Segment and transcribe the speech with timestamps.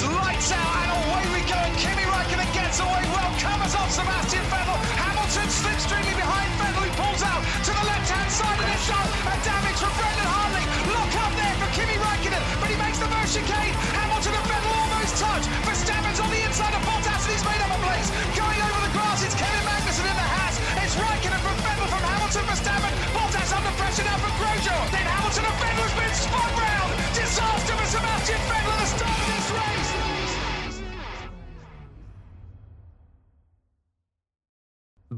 [0.00, 1.60] Lights out and away we go.
[1.60, 4.78] And Kimi Räikkönen gets away well, covers off Sebastian Vettel.
[4.96, 9.08] Hamilton slipstreaming behind Vettel, who pulls out to the left-hand side of the shot.
[9.28, 10.64] A damage from Brendan Hartley.
[10.88, 13.76] Look up there for Kimi Räikkönen, but he makes the first chicane.
[13.92, 15.44] Hamilton and Vettel almost touch.
[15.68, 18.08] For Verstappen's on the inside of Bottas and he's made up a place.
[18.32, 20.56] Going over the grass, it's Kevin Magnussen in the Haas.
[20.80, 22.92] It's Räikkönen from Vettel from Hamilton, for Verstappen.
[23.12, 24.80] Bottas under pressure now from Grosjean.
[24.96, 26.90] Then Hamilton and Vettel has been spun round.
[27.12, 29.19] Disaster for Sebastian Vettel at the start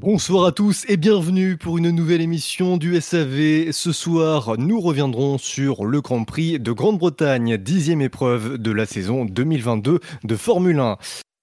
[0.02, 3.70] Bonsoir à tous et bienvenue pour une nouvelle émission du SAV.
[3.70, 9.24] Ce soir, nous reviendrons sur le Grand Prix de Grande-Bretagne, dixième épreuve de la saison
[9.24, 10.96] 2022 de Formule 1.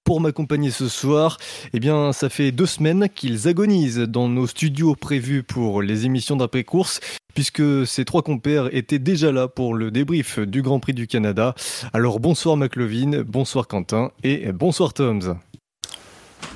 [0.03, 1.37] Pour m'accompagner ce soir,
[1.71, 6.35] eh bien, ça fait deux semaines qu'ils agonisent dans nos studios prévus pour les émissions
[6.35, 6.99] d'après-course,
[7.33, 11.55] puisque ces trois compères étaient déjà là pour le débrief du Grand Prix du Canada.
[11.93, 15.37] Alors bonsoir McLovin, bonsoir Quentin et bonsoir Toms.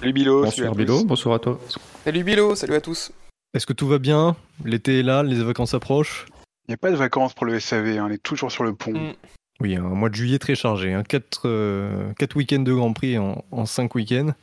[0.03, 0.41] Salut Bilo.
[0.41, 1.59] Bonsoir Bilo, bonsoir à toi.
[2.03, 3.13] Salut Bilo, salut à tous.
[3.53, 4.35] Est-ce que tout va bien?
[4.65, 6.25] L'été est là, les vacances approchent?
[6.67, 8.73] Il n'y a pas de vacances pour le SAV, hein, on est toujours sur le
[8.73, 8.91] pont.
[8.91, 9.13] Mm.
[9.61, 10.91] Oui, un mois de juillet très chargé.
[10.91, 11.03] Hein.
[11.03, 14.33] Quatre, euh, quatre week-ends de Grand Prix en, en cinq week-ends.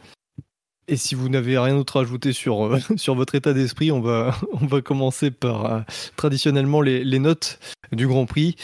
[0.88, 4.00] Et si vous n'avez rien d'autre à ajouter sur, euh, sur votre état d'esprit, on
[4.00, 5.80] va, on va commencer par euh,
[6.16, 7.58] traditionnellement les, les notes
[7.92, 8.56] du Grand Prix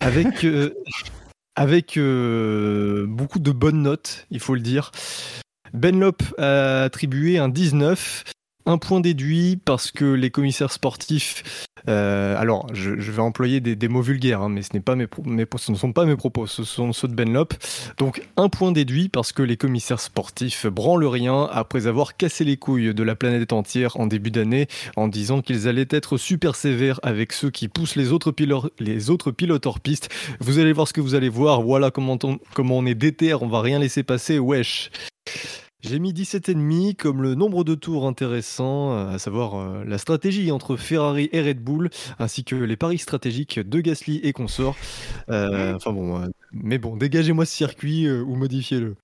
[0.00, 0.74] avec, euh,
[1.56, 4.92] avec euh, beaucoup de bonnes notes, il faut le dire.
[5.72, 8.24] Benlop a attribué un 19,
[8.66, 11.66] un point déduit parce que les commissaires sportifs.
[11.88, 16.16] euh, alors, je, vais employer des, mots vulgaires, hein, mais ce ne sont pas mes
[16.16, 17.54] propos, ce sont ceux de Benlop.
[17.98, 22.56] Donc, un point déduit parce que les commissaires sportifs branlent rien après avoir cassé les
[22.56, 27.00] couilles de la planète entière en début d'année en disant qu'ils allaient être super sévères
[27.02, 30.08] avec ceux qui poussent les autres, pilo- les autres pilotes hors piste.
[30.40, 31.62] Vous allez voir ce que vous allez voir.
[31.62, 34.38] Voilà comment on, comment on est déter, on va rien laisser passer.
[34.38, 34.90] Wesh.
[35.82, 40.52] J'ai mis 17,5 comme le nombre de tours intéressants, euh, à savoir euh, la stratégie
[40.52, 44.76] entre Ferrari et Red Bull, ainsi que les paris stratégiques de Gasly et consorts.
[45.28, 48.94] Euh, enfin bon, mais bon, dégagez-moi ce circuit euh, ou modifiez-le.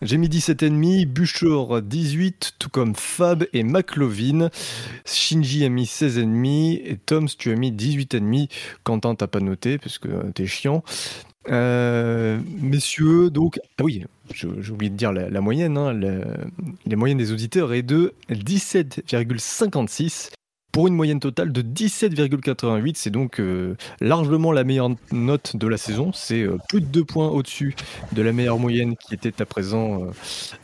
[0.00, 4.48] J'ai mis 17,5, Buchor 18, tout comme Fab et McLovin.
[5.04, 8.50] Shinji a mis 16,5 et Toms, tu as mis 18,5.
[8.84, 10.82] Quentin, t'as pas noté parce que t'es chiant.
[11.48, 15.76] Euh, messieurs, donc, ah oui, j'ai oublié de dire la, moyenne.
[15.76, 15.92] hein,
[16.86, 20.30] les moyennes des auditeurs est de 17,56
[20.70, 22.92] pour une moyenne totale de 17,88.
[22.96, 26.12] C'est donc euh, largement la meilleure note de la saison.
[26.12, 27.74] C'est euh, plus de deux points au-dessus
[28.12, 30.06] de la meilleure moyenne qui était à présent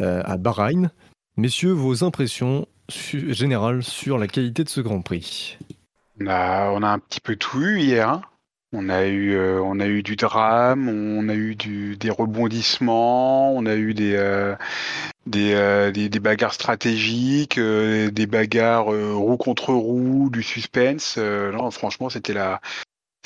[0.00, 0.90] à Bahreïn.
[1.36, 5.58] Messieurs, vos impressions générales sur la qualité de ce Grand Prix?
[6.20, 8.08] On a, on a un petit peu tout eu hier.
[8.08, 8.22] hein.
[8.72, 13.50] On a eu, euh, on a eu du drame, on a eu du, des rebondissements,
[13.54, 14.54] on a eu des, euh,
[15.26, 21.16] des, euh, des, bagarres stratégiques, des bagarres roue contre roue, du suspense.
[21.16, 22.60] Non, franchement, c'était la,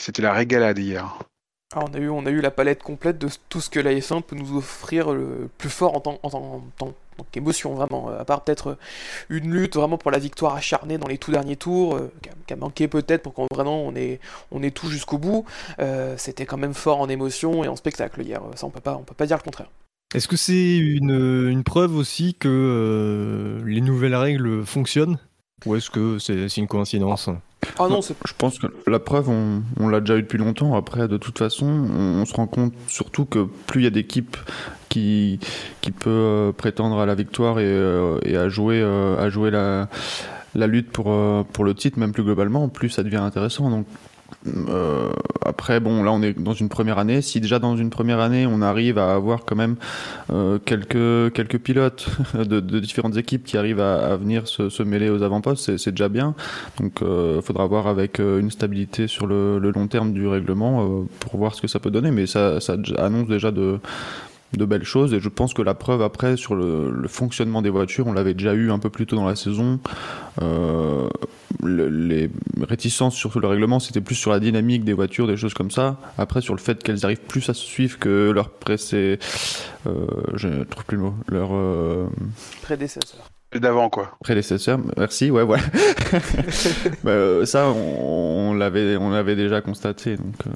[0.01, 1.19] c'était la régalade hier.
[1.75, 3.93] Ah, on, a eu, on a eu la palette complète de tout ce que la
[3.93, 7.75] F1 peut nous offrir le plus fort en tant, en en tant- en tant qu'émotion,
[7.75, 8.11] vraiment.
[8.11, 8.77] Euh, À part peut-être
[9.29, 12.13] une lutte vraiment pour la victoire acharnée dans les tout derniers tours, euh,
[12.47, 15.45] qui a- manqué peut-être pour qu'on vraiment on est, on est tout jusqu'au bout.
[15.81, 18.43] Euh, C'était quand même fort en émotion et en spectacle hier.
[18.57, 19.69] Ça, on peut on peut pas dire le contraire.
[20.15, 25.19] Est-ce que c'est une, preuve aussi que euh, les nouvelles règles fonctionnent?
[25.65, 27.31] Ou est-ce que c'est une coïncidence?
[27.79, 30.77] Ah non, c'est Je pense que la preuve, on, on l'a déjà eu depuis longtemps.
[30.77, 33.91] Après, de toute façon, on, on se rend compte surtout que plus il y a
[33.91, 34.37] d'équipes
[34.89, 35.39] qui,
[35.81, 39.51] qui peut euh, prétendre à la victoire et, euh, et à jouer, euh, à jouer
[39.51, 39.89] la,
[40.55, 41.15] la lutte pour,
[41.53, 43.71] pour le titre, même plus globalement, plus ça devient intéressant.
[43.71, 43.87] Donc,
[44.69, 45.13] euh,
[45.45, 47.23] après, bon, là, on est dans une première année.
[47.23, 49.77] Si déjà dans une première année, on arrive à avoir quand même
[50.31, 55.77] euh, quelques, quelques pilotes de, différentes équipes qui arrivent à, venir se, mêler aux avant-postes,
[55.77, 56.35] c'est- déjà bien.
[56.81, 61.05] Donc, il faudra voir avec euh, une stabilité sur le, long terme du règlement euh,
[61.21, 62.11] pour voir ce que ça peut donner.
[62.11, 62.59] Mais ça
[62.99, 63.79] annonce déjà de,
[64.57, 65.15] de belles choses.
[65.15, 68.35] Et je pense que la preuve après sur le, le fonctionnement des voitures, on l'avait
[68.35, 69.81] déjà eu un peu plus tôt dans la saison.
[70.41, 71.09] Euh,
[71.63, 75.55] le- les réticences sur le règlement, c'était plus sur la dynamique des voitures, des choses
[75.55, 75.99] comme ça.
[76.19, 79.19] Après, sur le fait qu'elles arrivent plus à se suivre que leur pressé.
[79.87, 81.15] Euh, je trouve plus le mot.
[81.29, 81.51] Leur.
[81.53, 82.07] euh,
[82.63, 83.21] prédécesseur.
[83.55, 84.17] D'avant, quoi.
[84.25, 85.63] prédécesseur, merci, ouais, voilà.
[87.05, 90.17] Bah, euh, ça, on, on l'avait, on l'avait déjà constaté.
[90.17, 90.51] Donc, euh,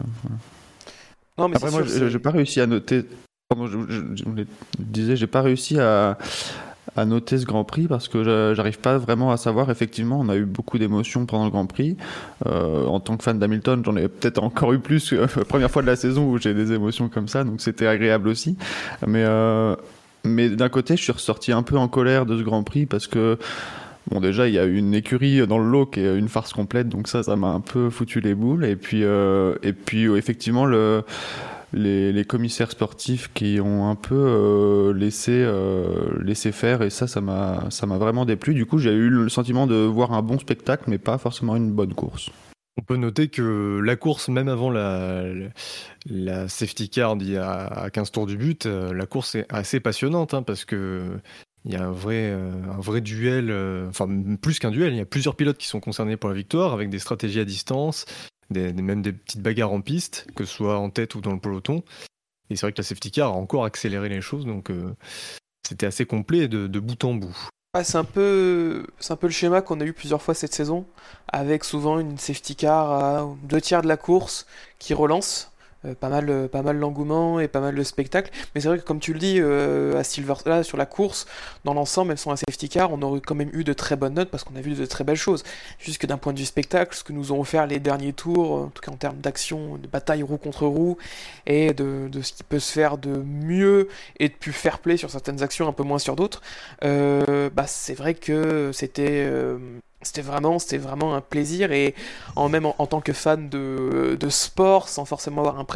[1.37, 3.04] Non, mais Après, moi, j'ai pas réussi à noter.
[3.48, 6.19] Pardon, je, je- je- je disais, j'ai pas réussi à,
[7.04, 9.70] noter ce Grand Prix parce que j'arrive pas vraiment à savoir.
[9.70, 11.96] Effectivement, on a eu beaucoup d'émotions pendant le Grand Prix.
[12.46, 15.12] Euh, en tant que fan d'Hamilton, j'en ai peut-être encore eu plus.
[15.12, 18.28] la première fois de la saison où j'ai des émotions comme ça, donc c'était agréable
[18.28, 18.56] aussi.
[19.06, 19.76] Mais, euh,
[20.25, 23.06] mais d'un côté, je suis ressorti un peu en colère de ce Grand Prix parce
[23.06, 23.38] que.
[24.08, 26.88] Bon, déjà, il y a une écurie dans le lot qui est une farce complète,
[26.88, 28.64] donc ça, ça m'a un peu foutu les boules.
[28.64, 31.02] Et puis, euh, et puis effectivement, le,
[31.76, 37.69] les, commissaires sportifs qui ont un peu euh, laissé, euh, faire et ça, ça m'a,
[37.99, 38.55] vraiment déplu.
[38.55, 41.73] Du coup, j'ai eu le sentiment de voir un bon spectacle, mais pas forcément une
[41.73, 42.31] bonne course.
[42.78, 45.28] On peut noter que la course, même avant la,
[46.49, 49.81] safety car il y a à 15 tours du but, euh, la course est assez
[49.81, 51.19] passionnante hein, parce que
[51.64, 53.52] il y a un vrai, un vrai duel,
[53.88, 54.06] enfin
[54.40, 56.90] plus qu'un duel, il y a plusieurs pilotes qui sont concernés pour la victoire avec
[56.90, 58.05] des stratégies à distance,
[58.50, 61.82] même des petites bagarres en piste, que ce soit en tête ou dans le peloton.
[62.50, 64.94] Et c'est vrai que la safety car a encore accéléré les choses, donc euh,
[65.66, 67.37] c'était assez complet de, bout en bout.
[67.82, 70.87] c'est un peu, c'est un peu le schéma qu'on a eu plusieurs fois cette saison,
[71.28, 74.46] avec souvent une safety car à deux tiers de la course
[74.78, 75.50] qui relance
[75.94, 78.31] pas mal, euh, pas mal d'engouement et pas mal de spectacles.
[78.55, 81.26] Mais c'est vrai que comme tu le dis, euh, à Silver, là, sur la course,
[81.64, 84.14] dans l'ensemble, elles sont à safety car, on aurait quand même eu de très bonnes
[84.14, 85.44] notes parce qu'on a vu de très belles choses.
[85.78, 88.52] Juste que d'un point de vue spectacle, ce que nous ont offert les derniers tours,
[88.52, 90.96] en tout cas en termes d'action, de bataille roue contre roue,
[91.46, 93.88] et de, de, ce qui peut se faire de mieux
[94.19, 96.43] et de plus fair play sur certaines actions, un peu moins sur d'autres,
[96.82, 99.28] bah, c'est vrai que c'était
[100.02, 101.94] c'était vraiment, c'était vraiment un plaisir et
[102.37, 105.66] en même en, tant que fan de, de, sport, sans forcément avoir un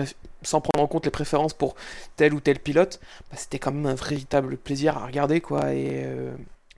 [0.43, 1.75] sans prendre en compte les préférences pour
[2.17, 3.01] tel ou tel pilote,
[3.31, 5.73] bah, c'était quand même un véritable plaisir à regarder quoi.
[5.75, 6.33] Et euh,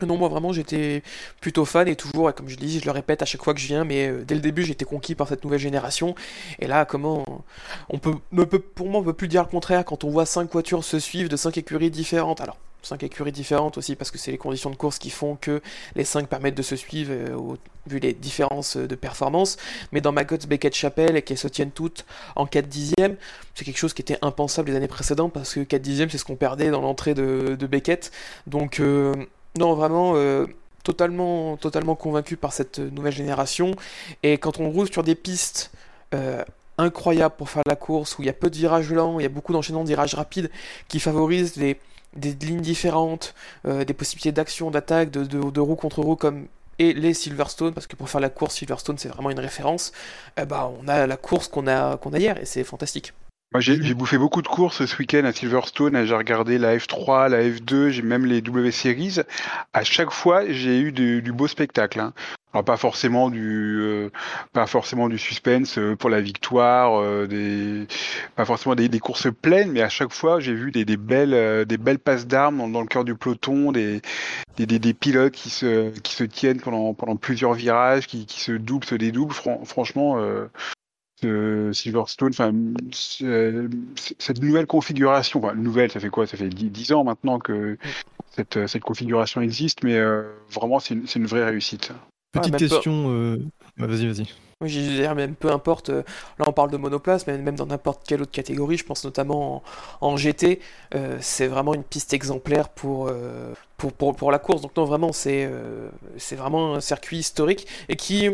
[0.07, 1.03] non, moi vraiment j'étais
[1.41, 3.61] plutôt fan et toujours, comme je le dis, je le répète à chaque fois que
[3.61, 6.15] je viens, mais euh, dès le début j'étais conquis par cette nouvelle génération.
[6.59, 7.25] Et là, comment
[7.89, 8.15] on peut,
[8.47, 10.99] peut, pour moi, on peut plus dire le contraire quand on voit cinq voitures se
[10.99, 12.41] suivre de cinq écuries différentes.
[12.41, 15.61] Alors 5 écuries différentes aussi parce que c'est les conditions de course qui font que
[15.95, 17.57] les 5 permettent de se suivre euh,
[17.87, 19.57] vu les différences de performance.
[19.93, 22.05] Mais dans Maggots, Beckett, Chapelle et qu'elles se tiennent toutes
[22.37, 23.17] en 4 dixièmes,
[23.55, 26.25] c'est quelque chose qui était impensable les années précédentes parce que 4 dixièmes c'est ce
[26.25, 28.11] qu'on perdait dans l'entrée de, Beckett.
[28.47, 29.15] Donc euh,
[29.57, 30.47] non vraiment euh,
[30.83, 33.75] totalement, totalement convaincu par cette nouvelle génération.
[34.23, 35.71] Et quand on roule sur des pistes
[36.79, 39.27] incroyables pour faire la course où il y a peu de virages lents, il y
[39.27, 40.51] a beaucoup d'enchaînements de virages rapides
[40.89, 41.79] qui favorisent les
[42.17, 43.35] des lignes différentes,
[43.67, 46.47] euh, des possibilités d'action, d'attaque, de, roue contre roue comme
[46.79, 49.93] et les Silverstone, parce que pour faire la course, Silverstone c'est vraiment une référence,
[50.37, 53.13] eh ben, on a la course qu'on a, qu'on a hier et c'est fantastique.
[53.55, 56.07] Moi, j'ai bouffé beaucoup de courses ce week-end à Silverstone.
[56.07, 59.19] J'ai regardé la F3, la F2, j'ai même les W Series.
[59.75, 62.01] À chaque fois, j'ai eu du, beau spectacle.
[62.01, 62.15] Hein.
[62.55, 64.11] Alors pas forcément du, euh,
[64.55, 67.87] pas forcément du suspense euh, pour la victoire, euh, des,
[68.37, 71.99] pas forcément des, courses pleines, mais à chaque fois j'ai vu des, belles, des belles
[71.99, 74.03] passes d'armes dans, le cœur du peloton, des,
[74.59, 78.85] des, pilotes qui se, qui se tiennent pendant, pendant plusieurs virages, qui, qui se doublent,
[78.85, 79.35] se dédoublent.
[79.65, 80.19] franchement,
[81.73, 82.53] Silverstone, enfin,
[82.93, 86.27] cette nouvelle configuration, enfin, nouvelle, ça fait quoi?
[86.27, 87.77] Ça fait 10 ans maintenant que
[88.35, 91.93] cette, cette configuration existe, mais euh, vraiment, c'est une, une, vraie réussite.
[92.33, 93.39] Petite question, euh,
[93.77, 94.27] bah, vas-y, vas-y.
[94.61, 96.03] Oui, je dire, même peu importe, euh,
[96.39, 99.63] là on parle de monoplace, mais même dans n'importe quelle autre catégorie, je pense notamment
[100.01, 100.61] en, GT,
[101.19, 103.13] c'est vraiment une piste exemplaire pour,
[103.77, 104.63] pour, pour, pour, la course.
[104.63, 105.51] Donc non, vraiment, c'est
[106.17, 108.31] c'est vraiment un circuit historique et qui,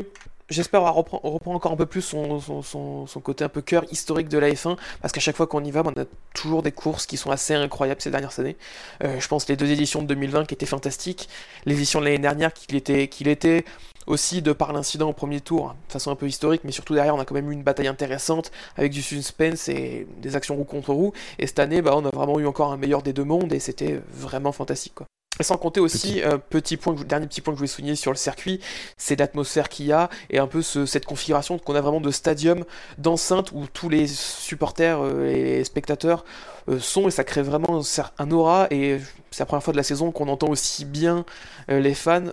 [0.49, 4.51] j'espère reprendre, reprend encore un peu plus son, côté un peu cœur historique de la
[4.51, 7.31] F1, parce qu'à chaque fois qu'on y va, on a toujours des courses qui sont
[7.31, 8.57] assez incroyables ces dernières années.
[9.05, 11.29] Euh, je pense les deux éditions de 2020 qui étaient fantastiques,
[11.67, 13.65] l'édition de l'année dernière qu'il était, qu'il était
[14.07, 17.15] aussi de par l'incident au premier tour, de façon un peu historique, mais surtout derrière
[17.15, 20.65] on a quand même eu une bataille intéressante avec du suspense et des actions roue
[20.65, 21.13] contre roue.
[21.39, 23.61] Et cette année, bah, on a vraiment eu encore un meilleur des deux mondes et
[23.61, 24.95] c'était vraiment fantastique.
[24.95, 25.07] Quoi.
[25.41, 28.11] Et sans compter aussi, euh, petit, point dernier petit point que je voulais souligner sur
[28.11, 28.61] le circuit,
[28.97, 32.65] c'est l'atmosphère qu'il y a et un peu cette configuration qu'on a vraiment de stadium,
[32.99, 36.25] d'enceinte où tous les supporters euh, et les spectateurs
[36.69, 37.81] euh, sont et ça crée vraiment
[38.19, 38.99] un aura et
[39.31, 41.25] c'est la première fois de la saison qu'on entend aussi bien
[41.69, 42.31] les fans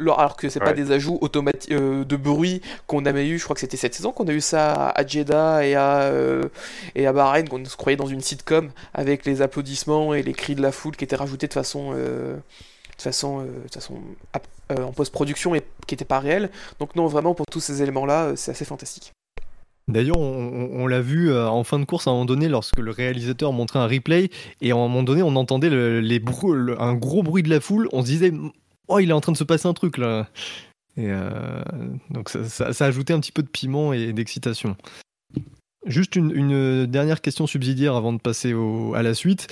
[0.00, 3.54] alors que c'est pas des ajouts automatiques euh, de bruit qu'on avait eu, je crois
[3.54, 6.48] que c'était cette saison qu'on a eu ça à Jeddah et à, euh,
[6.94, 10.54] et à Bahreïn, qu'on se croyait dans une sitcom avec les applaudissements et les cris
[10.54, 12.36] de la foule qui étaient rajoutés de façon, euh,
[12.96, 13.94] de façon, de façon
[14.70, 16.50] en post-production et qui n'étaient pas réels.
[16.78, 19.12] Donc non, vraiment pour tous ces éléments-là, c'est assez fantastique.
[19.88, 23.54] D'ailleurs, on, l'a vu en fin de course à un moment donné lorsque le réalisateur
[23.54, 24.28] montrait un replay
[24.60, 26.22] et à un moment donné on entendait les
[26.78, 27.88] un gros bruit de la foule.
[27.92, 28.32] On se disait
[28.88, 30.28] oh, il est en train de se passer un truc là.
[30.98, 31.62] Et euh,
[32.10, 34.76] donc ça, ça, a ajouté un petit peu de piment et d'excitation.
[35.86, 39.46] Juste une, dernière question subsidiaire avant de passer au, à la suite.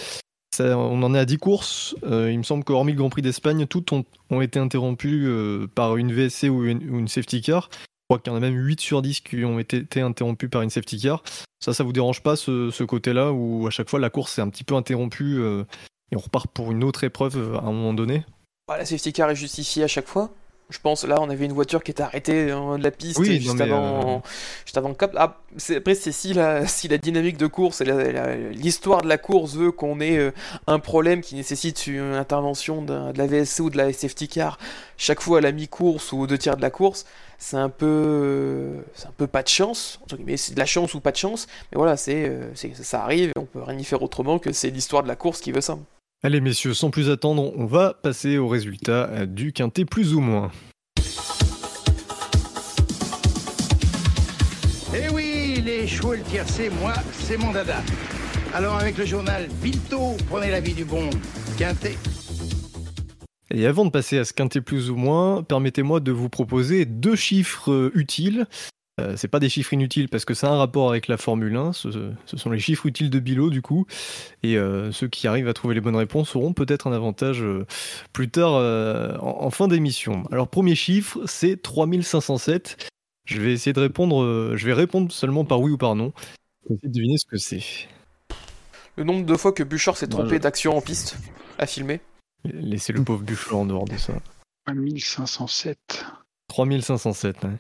[0.59, 1.95] On en est à 10 courses.
[2.05, 5.97] Euh, il me semble qu'hormis le Grand Prix d'Espagne, toutes ont, été interrompues euh, par
[5.97, 7.69] une VSC ou une, safety car.
[7.73, 10.63] Je crois qu'il y en a même 8 sur 10 qui ont été, interrompues par
[10.63, 11.23] une safety car.
[11.61, 14.49] Ça, ça vous dérange pas ce, côté-là où à chaque fois la course est un
[14.49, 18.25] petit peu interrompue et on repart pour une autre épreuve à un moment donné?
[18.69, 20.29] Bah, la safety car est justifiée à chaque fois.
[20.71, 23.61] Je pense là, on avait une voiture qui était arrêtée de la piste Oui, juste,
[23.61, 24.21] avant,
[24.65, 25.13] juste avant le cap.
[25.17, 27.85] Ah, c'est- après, c'est si la, si la dynamique de course et
[28.51, 30.33] l'histoire de la course veut qu'on ait euh,
[30.67, 34.59] un problème qui nécessite une intervention de la VSC ou de la safety car
[34.97, 37.07] chaque fois à la mi-course ou aux deux tiers de la course,
[37.39, 40.01] c'est un peu, euh, c'est un peu pas de chance.
[40.03, 41.47] entre guillemets, c'est de la chance ou pas de chance.
[41.71, 43.29] Mais voilà, euh, c'est- ça arrive.
[43.29, 45.61] et On peut rien y faire autrement que c'est l'histoire de la course qui veut
[45.61, 45.79] ça.
[46.23, 50.51] Allez messieurs, sans plus attendre, on va passer au résultat du quintet plus ou moins.
[54.95, 57.83] Eh oui, les chevaux et le tiercé, moi, c'est mon dada.
[58.55, 61.11] Alors avec le journal Bilto, prenez l'avis du bon
[61.59, 61.97] Quintet.
[63.51, 67.17] Et avant de passer à ce quintet plus ou moins, permettez-moi de vous proposer deux
[67.17, 68.47] chiffres euh, utiles.
[68.99, 71.55] Euh, c'est pas des chiffres inutiles parce que ça a un rapport avec la Formule
[71.55, 71.73] 1.
[71.75, 73.87] Ce, ce sont les chiffres utiles de Bilo du coup.
[74.43, 77.67] Et euh, ceux qui arrivent à trouver les bonnes réponses auront peut-être un avantage euh,
[78.15, 80.25] plus tard euh, en, en fin d'émission.
[80.33, 82.89] Alors premier chiffre, c'est 3507.
[83.27, 84.23] Je vais essayer de répondre.
[84.23, 86.13] euh, je vais répondre seulement par oui ou par non.
[86.71, 87.63] Essayez de deviner ce que c'est.
[88.97, 91.19] Le nombre de fois que Bouchard s'est trompé je- d'action en piste
[91.59, 92.01] à filmer.
[92.45, 94.15] Laissez le pauvre Buffalo en dehors de ça.
[94.73, 96.05] 1507.
[96.49, 97.45] 3507.
[97.45, 97.51] ouais.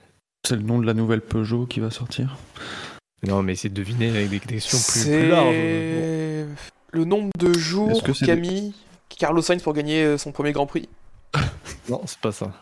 [0.47, 2.37] C'est le nom de la nouvelle Peugeot qui va sortir.
[3.27, 5.53] Non, mais essayez de deviner avec des questions plus, plus larges.
[5.57, 6.47] C'est
[6.93, 8.73] le nombre de jours que c'est mis
[9.09, 10.89] Carlos Sainz pour gagner euh, son premier Grand Prix.
[11.89, 12.53] Non, c'est pas ça.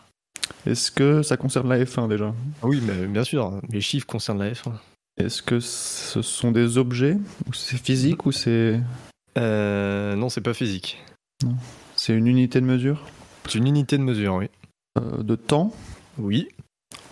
[0.65, 2.33] Est-ce que ça concerne la F1 déjà?
[2.63, 4.71] Ah Oui, mais bien sûr, les chiffres concernent la F1.
[5.17, 8.79] Est-ce que ce sont des objets Ou c'est physique ou c'est
[9.37, 11.03] Euh, non, c'est pas physique.
[11.95, 13.05] c'est une unité de mesure?
[13.47, 14.47] C'est une unité de mesure, oui.
[14.99, 15.71] Euh, De temps?
[16.17, 16.47] Oui,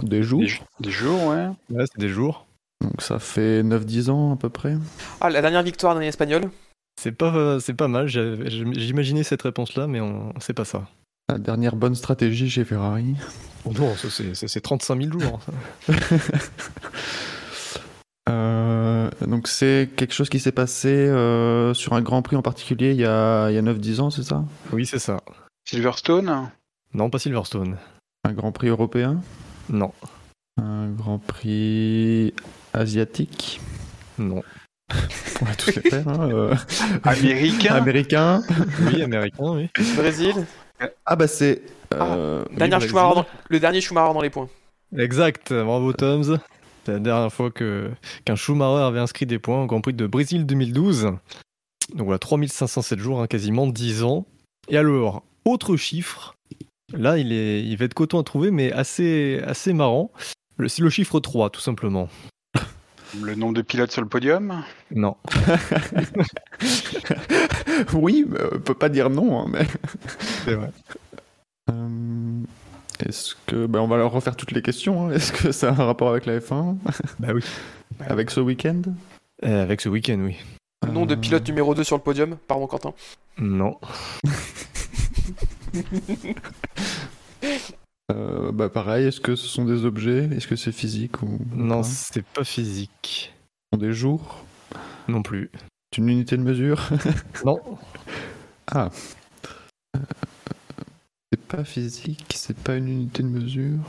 [0.04, 0.42] Des jours
[0.80, 1.48] Des, jours, ouais.
[1.70, 2.46] là, c'est des jours.
[2.82, 4.76] Donc ça fait 9-10 ans à peu près.
[5.22, 6.50] Ah, la dernière victoire d'un espagnol.
[7.02, 8.08] C'est pas, c'est pas mal.
[8.08, 10.34] J'imaginais cette réponse-là, mais on...
[10.40, 10.88] c'est pas ça.
[11.30, 13.16] La dernière bonne stratégie chez Ferrari.
[13.66, 15.40] Oh non, ça, c'est- ça, c'est 35 000 jours.
[15.88, 15.94] ça.
[18.30, 22.92] Euh, donc c'est quelque chose qui s'est passé euh, sur un Grand Prix en particulier
[22.92, 24.46] il y a, il y a 9-10 ans, c'est ça?
[24.72, 25.18] Oui, c'est ça.
[25.66, 26.50] Silverstone?
[26.94, 27.78] Non, pas Silverstone.
[28.24, 29.22] Un Grand Prix européen?
[29.70, 29.92] Non,
[30.62, 32.34] Un Grand Prix
[32.74, 33.60] asiatique
[34.20, 34.44] non.
[35.42, 36.08] On va tous les faire.
[36.08, 36.56] hein, euh.
[37.04, 38.42] Américain Américain
[38.82, 39.70] Oui, américain, oui.
[39.96, 40.46] Brésil.
[41.06, 41.64] Ah bah c'est...
[41.94, 42.58] euh, oui.
[42.82, 44.50] Schumacher dans- Le dernier Schumacher dans les points.
[44.98, 46.38] Exact, bravo Toms.
[46.86, 47.90] C'est la dernière fois que
[48.26, 51.14] qu'un Schumacher avait inscrit des points au Grand Prix de Brésil 2012.
[51.96, 54.26] Donc voilà, 3507 jours, hein, quasiment 10 ans.
[54.68, 56.36] Et alors, autre chiffre,
[56.94, 60.12] là il, est, il va être coton à trouver, mais assez, assez marrant.
[60.58, 62.10] Le- C'est le chiffre 3, tout simplement.
[63.22, 64.64] Le nombre de pilotes sur le podium?
[64.94, 65.16] Non.
[67.94, 69.42] oui, mais on peut pas dire non.
[69.42, 69.68] hein, mais...
[70.46, 70.72] C'est vrai.
[71.72, 72.40] Euh,
[73.06, 73.68] Est-ce que...
[73.68, 75.08] bah, on va leur refaire toutes les questions.
[75.08, 75.12] hein.
[75.14, 76.76] Est-ce que ça a un rapport avec la F1
[77.20, 77.44] Bah oui.
[78.08, 78.82] Avec ce week-end?
[79.46, 80.36] Euh, avec ce week-end, oui.
[80.84, 82.38] Le nom de Euh, pilote numéro 2 sur le podium?
[82.48, 82.94] Pardon, Quentin.
[83.38, 83.78] Non.
[88.12, 90.26] euh, bah pareil, est-ce que ce sont des objets?
[90.36, 93.34] Est-ce que c'est physique ou Non, c'est pas physique.
[93.72, 94.44] Ce sont des jours?
[95.08, 95.50] Non plus.
[95.94, 96.90] C'est une unité de mesure?
[97.46, 97.60] Non.
[98.72, 98.90] Ah.
[99.96, 100.00] Euh,
[101.32, 103.80] C'est pas physique, c'est pas une unité de mesure?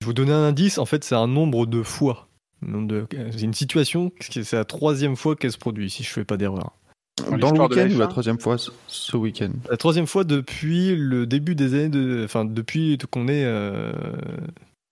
[0.00, 2.28] Je vous donner un indice, en fait, c'est un nombre de fois.
[2.62, 6.36] De- C'est une situation, c'est la troisième fois qu'elle se produit, si je fais pas
[6.36, 6.72] d'erreur.
[7.18, 8.08] Dans Dans le week-end ou la F1?
[8.08, 9.50] troisième fois ce- ce week-end?
[9.70, 12.22] La troisième fois depuis le début des années de.
[12.24, 13.44] Enfin, depuis qu'on est.
[13.44, 13.92] euh,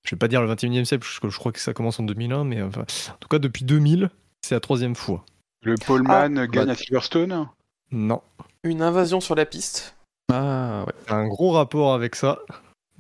[0.05, 2.01] Je vais pas dire le 21 e siècle, parce que je crois que ça commence
[2.01, 4.11] en 2001, mais enfin, en tout cas, depuis 2000,
[4.45, 5.25] c'est la troisième fois.
[5.63, 7.49] Le poleman Ah, gagne bah- à Silverstone?
[7.93, 8.21] Non.
[8.65, 9.95] Une invasion sur la piste?
[10.33, 10.93] Ah ouais.
[11.15, 12.41] Un gros rapport avec ça,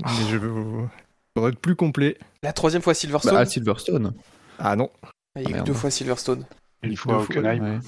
[0.05, 0.89] mais je vais vous.
[1.35, 2.19] Pour être plus complet.
[2.45, 3.35] La troisième fois Silverstone?
[3.35, 4.13] Bah, à Silverstone.
[4.59, 4.91] Ah non.
[5.37, 5.67] Il y a eu merde.
[5.67, 6.45] deux fois Silverstone.
[6.83, 7.81] Une fois fois, Hockenheim.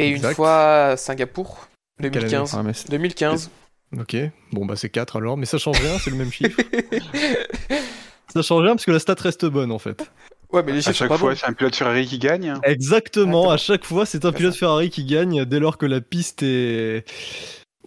[0.00, 1.68] Et une fois à Singapour.
[1.98, 2.54] année 2015.
[2.56, 3.50] Ah, 2015.
[3.98, 4.16] Ok.
[4.52, 6.58] Bon, bah, c'est 4 alors, mais ça change rien, c'est le même chiffre.
[8.32, 10.08] Ça change rien parce que la stat reste bonne en fait.
[10.52, 12.54] ouais, mais les À chiffres sont chaque pas fois, c'est un pilote Ferrari qui gagne.
[12.62, 14.54] Exactement, à chaque fois, c'est un pilote.
[14.54, 17.04] Ferrari qui gagne dès lors que la piste est,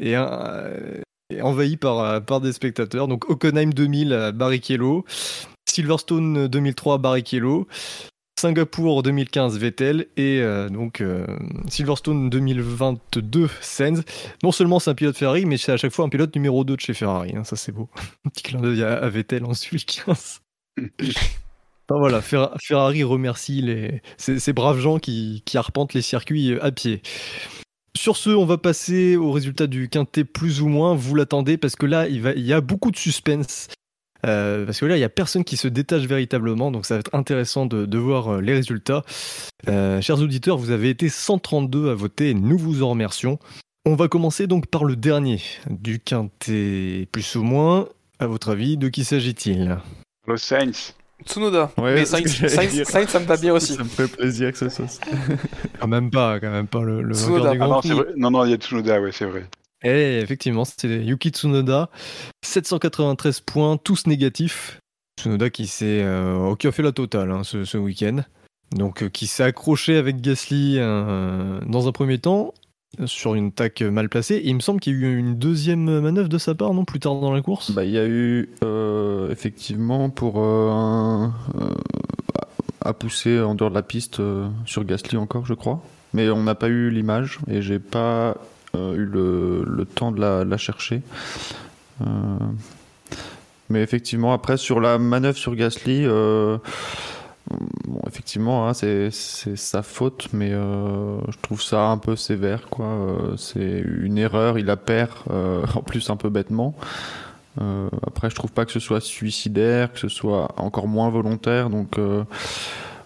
[0.01, 0.15] est,
[1.29, 3.07] est envahie par, par des spectateurs.
[3.07, 5.05] Donc Hockenheim 2000 à Barrichello,
[5.69, 7.65] Silverstone 2003 à Barrichello,
[8.47, 11.25] Singapour 2015 Vettel et euh, donc euh,
[11.69, 13.99] Silverstone 2022 Sens.
[14.43, 16.75] Non seulement c'est un pilote Ferrari, mais c'est à chaque fois un pilote numéro 2
[16.75, 17.31] de chez Ferrari.
[17.37, 17.89] hein, ça c'est beau.
[18.25, 20.41] Un petit clin d'œil à, à Vettel en 2015.
[21.89, 26.51] Enfin, voilà, Fer- Ferrari remercie les, ces, ces braves gens qui, qui arpentent les circuits
[26.53, 27.01] euh, à pied.
[27.95, 30.95] Sur ce, on va passer au résultat du quintet plus ou moins.
[30.95, 33.67] Vous l'attendez parce que là, il, va, il y a beaucoup de suspense.
[34.25, 36.99] Euh, parce que là, il n'y a personne qui se détache véritablement, donc ça va
[37.01, 39.03] être intéressant de, de voir euh, les résultats.
[39.67, 43.37] Euh, chers auditeurs, vous avez été 132 à voter et nous vous en remercions.
[43.85, 47.89] On va commencer donc par le dernier du quintet plus ou moins.
[48.19, 49.77] À votre avis, de qui s'agit-il?
[50.25, 50.93] Los Sainz.
[51.25, 51.71] Tsunoda.
[51.77, 52.11] Ouais, mais ce
[52.47, 53.73] Sainz, Sainz- ça me va bien aussi.
[53.73, 54.85] Ça me fait plaisir que ça soit.
[55.79, 57.53] Quand même pas, quand même pas le, le Tsunoda.
[57.59, 58.05] Ah vrai.
[58.15, 59.45] Non, non, il y a Tsunoda, ouais, c'est vrai.
[59.83, 61.89] Et effectivement, c'était Yuki Tsunoda.
[62.43, 64.79] 793 points, tous négatifs.
[65.19, 68.21] Tsunoda qui, s'est, euh, qui a fait la totale hein, ce, week-end.
[68.71, 72.53] Donc, euh, qui s'est accroché avec Gasly euh, dans un premier temps
[73.05, 74.41] sur une tac mal placée.
[74.45, 76.99] Il me semble qu'il y a eu une deuxième manœuvre de sa part, non Plus
[76.99, 81.33] tard dans la course Bah, il y a eu euh, effectivement pour un,
[82.81, 84.21] à pousser en dehors de la piste
[84.65, 85.83] sur Gasly encore, je crois.
[86.13, 88.37] Mais on n'a pas eu l'image et j'ai pas
[88.75, 91.01] eu le, le temps de la, la chercher.
[92.01, 92.05] Euh,
[93.69, 96.57] mais effectivement, après sur la manœuvre sur Gasly, euh,
[98.07, 102.67] effectivement, hein, c'est sa faute, mais euh, je trouve ça un peu sévère.
[102.69, 102.85] quoi.
[102.85, 106.75] Euh, c'est une erreur, il la perd, euh, en plus un peu bêtement.
[107.61, 111.69] Euh, après, je trouve pas que ce soit suicidaire, que ce soit encore moins volontaire.
[111.69, 112.23] Donc, euh,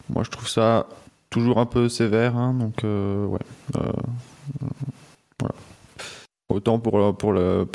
[0.09, 0.87] moi, je trouve ça
[1.29, 2.37] toujours un peu sévère.
[2.37, 3.39] hein, donc, euh, ouais.
[6.49, 7.67] Autant pour, euh, pour le,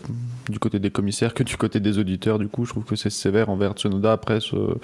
[0.48, 2.38] du côté des commissaires que du côté des auditeurs.
[2.38, 4.12] Du coup, je trouve que c'est sévère envers Tsunoda.
[4.12, 4.76] Après, ce-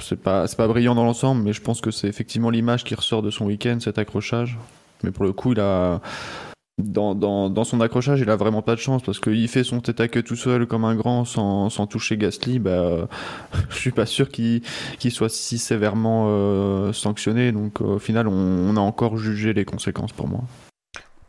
[0.00, 3.22] c'est pas, pas brillant dans l'ensemble, mais je pense que c'est effectivement l'image qui ressort
[3.22, 4.58] de son week-end, cet accrochage.
[5.02, 6.00] Mais pour le coup, il a.
[6.78, 9.80] Dans, dans, dans son accrochage, il a vraiment pas de chance parce qu'il fait son
[9.80, 12.58] tête à queue tout seul comme un grand sans, sans toucher Gasly.
[12.58, 13.06] Bah, euh,
[13.70, 14.62] je suis pas sûr qu'il
[15.10, 17.52] soit si sévèrement euh, sanctionné.
[17.52, 20.40] Donc au final, on a encore jugé les conséquences pour moi.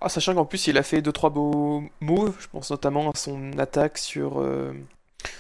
[0.02, 2.36] Ah, sachant qu'en plus, il a fait 2-3 beaux moves.
[2.40, 4.74] Je pense notamment à son attaque sur, euh,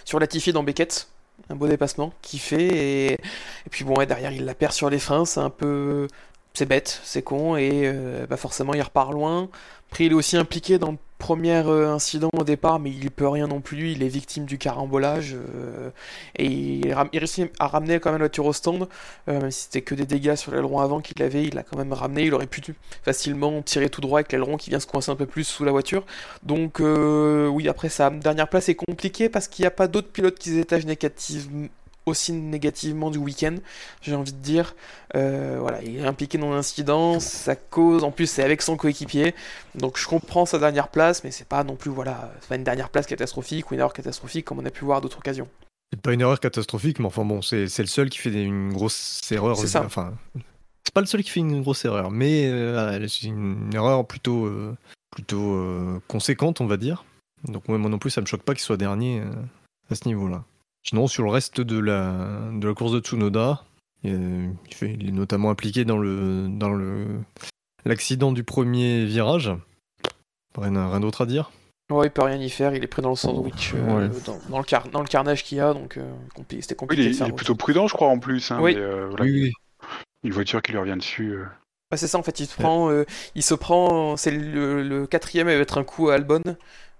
[0.05, 1.07] sur Latifi dans Beckett.
[1.49, 3.13] Un beau dépassement qu'il fait.
[3.13, 3.19] Et,
[3.71, 5.25] puis bon, derrière, il la perd sur les freins.
[5.25, 6.07] C'est un peu.
[6.53, 7.57] C'est bête, c'est con.
[7.57, 9.49] Et euh, bah forcément, il repart loin.
[9.89, 13.27] Après, il est aussi impliqué dans le premier euh, incident au départ, mais il peut
[13.27, 13.91] rien non plus.
[13.91, 15.35] Il est victime du carambolage.
[15.35, 15.91] euh,
[16.35, 18.87] et il, réussit à ramener quand même la voiture au stand.
[19.29, 21.77] Euh, même si c'était que des dégâts sur l'aileron avant qu'il avait, il l'a quand
[21.77, 22.23] même ramené.
[22.23, 22.61] Il aurait pu
[23.03, 25.71] facilement tirer tout droit avec l'aileron qui vient se coincer un peu plus sous la
[25.71, 26.05] voiture.
[26.43, 30.39] Donc oui, après sa dernière place est compliquée parce qu'il n'y a pas d'autres pilotes
[30.39, 31.67] qui se détachent négativement
[32.05, 33.55] aussi négativement du week-end,
[34.01, 34.75] j'ai envie de dire.
[35.15, 39.35] Euh, voilà, il est impliqué dans l'incident, sa cause, en plus c'est avec son coéquipier,
[39.75, 42.89] donc je comprends sa dernière place, mais c'est pas non plus voilà, pas une dernière
[42.89, 45.47] place catastrophique ou une erreur catastrophique comme on a pu voir d'autres occasions.
[45.93, 49.29] C'est pas une erreur catastrophique, mais enfin bon, c'est le seul qui fait une grosse
[49.31, 49.57] erreur.
[49.57, 49.83] C'est ça.
[49.83, 50.13] Enfin,
[50.85, 54.45] c'est pas le seul qui fait une grosse erreur, mais euh, c'est une erreur plutôt,
[54.45, 54.75] euh,
[55.11, 57.03] plutôt conséquente, on va dire.
[57.43, 59.21] Donc moi non plus, ça me choque pas qu'il soit dernier
[59.89, 60.45] à ce niveau-là.
[60.83, 63.63] Sinon, sur le reste de la, de la course de Tsunoda,
[64.05, 67.05] euh, il, fait- il est notamment impliqué dans le dans le
[67.85, 69.51] l'accident du premier virage.
[70.57, 71.51] Rien, rien d'autre à dire.
[71.91, 74.15] Ouais, il peut rien y faire, il est pris dans le sandwich, euh, Ouais.
[74.25, 76.77] dans, dans le car- dans le carnage qu'il y a, donc euh, compli- c'était Oui,
[76.77, 78.49] compliqué il, est, de il faire est autre plutôt prudent, je crois, en plus.
[78.51, 78.75] hein, Oui.
[78.75, 79.51] mais, euh, voilà, Oui, oui.
[80.23, 81.31] Une voiture qui lui revient dessus.
[81.33, 81.43] euh.
[81.91, 83.03] Ouais, c'est ça en fait, il se prend, euh,
[83.35, 86.41] il se prend, c'est le, le quatrième, il va être un coup à Albon,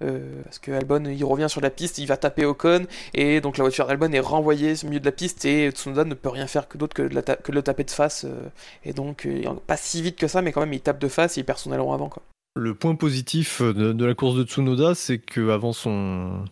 [0.02, 3.58] euh, parce que Albon il revient sur la piste, il va taper Ocon, et donc
[3.58, 6.48] la voiture d'Albon est renvoyée au milieu de la piste, et Tsunoda ne peut rien
[6.48, 8.50] faire que d'autre que, de la ta- que de le taper de face, euh,
[8.84, 11.38] et donc euh, pas si vite que ça, mais quand même il tape de face
[11.38, 12.24] et il perd son aileron avant quoi.
[12.56, 16.44] Le point positif de, de la course de Tsunoda, c'est qu'avant son,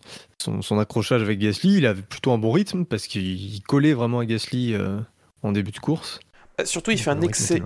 [0.42, 4.20] son, son accrochage avec Gasly, il avait plutôt un bon rythme parce qu'il collait vraiment
[4.20, 4.98] à Gasly euh,
[5.42, 6.18] en début de course.
[6.58, 7.62] Euh, Surtout, il fait, un excès-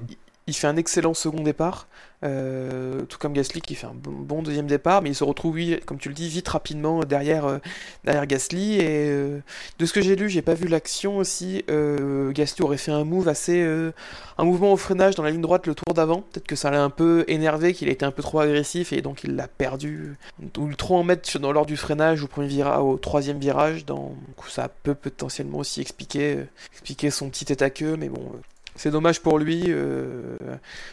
[0.48, 1.86] il fait un excellent second départ,
[2.24, 5.78] euh, tout comme Gasly qui fait un bon, deuxième départ, mais il se retrouve, oui,
[5.86, 7.58] comme tu le dis, vite rapidement derrière, euh,
[8.04, 8.76] derrière Gasly.
[8.76, 9.40] Et euh,
[9.78, 11.64] de ce que j'ai lu, j'ai pas vu l'action aussi.
[11.70, 13.92] euh, Gasly aurait fait un move assez, euh,
[14.38, 16.22] un mouvement au freinage dans la ligne droite le tour d'avant.
[16.22, 19.02] Peut-être que ça l'a un peu énervé, qu'il a été un peu trop agressif et
[19.02, 20.16] donc il l'a perdu.
[20.58, 23.84] Ou trop en mettre dans l'ordre du freinage au premier virage, au troisième virage.
[23.84, 24.14] Dans,
[24.48, 28.32] ça peut potentiellement aussi expliquer, euh, expliquer son petit tête à queue, mais bon.
[28.76, 30.36] C'est dommage pour lui, euh,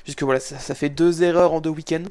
[0.03, 2.03] puisque voilà, ça, ça fait deux erreurs en deux week-ends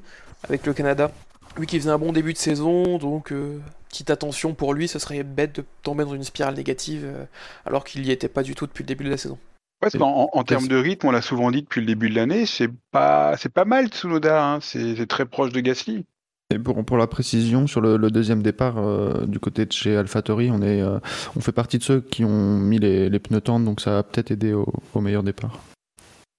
[0.44, 1.10] avec le Canada.
[1.58, 4.98] Lui qui faisait un bon début de saison, donc euh, petite attention pour lui, ce
[5.00, 7.24] serait bête de tomber dans une spirale négative euh,
[7.66, 9.34] alors qu'il n'y était pas du tout depuis le début de la saison.
[9.82, 12.08] Ouais, parce qu'en- en, en termes de rythme, on l'a souvent dit depuis le début
[12.10, 16.04] de l'année, c'est pas, c'est pas mal Tsunoda, hein, c'est c'est très proche de Gasly.
[16.52, 19.96] Et pour, pour la précision, sur le, le deuxième départ euh, du côté de chez
[19.96, 20.98] AlphaTauri, on, est, euh,
[21.36, 24.02] on fait partie de ceux qui ont mis les, les pneus tendres, donc ça a
[24.02, 25.60] peut-être aidé au, au meilleur départ.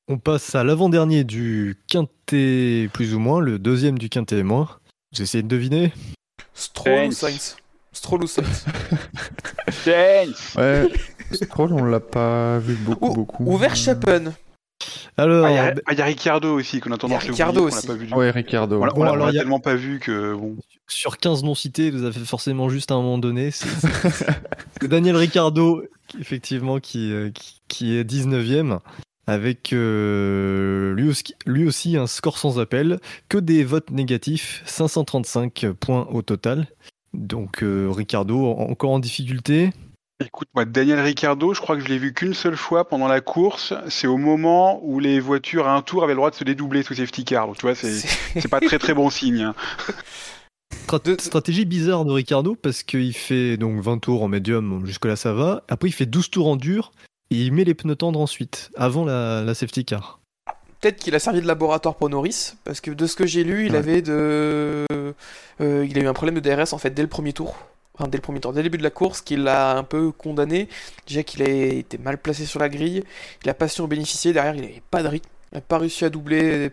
[0.09, 4.67] On passe à l'avant-dernier du quintet plus ou moins, le deuxième du quintet moins.
[5.13, 5.93] Vous essayez de deviner?
[6.53, 7.55] Stroll ou Sainz.
[7.93, 8.65] Stroll ou Sainz
[9.69, 10.89] Sainz Ouais,
[11.31, 13.43] Stroll, on l'a pas vu beaucoup, Ou- beaucoup.
[13.45, 14.33] Ou Verstappen
[15.17, 17.27] Alors, Ah, il y, a- ben, ah, y a Ricciardo aussi qu'on a tendance à
[17.31, 17.85] qu'on l'a aussi.
[17.87, 18.81] pas vu du- Ouais, Ricardo.
[18.81, 20.55] On l'a- Bon, on l'a- on a- tellement pas vu que bon.
[20.87, 23.51] sur 15 non cités, vous avez forcément juste à un moment donné.
[23.51, 23.87] C'est c'est-
[24.81, 28.79] c'est Daniel Ricciardo, qui- effectivement, qui, euh, qui, qui est 19ème,
[29.27, 35.67] avec euh, lui, aussi, lui aussi un score sans appel, que des votes négatifs, 535
[35.79, 36.67] points au total.
[37.13, 39.71] Donc euh, Ricciardo en- encore en difficulté.
[40.25, 43.21] Écoute, moi, Daniel Ricciardo, je crois que je l'ai vu qu'une seule fois pendant la
[43.21, 43.73] course.
[43.89, 46.83] C'est au moment où les voitures à un tour avaient le droit de se dédoubler
[46.83, 47.47] sous safety car.
[47.47, 49.41] Donc, tu vois, c'est pas très très bon signe.
[49.41, 49.55] hein.
[51.19, 55.63] Stratégie bizarre de Ricardo parce qu'il fait donc 20 tours en médium, jusque-là ça va.
[55.69, 56.91] Après il fait 12 tours en dur
[57.29, 60.19] et il met les pneus tendres ensuite, avant la, la safety car.
[60.81, 63.67] Peut-être qu'il a servi de laboratoire pour Norris, parce que de ce que j'ai lu,
[63.67, 63.77] il Ouais.
[63.77, 67.31] avait de, euh, il a eu un problème de DRS en fait dès le premier
[67.33, 67.55] tour,
[67.99, 70.67] dès le premier tour, dès le début de la course, qui l'a un peu condamné.
[71.07, 73.03] Déjà qu'il a été mal placé sur la grille,
[73.43, 74.33] il a pas su en bénéficier.
[74.33, 76.71] Derrière, il n'avait pas de rythme, n'a pas réussi à doubler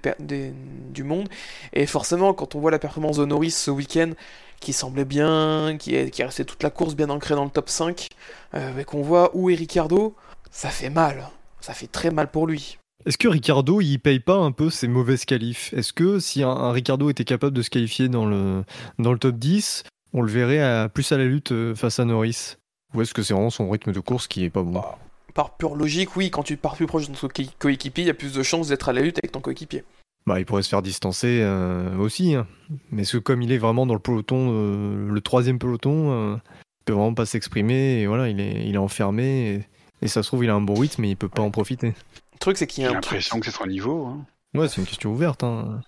[0.90, 1.28] du monde.
[1.72, 4.12] Et forcément, quand on voit la performance de Norris ce week-end,
[4.60, 8.08] qui semblait bien, qui est, resté toute la course bien ancré dans le top 5,
[8.54, 10.16] euh, et qu'on voit où est Ricardo,
[10.50, 11.28] ça fait mal,
[11.60, 12.78] ça fait très mal pour lui.
[13.06, 15.72] Est-ce que Ricardo il paye pas un peu ses mauvaises qualifs?
[15.72, 18.64] Est-ce que si un, un Ricardo était capable de se qualifier dans le,
[18.98, 22.04] dans le top 10, on le verrait à- plus à la lutte euh, face à
[22.04, 22.56] Norris
[22.94, 24.82] Ou est-ce que c'est vraiment son rythme de course qui est pas bon
[25.34, 28.10] Par pure logique, oui, quand tu pars plus proche de ton co- coéquipier, il y
[28.10, 29.84] a plus de chances d'être à la lutte avec ton coéquipier.
[30.26, 32.34] Bah, il pourrait se faire distancer euh, aussi.
[32.34, 32.46] hein.
[32.90, 36.84] Mais ce, comme il est vraiment dans le peloton, euh, le troisième peloton, euh, il
[36.84, 38.00] peut vraiment pas s'exprimer.
[38.02, 39.54] Et voilà, il est, il est enfermé.
[39.54, 39.66] Et,
[40.02, 41.88] et ça se trouve, il a un bon rythme, mais il peut pas en profiter.
[42.34, 43.12] Le truc, c'est qu'il y J'ai a un truc.
[43.12, 44.06] l'impression que c'est son niveau.
[44.06, 44.26] hein.
[44.54, 45.44] Ouais, c'est une question ouverte.
[45.44, 45.80] hein.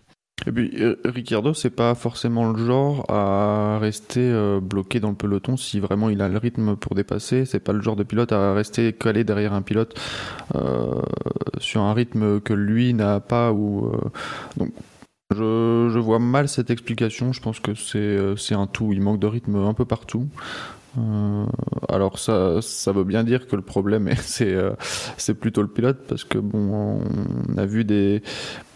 [0.46, 5.14] Et puis euh, Ricciardo, c'est pas forcément le genre à rester euh, bloqué dans le
[5.14, 7.44] peloton si vraiment il a le rythme pour dépasser.
[7.44, 9.98] C'est pas le genre de pilote à rester calé derrière un pilote
[10.55, 11.00] euh,
[11.59, 13.53] sur un rythme que lui n'a pas.
[13.53, 13.92] Ou
[14.57, 14.72] donc
[15.33, 17.33] je, je vois mal cette explication.
[17.33, 18.92] Je pense que c'est un tout.
[18.92, 20.29] Il manque de rythme un peu partout.
[20.98, 21.46] Euh,
[21.88, 24.72] alors ça, ça veut bien dire que le problème c'est euh,
[25.16, 27.00] c'est plutôt le pilote parce que bon
[27.48, 28.22] on a vu des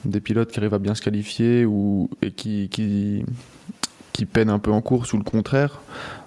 [0.04, 3.24] des pilotes qui arrivent à bien se qualifier ou et qui qui,
[4.26, 5.80] peinent un peu en course ou le contraire.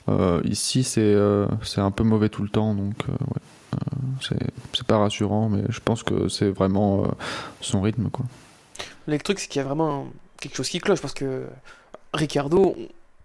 [0.10, 4.38] Euh, ici c'est un peu mauvais tout le temps donc ouais.
[4.74, 7.08] C'est pas rassurant mais je pense que c'est vraiment
[7.62, 8.26] son rythme quoi.
[9.08, 10.08] Le truc, c'est qu'il y a vraiment
[10.40, 11.46] quelque chose qui cloche parce que
[12.14, 12.76] Ricardo,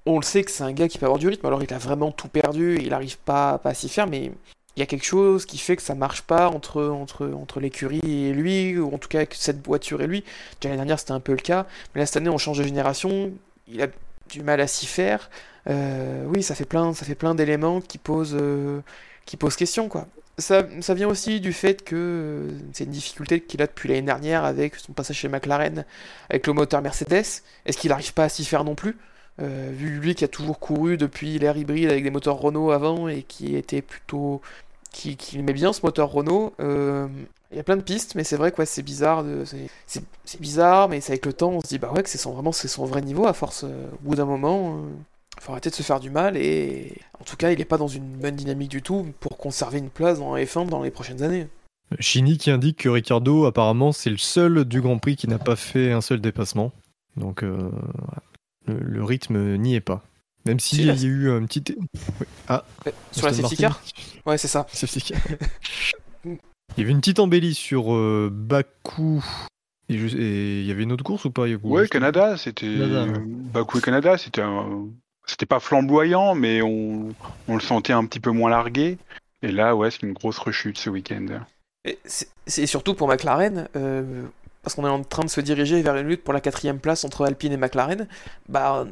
[0.06, 1.78] on le sait que c'est un gars qui peut avoir du rythme, alors il a
[1.78, 4.32] vraiment tout perdu, il n'arrive pas, pas à s'y faire, mais
[4.76, 8.00] il y a quelque chose qui fait que ça marche pas entre, entre, entre l'écurie
[8.04, 10.24] et lui, ou en tout cas avec cette voiture et lui.
[10.64, 13.32] L'année dernière, c'était un peu le cas, mais là, cette année, on change de génération,
[13.68, 13.88] il a
[14.30, 15.30] du mal à s'y faire.
[15.68, 18.80] Euh, oui, ça fait plein, plein d'éléments qui posent, euh,
[19.26, 20.08] qui posent question, quoi.
[20.38, 24.00] Ça, ça vient aussi du fait que euh, c'est une difficulté qu'il a depuis l'année
[24.00, 25.84] dernière avec son passage chez McLaren,
[26.30, 27.42] avec le moteur Mercedes.
[27.66, 28.96] Est-ce qu'il n'arrive pas à s'y faire non plus?
[29.40, 33.08] Euh, Vu lui qui a toujours couru depuis l'ère hybride avec des moteurs Renault avant
[33.08, 34.40] et qui était plutôt.
[34.92, 36.52] qui, qui aimait bien ce moteur Renault.
[36.60, 37.08] euh,
[37.50, 39.24] il y a plein de pistes, mais c'est vrai que ouais, c'est bizarre.
[39.24, 39.44] De,
[39.86, 42.32] c'est, bizarre, mais c'est avec le temps, on se dit bah ouais que c'est son,
[42.32, 43.64] vraiment c'est son vrai niveau à force.
[43.64, 44.90] euh, au bout d'un moment, euh,
[45.38, 47.88] faut arrêter de se faire du mal et en tout cas, il n'est pas dans
[47.88, 51.46] une bonne dynamique du tout pour conserver une place dans F1 dans les prochaines années.
[52.00, 55.56] Chini qui indique que Ricardo, apparemment, c'est le seul du Grand Prix qui n'a pas
[55.56, 56.72] fait un seul dépassement.
[57.18, 57.70] Donc, euh.
[58.66, 60.04] Le, le rythme n'y est pas.
[60.44, 61.62] Même s'il Si, y là, a eu un petit.
[62.20, 62.26] Oui.
[62.48, 63.80] Ah, Ouais, Sur la safety car
[64.26, 64.66] Ouais, c'est ça.
[64.72, 65.12] Safety.
[66.24, 66.38] Il
[66.78, 69.24] y avait une petite embellie sur euh, Bakou.
[69.88, 72.76] Et, je- et il y avait une autre course ou pas Yakou Ouais, Canada, c'était.
[73.52, 74.88] Bakou et Canada, c'était un-
[75.26, 77.14] C'était pas flamboyant, mais on...
[77.46, 78.98] on le sentait un petit peu moins largué.
[79.42, 81.26] Et là, ouais, c'est une grosse rechute ce week-end.
[81.84, 81.98] Et
[82.46, 84.22] c'est surtout pour McLaren, euh,
[84.62, 87.04] parce qu'on est en train de se diriger vers une lutte pour la quatrième place
[87.04, 88.06] entre Alpine et McLaren.
[88.48, 88.86] Bah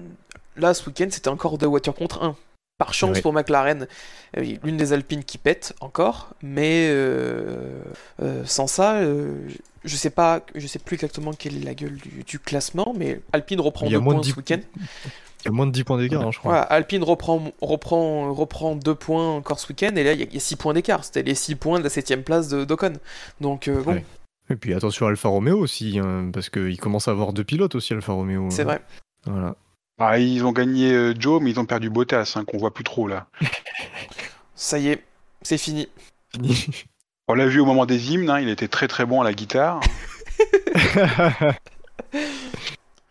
[0.56, 2.36] là, ce week-end, c'était encore deux voitures contre un.
[2.78, 3.86] Par chance pour McLaren,
[4.38, 7.82] euh, l'une des Alpines qui pète encore, mais euh,
[8.22, 9.34] euh, sans ça, euh,
[9.84, 13.20] je sais pas, je sais plus exactement quelle est la gueule du, du classement, mais
[13.34, 14.60] Alpine reprend deux points ce 10 week-end.
[15.42, 16.52] Il y a moins de 10 points d'écart, hein, je crois.
[16.52, 20.26] Voilà, Alpine reprend, reprend, reprend deux points encore ce week-end, et là il y a-
[20.26, 21.04] il y a 6 points d'écart.
[21.04, 22.94] C'était les 6 points de la 7ème place de d'Ocon.
[23.42, 24.04] Donc euh, bon, Ouais.
[24.50, 27.74] Et puis attention à Alfa Romeo aussi, hein, parce qu'il commence à avoir deux pilotes
[27.76, 28.50] aussi, Alfa Romeo.
[28.50, 28.82] c'est vrai.
[29.24, 29.56] Voilà.
[29.98, 32.84] Ah, ils ont gagné euh, Joe, mais ils ont perdu Bottas, hein, qu'on voit plus
[32.84, 33.28] trop là.
[34.54, 35.04] Ça y est,
[35.42, 35.88] c'est fini.
[37.28, 39.32] On l'a vu au moment des hymnes, hein, il était très très bon à la
[39.32, 39.80] guitare.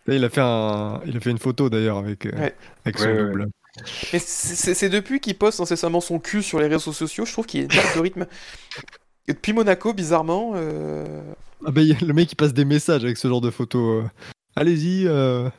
[0.08, 2.56] Là, il a fait un, il a fait une photo d'ailleurs avec, euh, Ouais.
[2.86, 3.48] avec son Ouais, ouais, double.
[4.12, 7.68] Mais c'est depuis qu'il poste incessamment son cul sur les réseaux sociaux, je trouve qu'il
[7.68, 8.26] perte de rythme.
[9.30, 11.22] Et depuis Monaco, bizarrement, euh,
[11.66, 13.52] Ah bah, il y a le mec il passe des messages avec ce genre de
[13.52, 14.04] photos.
[14.04, 14.08] euh.
[14.56, 15.06] Allez-y.
[15.08, 15.50] euh.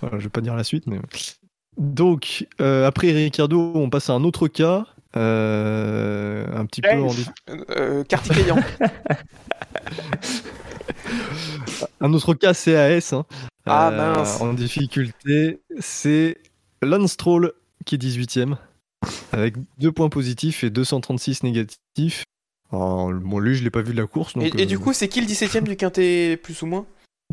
[0.00, 0.98] Voilà, je vais pas dire la suite, mais.
[1.76, 7.08] Donc après Ricardo, on passe à un autre cas, euh, un petit peu en
[7.76, 8.02] euh.
[12.00, 13.26] Un autre cas CAS hein,
[13.66, 14.40] Ah, mince.
[14.40, 16.38] en difficulté, c'est
[16.82, 17.52] Lance Stroll
[17.84, 18.56] qui est 18ème
[19.32, 22.24] avec 2 points positifs et 236 négatifs.
[22.72, 24.34] Alors, bon, lui, je l'ai pas vu de la course.
[24.34, 26.86] Donc, et, et du euh, coup, c'est qui le 17ème du quintet, plus ou moins?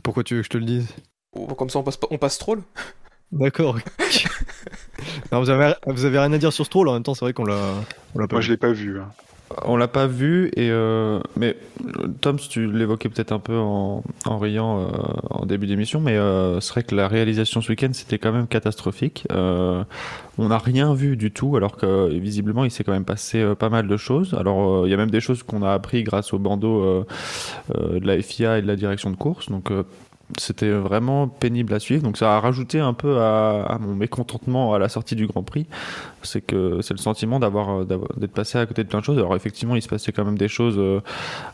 [0.04, 0.88] Pourquoi tu veux que je te le dise?
[1.36, 2.62] Oh, Comme ça, on passe, pas- on passe troll.
[3.32, 3.78] D'accord.
[5.32, 7.46] Vous, avez, vous avez rien à dire sur Stroll en même temps, c'est vrai qu'on
[7.46, 7.74] l'a,
[8.16, 8.48] l'a pas Moi, vu.
[8.48, 9.00] je l'ai pas vu.
[9.00, 9.10] hein.
[9.66, 11.58] On l'a pas vu, et euh, mais
[12.22, 14.88] Tom, tu l'évoquais peut-être un peu en, en riant euh,
[15.32, 18.48] en début d'émission, mais euh, c'est vrai que la réalisation ce week-end c'était quand même
[18.48, 19.26] catastrophique.
[19.32, 19.84] Euh,
[20.38, 23.56] on n'a rien vu du tout, alors que visiblement il s'est quand même passé euh,
[23.56, 24.36] pas mal de choses.
[24.36, 27.06] Alors euh, il y a même des choses qu'on a appris grâce au bandeau
[27.70, 29.72] de la FIA et de la direction de course, donc.
[30.38, 34.80] C'était vraiment pénible à suivre, donc ça a rajouté un peu à, mon mécontentement à
[34.80, 35.66] la sortie du Grand Prix
[36.24, 37.84] c'est que c'est le sentiment euh, d'avoir-
[38.18, 39.18] d'être passé à côté de plein de choses.
[39.18, 41.02] Alors effectivement, il se passait quand même des choses euh,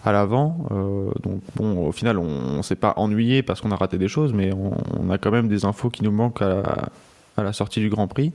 [0.04, 0.66] à l'avant.
[0.72, 4.08] euh, donc bon, au final, on, on s'est pas ennuyé parce qu'on a raté des
[4.08, 6.64] choses, mais on, a quand même des infos qui nous manquent à
[7.38, 8.34] la, sortie du Grand Prix.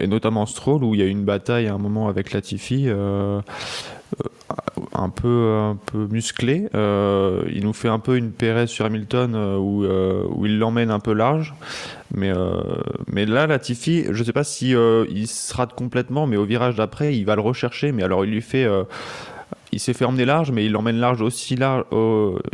[0.00, 2.84] Et notamment Stroll où il y a eu une bataille à un moment avec Latifi
[2.86, 3.40] euh,
[4.94, 9.34] un peu un peu musclé Euh, il nous fait un peu une Pérez sur Hamilton
[9.34, 11.54] euh, où, euh, où il l'emmène un peu large
[12.14, 12.32] mais
[13.06, 14.70] mais là Latifi je sais pas si
[15.10, 18.30] il se rate complètement mais au virage d'après il va le rechercher mais alors il
[18.30, 18.66] lui fait
[19.70, 21.84] il s'est fait emmener large, mais il emmène large aussi large.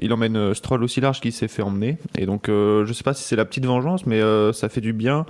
[0.01, 1.97] il emmène Stroll aussi large qu'il s'est fait emmener.
[2.19, 4.21] Et donc, euh, je sais pas si c'est la petite vengeance, mais
[4.53, 5.25] ça fait du bien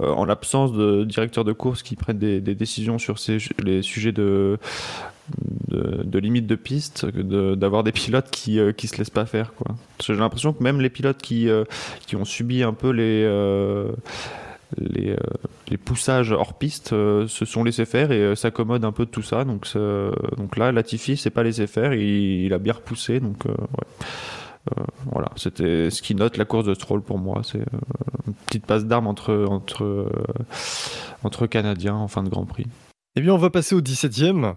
[0.00, 3.16] en l'absence de directeurs de course qui prennent des, décisions sur
[3.62, 4.58] les sujets de,
[5.68, 9.52] de, de limite de piste, d'avoir des pilotes qui euh, se laissent pas faire.
[9.54, 9.76] Quoi.
[10.00, 11.64] J'ai l'impression que même les pilotes qui euh,
[12.06, 13.92] qui ont subi un peu les euh,
[14.80, 15.16] euh,
[15.68, 19.44] les poussages hors piste se sont laissés faire et s'accommodent un peu de tout ça.
[19.44, 19.66] Donc,
[20.36, 23.18] donc là, Latifi s'est pas laissé faire, il, a bien repoussé.
[23.20, 23.44] Donc
[25.10, 27.40] voilà, c'était ce qui note la course de Stroll pour moi.
[27.44, 27.62] C'est
[28.26, 30.10] une petite passe d'armes entre entre
[31.24, 32.66] entre Canadiens en fin de Grand Prix.
[33.16, 34.54] Eh bien, on va passer au 17ème,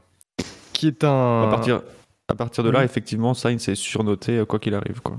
[0.82, 1.44] qui est un.
[1.44, 1.82] À partir
[2.28, 2.86] à partir de là, Oui.
[2.86, 5.02] effectivement, Sainz est surnoté euh, quoi qu'il arrive.
[5.02, 5.18] Quoi.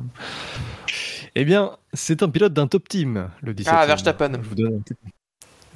[1.34, 3.68] Eh bien, c'est un pilote d'un top team, le 17ème.
[3.70, 4.32] Ah, Verstappen.
[4.42, 4.82] Je vous donne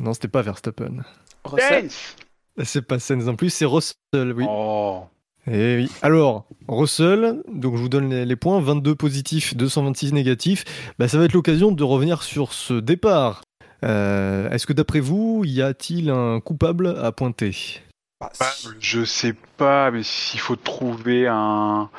[0.00, 1.02] Non, c'était pas Verstappen.
[1.44, 1.90] Russell.
[1.90, 2.16] Sainz
[2.64, 4.44] C'est pas Sainz non plus, c'est Russell, oui.
[4.48, 5.02] Oh.
[5.46, 5.90] Eh oui.
[6.02, 10.64] Alors, Russell, donc je vous donne les, les points 22 positifs, 226 négatifs.
[10.98, 13.42] Bah, ça va être l'occasion de revenir sur ce départ.
[13.84, 17.54] Euh, Est-ce que d'après vous, y a-t-il un coupable à pointer?
[18.20, 18.68] Bah, Bah, si.
[18.80, 21.90] je sais pas, mais s'il faut trouver un,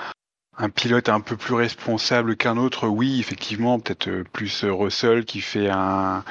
[0.58, 5.26] un pilote un peu plus responsable qu'un autre, oui, effectivement, peut-être euh, plus euh, Russell
[5.26, 6.24] qui fait un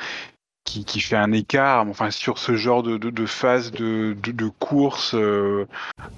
[0.65, 1.85] qui, qui fait un écart.
[1.85, 4.17] Mais Enfin, sur ce genre de, de, de phase de,
[4.59, 5.67] course, euh,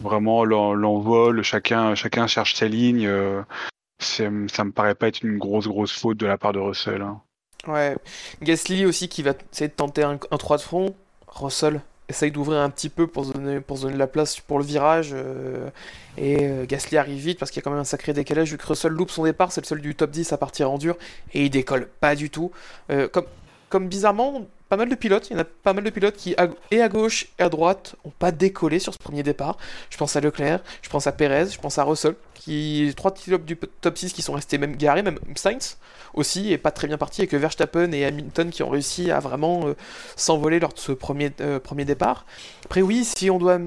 [0.00, 3.06] vraiment l'en- l'envol, chacun chacun cherche sa ligne.
[3.06, 3.42] euh,
[4.00, 7.02] ça me paraît pas être une grosse grosse faute de la part de Russell.
[7.02, 7.20] hein.
[7.66, 7.96] Ouais.
[8.40, 10.94] Gasly aussi qui va essayer de tenter un, un 3 de front.
[11.26, 14.40] Russell essaye d'ouvrir un petit peu pour se donner, pour se donner de la place
[14.40, 15.10] pour le virage.
[15.12, 15.68] euh,
[16.16, 18.50] et euh, Gasly arrive vite parce qu'il y a quand même un sacré décalage.
[18.50, 20.78] Vu que Russell loupe son départ, c'est le seul du top 10 à partir en
[20.78, 20.96] dur.
[21.34, 22.50] Et il décolle pas du tout.
[22.90, 23.26] Euh, comme,
[23.68, 25.28] comme bizarrement, pas mal de pilotes.
[25.30, 26.36] Il y en a pas mal de pilotes qui,
[26.70, 29.56] et à gauche et à droite, ont pas décollé sur ce premier départ.
[29.90, 32.14] Je pense à Leclerc, je pense à Perez, je pense à Russell.
[32.34, 35.76] Qui, trois pilotes du top 6 qui sont restés même garés, même Sainz
[36.14, 39.20] aussi est pas très bien parti, et que Verstappen et Hamilton qui ont réussi à
[39.20, 39.74] vraiment euh,
[40.16, 42.26] s'envoler lors de ce premier, euh, premier départ.
[42.64, 43.58] Après oui, si on doit...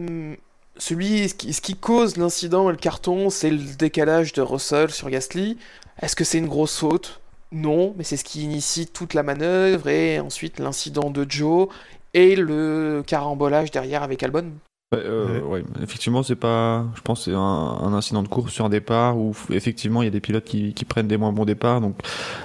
[0.78, 5.58] Celui, ce qui cause l'incident et le carton, c'est le décalage de Russell sur Gasly.
[6.02, 7.21] Est-ce que c'est une grosse faute?
[7.52, 11.68] Non, mais c'est ce qui initie toute la manœuvre, et ensuite l'incident de Joe,
[12.14, 14.52] et le carambolage derrière avec Albon.
[14.94, 16.86] Euh, ouais, effectivement, c'est pas.
[16.96, 20.12] Je pense c'est un, incident de course sur un départ où effectivement il y a
[20.12, 21.96] des pilotes qui, prennent des moins bons départs, donc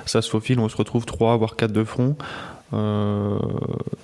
[0.06, 0.60] ça se faufile.
[0.60, 2.16] On se retrouve 3 voire 4 de front.
[2.72, 3.38] Euh,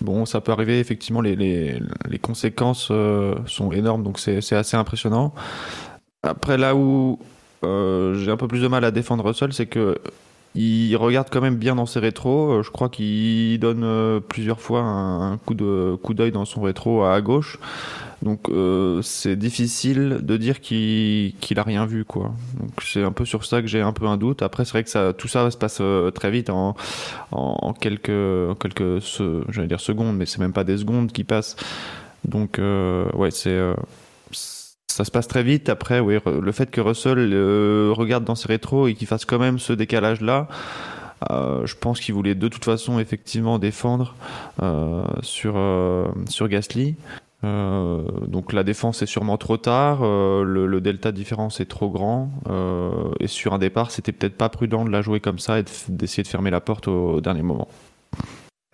[0.01, 4.77] bon, ça peut arriver, effectivement, les, les, les conséquences euh, sont énormes, donc c'est assez
[4.77, 5.35] impressionnant.
[6.25, 7.21] Après, là où
[7.63, 9.99] j'ai un peu plus de mal à défendre Russell, c'est que
[10.55, 12.63] il regarde quand même bien dans ses rétros.
[12.63, 17.59] Je crois qu'il donne plusieurs fois un, coup d'œil dans son rétro à gauche.
[18.23, 22.33] Donc euh, c'est difficile de dire qu'il a rien vu quoi.
[22.59, 24.43] Donc c'est un peu sur ça que j'ai un peu un doute.
[24.43, 26.75] Après c'est vrai que tout ça se passe euh, très vite en,
[27.81, 28.13] quelques
[29.03, 31.57] secondes, mais c'est même pas des secondes qui passent.
[32.25, 33.59] Donc euh, ouais c'est
[34.93, 35.69] ça se passe très vite.
[35.69, 37.19] Après oui le fait que Russell
[37.93, 40.49] regarde dans ses rétros et qu'il fasse quand même ce décalage là.
[41.31, 44.15] je pense qu'il voulait de toute façon effectivement défendre
[45.23, 45.55] sur,
[46.29, 46.97] sur Gasly.
[47.45, 51.91] Euh, donc la défense est sûrement trop tard, euh, le, delta de différence est trop
[51.91, 55.59] grand, euh, et sur un départ, c'était peut-être pas prudent de la jouer comme ça
[55.59, 57.69] et d'essayer de, fermer la porte au, dernier moment.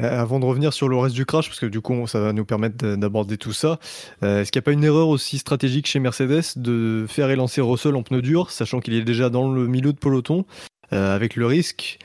[0.01, 2.45] Avant de revenir sur le reste du crash, parce que du coup ça va nous
[2.45, 3.81] permettre d'aborder tout ça,
[4.23, 7.97] est-ce qu'il n'y a pas une erreur aussi stratégique chez Mercedes de faire élancer Russell
[7.97, 10.45] en pneu dur, sachant qu'il est déjà dans le milieu de peloton,
[10.93, 11.99] avec le risque,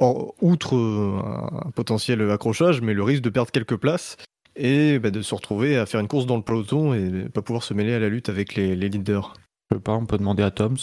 [0.00, 4.16] outre un potentiel accrochage, mais le risque de perdre quelques places
[4.56, 7.62] et bah, de se retrouver à faire une course dans le peloton et pas pouvoir
[7.62, 9.34] se mêler à la lutte avec les, leaders?
[9.70, 10.76] Je sais pas, on peut demander à Toms.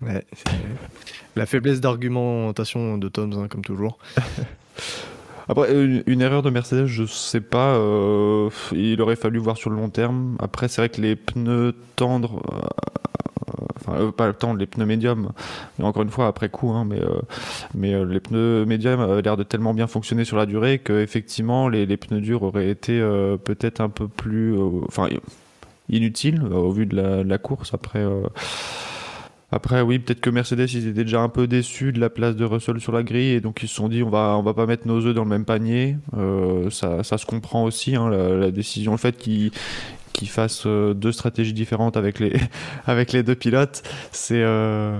[0.00, 0.24] Ouais,
[1.34, 3.98] la faiblesse d'argumentation de Toms, hein, comme toujours.
[5.48, 7.74] Après, une, erreur de Mercedes, je sais pas.
[7.74, 10.36] Euh, il aurait fallu voir sur le long terme.
[10.40, 12.42] Après, c'est vrai que les pneus tendres
[13.88, 15.32] enfin euh, pas temps les pneus médiums
[15.82, 17.20] encore une fois après coup hein, mais euh,
[17.74, 21.00] mais euh, les pneus médiums avaient l'air de tellement bien fonctionner sur la durée que
[21.00, 22.98] effectivement les, les pneus durs auraient été
[23.44, 24.56] peut-être un peu plus
[24.86, 25.08] enfin
[25.88, 28.04] inutiles au vu de la, de la course après
[29.50, 32.44] après, oui, peut-être que Mercedes, ils étaient déjà un peu déçus de la place de
[32.44, 34.66] Russell sur la grille et donc ils se sont dit on va on va pas
[34.66, 35.96] mettre nos œufs dans le même panier.
[36.70, 39.50] ça, ça se comprend aussi hein, la, décision, le fait qu'ils
[40.18, 42.32] qui fassent euh, deux stratégies différentes avec les,
[42.86, 44.98] avec les deux pilotes, c'est euh,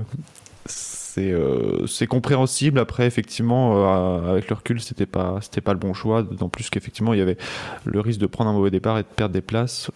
[1.21, 2.79] euh, c'est compréhensible.
[2.79, 3.85] Après, effectivement,
[4.29, 6.23] avec le recul, c'était pas c'était pas le bon choix.
[6.23, 7.37] D'autant plus qu'effectivement, il y avait
[7.85, 9.91] le risque de prendre un mauvais départ et de perdre des places.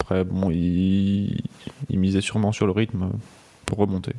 [0.00, 1.42] après, bon, il,
[1.88, 3.10] il misait sûrement sur le rythme
[3.66, 4.12] pour remonter.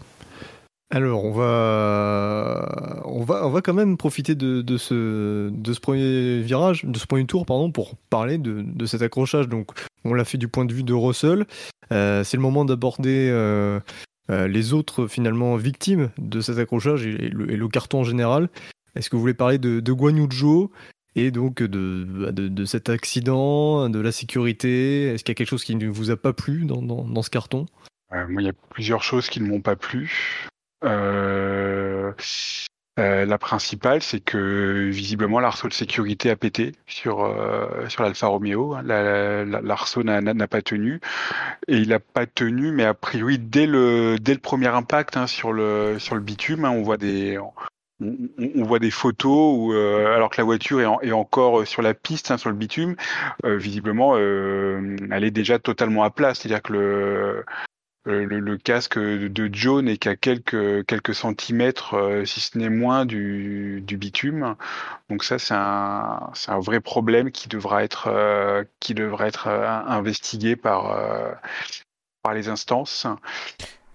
[0.91, 5.79] Alors, on va, on va, on va quand même profiter de, de, ce, de ce
[5.79, 9.49] premier virage, de ce premier tour, pardon, pour parler de, de cet accrochage.
[9.49, 9.71] Donc,
[10.03, 11.47] on l'a fait du point de vue de Russell.
[11.91, 13.79] Euh, c'est le moment d'aborder euh,
[14.29, 18.49] euh, les autres finalement victimes de cet accrochage et, le, carton en général.
[18.95, 19.93] Est-ce que vous voulez parler de, de
[21.17, 25.07] et donc de, de, cet accident, de la sécurité?
[25.07, 27.65] Est-ce qu'il y a quelque chose qui ne vous a pas plu dans, ce carton?
[28.11, 30.47] Moi, il y a plusieurs choses qui ne m'ont pas plu.
[30.83, 32.11] Euh,
[32.97, 38.27] euh, la principale, c'est que visiblement l'arceau de sécurité a pété sur euh, sur l'Alfa
[38.27, 38.77] Romeo.
[38.84, 41.01] L'arceau n'a pas tenu
[41.67, 45.27] et il n'a pas tenu, mais a priori dès le dès le premier impact hein,
[45.27, 50.29] sur le sur le bitume, hein, on voit des on, voit des photos où, alors
[50.29, 52.95] que la voiture est, est encore sur la piste, hein, sur le bitume,
[53.43, 56.34] visiblement, elle est déjà totalement à plat.
[56.34, 57.45] C'est-à-dire que le,
[58.07, 63.05] euh, le, casque de Joe n'est qu'à quelques, quelques centimètres, euh, si ce n'est moins,
[63.05, 64.55] du, du, bitume.
[65.09, 70.55] Donc ça, c'est un, un vrai problème qui devra être, euh, qui devra être investigué
[70.55, 70.95] par,
[72.21, 73.07] par les instances.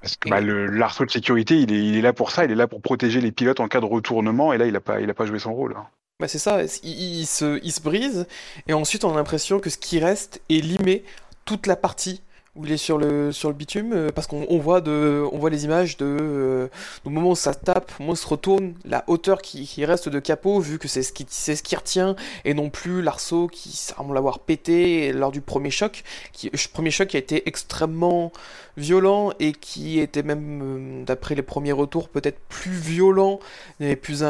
[0.01, 2.57] Parce que bah, l'arceau de sécurité, il est, il est là pour ça, il est
[2.57, 5.11] là pour protéger les pilotes en cas de retournement, et là, il n'a pas, il
[5.11, 5.75] a pas joué son rôle.
[5.77, 5.87] Hein.
[6.19, 8.27] Bah c'est ça, il, il, se, il se brise,
[8.67, 11.05] et ensuite on a l'impression que ce qui reste est limé
[11.45, 12.23] toute la partie
[12.57, 15.51] où il est sur le, sur le bitume, euh, parce qu'on voit, de, on voit
[15.51, 16.69] les images de, euh,
[17.05, 20.59] moment où ça tape, au où se retourne, la hauteur qui, qui reste de capot,
[20.59, 24.41] vu que c'est ce, qui, ce qui retient, et non plus l'arceau qui semble l'avoir
[24.41, 28.33] pété lors du premier choc, qui, premier choc qui a été extrêmement
[28.77, 33.39] violent et qui était même, euh, d'après les premiers retours, peut-être plus violent
[33.79, 34.25] et plus,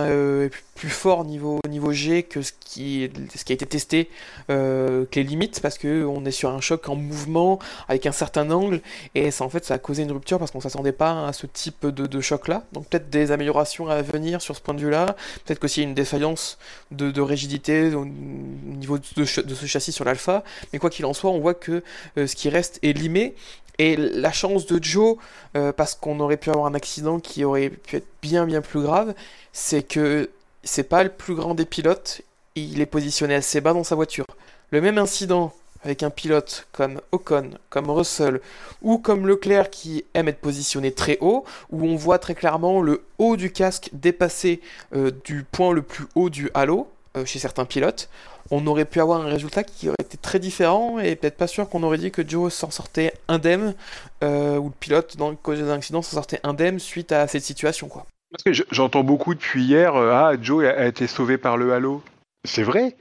[0.74, 4.11] plus fort niveau, niveau G que ce qui, ce qui a été testé,
[4.48, 8.80] que les limites, parce qu'on est sur un choc en mouvement, avec un certain angle,
[9.14, 11.46] et ça en fait ça a causé une rupture parce qu'on s'attendait pas à ce
[11.46, 12.64] type de, choc-là.
[12.72, 16.58] Donc peut-être des améliorations à venir sur ce point de vue-là, peut-être qu'aussi une défaillance
[16.90, 21.40] de, rigidité au niveau de, ce châssis sur l'alpha, mais quoi qu'il en soit, on
[21.40, 21.83] voit que
[22.18, 23.35] euh, ce qui reste est limé,
[23.79, 25.16] et la chance de Joe,
[25.56, 28.83] euh, parce qu'on aurait pu avoir un accident qui aurait pu être bien bien plus
[28.83, 29.14] grave,
[29.52, 30.31] c'est que
[30.62, 32.21] c'est pas le plus grand des pilotes,
[32.54, 34.27] il est positionné assez bas dans sa voiture.
[34.71, 35.52] Le même incident
[35.85, 38.40] avec un pilote comme Ocon, comme Russell
[38.83, 43.02] ou comme Leclerc qui aime être positionné très haut, où on voit très clairement le
[43.18, 44.60] haut du casque dépasser
[44.94, 48.08] euh, du point le plus haut du halo euh, chez certains pilotes,
[48.50, 51.68] on aurait pu avoir un résultat qui aurait été très différent et peut-être pas sûr
[51.68, 53.74] qu'on aurait dit que Joe s'en sortait indemne
[54.22, 57.44] euh, ou le pilote dans le cause d'un accident s'en sortait indemne suite à cette
[57.44, 58.06] situation quoi.
[58.31, 62.00] Parce que j'entends beaucoup depuis hier, ah Joe a été sauvé par le halo.
[62.44, 62.96] C'est vrai,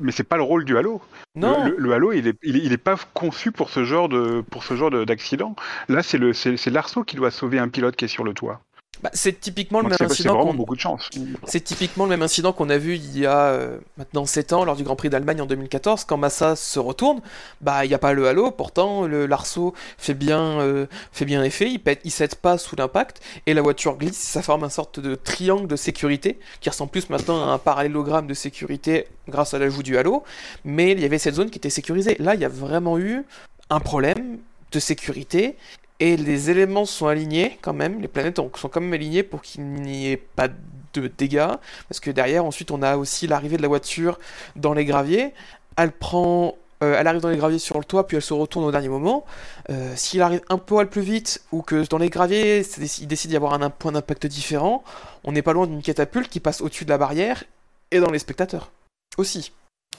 [0.00, 1.00] mais c'est pas le rôle du Halo.
[1.34, 1.72] Non.
[1.76, 4.90] Le, Halo, il est, il, est, pas conçu pour ce genre de, pour ce genre
[5.04, 5.54] d'accident.
[5.88, 8.60] Là, c'est le, c'est l'arceau qui doit sauver un pilote qui est sur le toit.
[9.02, 10.52] Bah, c'est typiquement le même incident.
[10.52, 11.08] beaucoup de chance.
[11.44, 14.64] C'est typiquement le même incident qu'on a vu il y a euh, maintenant 7 ans
[14.64, 17.20] lors du Grand Prix d'Allemagne en 2014 quand Massa se retourne.
[17.60, 21.42] Bah il n'y a pas le halo, pourtant le l'arceau fait bien euh, fait bien
[21.42, 24.70] effet, il pète, il cède pas sous l'impact et la voiture glisse, ça forme une
[24.70, 29.54] sorte de triangle de sécurité qui ressemble plus maintenant à un parallélogramme de sécurité grâce
[29.54, 30.24] à l'ajout du halo.
[30.64, 32.16] Mais il y avait cette zone qui était sécurisée.
[32.18, 33.24] Là il y a vraiment eu
[33.70, 34.38] un problème
[34.72, 35.56] de sécurité
[36.00, 39.64] et les éléments sont alignés quand même, les planètes sont quand même alignées pour qu'il
[39.64, 41.52] n'y ait pas de dégâts,
[41.88, 44.18] parce que derrière ensuite on a aussi l'arrivée de la voiture
[44.56, 45.32] dans les graviers,
[45.76, 46.56] elle prend...
[46.82, 48.88] Euh, elle arrive dans les graviers sur le toit, puis elle se retourne au dernier
[48.88, 49.26] moment.
[49.68, 53.36] Euh, s'il arrive un peu plus vite, ou que dans les graviers, il décide d'y
[53.36, 54.82] avoir un, point d'impact différent,
[55.22, 57.44] on n'est pas loin d'une catapulte qui passe au-dessus de la barrière
[57.90, 58.70] et dans les spectateurs
[59.18, 59.52] aussi.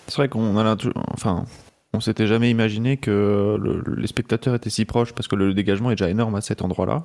[0.08, 0.76] C'est vrai qu'on a
[1.14, 1.46] enfin,
[1.94, 3.60] on s'était jamais imaginé que
[3.98, 7.04] les spectateurs étaient si proches parce que le dégagement est déjà énorme à cet endroit-là.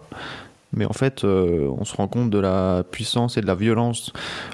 [0.72, 4.12] Mais en fait, euh, on se rend compte de la puissance et de la violence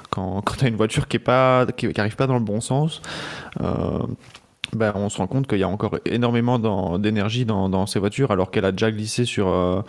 [0.09, 3.01] quand, tu as une voiture qui n'arrive pas dans le bon sens.
[3.61, 3.99] Euh,
[4.75, 6.59] ben, on se rend compte qu'il y a encore énormément
[6.97, 9.81] d'énergie dans, ces voitures alors qu'elle a déjà glissé sur, euh,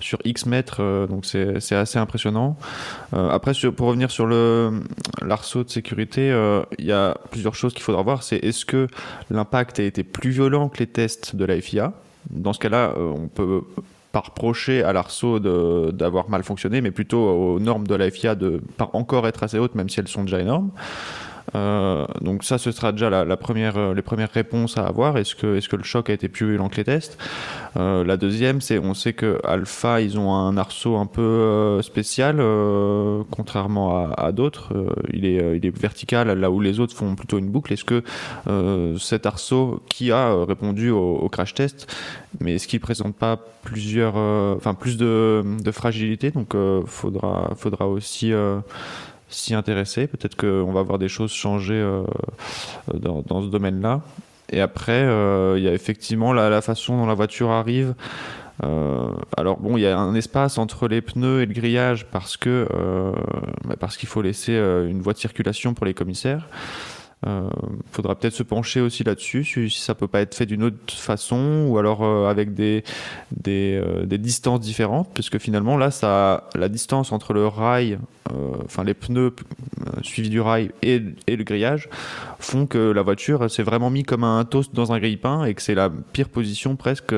[0.00, 2.56] sur X mètres, euh, donc c'est assez impressionnant.
[3.14, 6.28] Euh, après, pour revenir sur l'arceau de sécurité,
[6.78, 8.22] il y a plusieurs choses qu'il faudra voir.
[8.22, 8.86] C'est est-ce que
[9.30, 11.92] l'impact a été plus violent que les tests de la FIA
[12.30, 13.62] Dans ce cas-là, on peut
[14.12, 18.60] pas reprocher à l'arceau d'avoir mal fonctionné, mais plutôt aux normes de la FIA de
[18.76, 20.70] pas encore être assez hautes, même si elles sont déjà énormes.
[21.54, 25.18] Euh, donc ça, ce sera déjà la, première, euh, les premières réponses à avoir.
[25.18, 27.18] Est-ce que, est-ce que le choc a été plus violent que les tests
[27.76, 32.42] euh, La deuxième, c'est on sait que Alpha, ils ont un arceau un peu spécial,
[33.30, 34.72] contrairement à, d'autres.
[35.12, 37.72] il, est, il est vertical là où les autres font plutôt une boucle.
[37.72, 38.02] Est-ce que
[38.98, 41.94] cet arceau qui a répondu au, crash test,
[42.40, 46.30] mais est-ce qu'il présente pas plusieurs, enfin plus de, de fragilité?
[46.30, 46.54] Donc
[46.86, 48.32] faudra, faudra aussi
[49.34, 50.06] s'y intéresser.
[50.06, 52.04] Peut-être qu'on va voir des choses changer euh,
[52.94, 54.00] dans, ce domaine-là.
[54.50, 57.94] Et après, euh, il y a effectivement la, la, façon dont la voiture arrive.
[58.64, 62.36] Euh, alors bon, il y a un espace entre les pneus et le grillage parce
[62.36, 62.68] que
[63.64, 66.46] bah, parce qu'il faut laisser une voie de circulation pour les commissaires.
[67.24, 67.48] Euh,
[67.92, 71.66] faudra peut-être se pencher aussi là-dessus, si, ça peut pas être fait d'une autre façon,
[71.68, 72.82] ou alors euh, avec des,
[73.46, 77.98] euh, des, distances différentes, puisque finalement là, ça, la distance entre le rail,
[78.64, 79.34] enfin les pneus
[80.02, 81.88] suivis du rail et, et, le grillage,
[82.40, 85.62] font que la voiture s'est vraiment mis comme un toast dans un grille-pain et que
[85.62, 87.14] c'est la pire position presque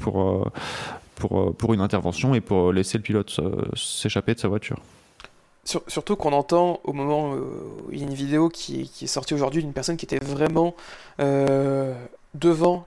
[0.00, 0.52] pour,
[1.16, 3.40] pour, pour une intervention et pour laisser le pilote
[3.74, 4.76] s'échapper de sa voiture
[5.64, 9.62] surtout qu'on entend au moment où il y a une vidéo qui, est sortie aujourd'hui
[9.62, 10.74] d'une personne qui était vraiment
[11.20, 11.94] euh,
[12.34, 12.84] devant,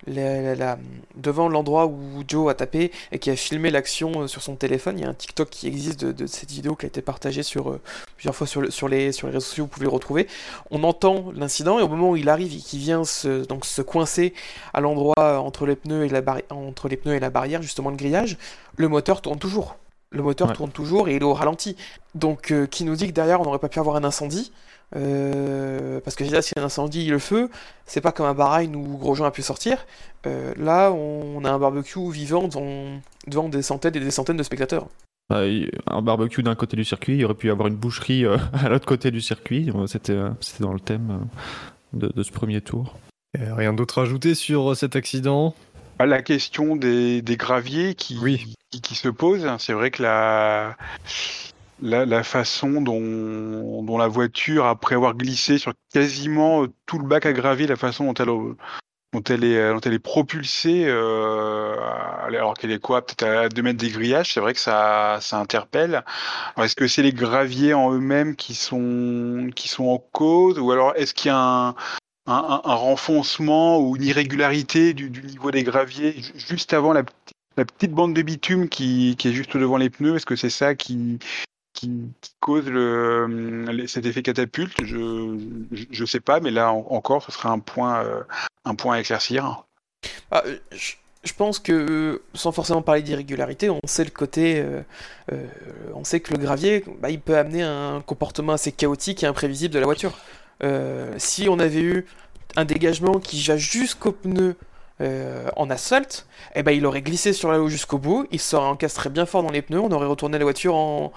[1.49, 4.97] l'endroit où Joe a tapé et qui a filmé l'action euh, sur son téléphone.
[4.97, 7.79] Il y a un TikTok qui existe de, cette vidéo qui a été partagée euh,
[8.17, 10.27] plusieurs fois sur, les, sur les réseaux sociaux, vous pouvez le retrouver.
[10.69, 13.81] On entend l'incident et au moment où il arrive et qu'il vient se, donc, se
[13.81, 14.33] coincer
[14.73, 17.95] à l'endroit entre, les pneus et la entre les pneus et la barrière, justement le
[17.95, 18.37] grillage,
[18.75, 19.77] le moteur tourne toujours.
[20.11, 21.75] Le moteur tourne toujours et il est au ralenti.
[22.15, 24.53] Donc, euh, qui nous dit que derrière on n'aurait pas pu avoir un incendie
[24.95, 27.49] euh, Parce que là, si y a un incendie, le feu,
[27.85, 29.85] c'est pas comme un barail où Grosjean a pu sortir.
[30.25, 34.87] Euh, là, on a un barbecue vivant devant, des centaines et des centaines de spectateurs.
[35.29, 35.41] Bah,
[35.87, 38.85] un barbecue d'un côté du circuit, il aurait pu y avoir une boucherie à l'autre
[38.85, 39.69] côté du circuit.
[39.87, 40.17] C'était
[40.61, 41.27] dans le thème
[41.91, 42.95] de, ce premier tour.
[43.35, 45.53] rien d'autre à ajouter sur cet accident?
[45.99, 48.17] La question des, graviers qui,
[48.69, 50.75] qui, se pose, c'est vrai que la,
[51.81, 57.33] la, façon dont, dont, la voiture, après avoir glissé sur quasiment tout le bac à
[57.33, 58.27] gravier, la façon dont elle,
[59.13, 61.75] dont elle, est, dont elle est propulsée, euh,
[62.25, 65.37] alors qu'elle est quoi, peut-être à 2 mètres des grillages, c'est vrai que ça, ça
[65.39, 66.03] interpelle.
[66.57, 70.93] Est-ce que c'est les graviers en eux-mêmes qui sont, qui sont en cause, ou alors
[70.95, 71.75] est-ce qu'il y a un,
[72.27, 77.03] un, renfoncement ou une irrégularité du, niveau des graviers juste avant la,
[77.89, 81.19] bande de bitume qui, est juste devant les pneus Est-ce que c'est ça qui,
[82.39, 84.83] cause le, cet effet catapulte?
[84.83, 84.95] Je
[86.01, 88.03] ne sais pas, mais là encore, ce serait un point,
[88.77, 89.63] point à éclaircir.
[90.31, 90.43] Ah,
[91.27, 94.61] je pense que, sans forcément parler d'irrégularité, on sait le côté.
[94.61, 94.81] Euh,
[95.31, 95.45] euh,
[95.93, 99.73] on sait que le gravier, bah, il peut amener un comportement assez chaotique et imprévisible
[99.73, 100.17] de la voiture.
[100.63, 102.05] Euh, si on avait eu
[102.55, 104.55] un dégagement qui va jusqu'au pneu
[104.99, 109.09] en asphalte, eh ben, il aurait glissé sur la haut jusqu'au bout, il serait encastré
[109.09, 111.13] bien fort dans les pneus, on aurait retourné la voiture en,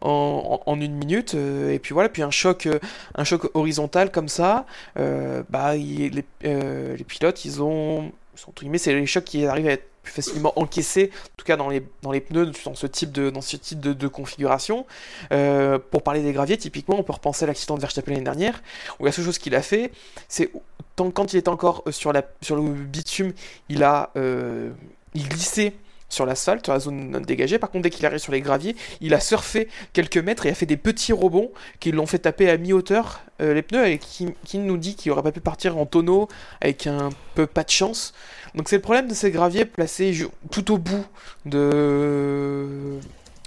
[0.00, 2.68] en, une minute, et puis voilà, puis un choc,
[3.14, 4.66] un choc horizontal comme ça,
[4.96, 6.10] bah, les,
[6.42, 8.12] les pilotes, ils ont
[8.76, 11.82] c'est les chocs qui arrivent à être plus facilement encaissés, en tout cas dans les,
[12.02, 14.86] dans les pneus, dans ce type de, dans ce type de, configuration.
[15.32, 18.62] Euh, pour parler des graviers, typiquement, on peut repenser à l'accident de Verstappen l'année dernière,
[19.00, 19.90] où la seule chose qu'il a fait,
[20.28, 20.52] c'est
[20.96, 23.32] quand il est encore euh, sur, la, sur le bitume,
[23.68, 24.70] il a euh,
[25.14, 25.74] il glissé
[26.08, 27.58] sur l'asphalte, sur la zone dégagée.
[27.58, 30.54] Par contre, dès qu'il arrive sur les graviers, il a surfé quelques mètres et a
[30.54, 31.50] fait des petits rebonds
[31.80, 35.22] qui l'ont fait taper à mi-hauteur euh, les pneus et qui, nous dit qu'il aurait
[35.22, 36.28] pas pu partir en tonneau
[36.60, 38.14] avec un peu pas de chance.
[38.54, 41.04] Donc c'est le problème de ces graviers placés tout au bout
[41.44, 43.00] de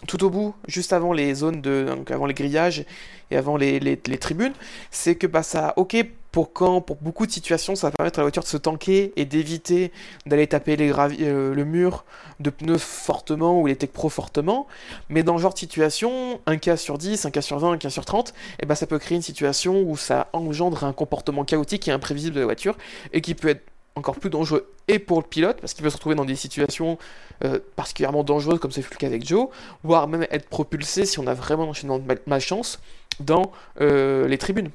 [0.06, 2.86] tout au bout, juste avant les zones de, donc avant les grillages
[3.32, 4.54] et avant les, tribunes,
[4.92, 5.98] c'est que bah ça, ok,
[6.46, 9.92] pour beaucoup de situations, ça va permettre à la voiture de se tanker et d'éviter
[10.26, 12.06] d'aller taper euh, le mur
[12.40, 14.68] de pneus fortement ou les Tech Pro fortement.
[15.10, 17.78] Mais dans ce genre de situation, un cas sur 10, un cas sur 20, un
[17.78, 18.34] cas sur 30, et
[18.64, 22.36] eh ben ça peut créer une situation où ça engendre un comportement chaotique et imprévisible
[22.36, 22.78] de la voiture
[23.14, 23.64] et qui peut être
[23.96, 26.98] encore plus dangereux et pour le pilote, parce qu'il peut se retrouver dans des situations
[27.44, 29.50] euh, particulièrement dangereuses, comme c'est le cas avec Joe,
[29.84, 32.80] voire même être propulsé, si on a vraiment un enchaînement de malchance,
[33.20, 34.70] dans euh, les tribunes.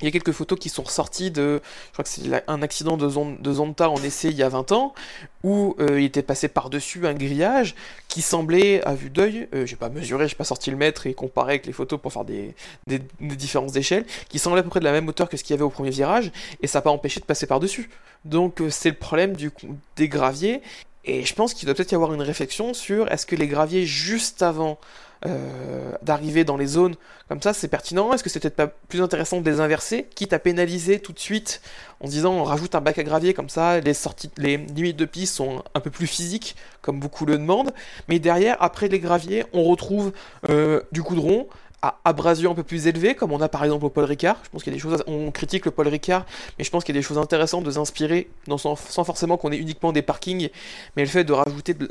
[0.00, 2.96] Il y a quelques photos qui sont ressorties de, je crois que c'est un accident
[2.96, 4.94] de, Zonta en essai il y a 20 ans,
[5.44, 7.74] où euh, il était passé par-dessus un grillage
[8.08, 11.14] qui semblait, à vue d'œil, euh, j'ai pas mesuré, j'ai pas sorti le mètre et
[11.14, 12.54] comparé avec les photos pour faire des,
[13.20, 15.56] différences d'échelle, qui semblait à peu près de la même hauteur que ce qu'il y
[15.56, 17.88] avait au premier virage, et ça n'a pas empêché de passer par-dessus.
[18.24, 19.34] Donc euh, c'est le problème
[19.96, 20.60] des graviers,
[21.04, 23.84] et je pense qu'il doit peut-être y avoir une réflexion sur est-ce que les graviers
[23.84, 24.78] juste avant
[25.26, 26.96] euh, d'arriver dans les zones
[27.28, 28.12] comme ça, c'est pertinent.
[28.12, 31.18] Est-ce que c'est peut-être pas plus intéressant de les inverser, quitte à pénaliser tout de
[31.18, 31.62] suite
[32.00, 35.06] en disant on rajoute un bac à gravier comme ça, les sorties, les limites de
[35.06, 37.72] piste sont un peu plus physiques, comme beaucoup le demandent,
[38.08, 40.12] mais derrière, après les graviers, on retrouve
[40.50, 41.48] euh, du goudron,
[42.04, 44.38] abrasion un peu plus élevée, comme on a par exemple au Paul Ricard.
[44.44, 46.26] Je pense qu'il y a des choses, on critique le Paul Ricard,
[46.58, 49.58] mais je pense qu'il y a des choses intéressantes de s'inspirer, sans, forcément qu'on ait
[49.58, 50.48] uniquement des parkings,
[50.96, 51.88] mais le fait de rajouter de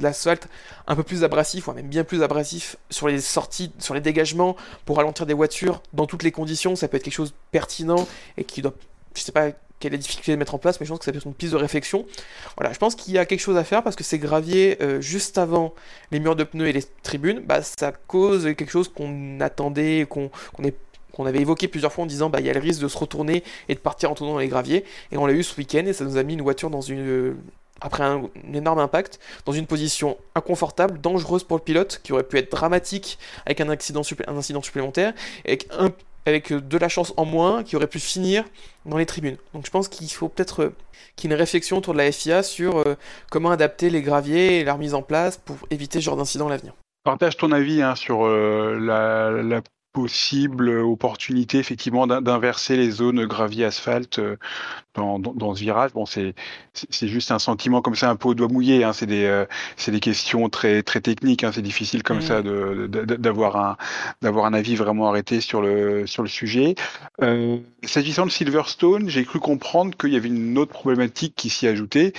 [0.00, 0.48] l'asphalte
[0.86, 4.56] un peu plus abrasif, ou même bien plus abrasif sur les sorties, sur les dégagements,
[4.84, 8.06] pour ralentir des voitures dans toutes les conditions, ça peut être quelque chose de pertinent
[8.36, 8.74] et qui doit,
[9.14, 11.04] je sais pas quelle est la difficulté de mettre en place, mais je pense que
[11.04, 12.06] ça peut être une piste de réflexion.
[12.56, 15.00] Voilà, je pense qu'il y a quelque chose à faire parce que ces graviers euh,
[15.00, 15.74] juste avant
[16.10, 20.30] les murs de pneus et les tribunes, bah, ça cause quelque chose qu'on attendait, qu'on
[21.24, 23.42] avait évoqué plusieurs fois en disant bah il y a le risque de se retourner
[23.68, 25.94] et de partir en tournant dans les graviers et on l'a eu ce week-end et
[25.94, 27.36] ça nous a mis une voiture dans une
[27.80, 32.38] après un, énorme impact dans une position inconfortable, dangereuse pour le pilote qui aurait pu
[32.38, 35.14] être dramatique avec un accident un incident supplémentaire
[35.44, 35.90] avec un
[36.26, 38.44] avec euh, de la chance en moins, qui aurait pu finir
[38.84, 39.36] dans les tribunes.
[39.54, 40.74] Donc je pense qu'il faut peut-être euh,
[41.14, 42.96] qu'il y ait une réflexion autour de la FIA sur euh,
[43.30, 46.50] comment adapter les graviers et leur mise en place pour éviter ce genre d'incident à
[46.50, 46.74] l'avenir.
[47.04, 49.60] Partage ton avis hein, sur la, la,
[49.96, 54.36] possible opportunité effectivement d'inverser les zones gravier asphalte euh,
[54.94, 55.94] dans, dans, ce virage.
[55.94, 56.34] Bon, c'est
[57.08, 58.84] juste un sentiment comme ça un peu au doigt mouillé.
[58.84, 58.92] Hein.
[58.92, 59.46] C'est des euh,
[59.88, 61.44] des questions très très techniques.
[61.44, 61.52] Hein.
[61.54, 62.44] C'est difficile comme ça mmh.
[62.88, 63.76] de d'avoir un
[64.22, 66.74] un avis vraiment arrêté sur le sur le sujet.
[67.22, 71.66] Euh, S'agissant de Silverstone, j'ai cru comprendre qu'il y avait une autre problématique qui s'y
[71.66, 72.12] ajoutait,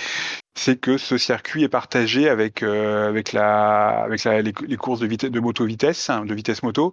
[0.58, 5.06] c'est que ce circuit est partagé avec euh, avec la avec la, les, courses de
[5.06, 6.92] vitesse de moto vitesse, hein, de vitesse moto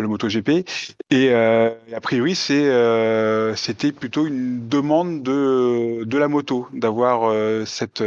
[0.00, 0.48] le MotoGP.
[1.10, 7.30] Et euh, a priori, c'est, euh, c'était plutôt une demande de, de la moto d'avoir
[7.30, 8.02] euh, cette,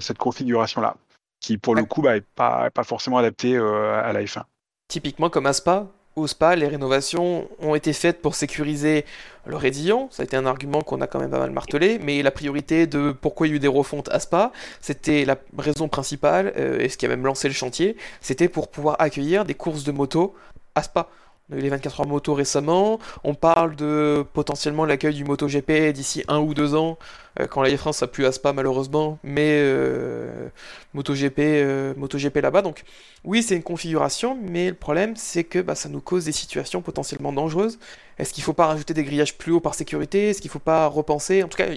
[0.00, 0.96] cette configuration-là,
[1.40, 4.42] qui pour le coup n'est bah, pas, pas forcément adaptée à la F1.
[4.88, 9.06] Typiquement comme à Spa, au Spa, les rénovations ont été faites pour sécuriser
[9.46, 10.08] le Rédillon.
[10.10, 11.98] Ça a été un argument qu'on a quand même pas mal martelé.
[12.02, 15.36] Mais la priorité de pourquoi il y a eu des refontes à Spa, c'était la
[15.56, 19.54] raison principale, et ce qui a même lancé le chantier, c'était pour pouvoir accueillir des
[19.54, 20.34] courses de moto
[20.74, 21.08] à Spa.
[21.54, 22.98] Les 24 heures moto récemment.
[23.24, 26.98] On parle de potentiellement l'accueil du MotoGP d'ici un ou deux ans,
[27.40, 30.48] euh, quand la France a plus à Spa malheureusement, mais euh,
[30.94, 32.62] MotoGP, euh, MotoGP là-bas.
[32.62, 32.84] Donc
[33.24, 36.82] oui, c'est une configuration, mais le problème c'est que bah, ça nous cause des situations
[36.82, 37.78] potentiellement dangereuses.
[38.18, 40.30] Est-ce qu'il ne faut pas rajouter des grillages plus hauts par sécurité?
[40.30, 41.42] Est-ce qu'il ne faut pas repenser?
[41.42, 41.68] En tout cas,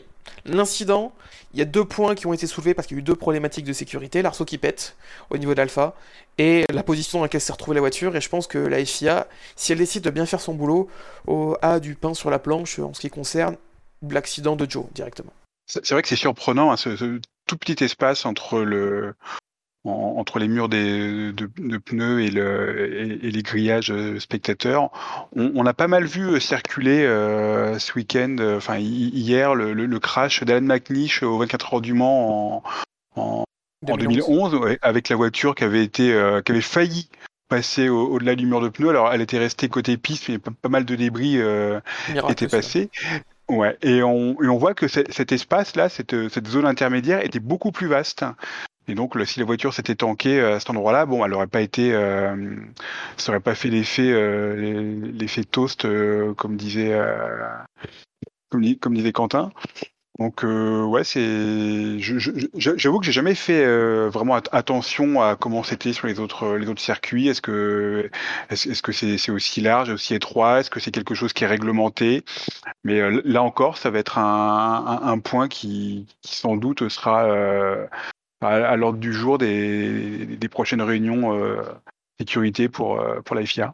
[0.46, 1.14] L'incident,
[1.54, 3.16] il y a deux points qui ont été soulevés parce qu'il y a eu deux
[3.16, 4.22] problématiques de sécurité.
[4.22, 4.96] L'arceau qui pète
[5.30, 5.96] au niveau d'Alpha
[6.38, 8.16] et la position dans laquelle s'est retrouvée la voiture.
[8.16, 10.90] Et je pense que la FIA, si elle décide de bien faire son boulot,
[11.62, 13.58] a du pain sur la planche en ce qui concerne
[14.10, 15.34] l'accident de Joe directement.
[15.68, 19.16] C'est vrai que c'est surprenant, hein, ce, tout petit espace entre le,
[19.86, 24.90] entre les murs des, de, pneus et, le, et, les grillages euh, spectateurs.
[25.36, 30.66] On, a pas mal vu euh, circuler euh, ce week-end, enfin hier, le, crash d'Alan
[30.66, 32.64] McNish au 24 heures du Mans
[33.16, 33.44] en,
[33.88, 36.06] en 2011, avec la voiture qui avait été,
[36.46, 37.10] qui avait failli
[37.48, 38.90] passer au-delà du mur de pneus.
[38.90, 41.40] Alors, elle était restée côté piste, mais pas, mal de débris
[42.30, 42.90] étaient passés.
[43.48, 47.72] Ouais, et on, et on voit que cet espace-là, cette, cette zone intermédiaire était beaucoup
[47.72, 48.26] plus vaste.
[48.88, 51.94] Et donc, si la voiture s'était tankée à cet endroit-là, bon, elle n'aurait pas été,
[51.94, 52.56] euh,
[53.18, 57.48] ça aurait pas fait l'effet, euh, l'effet toast, euh, comme disait, euh,
[58.50, 59.52] comme, comme, disait Quentin.
[60.18, 63.66] Donc, euh, ouais, c'est, j'avoue que j'ai jamais fait
[64.08, 67.28] vraiment attention à comment c'était sur les autres, les autres circuits.
[67.28, 68.10] Est-ce que,
[68.50, 70.62] est-ce, que c'est, c'est aussi large, aussi étroit?
[70.62, 72.24] Est-ce que c'est quelque chose qui est réglementé?
[72.86, 77.90] Mais là encore, ça va être un, un, point qui, qui, sans doute sera
[78.46, 81.62] à, l'ordre du jour des, des prochaines réunions euh,
[82.20, 83.74] sécurité pour, euh, pour la FIA.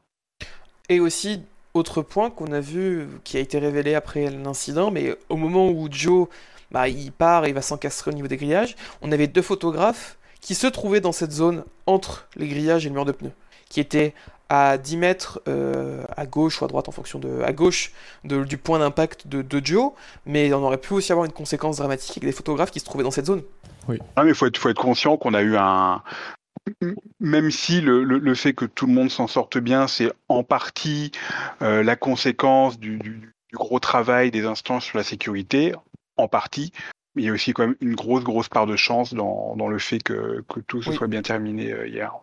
[0.90, 1.44] Et aussi,
[1.74, 5.88] autre point qu'on a vu, qui a été révélé après l'incident, mais au moment où
[5.90, 6.28] Joe
[6.72, 10.18] bah, il part et il va s'encastrer au niveau des grillages, on avait deux photographes
[10.40, 13.34] qui se trouvaient dans cette zone entre les grillages et le mur de pneus,
[13.70, 14.14] qui étaient
[14.50, 17.94] à 10 mètres euh, à gauche ou à droite en fonction de à gauche
[18.26, 19.94] du point d'impact de, de, Joe,
[20.26, 23.06] mais on aurait pu aussi avoir une conséquence dramatique avec des photographes qui se trouvaient
[23.06, 23.44] dans cette zone.
[23.88, 23.98] Oui.
[24.18, 26.02] Ah, mais il faut être, faut être conscient qu'on a eu un.
[27.20, 31.12] Même si le, le, fait que tout le monde s'en sorte bien, c'est en partie
[31.62, 35.74] euh, la conséquence du, du, gros travail des instances sur la sécurité,
[36.18, 36.72] en partie,
[37.16, 39.68] mais il y a aussi quand même une grosse, grosse part de chance dans, dans
[39.68, 42.14] le fait que, que tout se soit bien terminé euh, hier.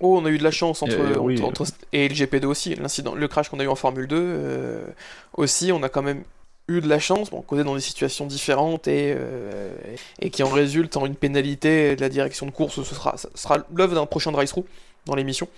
[0.00, 3.14] Oh, on a eu de la chance entre, et, entre, et le GP2 aussi, l'incident,
[3.14, 4.86] le crash qu'on a eu en Formule 2 euh,
[5.34, 6.24] aussi, on a quand même
[6.68, 9.74] eu de la chance, bon, causé dans des situations différentes et, euh,
[10.20, 13.58] et qui en résulte en une pénalité de la direction de course, ce sera, sera
[13.74, 14.64] l'œuvre d'un prochain drive-through
[15.06, 15.48] dans l'émission.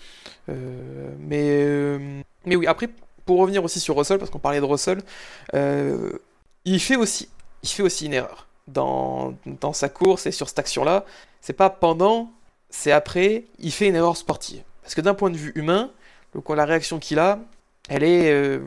[0.49, 2.89] Euh, mais, euh, mais oui, après,
[3.27, 5.03] pour revenir aussi sur Russell, parce qu'on parlait de Russell,
[6.65, 7.29] il, fait aussi,
[7.63, 11.05] il fait aussi une erreur dans, dans sa course et sur cette action-là.
[11.41, 12.33] C'est pas pendant,
[12.71, 14.63] c'est après, il fait une erreur sportive.
[14.83, 15.91] Parce que d'un point de vue humain,
[16.49, 17.39] la réaction qu'il a,
[17.89, 18.61] elle est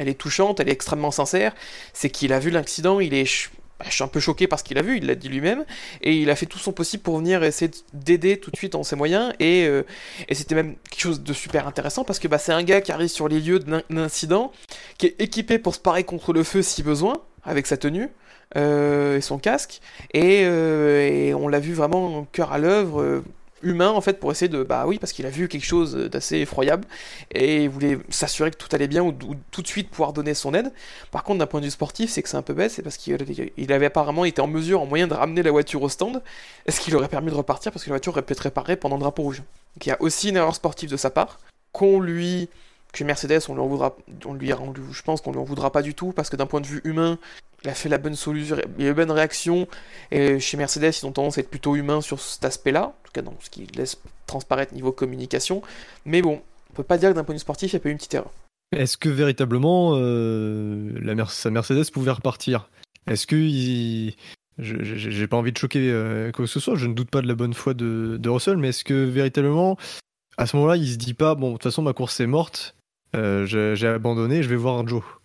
[0.00, 1.54] elle est touchante, elle est extrêmement sincère.
[1.92, 4.78] C'est qu'il a vu l'accident, il est bah, je suis un peu choqué parce qu'il
[4.78, 5.64] a vu, il l'a dit lui-même,
[6.02, 8.82] et il a fait tout son possible pour venir essayer d'aider tout de suite en
[8.82, 9.84] ses moyens, et, euh,
[10.28, 12.92] et c'était même quelque chose de super intéressant parce que bah, c'est un gars qui
[12.92, 14.52] arrive sur les lieux d'un incident,
[14.96, 18.08] qui est équipé pour se parer contre le feu si besoin, avec sa tenue.
[18.56, 19.80] Euh, et son casque
[20.12, 23.22] et, euh, et on l'a vu vraiment cœur à l'œuvre
[23.62, 26.38] humain en fait pour essayer de bah oui parce qu'il a vu quelque chose d'assez
[26.38, 26.84] effroyable
[27.32, 29.12] et il voulait s'assurer que tout allait bien ou,
[29.50, 30.72] tout de suite pouvoir donner son aide.
[31.10, 32.96] Par contre d'un point de vue sportif c'est que c'est un peu bête c'est parce
[32.96, 36.22] qu'il avait apparemment été en mesure en moyen de ramener la voiture au stand.
[36.66, 37.72] Est-ce qu'il aurait permis de repartir?
[37.72, 39.38] Parce que la voiture aurait pu être réparée pendant le drapeau rouge.
[39.38, 41.38] Donc il y a aussi une erreur sportive de sa part
[41.72, 42.48] qu'on lui
[42.92, 43.96] que Mercedes on lui en voudra
[44.26, 44.50] on lui
[44.92, 46.80] je pense qu'on lui en voudra pas du tout parce que d'un point de vue
[46.84, 47.18] humain
[47.64, 49.68] il a fait la bonne solution, il a eu bonne réaction.
[50.10, 53.12] Et chez Mercedes, ils ont tendance à être plutôt humains sur cet aspect-là, en tout
[53.12, 55.62] cas dans ce qui laisse transparaître niveau communication.
[56.04, 56.40] Mais bon,
[56.70, 57.92] on peut pas dire que d'un point de vue sportif, il y a pas eu
[57.92, 58.32] une petite erreur.
[58.72, 62.70] Est-ce que véritablement euh, la sa Mercedes pouvait repartir?
[63.08, 64.14] Est-ce que il...
[64.58, 67.26] j'ai pas envie de choquer euh, quoi que ce soit, je ne doute pas de
[67.26, 69.76] la bonne foi de, Russell, mais est-ce que véritablement,
[70.38, 72.76] à ce moment-là, il se dit pas, bon, de toute façon, ma course est morte,
[73.16, 73.44] euh,
[73.74, 75.02] j'ai abandonné, je vais voir Joe?
[75.02, 75.19] bah,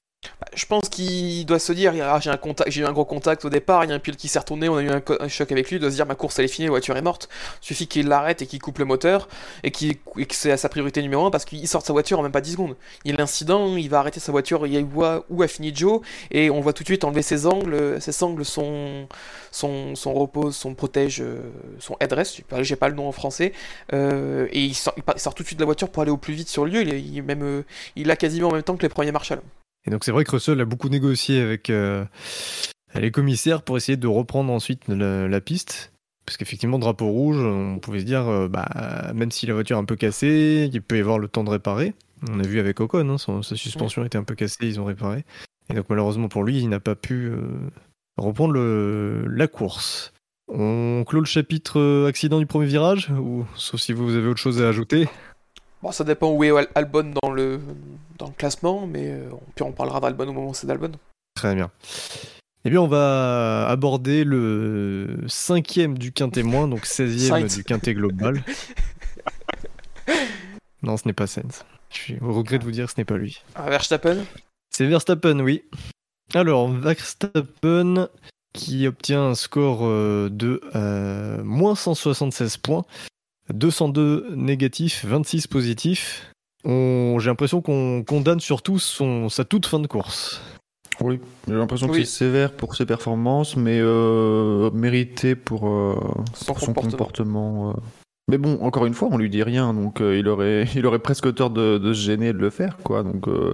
[0.54, 2.20] je pense qu'il doit se dire ah,
[2.68, 4.70] j'ai eu un gros contact au départ, il y a un pilote qui s'est retourné,
[4.70, 6.50] on a eu un, choc avec lui, il doit se dire ma course elle est
[6.50, 7.30] finie, la voiture est morte.
[7.62, 9.28] Il suffit qu'il l'arrête et qu'il coupe le moteur
[9.64, 9.96] et, que
[10.32, 12.76] c'est sa priorité numéro 1 parce qu'il sort sa voiture en même pas 10 secondes.
[13.04, 16.02] Il y a l'incident, il va arrêter sa voiture, il voit où a fini Joe
[16.32, 18.02] et on voit tout de suite enlever ses angles.
[18.02, 18.46] Ses angles
[19.56, 21.40] son, son repose, son protège, euh,
[21.80, 23.54] son headrest, j'ai pas le nom en français,
[23.94, 24.94] euh, et il sort,
[25.36, 26.82] tout de suite de la voiture pour aller au plus vite sur le lieu.
[26.84, 27.66] Il, même, euh,
[27.96, 29.42] il a quasiment en même temps que les premiers Marshall.
[29.88, 32.06] Et donc c'est vrai que Russell a beaucoup négocié avec euh,
[32.96, 35.92] les commissaires pour essayer de reprendre ensuite la, piste.
[36.26, 39.80] Parce qu'effectivement, drapeau rouge, on pouvait se dire, euh, bah, même si la voiture est
[39.80, 41.94] un peu cassée, il peut y avoir le temps de réparer.
[42.32, 45.24] On a vu avec Ocon, hein, sa suspension était un peu cassée, ils ont réparé.
[45.70, 47.42] Et donc malheureusement pour lui, il n'a pas pu euh,
[48.18, 50.14] reprendre le, la course.
[50.48, 54.62] On clôt le chapitre accident du premier virage, ou sauf si vous avez autre chose
[54.62, 55.08] à ajouter?
[55.86, 57.60] Bon, ça dépend où est Albon dans le,
[58.18, 60.94] dans le classement, mais euh, puis on parlera d'Albon au moment où c'est d'Albon.
[61.36, 61.70] Très bien.
[62.64, 67.56] Eh bien, on va aborder le cinquième du quintet moins, donc 16e Sainz.
[67.58, 68.44] du quintet global.
[70.82, 71.64] non, ce n'est pas Sainz.
[71.92, 73.44] Je suis au regret de vous dire que ce n'est pas lui.
[73.54, 74.26] Ah, Verstappen?
[74.72, 75.66] C'est Verstappen, oui.
[76.34, 78.10] Alors, Verstappen
[78.54, 82.86] qui obtient un score euh, de euh, moins 176 points,
[83.54, 86.32] 202 négatifs, 26 positifs.
[86.64, 90.42] On- J'ai l'impression qu'on condamne surtout son, sa toute fin de course.
[91.02, 92.06] Oui, j'ai l'impression que Oui.
[92.06, 95.96] c'est sévère pour ses performances, mais euh, mérité pour, euh,
[96.34, 96.92] Son pour son comportement.
[96.92, 97.70] comportement.
[97.72, 97.74] euh.
[98.32, 100.98] Mais bon, encore une fois, on lui dit rien, donc euh, il, aurait, il aurait
[101.00, 103.04] presque tort de, de se gêner et de le faire, quoi.
[103.04, 103.54] Donc euh,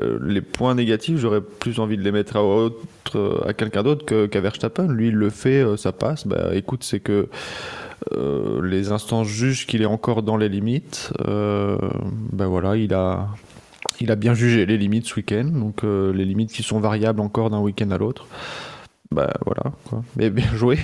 [0.00, 4.06] euh, les points négatifs, j'aurais plus envie de les mettre à, autre, à quelqu'un d'autre
[4.06, 4.86] que- qu'à Verstappen.
[4.86, 6.26] Lui, il le fait, euh, ça passe.
[6.26, 7.28] Bah écoute, c'est que
[8.12, 11.12] euh, les instances jugent qu'il est encore dans les limites.
[11.26, 11.76] Euh,
[12.32, 13.28] ben voilà, il a,
[14.00, 17.20] il a bien jugé les limites ce week-end, donc euh, les limites qui sont variables
[17.20, 18.26] encore d'un week-end à l'autre.
[19.10, 20.02] Bah voilà, quoi.
[20.16, 20.78] Mais bien joué.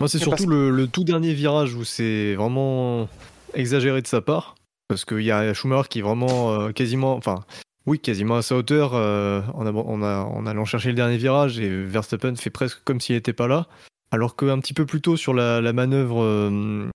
[0.00, 3.08] Moi, c'est surtout le, le tout dernier virage où c'est vraiment
[3.54, 4.54] exagéré de sa part.
[4.88, 7.14] Parce qu'il y a Schumacher qui est vraiment euh, quasiment.
[7.14, 7.40] Enfin,
[7.86, 11.16] oui, quasiment à sa hauteur euh, en, ab- en a- en allant chercher le dernier
[11.16, 11.58] virage.
[11.60, 13.66] Et Verstappen fait presque comme s'il n'était pas là.
[14.12, 16.88] Alors qu'un petit peu plus tôt sur la, manœuvre euh,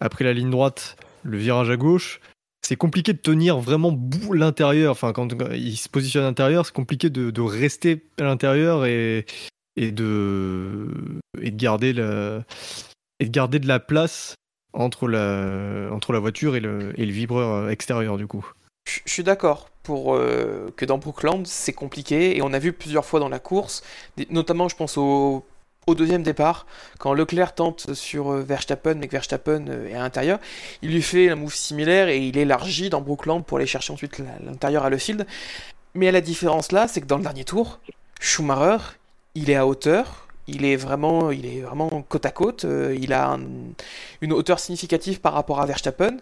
[0.00, 2.20] après la ligne droite, le virage à gauche,
[2.62, 3.98] c'est compliqué de tenir vraiment
[4.32, 4.92] l'intérieur.
[4.92, 9.26] Enfin, quand il se positionne à l'intérieur, c'est compliqué de, rester à l'intérieur et,
[9.76, 10.88] de
[11.42, 14.36] garder de la place
[14.72, 18.48] entre la voiture et le vibreur extérieur du coup.
[18.86, 23.04] Je suis d'accord pour euh, que dans Brookland c'est compliqué et on a vu plusieurs
[23.04, 23.82] fois dans la course,
[24.30, 25.44] notamment je pense au,
[25.86, 26.66] au deuxième départ
[26.98, 30.38] quand Leclerc tente sur euh, Verstappen mais que Verstappen euh, est à l'intérieur,
[30.82, 34.20] il lui fait un move similaire et il élargit dans Brookland pour aller chercher ensuite
[34.44, 35.26] l'intérieur à le field.
[35.94, 37.78] Mais la différence là, c'est que dans le dernier tour,
[38.20, 38.78] Schumacher,
[39.34, 40.26] il est à hauteur.
[40.46, 41.30] Il est vraiment,
[42.08, 42.64] côte à côte.
[42.66, 43.40] euh, il a un-
[44.20, 46.16] une hauteur significative par rapport à Verstappen.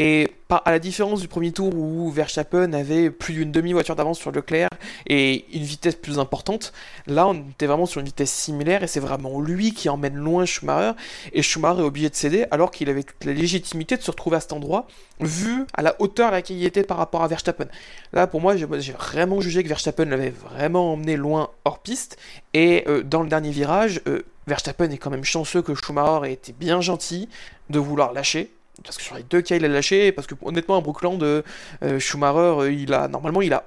[0.00, 4.32] Et à la différence du premier tour où Verstappen avait plus d'une demi-voiture d'avance sur
[4.32, 4.70] Leclerc
[5.06, 6.72] et une vitesse plus importante,
[7.06, 10.46] là on était vraiment sur une vitesse similaire et c'est vraiment lui qui emmène loin
[10.46, 10.92] Schumacher.
[11.32, 14.38] Et Schumacher est obligé de céder alors qu'il avait toute la légitimité de se retrouver
[14.38, 14.86] à cet endroit
[15.20, 17.66] vu à la hauteur à laquelle il était par rapport à Verstappen.
[18.14, 22.16] Là pour moi j'ai vraiment jugé que Verstappen l'avait vraiment emmené loin hors piste.
[22.54, 26.32] Et euh, dans le dernier virage, euh, Verstappen est quand même chanceux que Schumacher ait
[26.32, 27.28] été bien gentil
[27.68, 28.50] de vouloir lâcher
[28.84, 31.42] parce que sur les deux cas il a lâché parce que honnêtement à Brookland euh,
[31.82, 33.64] euh, Schumacher euh, il a normalement il a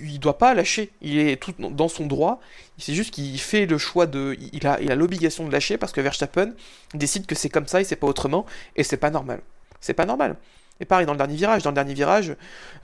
[0.00, 0.90] il doit pas lâcher.
[1.02, 2.40] Il est tout dans son droit.
[2.78, 5.92] C'est juste qu'il fait le choix de il a il a l'obligation de lâcher parce
[5.92, 6.52] que Verstappen
[6.94, 9.40] décide que c'est comme ça et c'est pas autrement et c'est pas normal.
[9.80, 10.36] C'est pas normal.
[10.80, 12.34] Et pareil dans le dernier virage dans le dernier virage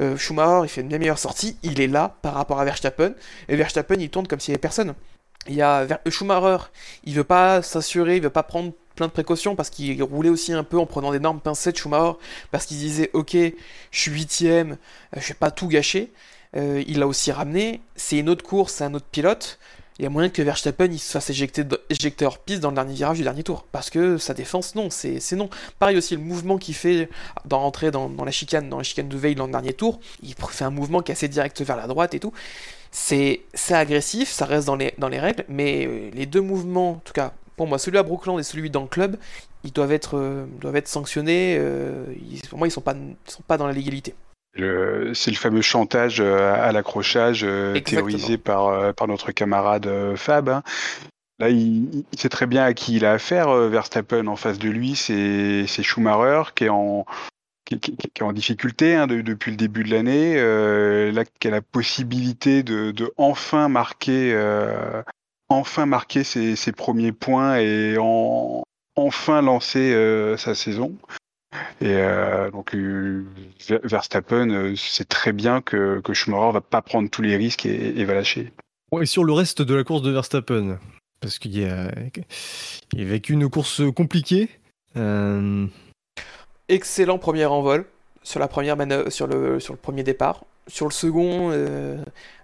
[0.00, 3.12] euh, Schumacher il fait une bien meilleure sortie il est là par rapport à Verstappen
[3.48, 4.94] et Verstappen il tourne comme s'il y avait personne.
[5.48, 6.64] Il y a Schumacher
[7.04, 8.72] il veut pas s'assurer il veut pas prendre
[9.06, 12.18] de précautions parce qu'il roulait aussi un peu en prenant d'énormes pincettes Schumacher
[12.50, 13.50] parce qu'il disait ok je
[13.90, 14.72] suis huitième
[15.16, 16.12] euh, je vais pas tout gâcher.
[16.54, 17.80] Euh, il l'a aussi ramené.
[17.96, 19.58] C'est une autre course c'est un autre pilote.
[19.98, 22.74] Il y a moyen que Verstappen il se fasse éjecter, éjecter hors piste dans le
[22.74, 25.50] dernier virage du dernier tour parce que sa défense non c'est non.
[25.78, 27.08] Pareil aussi le mouvement qu'il fait
[27.44, 30.34] dans rentrer dans, la chicane dans la chicane de Veil dans le dernier tour il
[30.34, 32.32] fait un mouvement qui est assez direct vers la droite et tout.
[32.94, 36.90] C'est c'est agressif, ça reste dans les, dans les règles, mais euh, les deux mouvements,
[36.90, 39.16] en tout cas pour moi, celui à Brookland et celui dans le club,
[39.64, 41.56] ils doivent être, euh, doivent être sanctionnés.
[41.58, 44.14] euh, ils- pour moi, ils sont pas, ils sont pas dans la légalité.
[45.14, 47.42] C'est le fameux chantage euh, à l'accrochage
[47.96, 50.48] théorisé par, par notre camarade Fab.
[50.50, 50.62] hein.
[51.38, 53.48] Là, il, il sait très bien à qui il a affaire.
[53.52, 57.06] Verstappen en face de lui, c'est c'est Schumacher qui est en,
[57.64, 60.34] qui, qui- qui est en difficulté hein, de- depuis le début de l'année.
[60.36, 65.02] euh, là, qui a la possibilité de, de enfin marquer, euh,
[65.52, 68.62] enfin marquer ses, ses premiers points et en,
[68.96, 70.96] enfin lancer euh, sa saison.
[71.80, 73.24] Et euh, donc euh,
[73.68, 77.98] Ver- Verstappen sait très bien que, que Schumacher va pas prendre tous les risques et,
[77.98, 78.52] et va lâcher.
[78.90, 80.78] Ouais, et sur le reste de la course de Verstappen,
[81.20, 81.90] parce qu'il y a,
[82.94, 84.48] il a vécu une course compliquée.
[84.96, 85.66] Euh,
[86.68, 87.84] Excellent premier envol
[88.22, 90.44] sur la première manœuvre, sur le, sur le premier départ.
[90.68, 91.96] Sur le second, euh,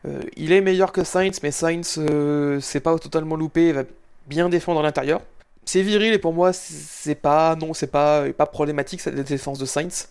[0.07, 3.85] euh, il est meilleur que Sainz, mais Sainz euh, c'est pas totalement loupé, il va
[4.27, 5.21] bien défendre à l'intérieur.
[5.64, 9.66] C'est viril et pour moi c'est pas non c'est pas pas problématique cette défense de
[9.66, 10.09] Sainz.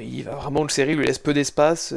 [0.00, 1.92] Il va vraiment le serrer, il lui laisse peu d'espace.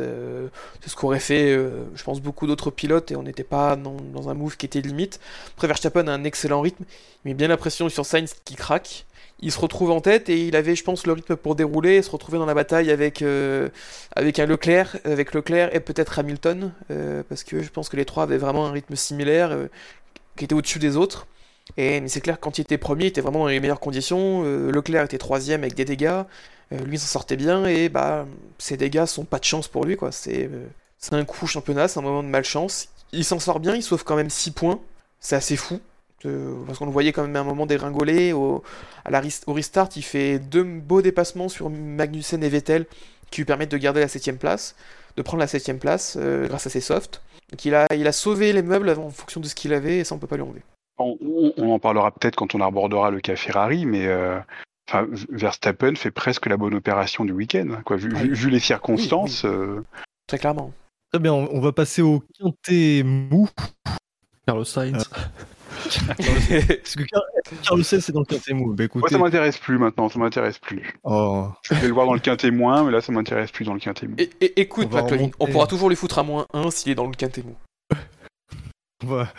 [0.82, 1.56] c'est ce qu'auraient fait
[1.93, 4.82] je pense beaucoup d'autres pilotes et on n'était pas dans, dans un move qui était
[4.82, 5.20] limite.
[5.56, 6.86] Après Verstappen a un excellent rythme,
[7.24, 9.06] il met bien la pression sur Sainz qui craque.
[9.40, 12.10] Il se retrouve en tête et il avait, je pense, le rythme pour dérouler, se
[12.10, 13.70] retrouver dans la bataille avec, euh,
[14.16, 18.06] avec un Leclerc, avec Leclerc et peut-être Hamilton, euh, parce que je pense que les
[18.06, 19.68] trois avaient vraiment un rythme similaire, euh,
[20.36, 21.28] qui était au-dessus des autres.
[21.78, 24.44] Et c'est clair, quand il était premier, il était vraiment dans les meilleures conditions.
[24.44, 26.24] Leclerc était troisième avec des dégâts,
[26.72, 28.26] lui s'en sortait bien et bah
[28.58, 30.14] ces dégâts sont pas de chance pour lui quoi.
[30.14, 30.50] C'est
[30.98, 32.88] c'est un coup championnat, c'est un moment de malchance.
[33.12, 34.80] Il s'en sort bien, il sauve quand même 6 points,
[35.20, 35.82] c'est assez fou
[36.24, 38.34] parce qu'on le voyait quand même à un moment dégringoler.
[38.34, 38.63] Au,
[39.05, 42.86] à la, au restart, il fait deux beaux dépassements sur Magnussen et Vettel
[43.32, 44.76] qui lui permettent de garder la 7ème place,
[45.15, 47.22] de prendre la 7ème place euh, grâce à ses softs.
[47.51, 50.03] Donc il a, il a sauvé les meubles en fonction de ce qu'il avait et
[50.03, 50.63] ça on peut pas lui enlever.
[50.99, 54.39] On, en parlera peut-être quand on abordera le cas Ferrari, mais euh,
[55.30, 57.68] Verstappen fait presque la bonne opération du week-end.
[57.86, 57.97] Quoi.
[57.97, 59.45] Vu, ah vu, les circonstances.
[59.45, 59.84] Euh,
[60.26, 60.74] Très clairement.
[61.11, 63.47] Très bien, on va passer au quintet mou.
[64.47, 65.09] Carlos Sainz.
[65.84, 68.73] Parce que c'est dans le quintet mou.
[68.73, 70.93] Bah, Moi, ça m'intéresse plus maintenant, ça m'intéresse plus.
[71.03, 71.47] Oh.
[71.63, 73.80] Je vais le voir dans le quintet moins, mais là, ça m'intéresse plus dans le
[73.80, 74.15] quintet mou.
[74.17, 77.13] Et, écoute, on, on pourra toujours lui foutre à moins 1 s'il est dans le
[77.13, 77.55] quintet mou.
[79.03, 79.34] on, va...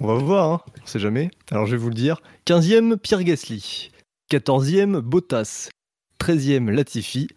[0.00, 0.60] on va voir, hein.
[0.82, 1.30] on sait jamais.
[1.50, 2.20] Alors, je vais vous le dire.
[2.46, 3.90] 15e, Pierre Gasly.
[4.30, 5.70] 14e, Bottas.
[6.20, 7.28] 13e, Latifi.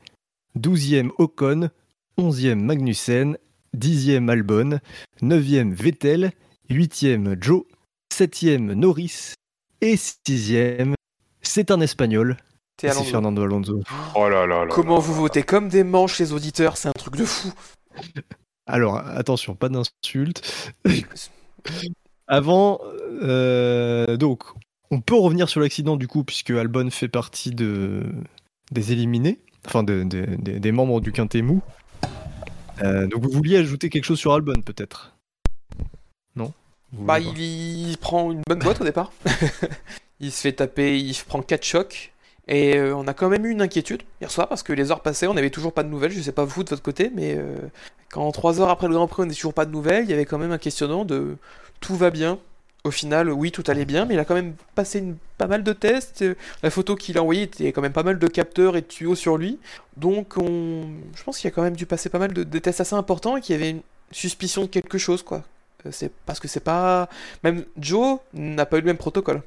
[0.57, 1.69] 12e, Ocon.
[2.17, 3.37] 11e, Magnussen.
[3.77, 4.79] 10e, Albon.
[5.21, 6.31] 9e, Vettel.
[6.69, 7.63] 8e, Joe.
[8.21, 9.33] Septième, Norris.
[9.81, 10.93] Et sixième,
[11.41, 12.37] c'est un Espagnol.
[12.79, 13.81] C'est Fernando Alonso.
[14.13, 17.25] Oh là là Comment vous votez comme des manches, les auditeurs C'est un truc de
[17.25, 17.51] fou.
[18.67, 20.71] Alors, attention, pas d'insultes.
[22.27, 22.79] Avant,
[23.23, 24.43] euh, donc,
[24.91, 28.03] on peut revenir sur l'accident du coup, puisque Albon fait partie de,
[28.71, 31.63] des éliminés, enfin des membres du Quintet Mou.
[32.83, 35.17] Euh, donc, vous vouliez ajouter quelque chose sur Albon, peut-être?
[36.35, 36.53] Non?
[36.91, 39.11] Bah, il, prend une bonne boîte au départ.
[40.19, 42.11] il se fait taper, il prend 4 chocs.
[42.47, 45.01] Et euh, on a quand même eu une inquiétude hier soir parce que les heures
[45.01, 46.11] passées, on n'avait toujours pas de nouvelles.
[46.11, 47.55] Je sais pas vous de votre côté, mais euh,
[48.11, 50.13] quand 3 heures après le Grand Prix, on n'avait toujours pas de nouvelles, il y
[50.13, 51.37] avait quand même un questionnement de
[51.79, 52.39] tout va bien.
[52.83, 55.63] Au final, oui, tout allait bien, mais il a quand même passé une, pas mal
[55.63, 56.25] de tests.
[56.63, 59.13] La photo qu'il a envoyée était quand même pas mal de capteurs et de tuyaux
[59.13, 59.59] sur lui.
[59.97, 60.87] Donc, on...
[61.15, 63.37] je pense qu'il a quand même dû passer pas mal de, de tests assez importants
[63.37, 63.81] et qu'il y avait une
[64.11, 65.43] suspicion de quelque chose, quoi.
[65.85, 67.09] Euh, c'est parce que c'est pas
[67.43, 69.41] même Joe n'a pas eu le même protocole.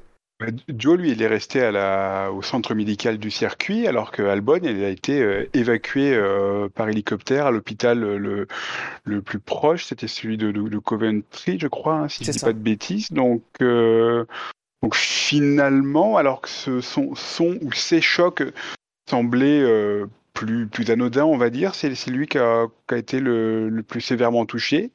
[0.67, 2.29] Joe, lui, il est resté à la...
[2.33, 6.89] au centre médical du circuit, alors que Albon, il a été euh, évacué euh, par
[6.89, 8.45] hélicoptère à l'hôpital le,
[9.05, 12.59] le plus proche, c'était celui de, Coventry, je crois, hein, si je dis pas de
[12.59, 13.13] bêtises.
[13.13, 18.43] Donc, donc finalement, alors que ce son, son ou ces chocs
[19.09, 19.63] semblaient
[20.35, 23.81] plus, plus anodins, on va dire, c'est lui qui a, qui a été le, le,
[23.81, 24.91] plus sévèrement touché.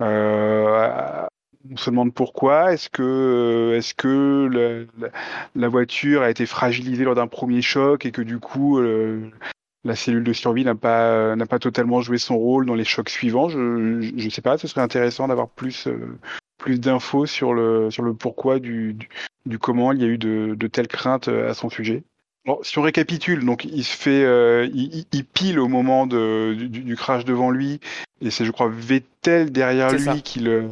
[0.00, 1.26] Euh,
[1.70, 2.72] on se demande pourquoi.
[2.72, 4.86] Est-ce que, est-ce que
[5.54, 9.30] la, voiture a été fragilisée lors d'un premier choc et que du coup euh,
[9.84, 13.10] la cellule de survie n'a pas, n'a pas totalement joué son rôle dans les chocs
[13.10, 13.48] suivants?
[13.48, 14.58] Je ne sais pas.
[14.58, 16.18] Ce serait intéressant d'avoir plus, euh,
[16.58, 18.96] plus d'infos sur le, sur le pourquoi du,
[19.46, 22.04] du, comment il y a eu de, de telles craintes à son sujet.
[22.46, 26.94] Bon, si on récapitule, donc il se fait, euh, il, pile au moment de, du,
[26.94, 27.80] crash devant lui,
[28.20, 30.68] et c'est je crois Vettel derrière lui qui le,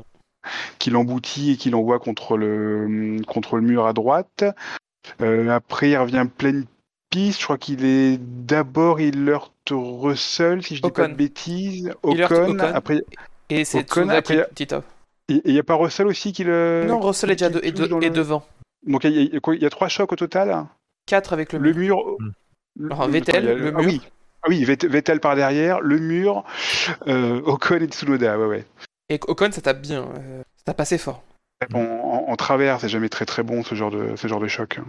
[0.78, 4.44] qui l'emboutit et qui l'envoie contre le, contre le mur à droite.
[5.20, 6.64] Euh, après, il revient pleine
[7.10, 7.40] piste.
[7.40, 11.92] Je crois qu'il est d'abord il heurte Russell, si je dis pas de bêtises.
[12.04, 12.56] Ocon.
[12.60, 13.02] Après,
[13.50, 14.10] et c'est Ocon.
[14.10, 14.46] Après,
[15.28, 16.84] il n'y a pas Russell aussi qui le.
[16.86, 18.44] Non, Russell est déjà de, est, devant.
[18.86, 20.66] Donc il y, il y, a trois chocs au total.
[21.06, 22.16] 4 avec le, le mur.
[22.76, 23.74] Le, Vettel, le, mur.
[23.76, 24.00] Ah oui.
[24.44, 26.44] Ah oui, Vettel par derrière, le mur,
[27.08, 28.64] euh, Ocon et Tsunoda, ouais, ouais.
[29.08, 31.22] Et Ocon, ça tape bien, euh, ça tape assez fort.
[31.70, 31.86] Bon,
[32.28, 34.80] en, travers, c'est jamais très très bon ce genre de, ce genre de choc.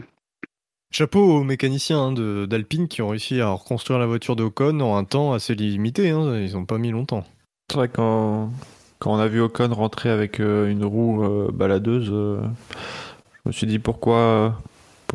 [0.91, 4.97] Chapeau aux mécaniciens hein, d'Alpine qui ont réussi à reconstruire la voiture de Ocon en
[4.97, 6.09] un temps assez limité.
[6.09, 7.23] Hein, ils n'ont pas mis longtemps.
[7.71, 8.51] C'est vrai quand,
[8.99, 13.79] quand on a vu Ocon rentrer avec euh, une roue baladeuse, je me suis dit
[13.79, 14.57] pourquoi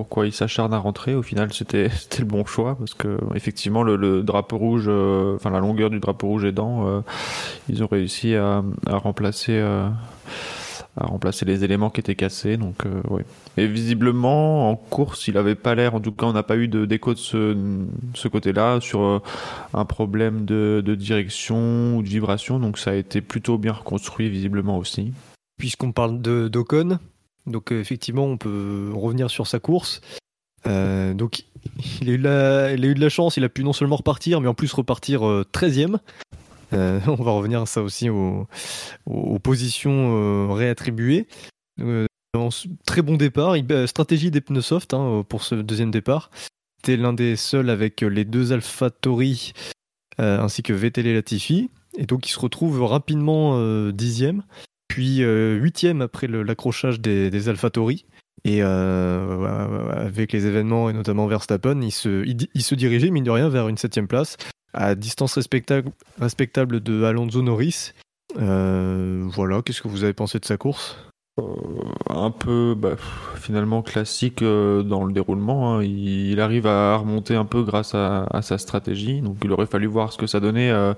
[0.00, 1.14] pourquoi il s'acharne à rentrer.
[1.14, 5.60] Au final, c'était le bon choix parce que effectivement, le, drapeau rouge, euh, enfin la
[5.60, 7.00] longueur du drapeau rouge aidant, euh,
[7.68, 9.52] ils ont réussi à, remplacer.
[9.52, 9.90] Euh,
[10.96, 12.56] à remplacer les éléments qui étaient cassés.
[12.56, 13.22] Donc, oui.
[13.58, 16.66] Et visiblement, en course, il n'avait pas l'air, en tout cas, on n'a pas eu
[16.66, 17.56] d'écho de, ce,
[18.14, 19.22] ce côté-là sur
[19.72, 22.58] un problème de, de, direction ou de vibration.
[22.58, 25.12] Donc, ça a été plutôt bien reconstruit, visiblement aussi.
[25.58, 26.98] Puisqu'on parle d'Ocon,
[27.46, 30.00] donc euh, effectivement, on peut revenir sur sa course.
[30.66, 31.44] Euh, donc
[32.02, 34.72] il a, eu de la chance, il a pu non seulement repartir, mais en plus
[34.72, 35.98] repartir 13e.
[36.72, 38.46] Euh, on va revenir à ça aussi aux,
[39.42, 41.26] positions réattribuées.
[42.86, 46.30] Très bon départ, euh, stratégie des pneus soft hein, pour ce deuxième départ.
[46.78, 49.52] C'était l'un des seuls avec les deux AlphaTauri
[50.20, 51.70] euh, ainsi que Vettel et Latifi.
[51.98, 54.44] Et donc il se retrouve rapidement euh, dixième,
[54.90, 58.04] puis euh, huitième après l'accrochage des, des AlphaTauri.
[58.44, 63.68] Et euh, avec les événements et notamment Verstappen, il se, dirigeait mine de rien vers
[63.68, 64.36] une septième place
[64.72, 67.92] à distance respectable, respectable de Alonso Norris.
[68.38, 70.98] Euh, voilà, qu'est-ce que vous avez pensé de sa course?
[72.10, 72.96] Un peu bah,
[73.36, 75.76] finalement classique euh, dans le déroulement.
[75.76, 75.82] hein.
[75.82, 79.20] Il, il arrive à remonter un peu grâce à, à sa stratégie.
[79.22, 80.92] Donc il aurait fallu voir ce que ça donnait euh,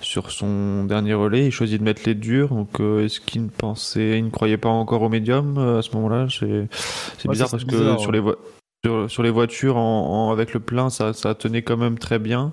[0.00, 1.46] sur son dernier relais.
[1.46, 2.50] Il choisit de mettre les durs.
[2.50, 5.82] Donc euh, est-ce qu'il ne pensait, il ne croyait pas encore au médium euh, à
[5.82, 6.26] ce moment-là?
[6.30, 6.68] C'est Ouais,
[7.32, 8.36] bizarre parce que sur les vo-
[8.84, 12.18] sur, sur les voitures en, en- avec le plein, ça, ça tenait quand même très
[12.18, 12.52] bien.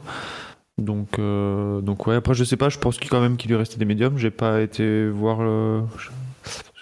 [0.77, 3.57] Donc, euh, donc ouais, après je sais pas, je pense qu'il- quand même qu'il lui
[3.57, 4.17] restait des médiums.
[4.17, 5.81] J'ai pas été voir le.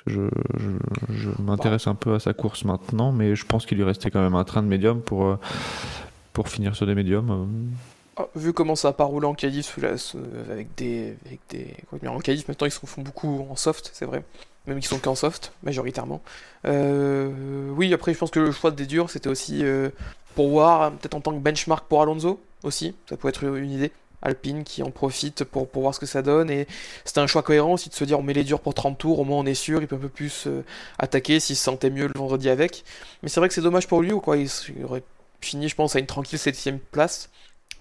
[0.06, 0.22] Je,
[0.58, 0.70] je,
[1.14, 4.22] je m'intéresse un peu à sa course maintenant, mais je pense qu'il lui restait quand
[4.22, 5.40] même un train de médium pour, euh,
[6.34, 7.30] pour finir sur des médiums.
[7.32, 7.46] euh.
[8.18, 9.80] Ah, vu comment ça a pas roulé en qualif
[10.52, 11.16] avec des.
[11.26, 14.24] Avec des en qualif, maintenant ils se font beaucoup en soft, c'est vrai.
[14.68, 16.22] Même qu'ils sont qu'en soft, majoritairement.
[16.66, 19.90] Euh, oui, après, je pense que le choix des durs, c'était aussi euh,
[20.36, 22.96] pour voir, peut-être en tant que benchmark pour Alonso aussi.
[23.10, 23.92] Ça peut être une idée.
[24.24, 26.50] Alpine qui en profite pour, voir ce que ça donne.
[26.50, 26.68] Et
[27.06, 29.20] c'était un choix cohérent aussi de se dire on met les durs pour 30 tours,
[29.20, 30.64] au moins on est sûr, il peut un peu plus euh,
[30.98, 32.84] attaquer s'il se sentait mieux le vendredi avec.
[33.22, 34.38] Mais c'est vrai que c'est dommage pour lui, ou quoi.
[34.38, 34.50] Il,
[34.84, 35.04] aurait
[35.42, 37.30] fini, je pense, à une tranquille 7ème place,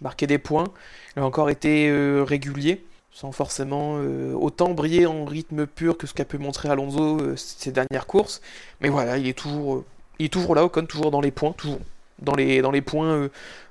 [0.01, 0.69] marqué des points.
[1.17, 6.07] Il a encore été euh, régulier, sans forcément euh, autant briller en rythme pur que
[6.07, 8.41] ce qu'a pu montrer Alonso ces dernières courses.
[8.81, 9.85] Mais voilà, il est toujours,
[10.19, 11.79] il est toujours là, Ocon, toujours dans les points, toujours
[12.23, 13.29] dans les, dans les points euh,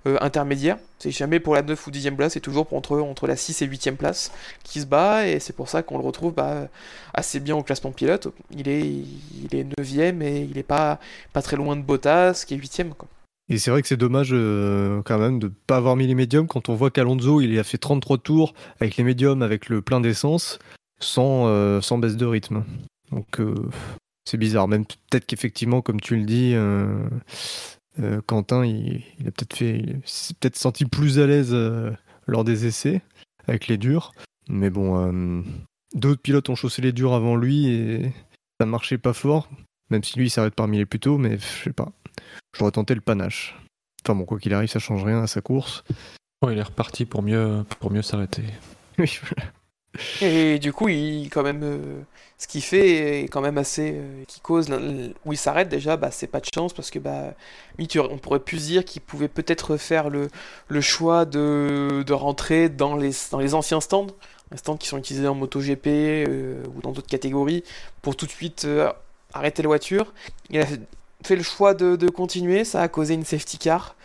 [0.07, 0.77] euh, intermédiaires.
[0.99, 3.61] C'est jamais pour la 9 ou 10e place, c'est toujours pour entre, entre la 6
[3.61, 4.31] et 8e place
[4.63, 6.67] qui se bat, et c'est pour ça qu'on le retrouve bah,
[7.13, 8.27] assez bien au classement pilote.
[8.55, 10.99] Il est, il est 9e et il est pas,
[11.33, 12.89] pas très loin de Bottas, qui est 8e.
[12.89, 13.07] Quoi.
[13.49, 16.15] Et c'est vrai que c'est dommage euh, quand même de ne pas avoir mis les
[16.15, 19.81] médiums quand on voit qu'Alonso il a fait 33 tours avec les médiums, avec le
[19.81, 20.59] plein d'essence,
[20.99, 22.63] sans, sans baisse de rythme.
[23.11, 23.39] Donc
[24.25, 24.67] c'est bizarre.
[24.67, 26.55] Même peut-être qu'effectivement, comme tu le dis,
[27.99, 31.91] euh, Quentin, il, il a peut-être fait, il s'est peut-être senti plus à l'aise euh,
[32.27, 33.01] lors des essais
[33.47, 34.11] avec les durs.
[34.49, 35.41] Mais bon, euh,
[35.93, 38.11] d'autres pilotes ont chaussé les durs avant lui et
[38.59, 39.49] ça marchait pas fort.
[39.89, 41.91] Même si lui il s'arrête parmi les plus tôt, mais je sais pas.
[42.57, 43.57] J'aurais tenté le panache.
[44.03, 45.83] Enfin bon, quoi qu'il arrive, ça change rien à sa course.
[46.41, 48.43] Ouais, il est reparti pour mieux, pour mieux s'arrêter.
[48.97, 49.51] Oui, voilà.
[50.21, 52.01] Et du coup, il, quand même, euh,
[52.37, 53.91] ce qu'il fait est quand même assez.
[53.95, 54.69] euh, qui cause.
[55.25, 57.33] Où il s'arrête déjà, bah, c'est pas de chance parce que, bah,
[57.97, 60.29] on pourrait plus dire qu'il pouvait peut-être faire le,
[60.69, 64.07] le choix de, de rentrer dans les, dans les anciens stands,
[64.51, 67.63] les stands qui sont utilisés en MotoGP euh, ou dans d'autres catégories,
[68.01, 68.91] pour tout de suite euh,
[69.33, 70.13] arrêter la voiture.
[70.49, 70.65] Il a
[71.23, 73.95] fait le choix de, de continuer, ça a causé une safety car.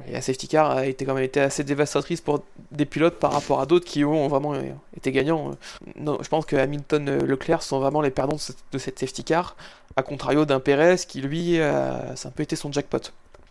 [0.00, 2.42] Euh, et la safety car a été quand même été assez dévastatrice pour
[2.72, 4.62] des pilotes par rapport à d'autres qui ont vraiment euh,
[4.96, 5.52] été gagnants.
[5.96, 8.98] Non, je pense que Hamilton et Leclerc sont vraiment les perdants de cette, de cette
[8.98, 9.56] safety car,
[9.96, 12.98] à contrario d'un Perez qui lui, a, ça a un peu été son jackpot.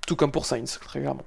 [0.07, 1.23] Tout comme pour Sainz, très clairement.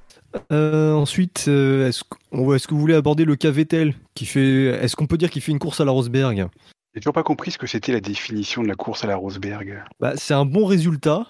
[0.51, 4.64] Euh, ensuite, euh, est-ce qu'on- est-ce que vous voulez aborder le cas Vettel qui fait
[4.83, 6.49] Est-ce qu'on peut dire qu'il fait une course à la Rosberg?
[6.95, 9.83] J'ai toujours pas compris ce que c'était la définition de la course à la Rosberg.
[10.01, 11.27] bah, C'est un bon résultat,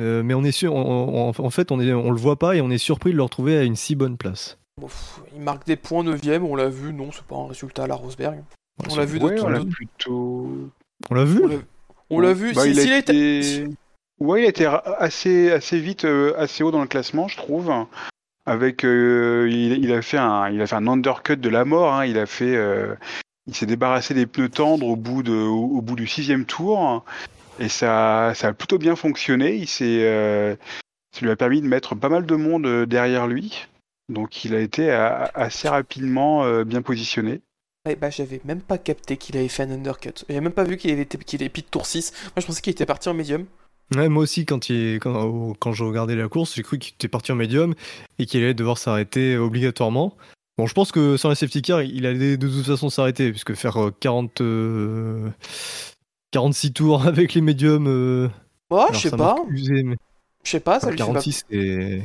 [0.00, 2.56] euh, mais on est sûr, on- on- en fait, on, est, on le voit pas
[2.56, 4.58] et on est surpris de le retrouver à une si bonne place.
[5.36, 7.94] Il marque des points 9ème, on l'a vu, non, c'est pas un résultat à la
[7.94, 8.42] Rosberg.
[8.90, 10.50] On l'a vu Ouais, on l'a plutôt.
[11.10, 11.42] On l'a vu
[12.12, 13.68] on l'a- vu, Bah, si- il a s'il était- été...
[14.18, 14.66] Ouais, il a été
[14.98, 17.70] assez, assez vite, euh, assez haut dans le classement, je trouve.
[18.46, 21.94] Avec, euh, il, il a fait un, il a fait un undercut de la mort.
[21.94, 22.04] hein.
[22.06, 22.94] Il a fait, euh,
[23.46, 27.04] il s'est débarrassé des pneus tendres au bout de, au, au bout du sixième tour,
[27.60, 29.54] et ça, ça a plutôt bien fonctionné.
[29.54, 30.56] Il s'est, euh,
[31.12, 33.66] ça lui a permis de mettre pas mal de monde euh, derrière lui.
[34.08, 37.40] Donc, il a été euh, assez rapidement euh, bien positionné.
[37.88, 40.12] Eh bah, j'avais même pas capté qu'il avait fait un undercut.
[40.28, 42.12] J'avais même pas vu qu'il avait été qu'il avait pit de tour 6.
[42.24, 43.46] Moi, je pensais qu'il était parti en médium.
[43.94, 47.32] Ouais, moi aussi, quand, il, quand, je regardais la course, j'ai cru qu'il était parti
[47.32, 47.74] en médium
[48.18, 50.16] et qu'il allait devoir s'arrêter obligatoirement.
[50.60, 53.54] Bon, je pense que sans la safety car, il allait de toute façon s'arrêter, puisque
[53.54, 55.30] faire euh, 40, euh,
[56.32, 57.86] 46 tours avec les médiums.
[57.88, 58.28] euh,
[58.70, 59.36] Ah, je sais pas.
[59.48, 59.96] mais
[60.44, 62.02] Je sais pas, ça pas- 46, c'est.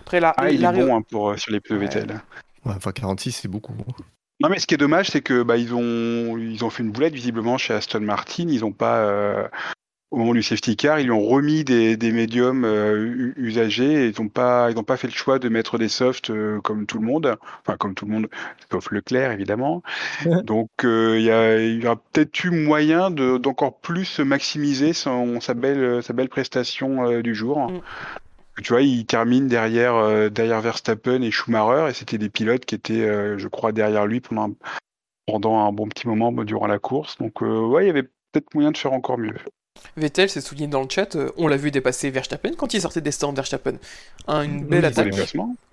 [0.00, 1.84] Après, la, Ah, il la- est bon hein, pour, euh, sur les pneus Ouais.
[1.86, 2.20] Vettel.
[2.64, 3.74] Ouais, enfin, 46, c'est beaucoup.
[4.40, 6.90] Non mais ce qui est dommage, c'est que bah, ils ont ils ont fait une
[6.92, 8.46] boulette visiblement chez Aston Martin.
[8.48, 9.48] Ils ont pas euh,
[10.16, 14.08] au moment du safety car, ils lui ont remis des, des médiums euh, usagés et
[14.08, 16.86] ils n'ont pas, ils n'ont pas fait le choix de mettre des softs euh, comme
[16.86, 18.28] tout le monde, enfin comme tout le monde,
[18.72, 19.82] sauf Leclerc évidemment.
[20.24, 25.52] Donc il y, a, y aura peut-être eu moyen de, d'encore plus maximiser son, sa
[25.52, 27.70] belle, sa belle prestation du jour.
[27.70, 27.80] Mm.
[28.62, 33.36] Tu vois, il termine derrière, derrière Verstappen et Schumacher et c'était des pilotes qui étaient,
[33.36, 34.50] je crois, derrière lui pendant
[35.26, 37.18] pendant un bon petit moment durant la course.
[37.18, 39.34] Donc ouais, il y avait peut-être moyen de faire encore mieux.
[39.96, 43.00] Vettel s'est souligné dans le chat, euh, on l'a vu dépasser Verstappen quand il sortait
[43.00, 43.74] des stands Verstappen.
[44.28, 45.14] une belle attaque.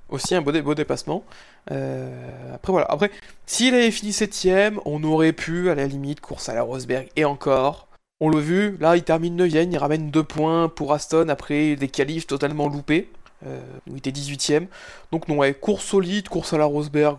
[0.10, 1.24] Aussi un beau, beau dépassement.
[1.72, 3.10] Euh, après voilà, après,
[3.46, 7.26] s'il avait fini septième, on aurait pu, à la limite, course à la Rosberg, et
[7.26, 7.88] encore.
[8.20, 11.88] On l'a vu, là il termine 9 il ramène 2 points pour Aston après des
[11.88, 13.10] qualifs totalement loupés.
[13.46, 14.68] Euh, où il était 18ème.
[15.12, 17.18] Donc non, ouais, course solide, course à la Rosberg,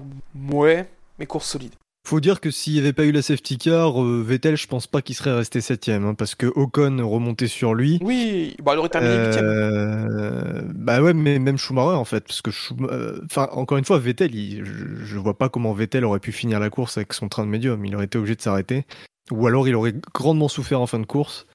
[0.51, 1.73] ouais, mais course solide.
[2.07, 4.87] Faut dire que s'il n'y avait pas eu la safety car, euh, Vettel, je pense
[4.87, 7.99] pas qu'il serait resté septième, hein, parce que Ocon remontait sur lui.
[8.03, 9.45] Oui, bah, il aurait terminé huitième.
[9.47, 12.51] Euh, bah ouais, mais même Schumacher en fait, parce que
[12.83, 16.69] euh, enfin encore une fois, Vettel, je, vois pas comment Vettel aurait pu finir la
[16.69, 17.83] course avec son train de médium.
[17.87, 18.85] Il aurait été obligé de s'arrêter,
[19.31, 21.47] ou alors il aurait grandement souffert en fin de course.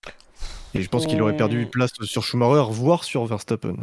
[0.73, 3.75] Et je pense qu'il aurait perdu place sur Schumacher, voire sur Verstappen.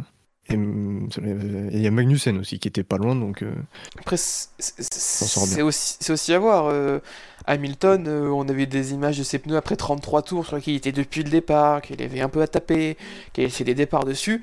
[0.49, 3.41] Et il y a Magnussen aussi qui était pas loin, donc.
[3.41, 3.53] Euh,
[3.99, 6.67] Après, c'est aussi, aussi, à voir.
[6.67, 6.99] Euh,
[7.45, 10.77] Hamilton, euh, on avait des images de ses pneus après 33 tours sur lesquels il
[10.77, 12.97] était depuis le départ, qu'il avait un peu à taper,
[13.33, 14.41] qu'il avait fait des départs dessus.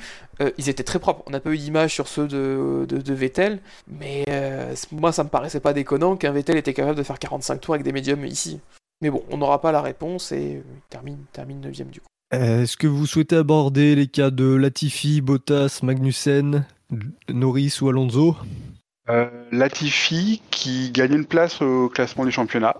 [0.59, 1.23] ils étaient très propres.
[1.27, 4.25] On n'a pas eu d'image sur ceux de, de, Vettel, mais
[4.93, 7.85] moi ça me paraissait pas déconnant qu'un Vettel était capable de faire 45 tours avec
[7.85, 8.61] des médiums ici.
[9.01, 12.07] Mais bon, on n'aura pas la réponse et il termine, termine 9 du coup.
[12.41, 16.66] Est-ce que vous souhaitez aborder les cas de Latifi, Bottas, Magnussen,
[17.28, 18.37] Norris ou Alonso?
[19.09, 22.74] Euh, Latifi qui gagne une place au classement du championnat.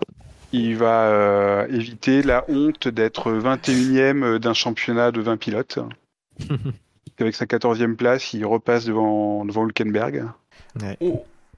[0.51, 5.79] Il va euh, éviter la honte d'être 21e d'un championnat de 20 pilotes.
[7.19, 10.25] Avec sa 14e place, il repasse devant, devant Hülkenberg.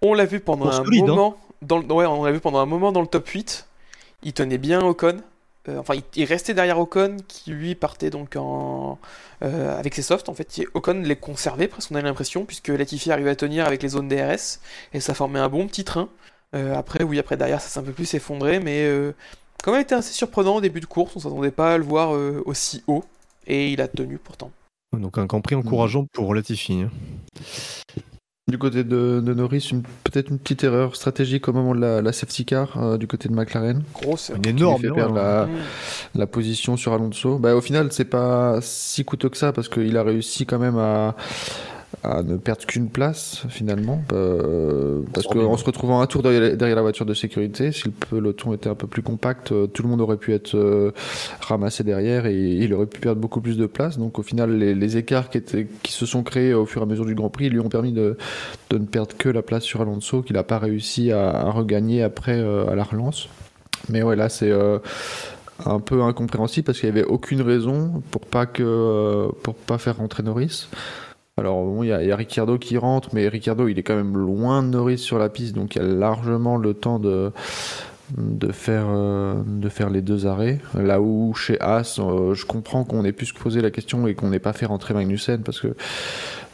[0.01, 0.83] On, l'a vu pendant un hein.
[0.99, 1.37] moment.
[1.63, 3.67] dans ouais, on l'a vu pendant un moment dans le top 8.
[4.23, 5.17] Il tenait bien Ocon.
[5.67, 8.95] Euh, enfin, il, restait derrière Ocon qui lui partait donc euh,
[9.77, 10.29] avec ses softs.
[10.29, 13.83] En fait, Ocon les conservait presque, on a l'impression, puisque Latifi arrivait à tenir avec
[13.83, 14.59] les zones DRS
[14.93, 16.09] et ça formait un bon petit train.
[16.55, 18.89] Euh, après, oui, après derrière, ça s'est un peu plus effondré, mais
[19.63, 22.11] quand même été assez surprenant au début de course, on s'attendait pas à le voir
[22.45, 23.03] aussi haut
[23.45, 24.51] et il a tenu pourtant.
[24.93, 26.81] Donc un Grand Prix encourageant pour Latifi.
[26.81, 26.91] Hein.
[28.49, 29.71] Du côté de, Norris,
[30.05, 33.33] peut-être une petite erreur stratégique au moment de la, safety car euh, du côté de
[33.33, 33.83] McLaren.
[33.93, 35.49] Grosse Une énorme fait perdre la,
[36.15, 37.39] la, position sur Alonso.
[37.39, 40.77] Bah, au final, c'est pas si coûteux que ça parce qu'il a réussi quand même
[40.77, 41.17] à,
[42.03, 46.81] à ne perdre qu'une place finalement euh, parce qu'en se retrouvant un tour derrière, la
[46.81, 47.71] voiture de sécurité.
[47.71, 50.55] Si le peloton était un peu plus compact euh, tout le monde aurait pu être
[50.55, 50.91] euh,
[51.41, 53.97] ramassé derrière et il aurait pu perdre beaucoup plus de place.
[53.97, 56.87] Donc au final les, écarts qui, étaient, qui se sont créés au fur et à
[56.87, 58.17] mesure du Grand Prix lui ont permis de,
[58.69, 62.39] de ne perdre que la place sur Alonso qu'il n'a pas réussi à, regagner après
[62.39, 63.27] à la relance.
[63.89, 64.51] Mais ouais là c'est
[65.65, 69.97] un peu incompréhensible parce qu'il n'y avait aucune raison pour pas que pour pas faire
[69.97, 70.67] rentrer Norris
[71.37, 74.69] alors il y, a Ricciardo qui rentre, mais Ricciardo il est quand même loin de
[74.69, 77.31] Norris sur la piste, donc il a largement le temps de,
[78.17, 80.59] de, faire, euh, de faire les deux arrêts.
[80.73, 84.15] Là où chez As, euh, je comprends qu'on ait pu se poser la question et
[84.15, 85.75] qu'on n'ait pas fait rentrer Magnussen, parce que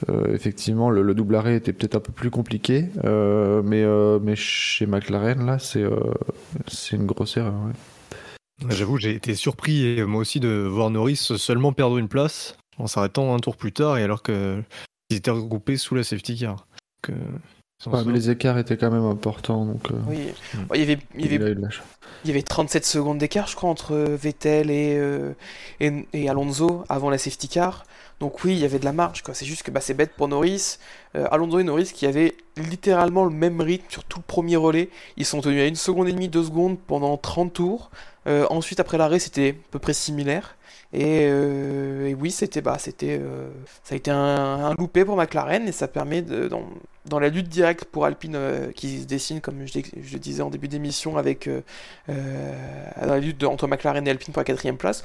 [0.10, 5.60] euh, effectivement le, double arrêt était peut-être un peu plus compliqué, mais, chez McLaren là
[5.60, 5.86] c'est
[6.68, 7.54] c'est une grosse erreur.
[8.70, 13.34] J'avoue, j'ai été surpris moi aussi de voir Norris seulement perdre une place en s'arrêtant
[13.34, 14.64] un tour plus tard et alors qu'ils
[15.12, 16.68] étaient regroupés sous la safety car.
[17.02, 17.14] Que,
[18.08, 19.66] les écarts étaient quand même importants.
[19.66, 20.60] Donc, euh, Oui, hmm.
[20.74, 21.56] il y avait, il y avait,
[22.24, 25.34] il y avait 37 secondes d'écart, je crois, entre Vettel et, euh,
[25.80, 27.86] et, Alonso avant la safety car.
[28.20, 29.22] Donc oui, il y avait de la marge.
[29.34, 30.78] C'est juste que bah, c'est bête pour Norris.
[31.16, 34.90] Euh, Alonso et Norris qui avaient littéralement le même rythme sur tout le premier relais.
[35.18, 37.92] Ils sont tenus à une seconde et demie, deux secondes pendant 30 tours.
[38.26, 40.56] ensuite, après l'arrêt, c'était à peu près similaire.
[40.96, 43.50] Euh, et, oui, c'était bah, c'était euh,
[43.84, 47.86] ça a été un, loupé pour McLaren et ça permet de, dans, la lutte directe
[47.86, 51.50] pour Alpine euh, qui se dessine, comme je, je disais en début d'émission, avec
[52.08, 52.14] dans
[53.08, 55.04] la lutte entre McLaren et Alpine pour la quatrième place,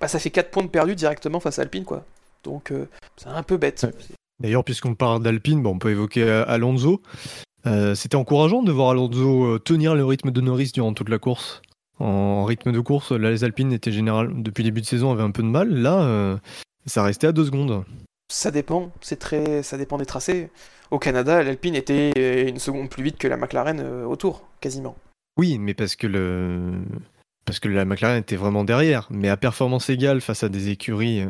[0.00, 2.04] bah, ça fait 4 points de perdu directement face à Alpine, quoi.
[2.44, 2.72] Donc
[3.16, 3.86] c'est un peu bête.
[4.40, 7.02] D'ailleurs, puisqu'on parle d'Alpine, on peut évoquer Alonso.
[7.94, 11.62] C'était encourageant de voir Alonso tenir le rythme de Norris durant toute la course
[12.00, 15.22] en rythme de course, là, les Alpines étaient général depuis le début de saison avaient
[15.22, 15.68] un peu de mal.
[15.68, 16.36] Là, euh,
[16.86, 17.84] ça restait à deux secondes.
[18.32, 20.50] Ça dépend, c'est très, ça dépend des tracés.
[20.90, 24.96] Au Canada, l'Alpine était une seconde plus vite que la McLaren euh, autour, quasiment.
[25.36, 26.72] Oui, mais parce que le
[27.44, 29.08] parce que la McLaren était vraiment derrière.
[29.10, 31.28] Mais à performance égale face à des écuries euh,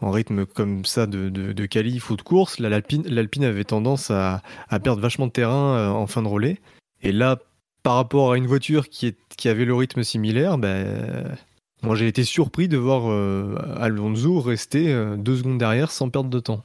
[0.00, 4.42] en rythme comme ça de, de, de qualif ou de course, l'Alpine avait tendance à,
[4.68, 6.60] à, perdre vachement de terrain en fin de relais.
[7.02, 7.38] Et là,
[7.84, 11.36] par rapport à une voiture qui, est, qui avait le rythme similaire, ben,
[11.82, 16.30] moi j'ai été surpris de voir euh, Alonso rester euh, deux secondes derrière sans perdre
[16.30, 16.62] de temps.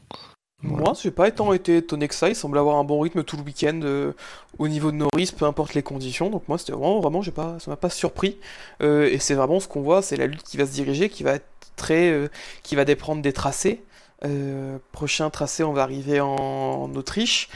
[0.61, 0.83] Voilà.
[0.83, 2.27] Moi, j'ai pas tant été étonné que ça.
[2.27, 4.11] Il semble avoir un bon rythme tout le week-end euh,
[4.57, 6.29] au niveau de Norris, peu importe les conditions.
[6.29, 8.37] Donc moi, c'était vraiment, vraiment, j'ai pas, ça m'a pas surpris.
[8.81, 11.23] Euh, et c'est vraiment ce qu'on voit, c'est la lutte qui va se diriger, qui
[11.23, 11.47] va être
[11.77, 12.27] très, euh,
[12.63, 13.83] qui va dépendre des tracés.
[14.25, 17.47] Euh, prochain tracé, on va arriver en, en Autriche.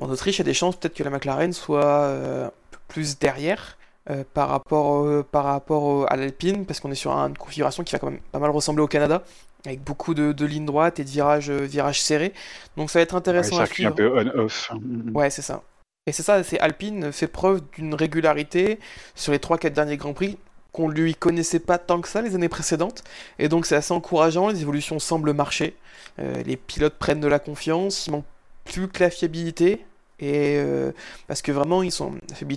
[0.00, 2.48] En Autriche, il y a des chances peut-être que la McLaren soit euh,
[2.92, 3.78] plus derrière.
[4.10, 7.92] Euh, par rapport, euh, par rapport à l'Alpine, parce qu'on est sur une configuration qui
[7.92, 9.22] va quand même pas mal ressembler au Canada,
[9.64, 12.32] avec beaucoup de, de lignes droites et de virages, euh, virages serrés.
[12.76, 13.90] Donc ça va être intéressant ouais, à suivre.
[13.90, 14.72] un peu on-off.
[15.14, 15.62] Ouais, c'est ça.
[16.08, 18.80] Et c'est ça, c'est Alpine fait preuve d'une régularité
[19.14, 20.36] sur les 3-4 derniers Grands Prix
[20.72, 23.04] qu'on lui connaissait pas tant que ça les années précédentes.
[23.38, 25.76] Et donc c'est assez encourageant, les évolutions semblent marcher.
[26.18, 28.24] Euh, les pilotes prennent de la confiance, il manque
[28.64, 29.84] plus que la fiabilité.
[30.22, 30.92] Et euh,
[31.26, 32.12] parce que vraiment, ils sont,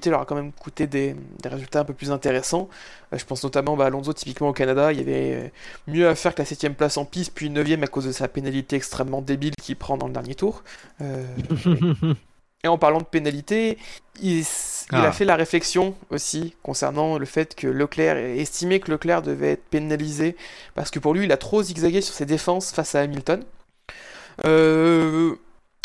[0.05, 2.69] leur a quand même coûté des, des résultats un peu plus intéressants.
[3.11, 5.51] Euh, je pense notamment bah, à Alonso, typiquement au Canada, il y avait
[5.87, 8.27] mieux à faire que la 7ème place en piste, puis 9ème à cause de sa
[8.27, 10.63] pénalité extrêmement débile qu'il prend dans le dernier tour.
[11.01, 11.25] Euh,
[11.65, 13.79] et, et, en parlant de pénalité,
[14.21, 14.45] il, il
[14.91, 15.05] ah.
[15.05, 19.65] a fait la réflexion aussi concernant le fait que Leclerc estimait que Leclerc devait être
[19.65, 20.35] pénalisé
[20.75, 23.43] parce que pour lui, il a trop zigzagué sur ses défenses face à Hamilton.
[24.43, 25.35] Euh,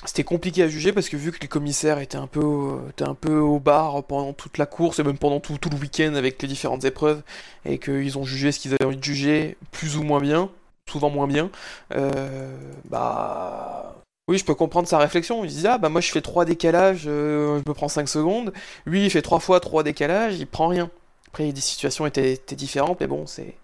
[0.04, 3.14] c'était compliqué à juger parce que vu que les commissaires étaient un peu, étaient un
[3.14, 6.40] peu au bar pendant toute la course et même pendant tout, tout le week-end avec
[6.40, 7.22] les différentes épreuves
[7.66, 10.50] et qu'ils ont jugé ce qu'ils avaient envie de juger plus ou moins bien,
[10.88, 11.50] souvent moins bien,
[11.94, 12.56] euh,
[12.88, 13.94] bah
[14.28, 15.44] oui, je peux comprendre sa réflexion.
[15.44, 18.08] Il se dit ah bah moi je fais 3 décalages, euh, je me prends 5
[18.08, 18.52] secondes.
[18.86, 20.88] Lui il fait 3 fois 3 décalages, il prend rien.
[21.28, 23.54] Après des situations étaient, étaient différentes, mais bon c'est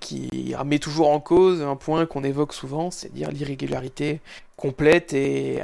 [0.00, 4.20] qu'il remet toujours en cause un point qu'on évoque souvent, c'est-à-dire l'irrégularité
[4.56, 5.60] complète et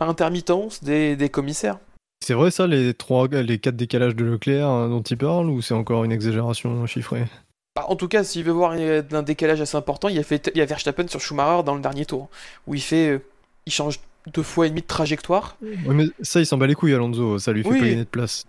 [0.00, 1.78] intermittence des, des commissaires.
[2.24, 5.62] C'est vrai ça, les trois, les quatre décalages de Leclerc hein, dont il parle, ou
[5.62, 7.24] c'est encore une exagération chiffrée?
[7.76, 10.50] Bah, En tout cas, s'il veut voir un décalage assez important, il y a, fait,
[10.54, 12.28] il y a Verstappen sur Schumacher dans le dernier tour,
[12.66, 13.18] où il fait, euh,
[13.66, 14.00] il change
[14.32, 15.56] deux fois et demi de trajectoire.
[15.62, 17.78] Oui, mais ça, il s'en bat les couilles, Alonso, ça lui fait oui.
[17.78, 18.44] pas gagner de place.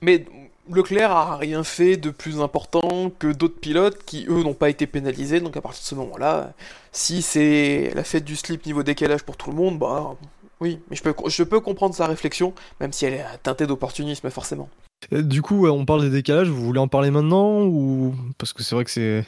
[0.00, 0.24] mais
[0.72, 4.86] Leclerc a rien fait de plus important que d'autres pilotes qui, eux, n'ont pas été
[4.86, 5.40] pénalisés.
[5.40, 6.52] Donc à partir de ce moment-là,
[6.92, 10.16] si c'est la fête du slip niveau décalage pour tout le monde, bah
[10.60, 14.68] oui, mais je peux, comprendre sa réflexion, même si elle est teintée d'opportunisme, forcément.
[15.10, 18.14] Du coup, on parle des décalages, vous voulez en parler maintenant ou?
[18.38, 19.24] Parce que c'est vrai que c'est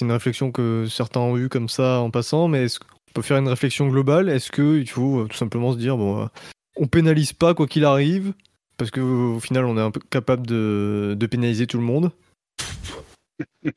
[0.00, 3.38] une réflexion que certains ont eue comme ça en passant, mais est-ce qu'on peut faire
[3.38, 4.28] une réflexion globale?
[4.28, 6.28] Est-ce qu'il faut tout simplement se dire, bon,
[6.76, 8.32] on pénalise pas quoi qu'il arrive
[8.78, 12.10] parce qu'au final, on est un peu capable de, de pénaliser tout le monde.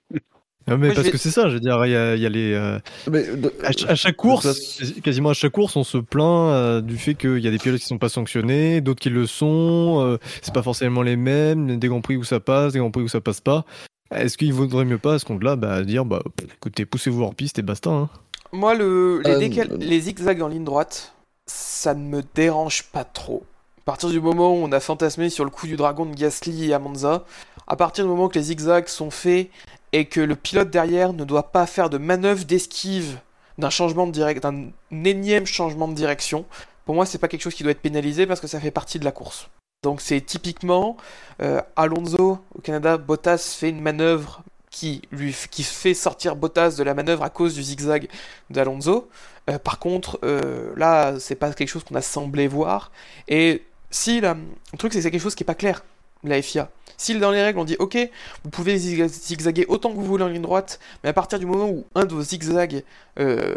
[0.68, 1.12] Non mais Moi, parce vais...
[1.12, 2.54] que c'est ça, je veux dire, il y a, y a les.
[2.54, 2.80] Euh...
[3.10, 3.52] Mais de...
[3.64, 7.40] à, à, chaque course, quasiment à chaque course, on se plaint euh, du fait qu'il
[7.40, 10.02] y a des pilotes qui sont pas sanctionnés, d'autres qui le sont.
[10.06, 11.80] Euh, c'est pas forcément les mêmes.
[11.80, 13.66] Des grands prix où ça passe, des grands prix où ça passe pas.
[14.14, 17.58] Est-ce qu'il vaudrait mieux pas à ce compte-là, bah, dire, bah, écoutez, poussez-vous hors piste
[17.58, 17.90] et basta.
[17.90, 18.10] Hein.
[18.52, 19.78] Moi, le, les, décal...
[19.80, 21.16] les zigzags en ligne droite,
[21.48, 23.44] ça ne me dérange pas trop.
[23.82, 26.70] À partir du moment où on a fantasmé sur le coup du dragon de Gasly
[26.70, 27.26] et Amanza,
[27.66, 29.50] à partir du moment que les zigzags sont faits
[29.92, 33.20] et que le pilote derrière ne doit pas faire de manœuvre d'esquive
[33.58, 36.46] d'un changement de direct, d'un énième changement de direction,
[36.86, 39.00] pour moi c'est pas quelque chose qui doit être pénalisé parce que ça fait partie
[39.00, 39.50] de la course.
[39.84, 40.96] Donc c'est typiquement
[41.42, 46.84] euh, Alonso au Canada, Bottas fait une manœuvre qui lui qui fait sortir Bottas de
[46.84, 48.08] la manœuvre à cause du zigzag
[48.52, 49.10] d'Alonso.
[49.50, 52.92] Euh, par contre, euh, là, c'est pas quelque chose qu'on a semblé voir.
[53.28, 54.36] Et si là,
[54.72, 55.84] le truc c'est que c'est quelque chose qui est pas clair,
[56.24, 56.70] la FIA.
[56.98, 57.98] Si dans les règles on dit ok,
[58.44, 61.70] vous pouvez zigzaguer autant que vous voulez en ligne droite, mais à partir du moment
[61.70, 62.84] où un de vos zigzags
[63.20, 63.56] euh,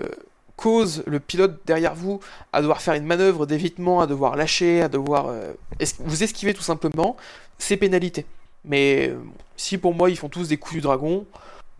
[0.56, 2.20] cause le pilote derrière vous
[2.52, 5.52] à devoir faire une manœuvre d'évitement, à devoir lâcher, à devoir euh,
[6.01, 7.16] vous esquiver tout simplement,
[7.59, 8.27] c'est pénalité.
[8.65, 9.19] Mais euh,
[9.56, 11.27] si pour moi ils font tous des coups du dragon,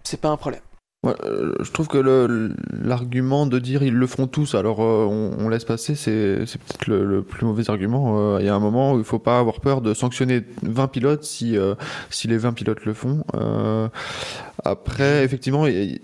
[0.03, 0.61] c'est pas un problème.
[1.05, 1.99] Euh, je trouve que
[2.83, 7.23] l'argument de dire ils le font tous, alors euh, on, laisse passer, c'est peut-être le,
[7.23, 8.39] plus mauvais argument.
[8.39, 10.89] Il euh, y a un moment où il faut pas avoir peur de sanctionner 20
[10.89, 11.57] pilotes si,
[12.11, 13.25] si les 20 pilotes le font.
[14.65, 16.01] Après, effectivement, il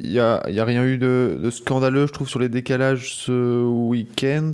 [0.00, 4.52] n'y a, a, rien eu de, scandaleux, je trouve, sur les décalages ce week-end.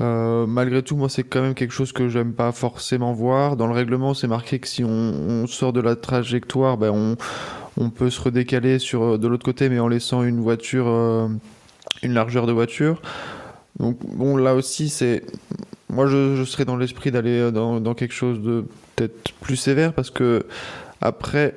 [0.00, 3.56] malgré tout, moi, c'est quand même quelque chose que j'aime pas forcément voir.
[3.56, 7.16] Dans le règlement, c'est marqué que si on, sort de la trajectoire, ben
[7.78, 11.28] on peut se redécaler sur de l'autre côté, mais en laissant une voiture, euh,
[12.02, 13.02] une largeur de voiture.
[13.78, 15.22] Donc bon, là aussi, c'est
[15.88, 18.64] moi, je, serais dans l'esprit d'aller dans, quelque chose de
[18.96, 20.46] peut-être plus sévère parce que
[21.00, 21.54] Après,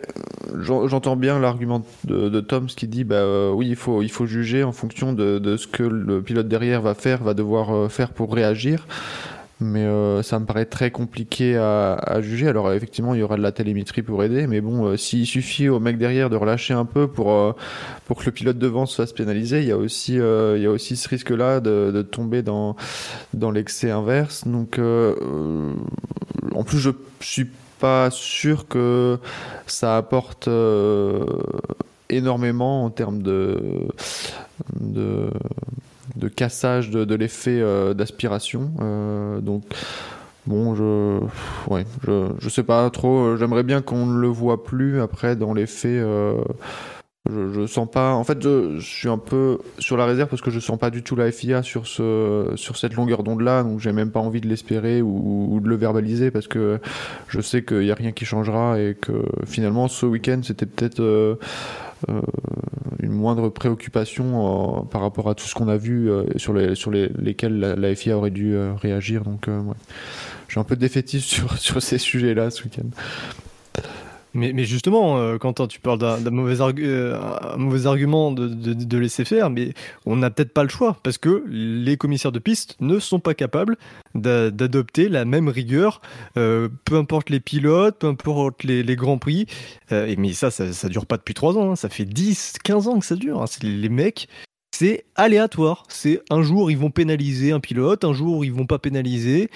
[0.61, 5.13] j'entends bien l'argument de, Tom, ce qui dit bah oui, il faut, juger en fonction
[5.13, 8.85] de, ce que le pilote derrière va faire, va devoir faire pour réagir
[9.61, 12.47] mais euh, ça me paraît très compliqué à, juger.
[12.47, 15.67] Alors effectivement, il y aura de la télémétrie pour aider, mais bon, euh, s'il suffit
[15.69, 17.53] au mec derrière de relâcher un peu pour, euh,
[18.07, 22.41] que le pilote devant se fasse pénaliser, il y a aussi, ce risque-là de, tomber
[22.41, 22.75] dans
[23.51, 24.47] l'excès inverse.
[24.47, 27.47] Donc en plus, je suis
[27.79, 29.17] pas sûr que
[29.67, 30.49] ça apporte
[32.09, 33.87] énormément en termes de,
[34.79, 35.29] de
[36.15, 38.71] de cassage de, l'effet euh, d'aspiration.
[38.81, 39.63] Euh, donc,
[40.45, 41.19] bon, je,
[41.67, 43.37] ouais, je, je sais pas trop.
[43.37, 46.01] J'aimerais bien qu'on ne le voit plus après dans l'effet.
[47.27, 48.13] Euh, je, je sens pas.
[48.13, 51.03] En fait, je, suis un peu sur la réserve parce que je sens pas du
[51.03, 54.41] tout la FIA sur ce sur cette longueur d'onde là, donc j'ai même pas envie
[54.41, 56.79] de l'espérer ou, de le verbaliser parce que
[57.27, 61.01] je sais qu'il y a rien qui changera et que finalement ce week-end c'était peut-être
[62.07, 62.21] euh,
[63.01, 66.75] une moindre préoccupation euh, par rapport à tout ce qu'on a vu euh, sur, les,
[66.75, 69.23] sur les, lesquels la, FIA aurait dû réagir.
[69.23, 69.73] Donc, ouais.
[70.47, 72.89] suis un peu défaitiste sur, sur ces sujets-là ce week-end.
[74.33, 77.17] Mais, justement, euh, Quentin, tu parles d'un mauvais, euh,
[77.57, 79.73] mauvais, argument de, laisser faire, mais
[80.05, 83.33] on n'a peut-être pas le choix, parce que les commissaires de piste ne sont pas
[83.33, 83.77] capables
[84.13, 86.01] d'adopter la même rigueur,
[86.37, 89.47] euh, peu importe les pilotes, peu importe les, grands prix.
[89.91, 91.75] et, mais ça, ça, ne dure pas depuis 3 ans, hein.
[91.75, 93.41] ça fait 10, 15 ans que ça dure.
[93.41, 93.45] Hein.
[93.63, 94.27] Les mecs,
[94.71, 95.83] c'est aléatoire.
[95.89, 99.49] C'est un jour ils vont pénaliser un pilote, un jour ils vont pas pénaliser.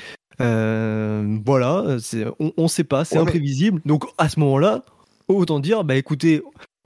[0.44, 1.98] Euh, voilà,
[2.40, 3.82] on ne sait pas, c'est imprévisible.
[3.86, 4.84] Donc à ce moment-là,
[5.28, 6.41] autant dire, bah écoutez,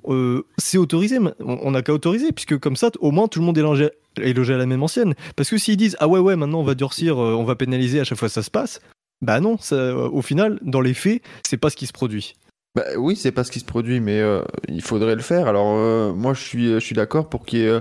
[0.08, 3.58] euh, c'est autorisé, on n'a qu'à autoriser, puisque comme ça, au moins tout le monde
[3.58, 3.90] est logé,
[4.22, 5.16] est à la même ancienne.
[5.36, 8.00] Parce que s'ils disent, ah ouais, ouais, maintenant on va durcir, euh, on va pénaliser
[8.00, 8.82] à chaque fois que ça se passe,
[9.22, 12.36] bah non, ça, au final, dans les faits, c'est pas ce qui se produit.
[12.76, 14.22] Bah, oui, c'est pas ce qui se produit, mais
[14.68, 15.48] il faudrait le faire.
[15.48, 17.80] Alors moi, je suis, je suis d'accord pour qu'il y ait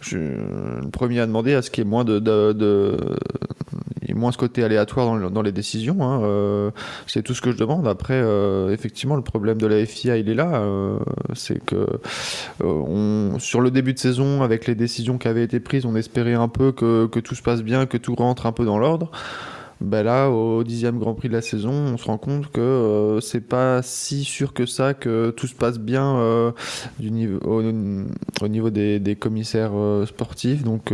[0.00, 2.96] je suis le premier à demander à ce qu'il y ait moins de, de,
[4.20, 6.02] moins ce côté aléatoire dans, les décisions.
[6.02, 6.22] Hein.
[6.22, 6.70] Euh,
[7.06, 7.88] c'est tout ce que je demande.
[7.88, 10.56] Après, euh, effectivement, le problème de la FIA, il est là.
[10.56, 10.98] Euh,
[11.34, 11.86] c'est que
[12.62, 16.34] on, sur le début de saison, avec les décisions qui avaient été prises, on espérait
[16.34, 19.10] un peu que, que tout se passe bien, que tout rentre un peu dans l'ordre
[19.80, 23.20] ben là, au dixième Grand Prix de la saison, on se rend compte que euh,
[23.20, 26.52] c'est pas si sûr que ça que tout se passe bien euh,
[27.00, 30.64] au, niveau des, des commissaires euh, sportifs.
[30.64, 30.92] Donc,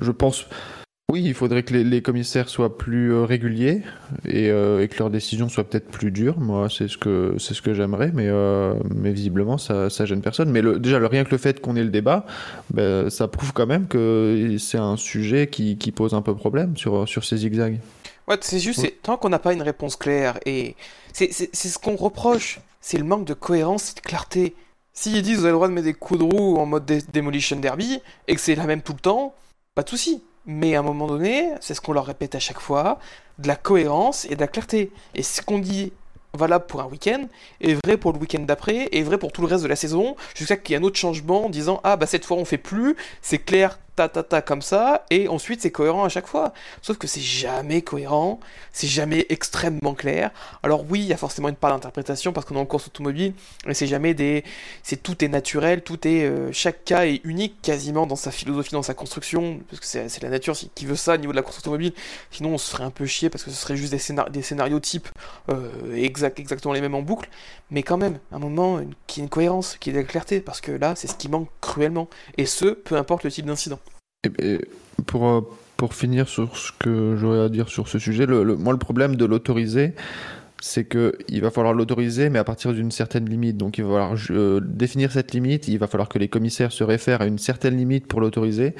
[0.00, 0.46] je pense
[1.12, 3.82] oui, il faudrait que les, commissaires soient plus euh, réguliers
[4.26, 6.40] euh, et, que leurs décisions soient peut-être plus dures.
[6.40, 10.22] Moi, c'est ce que c'est ce que j'aimerais, mais euh, mais visiblement ça ça gêne
[10.22, 10.50] personne.
[10.50, 12.24] Mais le, déjà, le, rien que le fait qu'on ait le débat,
[12.72, 16.78] ben, ça prouve quand même que c'est un sujet qui, qui, pose un peu problème
[16.78, 17.78] sur sur ces zigzags.
[18.26, 20.76] Ouais, c'est juste tant qu'on n'a pas une réponse claire et
[21.12, 24.54] c'est ce qu'on reproche, c'est le manque de cohérence et de clarté.
[24.94, 27.56] S'ils disent vous avez le droit de mettre des coups de roue en mode Demolition
[27.56, 29.34] Derby et que c'est la même tout le temps,
[29.74, 32.60] pas de souci mais à un moment donné, c'est ce qu'on leur répète à chaque
[32.60, 32.98] fois,
[33.38, 34.90] de la cohérence et de la clarté.
[35.14, 35.92] Et ce qu'on dit
[36.34, 37.26] valable pour un week-end
[37.60, 40.16] est vrai pour le week-end d'après et vrai pour tout le reste de la saison
[40.34, 42.56] jusqu'à qu'il y ait un autre changement en disant ah bah cette fois on fait
[42.56, 46.52] plus c'est clair ta ta ta comme ça et ensuite c'est cohérent à chaque fois.
[46.80, 48.40] Sauf que c'est jamais cohérent
[48.72, 50.30] c'est jamais extrêmement clair.
[50.62, 53.34] Alors oui il y a forcément une part d'interprétation parce qu'on est en course automobile
[53.66, 54.44] mais c'est jamais des
[54.82, 58.72] c'est tout est naturel tout est euh, chaque cas est unique quasiment dans sa philosophie
[58.72, 61.42] dans sa construction parce que c'est la nature qui veut ça au niveau de la
[61.42, 61.92] course automobile.
[62.30, 65.08] Sinon on se ferait un peu chier parce que ce serait juste des, scénarios types
[65.50, 67.28] euh, exact, exactement les mêmes en boucle.
[67.70, 70.60] Mais quand même un moment qui ait une cohérence qui ait de la clarté parce
[70.60, 72.08] que là c'est ce qui manque cruellement.
[72.38, 73.78] Et ce peu importe le type d'incident
[74.38, 74.60] et,
[75.06, 75.40] pour, euh,
[75.76, 79.16] pour finir sur ce que j'aurais à dire sur ce sujet, le, moi le problème
[79.16, 79.94] de l'autoriser,
[80.60, 83.56] c'est qu'il va falloir l'autoriser, mais à partir d'une certaine limite.
[83.56, 86.84] Donc il va falloir euh, définir cette limite, il va falloir que les commissaires se
[86.84, 88.76] réfèrent à une certaine limite pour l'autoriser.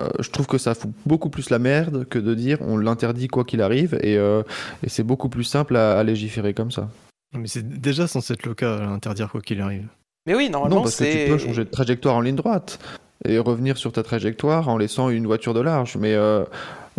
[0.00, 3.26] Euh, je trouve que ça fout beaucoup plus la merde que de dire on l'interdit
[3.26, 6.88] quoi qu'il arrive, et, et c'est beaucoup plus simple à, légiférer comme ça.
[7.36, 9.88] Mais c'est déjà censé être le cas, interdire quoi qu'il arrive.
[10.26, 12.78] Mais oui, normalement, non, parce que tu peux changer de trajectoire en ligne droite
[13.24, 15.96] et revenir sur ta trajectoire en laissant une voiture de large.
[15.96, 16.44] Mais euh,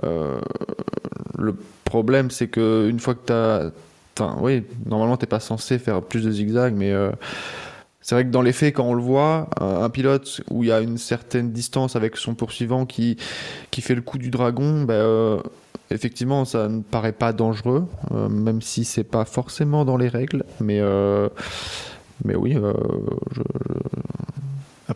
[0.03, 0.39] euh,
[1.37, 1.55] le
[1.85, 3.71] problème, c'est que une fois que tu as.
[4.41, 6.91] Oui, normalement, tu n'es pas censé faire plus de zigzags, mais.
[6.91, 7.11] Euh,
[8.01, 10.71] c'est vrai que dans les faits, quand on le voit, un pilote où il y
[10.71, 13.17] a une certaine distance avec son poursuivant qui,
[13.71, 15.43] qui fait le coup du dragon, ben,
[15.91, 17.87] effectivement, ça ne paraît pas dangereux,
[18.29, 20.45] même si c'est pas forcément dans les règles.
[20.61, 20.81] Mais,
[22.23, 22.57] mais oui,
[23.31, 23.41] je,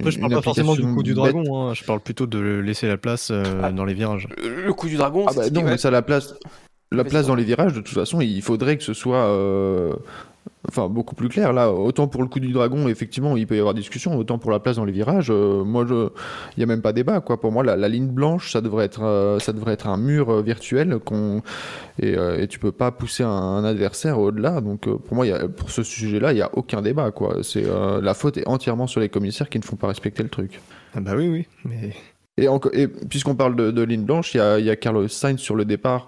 [0.03, 1.73] après, je parle pas forcément du coup du dragon, hein.
[1.73, 3.71] je parle plutôt de laisser la place euh, ah.
[3.71, 4.27] dans les virages.
[4.37, 6.35] Le coup du dragon, ah bah non, mais ça la place.
[6.91, 9.93] la place dans les virages, de toute façon, il faudrait que ce soit euh,
[10.67, 11.53] enfin, beaucoup plus clair.
[11.53, 14.51] Là, autant pour le coup du dragon, effectivement, il peut y avoir discussion, autant pour
[14.51, 17.19] la place dans les virages, euh, moi, il n'y a même pas débat.
[17.21, 17.39] Quoi.
[17.39, 20.41] Pour moi, la, ligne blanche, ça devrait être, euh, ça devrait être un mur euh,
[20.41, 21.41] virtuel qu'on...
[22.01, 24.61] Et, et tu peux pas pousser un, adversaire au-delà.
[24.61, 27.11] Donc, pour moi, pour ce sujet-là, il n'y a aucun débat.
[27.11, 27.37] Quoi.
[27.43, 27.65] C'est,
[28.01, 30.59] la faute est entièrement sur les commissaires qui ne font pas respecter le truc.
[30.95, 31.93] Ah bah oui, oui.
[32.37, 36.07] Et, puisqu'on parle de, ligne blanche, il y a, Carlos Sainz sur le départ.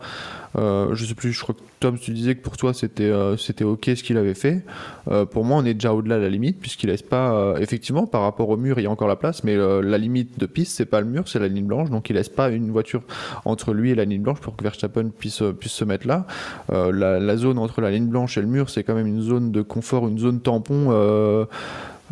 [0.57, 3.35] Euh, je sais plus, je crois que Tom, tu disais que pour toi c'était euh,
[3.61, 4.63] ok ce qu'il avait fait.
[5.07, 7.31] Euh, pour moi, on est déjà au-delà de la limite puisqu'il laisse pas.
[7.33, 10.39] euh, effectivement, par rapport au mur, il y a encore la place, mais la limite
[10.39, 11.91] de piste, c'est pas le mur, c'est la ligne blanche.
[11.91, 13.03] Donc, il laisse pas une voiture
[13.43, 16.25] entre lui et la ligne blanche pour que Verstappen puisse puisse se mettre là.
[16.69, 19.51] La, la zone entre la ligne blanche et le mur, c'est quand même une zone
[19.51, 21.45] de confort, une zone tampon.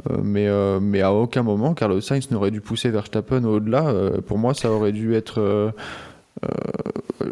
[0.10, 3.88] Euh, mais, euh, mais à aucun moment, Carlos Sainz n'aurait dû pousser Verstappen au-delà.
[3.88, 5.72] Euh, pour moi, ça aurait dû être euh,
[6.44, 7.28] euh,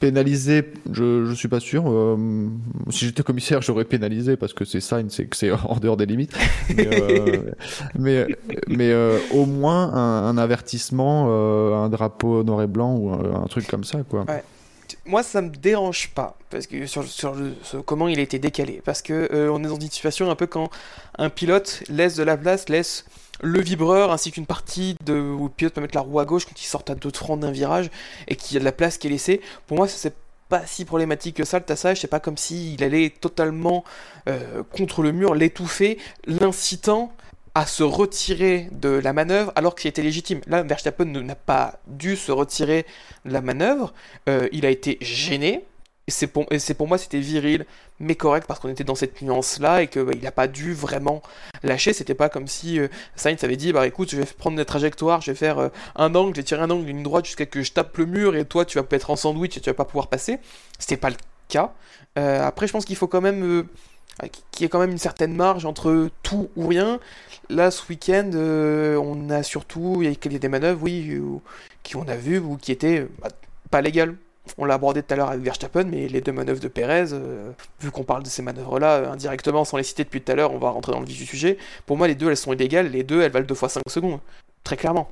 [0.00, 0.72] pénalisé.
[0.92, 1.84] Je, je suis pas sûr.
[1.86, 2.16] Euh,
[2.90, 6.06] si j'étais commissaire, j'aurais pénalisé parce que c'est Sainz, c'est que c'est en dehors des
[6.06, 6.36] limites.
[6.76, 7.42] Mais, euh,
[7.98, 8.26] mais,
[8.68, 13.42] mais, euh, au moins un, un avertissement, euh, un drapeau noir et blanc ou un,
[13.44, 14.24] un truc comme ça, quoi.
[15.04, 17.04] Moi, ça me dérange pas parce que sur,
[17.84, 20.46] comment il a été décalé, parce que euh, on est dans une situation un peu
[20.46, 20.70] quand
[21.18, 23.04] un pilote laisse de la place, laisse
[23.40, 26.44] le vibreur ainsi qu'une partie de où le pilote peut mettre la roue à gauche
[26.46, 27.90] quand il sort à deux francs d'un virage
[28.28, 29.40] et qu'il y a de la place qui est laissée.
[29.66, 30.14] Pour moi, ça, c'est
[30.48, 32.00] pas si problématique que ça le tassage.
[32.00, 33.84] C'est pas comme s'il allait totalement
[34.28, 37.12] euh, contre le mur, l'étouffer, l'incitant
[37.54, 40.40] à se retirer de la manœuvre alors qu'il était légitime.
[40.46, 42.86] Là, Verstappen n'a pas dû se retirer
[43.24, 43.92] de la manœuvre.
[44.28, 45.64] Euh, il a été gêné.
[46.08, 47.64] Et c'est pour, moi, c'était viril,
[48.00, 51.22] mais correct parce qu'on était dans cette nuance-là et que bah, n'a pas dû vraiment
[51.62, 51.92] lâcher.
[51.92, 55.20] C'était pas comme si euh, Sainz avait dit bah écoute, je vais prendre des trajectoires,
[55.20, 57.62] je vais faire euh, un angle, je vais tirer un angle d'une droite jusqu'à que
[57.62, 59.84] je tape le mur et toi tu vas être en sandwich et tu vas pas
[59.84, 60.40] pouvoir passer.
[60.80, 61.16] C'était pas le
[61.48, 61.72] cas.
[62.16, 63.66] Après, je pense qu'il faut quand même
[64.50, 67.00] qu'il y ait quand même une certaine marge entre tout ou rien.
[67.50, 71.38] Là, ce week-end, euh, on a surtout il y a des manœuvres, oui, euh,
[71.82, 73.28] qui on a vu ou qui étaient bah,
[73.70, 74.16] pas légales.
[74.58, 77.52] On l'a abordé tout à l'heure avec Verstappen, mais les deux manœuvres de Perez, euh,
[77.80, 80.52] vu qu'on parle de ces manœuvres-là euh, indirectement sans les citer depuis tout à l'heure,
[80.52, 81.58] on va rentrer dans le vif du sujet.
[81.86, 82.90] Pour moi, les deux, elles sont illégales.
[82.90, 84.18] Les deux, elles valent 2 fois 5 secondes.
[84.64, 85.10] Très clairement.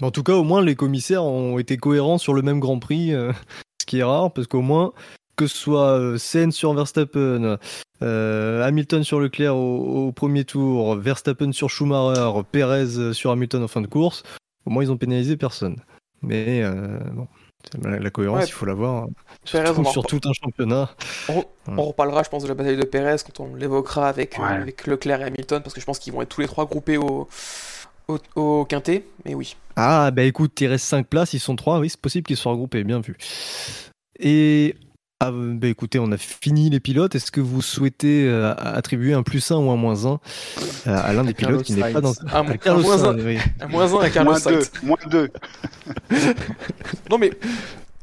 [0.00, 3.10] En tout cas, au moins, les commissaires ont été cohérents sur le même Grand Prix,
[3.80, 4.92] ce qui est rare, parce qu'au moins,
[5.40, 7.56] que ce soit euh, Sainz sur Verstappen,
[8.02, 13.68] euh, Hamilton sur Leclerc au, au premier tour, Verstappen sur Schumacher, Perez sur Hamilton en
[13.68, 14.22] fin de course,
[14.66, 15.76] au moins, ils ont pénalisé personne.
[16.20, 17.26] Mais euh, bon,
[17.82, 18.46] la, la cohérence, Ouais.
[18.48, 19.06] il faut l'avoir,
[19.44, 20.90] surtout sur tout un championnat.
[21.66, 24.86] On reparlera, je pense, de la bataille de Perez quand on l'évoquera avec, euh, avec
[24.86, 27.26] Leclerc et Hamilton, parce que je pense qu'ils vont être tous les trois groupés au,
[28.08, 29.06] au, au quintet.
[29.24, 29.56] Mais oui.
[29.76, 32.52] Ah, bah écoute, il reste 5 places, ils sont 3, oui, c'est possible qu'ils soient
[32.52, 33.16] regroupés, bien vu.
[34.18, 34.76] Et
[35.22, 37.14] ah, bah écoutez, on a fini les pilotes.
[37.14, 40.18] Est-ce que vous souhaitez euh, attribuer un plus 1 ou un moins 1
[40.86, 42.14] à, à l'un des Carlos pilotes qui n'est pas dans.
[42.22, 43.38] Un, à un Carlos moins Sainz, un, oui.
[43.60, 44.72] un moins un à Carlos moins deux, Sainz.
[44.82, 45.30] moins deux.
[47.10, 47.32] Non mais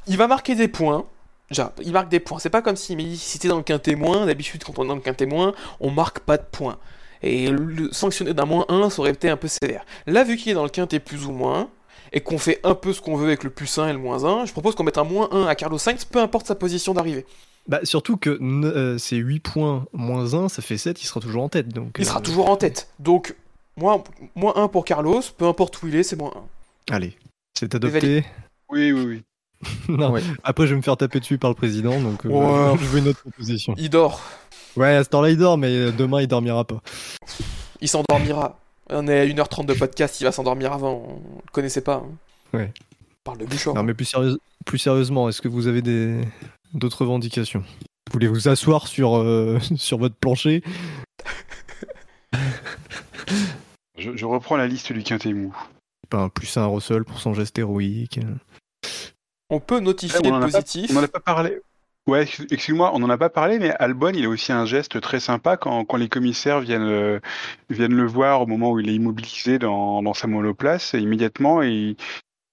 [0.05, 1.05] il va marquer des points.
[1.49, 2.37] Déjà, il marque des points.
[2.37, 4.87] C'est pas comme si, mais si c'était dans le quintet moins, d'habitude quand on est
[4.87, 6.77] dans le quintet moins, on marque pas de points.
[7.23, 9.85] Et le sanctionner d'un moins 1, ça aurait été un peu sévère.
[10.05, 11.69] Là, vu qu'il est dans le quintet plus ou moins,
[12.13, 14.23] et qu'on fait un peu ce qu'on veut avec le plus 1 et le moins
[14.25, 16.93] 1, je propose qu'on mette un moins 1 à Carlos Sainz, peu importe sa position
[16.93, 17.25] d'arrivée.
[17.67, 21.43] Bah, surtout que euh, c'est 8 points moins 1, ça fait 7, il sera toujours
[21.43, 21.67] en tête.
[21.69, 22.89] Donc, Il sera euh, toujours en tête.
[22.99, 23.35] Donc,
[23.75, 24.01] moins,
[24.35, 26.31] moins 1 pour Carlos, peu importe où il est, c'est moins
[26.89, 26.95] 1.
[26.95, 27.17] Allez,
[27.57, 28.23] c'est adopté.
[28.69, 29.23] Oui, oui, oui.
[29.89, 30.21] non, Ouais.
[30.43, 32.77] après je vais me faire taper dessus par le président, donc euh, Ouais.
[32.79, 33.73] je veux une autre proposition.
[33.77, 34.21] Il dort.
[34.75, 36.81] Ouais, à ce temps-là il dort, mais euh, demain il dormira pas.
[37.81, 38.59] Il s'endormira.
[38.89, 40.93] On est à 1h30 de podcast, il va s'endormir avant.
[41.09, 41.95] On le connaissait pas.
[42.05, 42.09] hein.
[42.57, 42.71] Ouais.
[43.11, 43.73] On parle de Bouchard.
[43.73, 46.21] Non, mais plus, sérieuse- plus sérieusement, est-ce que vous avez des
[46.73, 47.63] d'autres revendications?
[48.11, 50.63] Voulez vous asseoir sur, euh, sur votre plancher?
[53.97, 55.55] Je, je reprends la liste du quintet mou.
[56.11, 58.19] Un plus un Russell pour son geste héroïque.
[59.49, 60.91] On peut notifier on le pas- positif.
[60.91, 61.57] On n'en a pas parlé.
[62.07, 65.01] Ouais, excuse- excuse-moi, on n'en a pas parlé, mais Albon, il a aussi un geste
[65.01, 67.19] très sympa quand, quand les commissaires viennent, euh,
[67.69, 70.93] viennent le voir au moment où il est immobilisé dans, dans sa monoplace.
[70.93, 71.97] Et immédiatement, il,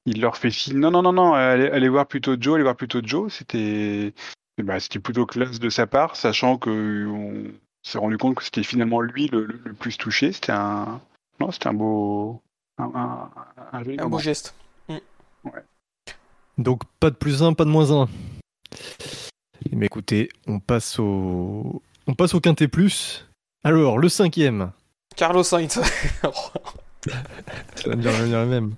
[0.06, 2.74] il leur fait signe non, non, non, non, allez, allez voir plutôt Joe, allez voir
[2.74, 3.32] plutôt Joe.
[3.32, 4.12] C'était
[4.60, 7.44] bah, c'était plutôt classe de sa part, sachant que on
[7.84, 10.32] s'est rendu compte que c'était finalement lui le, le- le plus touché.
[10.32, 11.00] C'était un,
[11.40, 12.40] non, c'était un beau,
[12.78, 13.30] un, un,
[13.72, 14.18] un joli Un beau moment.
[14.18, 14.54] geste.
[16.58, 18.08] Donc pas de plus un, pas de moins un.
[19.72, 23.26] Mais écoutez, on passe au on passe au quintet plus.
[23.64, 24.72] Alors le cinquième.
[25.16, 25.80] Carlos Sainz.
[27.76, 28.74] Ça va dire le même.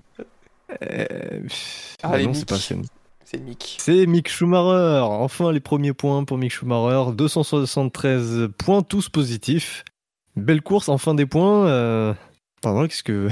[0.83, 2.59] Euh, pff, Allez, non, c'est pas
[3.25, 3.77] C'est Mick.
[3.81, 5.01] C'est Mick Schumacher.
[5.03, 7.13] Enfin, les premiers points pour Mick Schumacher.
[7.13, 9.85] 273 points, tous positifs.
[10.37, 11.67] Belle course, enfin des points.
[11.67, 12.15] Euh...
[12.63, 13.29] Pardon, qu'est-ce que...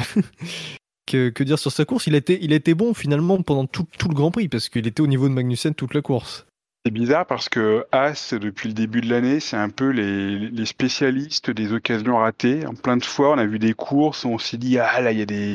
[1.06, 1.28] que...
[1.28, 2.06] que dire sur sa course?
[2.06, 4.68] Il a, été, il a été bon finalement pendant tout, tout le Grand Prix parce
[4.68, 6.46] qu'il était au niveau de Magnussen toute la course.
[6.84, 10.66] C'est bizarre parce que As, depuis le début de l'année, c'est un peu les, les,
[10.66, 12.66] spécialistes des occasions ratées.
[12.66, 15.16] En plein de fois, on a vu des courses, on s'est dit ah là il
[15.16, 15.54] y y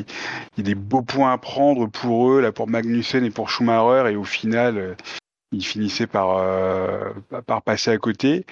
[0.60, 4.16] a des beaux points à prendre pour eux, là pour Magnussen et pour Schumacher, et
[4.16, 4.94] au final, euh,
[5.52, 7.12] ils finissaient par euh,
[7.46, 8.44] par passer à côté.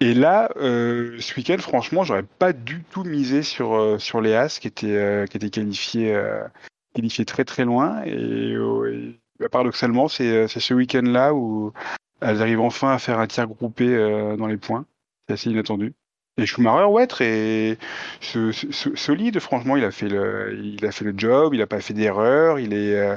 [0.00, 4.34] Et là, euh, ce week-end, franchement, j'aurais pas du tout misé sur euh, sur les
[4.34, 6.16] As qui étaient euh, qui étaient qualifiés
[6.94, 8.02] qualifiés très très loin.
[8.04, 11.72] Et, et paradoxalement, c'est c'est ce week-end-là où
[12.24, 14.86] elles arrivent enfin à faire un tir groupé euh, dans les points.
[15.28, 15.94] C'est assez inattendu.
[16.36, 17.78] Et Schumacher, ouais, très
[18.20, 19.38] ce, ce, solide.
[19.38, 21.54] Franchement, il a fait le, il a fait le job.
[21.54, 22.58] Il a pas fait d'erreur.
[22.58, 23.16] Il est, euh,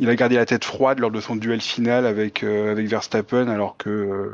[0.00, 3.48] il a gardé la tête froide lors de son duel final avec euh, avec Verstappen,
[3.48, 4.32] alors que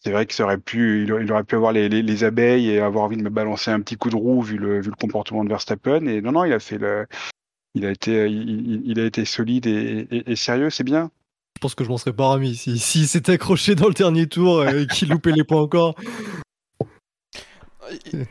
[0.00, 3.04] c'est vrai qu'il aurait pu, il aurait pu avoir les, les, les, abeilles et avoir
[3.04, 5.48] envie de me balancer un petit coup de roue vu le, vu le comportement de
[5.48, 6.06] Verstappen.
[6.06, 7.06] Et non, non, il a fait le,
[7.74, 10.70] il a été, il, il a été solide et, et, et sérieux.
[10.70, 11.10] C'est bien.
[11.62, 14.26] Je pense que je m'en serais pas remis si, si s'était accroché dans le dernier
[14.26, 15.94] tour et qu'il loupait les points encore.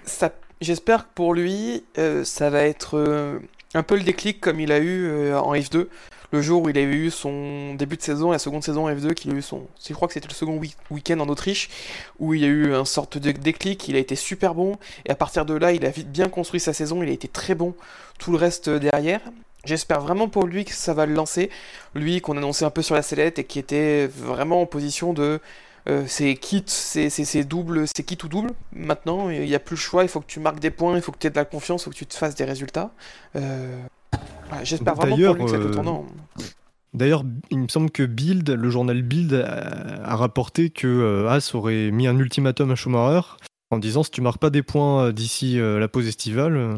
[0.03, 3.39] Ça, j'espère que pour lui, euh, ça va être euh,
[3.73, 5.87] un peu le déclic comme il a eu euh, en F2.
[6.33, 9.31] Le jour où il avait eu son début de saison, la seconde saison F2, qu'il
[9.31, 9.65] a eu son.
[9.87, 11.69] Je crois que c'était le second week- week-end en Autriche,
[12.19, 14.75] où il y a eu un sorte de déclic, il a été super bon,
[15.05, 17.29] et à partir de là, il a vite bien construit sa saison, il a été
[17.29, 17.75] très bon
[18.19, 19.21] tout le reste derrière.
[19.63, 21.49] J'espère vraiment pour lui que ça va le lancer.
[21.95, 25.39] Lui qu'on annonçait un peu sur la sellette et qui était vraiment en position de.
[25.89, 28.51] Euh, c'est kit, c'est double, c'est kit ou double.
[28.73, 30.03] Maintenant, il n'y a plus le choix.
[30.03, 31.81] Il faut que tu marques des points, il faut que tu aies de la confiance,
[31.81, 32.91] il faut que tu te fasses des résultats.
[33.35, 33.81] Euh...
[34.63, 36.05] J'espère vraiment pour lui que c'est euh, le tournant.
[36.93, 41.55] D'ailleurs, il me semble que Bild, le journal Bild, a, a rapporté que euh, As
[41.55, 43.27] aurait mis un ultimatum à Schumacher
[43.71, 46.75] en disant si tu marques pas des points d'ici euh, la pause estivale, euh,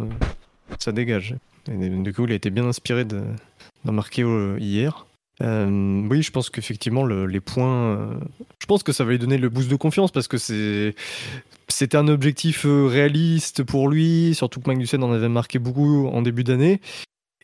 [0.79, 1.35] ça dégage.
[1.67, 3.21] Du coup, il a été bien inspiré d'en
[3.85, 5.05] de, marquer euh, hier.
[5.41, 7.97] Euh, oui, je pense qu'effectivement, le, les points.
[7.97, 8.19] euh,
[8.59, 10.93] je pense que ça va lui donner le boost de confiance parce que.
[11.69, 16.43] C'était un objectif réaliste pour lui, surtout que Magnussen en avait marqué beaucoup en début
[16.43, 16.81] d'année.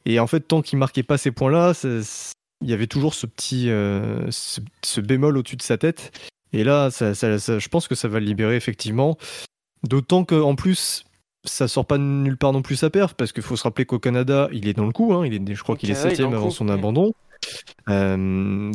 [0.05, 3.67] Et en fait, tant qu'il marquait pas ces points-là, il y avait toujours ce petit
[3.69, 6.11] ce, bémol au-dessus de sa tête.
[6.51, 9.17] Et là, je pense que ça va le libérer effectivement.
[9.87, 11.05] D'autant qu'en plus,
[11.45, 13.85] ça sort pas de nulle part non plus sa perf, parce qu'il faut se rappeler
[13.85, 15.13] qu'au Canada, il est dans le coup.
[15.13, 16.53] Hein, il est, je crois qu'il est septième avant coup.
[16.53, 17.13] son abandon.
[17.89, 18.71] Euh,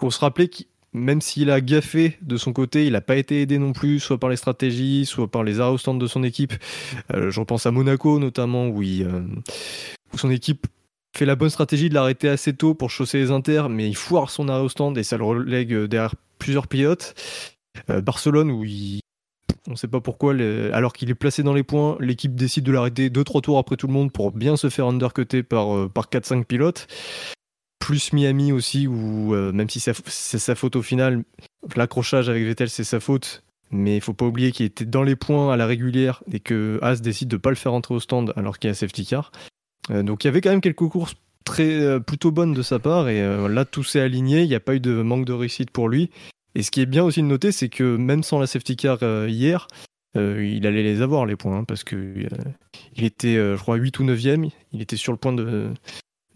[0.00, 0.62] faut se rappeler que
[0.92, 4.18] même s'il a gaffé de son côté, il n'a pas été aidé non plus, soit
[4.18, 6.54] par les stratégies, soit par les arrêts au stand de son équipe.
[7.12, 9.22] Euh, je repense à Monaco notamment, où, il, euh,
[10.12, 10.68] où son équipe
[11.16, 14.30] fait la bonne stratégie de l'arrêter assez tôt pour chausser les inters, mais il foire
[14.30, 17.14] son arrêt au stand et ça le relègue euh, derrière plusieurs pilotes.
[17.90, 19.00] Euh, Barcelone, où il,
[19.66, 20.34] on ne sait pas pourquoi,
[20.72, 23.86] alors qu'il est placé dans les points, l'équipe décide de l'arrêter 2-3 tours après tout
[23.86, 26.86] le monde pour bien se faire undercutter par, euh, par 4-5 pilotes.
[27.78, 29.94] Plus Miami aussi, où euh, même si c'est
[30.38, 31.24] sa faute au final,
[31.76, 35.16] l'accrochage avec Vettel c'est sa faute, mais il faut pas oublier qu'il était dans les
[35.16, 38.32] points à la régulière et que As décide de pas le faire entrer au stand
[38.36, 39.32] alors qu'il y a safety car.
[39.90, 43.10] Euh, donc il y avait quand même quelques courses très plutôt bonnes de sa part
[43.10, 45.90] et là tout s'est aligné, il n'y a pas eu de manque de réussite pour
[45.90, 46.10] lui.
[46.54, 48.98] Et ce qui est bien aussi de noter, c'est que même sans la safety car
[49.02, 49.66] euh, hier,
[50.16, 52.28] euh, il allait les avoir les points hein, parce que euh,
[52.96, 55.70] il était, euh, je crois, 8 ou 9e, il était sur le point de,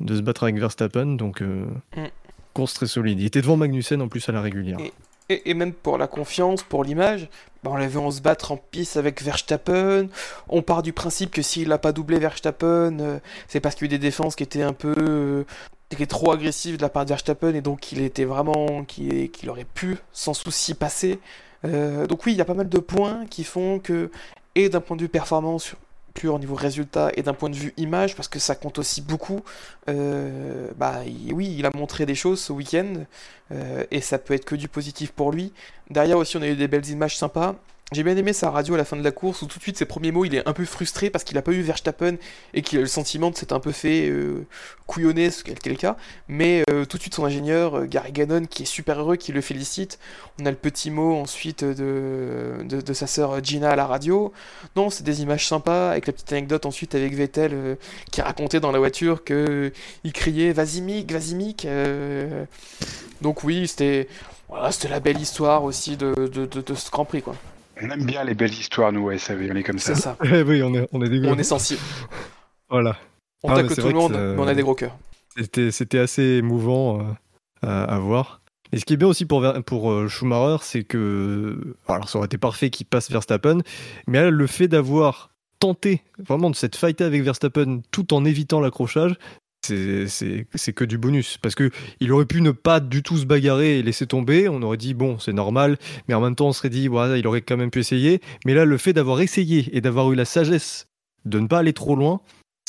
[0.00, 1.66] de se battre avec Verstappen, donc euh,
[1.96, 2.06] Mm.
[2.54, 3.20] course très solide.
[3.20, 4.78] Il était devant Magnussen en plus à la régulière.
[4.80, 4.92] Et-
[5.30, 7.28] Et, et même pour la confiance, pour l'image,
[7.62, 10.08] bah, on l'a vu en se battre en piste avec Verstappen.
[10.48, 13.94] On part du principe que s'il n'a pas doublé Verstappen, c'est parce qu'il y a
[13.94, 15.44] eu des défenses qui étaient un peu
[15.90, 17.14] étaient trop agressives de la part de
[17.54, 21.18] et donc il était vraiment qu'il aurait pu sans souci passer.
[21.64, 24.10] Euh, donc oui, il y a pas mal de points qui font que
[24.54, 25.74] et d'un point de vue performance
[26.14, 29.00] pur au niveau résultat et d'un point de vue image parce que ça compte aussi
[29.00, 29.40] beaucoup.
[29.88, 31.00] euh, bah
[31.32, 33.04] oui, il a montré des choses ce week-end.
[33.52, 35.52] Euh, et ça peut être que du positif pour lui.
[35.90, 37.56] Derrière aussi, on a eu des belles images sympas.
[37.90, 39.78] J'ai bien aimé sa radio à la fin de la course où tout de suite
[39.78, 42.16] ses premiers mots, il est un peu frustré parce qu'il n'a pas eu Verstappen
[42.52, 44.46] et qu'il a le sentiment de s'être un peu fait euh,
[44.86, 45.96] couillonner, ce qui était le cas.
[46.28, 49.32] Mais euh, tout de suite son ingénieur, euh, Gary Gannon, qui est super heureux, qui
[49.32, 49.98] le félicite.
[50.38, 52.58] On a le petit mot ensuite de,
[52.92, 54.34] sa sœur Gina à la radio.
[54.76, 57.78] Non, c'est des images sympas avec la petite anecdote ensuite avec Vettel
[58.12, 59.72] qui racontait dans la voiture que
[60.04, 61.66] il criait Vas-y Mick, vas-y Mick.
[63.22, 64.08] donc oui, c'était
[64.50, 67.34] voilà, c'était la belle histoire aussi de, de, de, de ce Grand Prix quoi.
[67.82, 69.94] On aime bien les belles histoires, nous, ouais, SAV, on est comme ça.
[69.94, 70.16] C'est ça.
[70.24, 71.26] Eh oui, on est, on est des.
[71.28, 71.80] On est sensible.
[72.70, 72.96] Voilà.
[73.42, 74.96] On Ah, tacle tout le monde, ça- mais on a des gros cœurs.
[75.36, 77.00] C'était, c'était assez émouvant.
[77.00, 77.04] euh.
[77.62, 78.40] à, à voir.
[78.72, 81.74] Et ce qui est bien aussi pour, pour euh, Schumacher, c'est que.
[81.88, 83.60] Alors, ça aurait été parfait qu'il passe Verstappen,
[84.06, 85.30] mais là, le fait d'avoir
[85.60, 89.14] tenté vraiment de cette fight avec Verstappen tout en évitant l'accrochage,
[89.62, 91.38] c'est- que du bonus.
[91.38, 91.70] Parce que
[92.00, 94.48] il aurait pu ne pas du tout se bagarrer et laisser tomber.
[94.48, 95.78] On aurait dit, bon, c'est normal,
[96.08, 98.20] mais en même temps, on serait dit, voilà, il aurait quand même pu essayer.
[98.46, 100.86] Mais là, le fait d'avoir essayé et d'avoir eu la sagesse
[101.24, 102.20] de ne pas aller trop loin,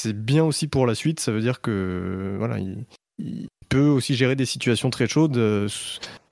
[0.02, 1.20] c'est bien aussi pour la suite.
[1.20, 5.68] Ça veut dire que voilà, il, peut aussi gérer des situations très chaudes euh,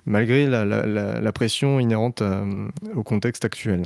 [0.06, 2.44] malgré la, pression inhérente à-
[2.96, 3.84] au contexte actuel.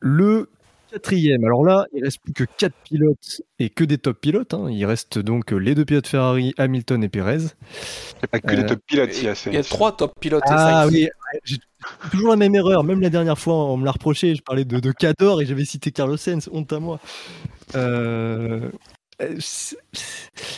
[0.00, 0.50] Le
[0.92, 4.52] quatrième, alors là, il reste plus que quatre pilotes et que des top pilotes.
[4.54, 4.68] hein.
[4.70, 7.36] Il reste donc les deux pilotes Ferrari, Hamilton et Perez.
[7.36, 9.62] Il n'y a pas que des Euh, top pilotes, il y a Il y a
[9.62, 10.42] trois top pilotes.
[10.46, 11.08] Ah oui,
[11.44, 11.58] j'ai
[12.10, 12.84] toujours la même erreur.
[12.84, 14.34] Même la dernière fois, on me l'a reproché.
[14.34, 16.48] Je parlais de, de Cador et j'avais cité Carlos Sainz.
[16.52, 17.00] Honte à moi.
[17.74, 18.68] Euh,
[19.38, 19.76] c'est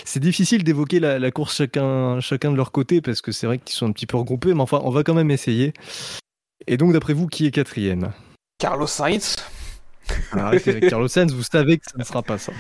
[0.05, 3.59] c'est difficile d'évoquer la, la course chacun, chacun de leur côté parce que c'est vrai
[3.59, 4.55] qu'ils sont un petit peu regroupés.
[4.55, 5.73] Mais enfin, on va quand même essayer.
[6.67, 8.13] Et donc, d'après vous, qui est quatrième?
[8.59, 9.37] Carlos Sainz?
[10.33, 11.33] Alors, Arrêtez avec Carlos Sainz.
[11.33, 12.53] Vous savez que ça ne sera pas ça.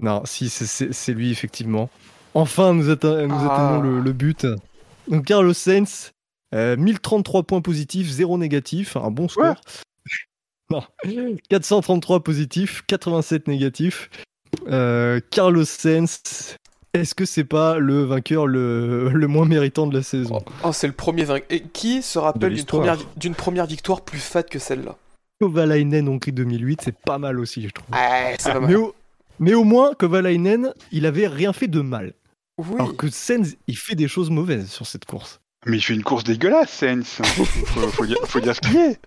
[0.00, 1.90] Non, si, c'est- lui, effectivement.
[2.34, 3.52] Enfin, nous, atte- nous Ah.
[3.54, 4.46] atteignons le, le but.
[5.08, 6.12] Donc, Carlos Sainz,
[6.54, 9.56] euh, 1033 points positifs, 0 négatifs, un bon score.
[10.70, 10.82] non,
[11.50, 14.08] 433 positifs, 87 négatifs.
[14.68, 16.56] Euh, Carlos Sainz,
[16.94, 20.42] est-ce que c'est pas le vainqueur le, le moins méritant de la saison?
[20.62, 21.46] Oh, c'est le premier vainqueur.
[21.50, 24.96] Et qui se rappelle d'une première, d'une première victoire plus fat que celle-là?
[25.42, 27.92] Kovalainen Hongrie 2008, c'est pas mal aussi, je trouve.
[27.92, 28.70] Ouais, c'est pas mal.
[28.70, 28.94] mais, au,
[29.40, 32.12] mais au moins, Kovalainen, il avait rien fait de mal.
[32.58, 32.76] Oui.
[32.78, 35.40] Alors que Sainz, il fait des choses mauvaises sur cette course.
[35.66, 37.18] Mais il fait une course dégueulasse, Sainz.
[37.24, 39.00] faut, faut dire, faut dire ce qu'il est.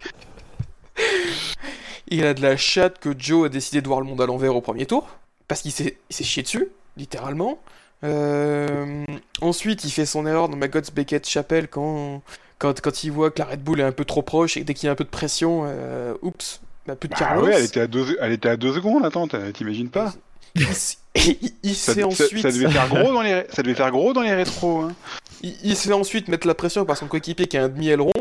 [2.09, 4.57] Il a de la chatte que Joe a décidé de voir le monde à l'envers
[4.57, 5.07] au premier tour,
[5.47, 6.67] parce qu'il s'est chié dessus,
[6.97, 7.59] littéralement.
[8.03, 9.05] Euh,
[9.39, 12.21] Ensuite, il fait son erreur dans Maggots Beckett Chapelle quand,
[12.59, 14.73] quand, quand il voit que la Red Bull est un peu trop proche et dès
[14.73, 17.45] qu'il y a un peu de pression, euh, oups, bah, plus de Bah Carlos.
[17.45, 20.13] ouais, elle était à deux, elle était à deux secondes, attends, t'imagines pas
[20.55, 23.75] Il, s- il- il ça, ça- ensuite, ça devait faire gros dans les, ça devait
[23.75, 24.81] faire gros dans les rétros.
[24.83, 24.95] Hein.
[25.41, 28.11] il, il se fait ensuite mettre la pression par son coéquipier qui a un demi-aileron.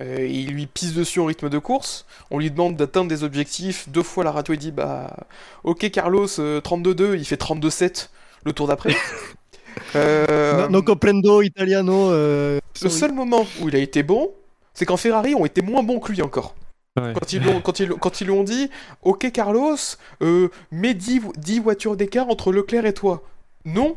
[0.00, 2.06] Euh, il lui pisse dessus en rythme de course.
[2.30, 3.86] On lui demande d'atteindre des objectifs.
[3.90, 5.14] Deux fois, la radio il dit Bah,
[5.62, 7.16] ok, Carlos, euh, 32-2.
[7.18, 8.08] Il fait 32-7
[8.44, 8.94] le tour d'après.
[9.96, 12.10] Euh, No, no comprendo italiano.
[12.12, 14.30] euh, le seul moment où il a été bon,
[14.74, 16.54] c'est quand Ferrari ont été moins bons que lui encore.
[17.00, 17.12] Ouais.
[17.14, 18.68] Quand ils, l'ont- quand, ils, quand ils lui ont dit
[19.02, 19.76] Ok, Carlos,
[20.22, 23.22] euh, mets 10, vo- 10 voitures d'écart entre Leclerc et toi.
[23.64, 23.96] Non.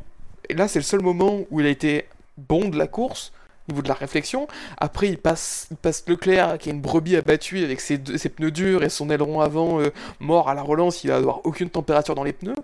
[0.49, 2.05] Et là, c'est le seul moment où il a été
[2.37, 3.31] bon de la course,
[3.68, 4.48] au niveau de la réflexion.
[4.77, 8.84] Après, il passe, passe Leclerc, qui est une brebis abattue avec ses, ses pneus durs
[8.84, 11.03] et son aileron avant euh, mort à la relance.
[11.03, 12.56] Il va avoir aucune température dans les pneus.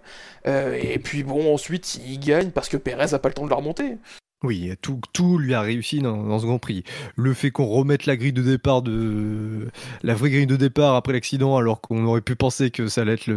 [0.47, 3.49] Euh, et puis, bon, ensuite, il gagne parce que Perez n'a pas le temps de
[3.49, 3.97] le remonter.
[4.41, 6.83] Oui, tout, tout lui a réussi dans, dans ce Grand Prix.
[7.17, 9.67] Le fait qu'on remette la grille de départ de
[10.01, 13.15] la vraie grille de départ après l'accident, alors qu'on aurait pu penser que ça allait
[13.15, 13.29] être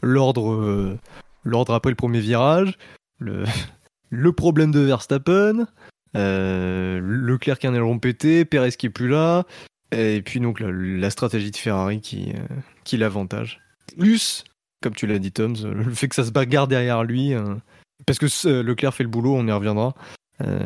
[0.00, 0.98] l'ordre euh,
[1.44, 2.78] l'ordre après le premier virage,
[3.18, 3.44] le,
[4.10, 5.66] le problème de Verstappen,
[6.14, 9.44] Leclerc qui a un aileron pété, Perez qui est plus là,
[9.92, 12.54] et puis donc la, la stratégie de Ferrari qui, euh,
[12.84, 13.60] qui l'avantage.
[13.98, 14.44] Plus,
[14.82, 17.54] comme tu l'as dit Tom, le fait que ça se bagarre derrière lui, euh,
[18.06, 19.94] parce que Leclerc fait le boulot, on y reviendra.
[20.42, 20.64] Euh,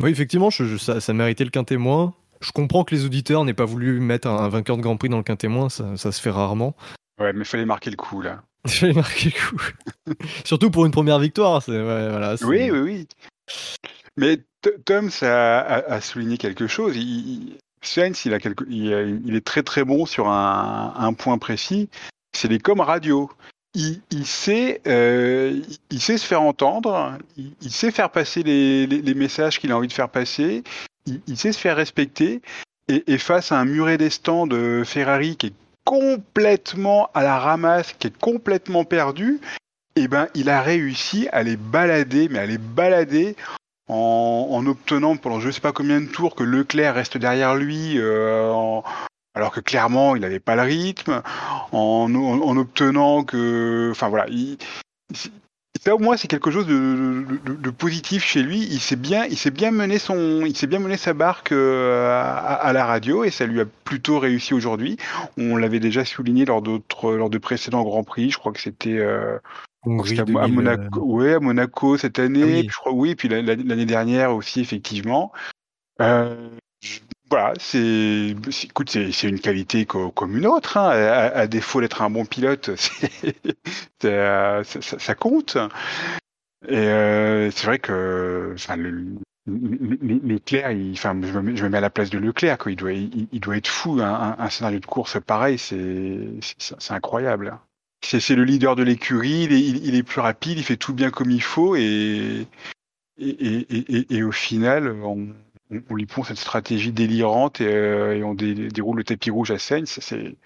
[0.00, 2.14] Oui, effectivement, je- je- ça, ça méritait le quintémoin.
[2.40, 5.08] Je comprends que les auditeurs n'aient pas voulu mettre un, un vainqueur de Grand Prix
[5.08, 6.76] dans le quintémoin, ça, ça se fait rarement.
[7.20, 8.42] Ouais, mais fallait marquer le coup là.
[8.64, 9.62] J'avais marqué le coup.
[10.44, 11.66] Surtout pour une première victoire.
[11.68, 13.08] ouais, voilà, Oui, oui, oui.
[14.18, 14.40] Mais
[14.84, 16.96] Tom a, souligné quelque chose.
[17.82, 21.88] Sainz, il, est très très bon sur un, point précis.
[22.32, 23.30] C'est les coms radio.
[23.74, 24.00] Il,
[24.88, 25.62] euh,
[26.00, 27.16] sait se faire entendre.
[27.36, 30.64] Il, sait faire passer les, messages qu'il a envie de faire passer.
[31.06, 32.42] Il, sait se faire respecter.
[32.88, 35.54] Et, face à un muret des stands de Ferrari qui est
[35.84, 39.38] complètement à la ramasse, qui est complètement perdu,
[39.94, 43.36] eh ben, il a réussi à les balader, mais à les balader
[43.88, 47.94] en, en obtenant pendant je sais pas combien de tours que Leclerc reste derrière lui,
[47.96, 48.52] euh,
[49.34, 51.22] alors que clairement il n'avait pas le rythme,
[51.72, 54.58] en, en- en obtenant que, enfin voilà, il-
[55.84, 57.24] ça au moins c'est quelque chose de,
[57.70, 58.66] positif chez lui.
[58.70, 59.98] Il s'est bien, bien mené
[60.66, 64.96] bien mené sa barque euh, à, la radio et ça lui a plutôt réussi aujourd'hui.
[65.36, 66.62] On l'avait déjà souligné lors
[67.04, 68.30] lors de précédents grands prix.
[68.30, 69.38] Je crois que c'était euh,
[69.88, 72.60] Hongrie à, à 2000, Monaco, ouais, à Monaco cette année, Ah oui.
[72.62, 75.32] puis je crois, oui, puis la- la- l'année dernière aussi, effectivement.
[76.00, 76.50] Euh,
[76.80, 77.00] je-
[77.30, 78.34] voilà, c'est,
[78.64, 80.76] écoute, c'est une qualité co- comme une autre.
[80.78, 80.88] hein.
[80.90, 82.70] À, à défaut d'être un bon pilote,
[84.04, 85.56] euh, ça, ça- ça compte.
[86.66, 89.04] Et euh, c'est vrai que enfin, le-
[89.46, 92.72] Leclerc, il, enfin, je me, mets- je me mets à la place de Leclerc, quoi.
[92.72, 94.00] Il doit, il, il doit être fou.
[94.00, 96.18] Un, un- un scénario de course pareil, c'est,
[96.58, 97.58] c'est incroyable.
[98.00, 99.44] C'est, le leader de l'écurie.
[99.50, 100.58] Il est, plus rapide.
[100.58, 102.46] Il fait tout bien comme il faut et
[103.20, 105.28] et, et, et, au final, on,
[105.90, 109.98] lui pond cette stratégie délirante et, euh, on dé- déroule le tapis rouge à Sainz.
[110.00, 110.36] C'est,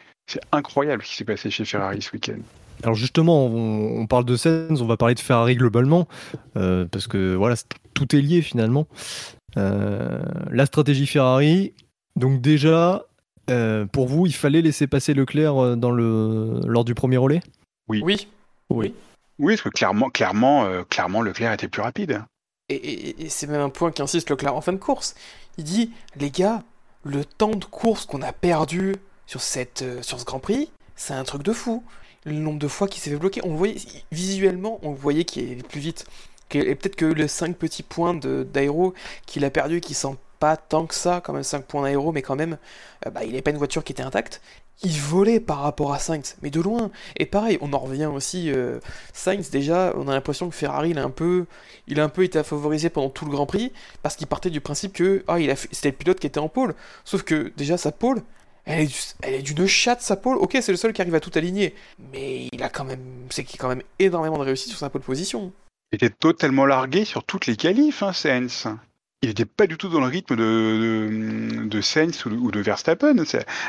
[0.53, 2.39] incroyable ce qui s'est passé chez Ferrari ce week-end.
[2.83, 6.09] Alors justement, on, parle de Sainz, on va parler de Ferrari globalement,
[6.57, 7.57] euh, parce que voilà,
[7.93, 8.87] tout est lié finalement.
[9.59, 11.75] Euh, la stratégie Ferrari,
[12.17, 13.05] donc déjà,
[13.51, 17.41] euh, pour vous, il fallait laisser passer Leclerc euh, dans le, lors du premier relais?
[17.89, 18.03] Oui.
[19.39, 22.23] Oui, parce que clairement, clairement, euh, clairement, Leclerc était plus rapide.
[22.69, 25.15] Et, et- et c'est même un point qu'insiste Leclerc en fin de course.
[25.59, 26.63] Il dit, les gars,
[27.05, 28.95] le temps de course qu'on a perdu
[29.27, 31.83] sur, cette, euh, sur ce Grand Prix, c'est un truc de fou.
[32.25, 33.77] Le nombre de fois qu'il s'est fait bloquer, on le voyait
[34.13, 36.05] visuellement, on le voyait qu'il est plus vite.
[36.55, 38.95] Et peut-être que les 5 petits points de- d'aéro
[39.27, 42.21] qu'il a perdu, qui sont pas tant que ça, quand même 5 points d'aéro, mais
[42.21, 42.59] quand même,
[43.07, 44.43] euh, bah, il n'avait pas une voiture qui était intacte.
[44.83, 46.91] Il volait par rapport à Sainz, mais de loin.
[47.17, 48.51] Et pareil, on en revient aussi.
[48.51, 48.81] euh,
[49.13, 51.47] Sainz, déjà, on a l'impression que Ferrari, il a un peu
[51.87, 54.61] il a un peu été favorisé pendant tout le Grand Prix parce qu'il partait du
[54.61, 55.37] principe que ah,
[55.71, 56.75] c'était le pilote qui était en pôle.
[57.05, 58.21] Sauf que déjà sa pôle,
[58.65, 58.89] elle
[59.23, 60.39] est, d'une chatte sa pôle.
[60.39, 61.77] Ok, c'est le seul qui arrive à tout aligner,
[62.13, 64.91] mais il a quand même, c'est qu'il a quand même énormément de réussite sur sa
[64.91, 65.53] pole position.
[65.93, 68.67] Il était totalement largué sur toutes les qualifs, hein, Sainz.
[69.23, 70.43] Il n'était pas du tout dans le rythme de,
[71.63, 73.15] de, de Sainz ou de, ou de Verstappen.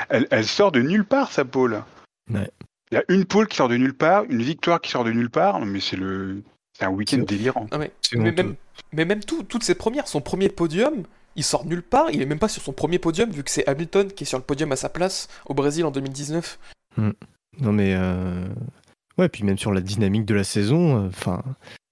[0.10, 1.84] Elle, elle sort de nulle part, sa pole.
[2.32, 2.50] Ouais.
[2.92, 5.12] Il y a une pole qui sort de nulle part, une victoire qui sort de
[5.12, 5.64] nulle part.
[5.66, 6.42] Mais c'est le,
[6.78, 7.68] c'est un week-end délirant.
[7.72, 7.92] Non, mais,
[8.32, 8.56] même,
[8.92, 11.04] mais même tout- toutes ses premières, son premier podium,
[11.36, 12.10] il sort nulle part.
[12.12, 14.38] Il est même pas sur son premier podium vu que c'est Hamilton qui est sur
[14.40, 16.60] le podium à sa place au Brésil en 2019.
[16.98, 18.48] Non mais euh...
[19.20, 21.44] ouais, puis même sur la dynamique de la saison, euh, enfin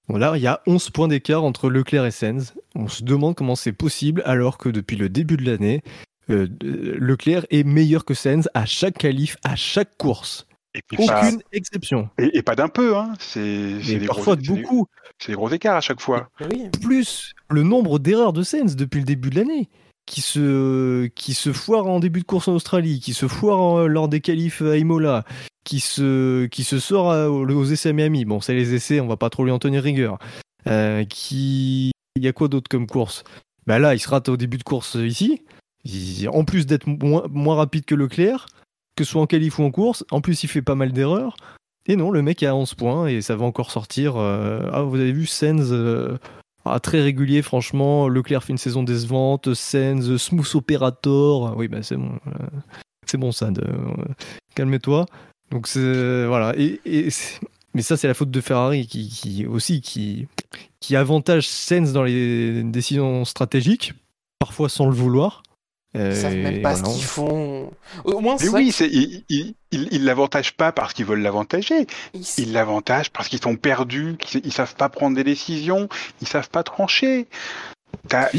[0.07, 2.53] voilà, il y a 11 points d'écart entre Leclerc et Sainz.
[2.75, 5.81] On se demande comment c'est possible alors que depuis le début de l'année,
[6.29, 10.47] euh, Leclerc est meilleur que Sainz à chaque qualif, à chaque course.
[10.73, 12.09] Et, puis pas, Aucune exception.
[12.17, 13.13] et, et pas d'un peu, hein.
[13.19, 14.87] C'est parfois gros, de beaucoup.
[15.19, 16.29] c'est des gros écarts à chaque fois.
[16.49, 16.69] Oui.
[16.81, 19.69] Plus le nombre d'erreurs de Sainz depuis le début de l'année.
[20.05, 24.09] Qui se, qui se foire en début de course en Australie, qui se foire lors
[24.09, 25.23] des qualifs à Imola,
[25.63, 28.25] qui se, qui se sort aux essais à Miami.
[28.25, 30.17] Bon, c'est les essais, on va pas trop lui en tenir rigueur.
[30.67, 33.23] Euh, qui, il y a quoi d'autre comme course?
[33.67, 35.43] Bah là, il se rate au début de course ici.
[36.27, 38.47] En plus d'être moins, moins rapide que Leclerc,
[38.95, 41.37] que ce soit en qualif ou en course, en plus il fait pas mal d'erreurs.
[41.87, 44.17] Et non, le mec est à 11 points et ça va encore sortir.
[44.17, 46.17] euh, Ah, vous avez vu euh,
[46.65, 48.07] ah, très régulier, franchement.
[48.07, 49.53] Leclerc fait une saison décevante.
[49.53, 51.55] Sainz, smooth operator.
[51.57, 52.11] Oui, bah c'est bon.
[52.27, 52.47] euh,
[53.05, 53.47] c'est bon ça.
[53.47, 54.05] euh,
[54.55, 55.05] Calme-toi.
[55.51, 56.53] Donc c'est voilà.
[56.57, 57.09] Et, et
[57.73, 60.27] mais ça c'est la faute de Ferrari qui, qui aussi qui
[60.79, 63.93] qui avantage Sainz dans les décisions stratégiques,
[64.39, 65.43] parfois sans le vouloir.
[65.93, 67.71] Ils savent même pas ce qu'ils font.
[68.05, 68.73] Au moins, Mais oui,
[69.71, 71.85] ils l'avantagent pas parce qu'ils veulent l'avantager.
[72.13, 75.89] ils- l'avantagent parce qu'ils sont perdus, qu'ils ils savent pas prendre des décisions,
[76.21, 77.27] ils savent pas trancher.
[78.07, 78.29] T'as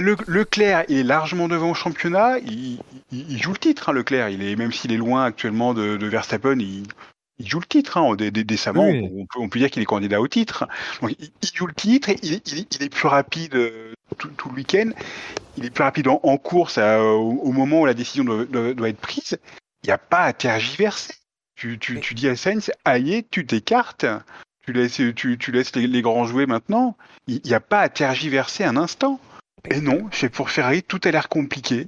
[0.00, 2.78] Le- Leclerc, il est largement devant au championnat, il
[3.42, 4.28] joue le titre, hein, Leclerc.
[4.28, 6.84] Il est, même s'il est loin actuellement de, de Verstappen, il,
[7.38, 8.88] il joue le titre, hein, dé- dé- décemment.
[8.88, 9.08] Oui.
[9.12, 10.66] On, peut, on peut dire qu'il est candidat au titre.
[11.02, 13.92] Donc, il, il joue le titre, il, est- il est- il est plus rapide euh,
[14.18, 14.90] tout, tout le week-end.
[15.58, 18.44] Il est plus rapide en, en course euh, au, au moment où la décision doit,
[18.44, 19.38] doit- doit être prise.
[19.84, 21.14] Il n'y a pas à tergiverser.
[21.56, 24.04] Tu, tu, tu dis à Sainz, aïe, tu t'écartes,
[24.66, 26.96] tu laisses, tu, tu laisses les, les grands jouer maintenant.
[27.28, 29.18] Il n'y a pas à tergiverser un instant.
[29.70, 31.86] Et non, c'est pour Ferrari, tout a l'air compliqué.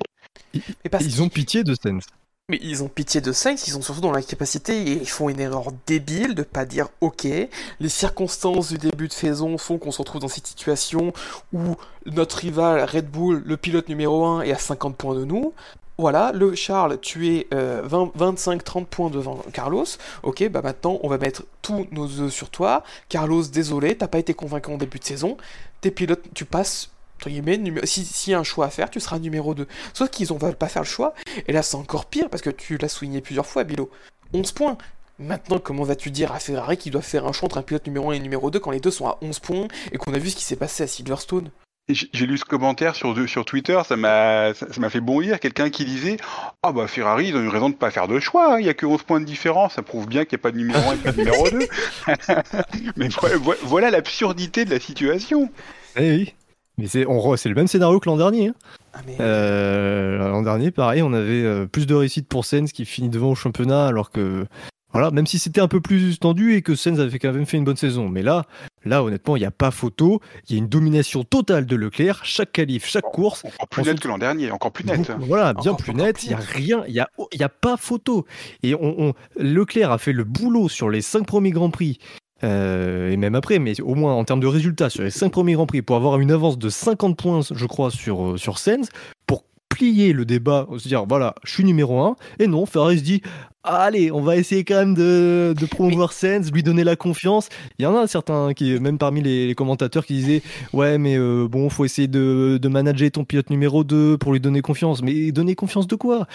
[1.01, 2.07] Ils ont pitié de Sainz.
[2.51, 5.29] Mais ils ont pitié de Sainz, ils sont surtout dans la capacité et ils font
[5.29, 9.93] une erreur débile de pas dire ok, les circonstances du début de saison font qu'on
[9.93, 11.13] se retrouve dans cette situation
[11.53, 11.77] où
[12.07, 15.53] notre rival Red Bull, le pilote numéro 1, est à 50 points de nous.
[15.99, 19.85] Voilà, le Charles, tu es 25-30 points devant Carlos.
[20.23, 22.83] Ok, bah maintenant on va mettre tous nos œufs sur toi.
[23.11, 25.37] Carlos, désolé, t'as pas été convaincant au début de saison.
[25.83, 28.91] Tes pilotes, tu passes, entre guillemets, numé- si- s'il y a un choix à faire,
[28.91, 29.67] tu seras numéro 2.
[29.93, 31.15] Sauf qu'ils ne veulent pas faire le choix.
[31.47, 33.91] Et là, c'est encore pire parce que tu l'as souligné plusieurs fois, Bilo.
[34.33, 34.79] 11 points.
[35.19, 38.11] Maintenant, comment vas-tu dire à Ferrari qu'il doit faire un choix entre un pilote numéro
[38.11, 40.31] 1 et numéro 2 quand les deux sont à 11 points et qu'on a vu
[40.31, 41.51] ce qui s'est passé à Silverstone?
[41.91, 45.41] J'ai lu ce commentaire sur, sur Twitter, ça m'a ça ça m'a fait bondir.
[45.41, 46.19] Quelqu'un qui disait
[46.63, 48.61] Ah bah Ferrari, ils ont eu raison de pas faire de choix, hein.
[48.61, 50.51] il y a que 11 points de différence, ça prouve bien qu'il n'y a pas
[50.53, 51.59] de numéro 1 et pas de numéro 2.
[52.97, 55.51] Mais vo- vo- voilà l'absurdité de la situation.
[55.97, 56.35] Eh oui.
[56.79, 58.49] Mais c'est on re- c'est le même scénario que l'an dernier.
[58.49, 58.55] hein.
[58.95, 59.17] Ah, mais...
[59.21, 63.31] Euh, L'an dernier, pareil, on avait euh, plus de réussite pour Sens qui finit devant
[63.31, 64.47] au championnat, alors que
[64.93, 67.59] Voilà, même si c'était un peu plus tendu et que Sainz avait quand même fait
[67.59, 68.09] une bonne saison.
[68.09, 68.47] Mais là,
[68.87, 70.21] là honnêtement, il n'y a pas photo.
[70.49, 72.21] Il y a une domination totale de Leclerc.
[72.25, 73.45] Chaque qualif, chaque course.
[73.45, 75.13] Encore plus net que l'an dernier, encore plus net.
[75.21, 76.23] Voilà, bien plus net.
[76.23, 78.25] Il n'y a rien, il n'y a, y a pas photo.
[78.63, 81.99] Et on, Leclerc a fait le boulot sur les cinq premiers Grands Prix.
[82.45, 85.55] Euh, et même après, mais au moins en termes de résultats sur les cinq premiers
[85.55, 88.89] Grands Prix, pour avoir une avance de 50 points, je crois, sur, euh, sur Sens,
[89.27, 92.17] pour plier le débat, se dire voilà, je suis numéro 1.
[92.39, 93.23] Et non, Ferrari se dit
[93.65, 97.49] allez, on va essayer quand même de, de promouvoir Sens, lui donner la confiance.
[97.79, 100.43] Il y en a certains qui, même parmi les, commentateurs, qui disaient
[100.73, 104.41] ouais, mais euh, bon, faut essayer de, de, manager ton pilote numéro 2 pour lui
[104.41, 105.03] donner confiance.
[105.03, 106.27] Mais donner confiance de quoi?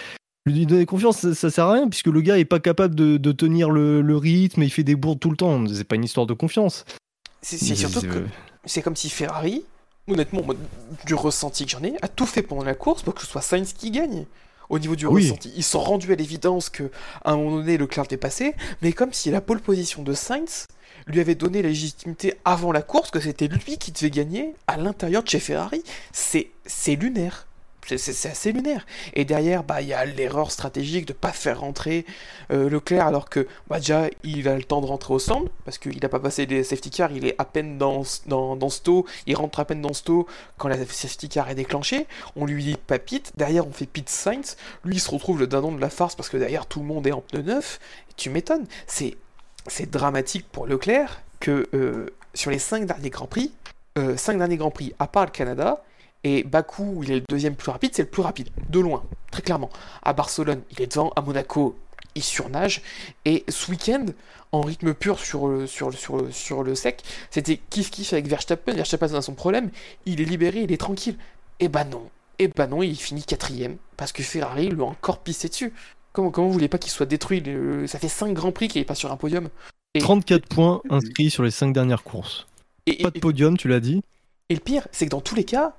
[0.46, 3.16] Lui donner confiance, ça, ça, sert à rien puisque le gars est pas capable de,
[3.16, 5.64] de tenir le, le, rythme, il fait des bourdes tout le temps.
[5.68, 6.84] C'est pas une histoire de confiance.
[7.42, 8.24] C'est surtout que
[8.64, 9.64] c'est comme si Ferrari,
[10.08, 10.42] honnêtement,
[11.06, 13.42] du ressenti que j'en ai, a tout fait pendant la course pour que ce soit
[13.42, 14.26] Sainz qui gagne.
[14.70, 16.90] Au niveau du ressenti, ils sont rendus à l'évidence que
[17.22, 20.66] à un moment donné Leclerc est passé, mais comme si la pole position de Sainz
[21.06, 24.78] lui avait donné la légitimité avant la course que c'était lui qui devait gagner à
[24.78, 25.82] l'intérieur de chez Ferrari.
[26.12, 27.46] C'est lunaire.
[27.86, 28.86] C'est assez lunaire.
[29.14, 32.06] Et derrière, bah, il y a l'erreur stratégique de ne pas faire rentrer
[32.50, 35.78] euh, Leclerc alors que bah, déjà il a le temps de rentrer au stand parce
[35.78, 38.68] qu'il n'a pas passé les safety cars, il est à peine dans, dans, dans
[39.26, 40.02] il rentre à peine dans ce
[40.58, 42.06] quand la safety car est déclenchée.
[42.36, 45.46] On lui dit pas pit, derrière on fait pit Sainz, lui il se retrouve le
[45.46, 47.80] dindon de la farce parce que derrière tout le monde est en pneu neuf.
[48.16, 49.16] Tu m'étonnes, c'est
[49.90, 53.52] dramatique pour Leclerc que euh, sur les 5 derniers Grands Prix,
[53.96, 55.82] 5 euh, derniers Grands Prix, à part le Canada,
[56.24, 59.04] et Bakou, où il est le deuxième plus rapide, c'est le plus rapide, de loin,
[59.30, 59.70] très clairement.
[60.02, 61.76] À Barcelone, il est devant, à Monaco,
[62.14, 62.82] il surnage.
[63.24, 64.06] Et ce week-end,
[64.52, 68.72] en rythme pur sur le, sur, sur, sur le sec, c'était kiff kiff avec Verstappen.
[68.72, 69.70] Verstappen a son problème,
[70.06, 71.16] il est libéré, il est tranquille.
[71.60, 75.18] Et bah non, et bah non, il finit quatrième, parce que Ferrari lui a encore
[75.18, 75.72] pissé dessus.
[76.12, 77.42] Comment, comment vous voulez pas qu'il soit détruit
[77.86, 79.48] Ça fait 5 grands prix qu'il est pas sur un podium.
[79.94, 80.00] Et...
[80.00, 82.46] 34 points inscrits sur les 5 dernières courses.
[82.86, 84.02] Et, pas de podium, tu l'as dit.
[84.48, 85.74] Et le pire, c'est que dans tous les cas,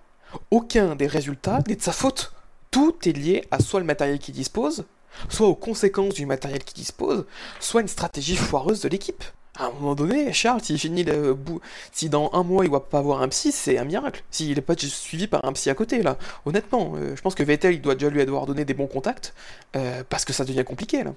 [0.52, 2.34] aucun des résultats n'est de sa faute.
[2.72, 4.86] Tout est lié à soit le matériel qu'il dispose,
[5.30, 7.26] soit aux conséquences du matériel qu'il dispose,
[7.60, 9.24] soit une stratégie foireuse de l'équipe.
[9.57, 11.36] À un moment donné, Charles, s'il finit de
[11.94, 14.22] si dans un mois il va pas avoir un psy, c'est un miracle.
[14.30, 16.18] S'il n'est pas suivi par un psy à côté, là.
[16.45, 19.34] Honnêtement, euh, je pense que Vettel, il doit déjà lui avoir donné des bons contacts,
[19.78, 21.14] euh, parce que ça devient compliqué, là.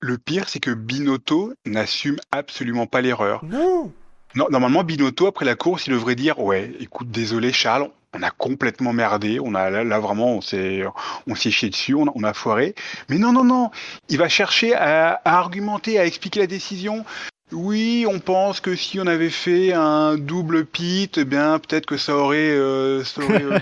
[0.00, 3.44] Le, pire, c'est que Binotto n'assume absolument pas l'erreur.
[3.44, 3.92] Non.
[4.34, 4.46] non.
[4.50, 8.92] Normalement, Binotto, après la course, il devrait dire Ouais, écoute, désolé, Charles, on a complètement
[8.92, 10.82] merdé, on a là, vraiment on s'est
[11.26, 12.74] on s'est chié dessus, on a, foiré.
[13.08, 13.70] Mais non non non,
[14.08, 17.04] il va chercher à, argumenter, à expliquer la décision.
[17.52, 21.96] Oui, on pense que si on avait fait un double pit, eh bien peut-être que
[21.96, 23.58] ça aurait, euh, ça, aurait euh,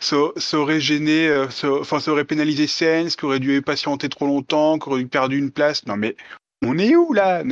[0.36, 1.46] ça, aurait gêné, euh,
[1.80, 5.50] enfin ça aurait pénalisé Sens, qui aurait dû patienter trop longtemps, qui aurait perdu une
[5.50, 5.86] place.
[5.86, 6.14] Non mais
[6.62, 7.42] on est où là?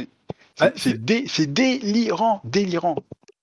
[0.76, 2.96] C'est ah, délirant, délirant.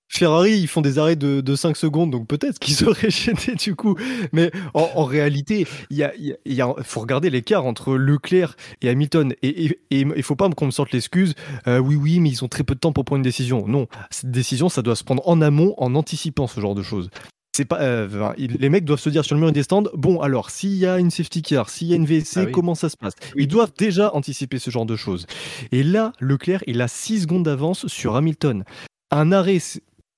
[0.10, 3.96] Ferrari, ils font des arrêts de, 5 secondes, donc peut-être qu'ils seraient gênés du coup.
[4.32, 6.36] Mais en, réalité, il
[6.84, 9.34] faut regarder l'écart entre Leclerc et Hamilton.
[9.44, 11.36] Et il ne faut pas qu'on me sorte l'excuse,
[11.68, 13.68] euh, oui, oui, mais ils ont très peu de temps pour prendre une décision.
[13.68, 17.10] Non, cette décision, ça doit se prendre en amont, en anticipant ce genre de choses.
[17.56, 20.52] C'est pas, euh, les mecs doivent se dire sur le mur des stands, bon alors,
[20.52, 22.96] s'il y a une safety car, s'il y a une VSC, ah comment ça se
[22.96, 23.14] passe?
[23.36, 25.26] Ils doivent déjà anticiper ce genre de choses.
[25.72, 28.64] Et là, Leclerc, il a 6 secondes d'avance sur Hamilton.
[29.10, 29.58] Un arrêt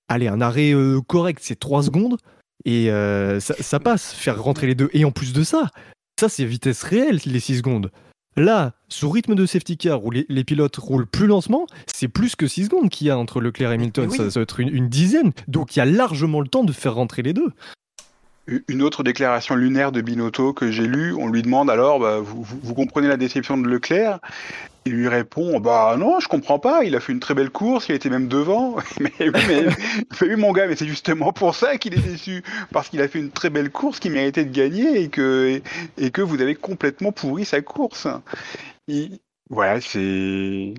[0.10, 2.18] allez, un arrêt euh, correct, c'est 3 secondes.
[2.66, 4.90] Et euh, ça, passe, faire rentrer les deux.
[4.94, 5.70] Et en plus de ça,
[6.20, 7.92] ça c'est vitesse réelle, les 6 secondes.
[8.36, 12.48] Là, sous rythme de safety car où les, pilotes roulent plus lentement, c'est plus que
[12.48, 14.10] 6 secondes qu'il y a entre Leclerc et Hamilton.
[14.10, 15.32] Ça, va être une, dizaine.
[15.48, 17.52] Donc il y a largement le temps de faire rentrer les deux.
[18.68, 22.74] Une autre déclaration lunaire de Binotto que j'ai lue, on lui demande alors, bah, vous,
[22.74, 24.20] comprenez la déception de Leclerc?
[24.86, 27.90] Il lui répond Bah non, je comprends pas, il a fait une très belle course,
[27.90, 28.78] il était même devant.
[29.00, 29.68] mais oui, mais,
[30.22, 32.44] oui, mon gars, mais c'est justement pour ça qu'il est déçu.
[32.72, 35.62] Parce qu'il a fait une très belle course qui méritait de gagner et que,
[35.98, 38.08] et que vous avez complètement pourri sa course.
[39.50, 40.74] voilà, c'est.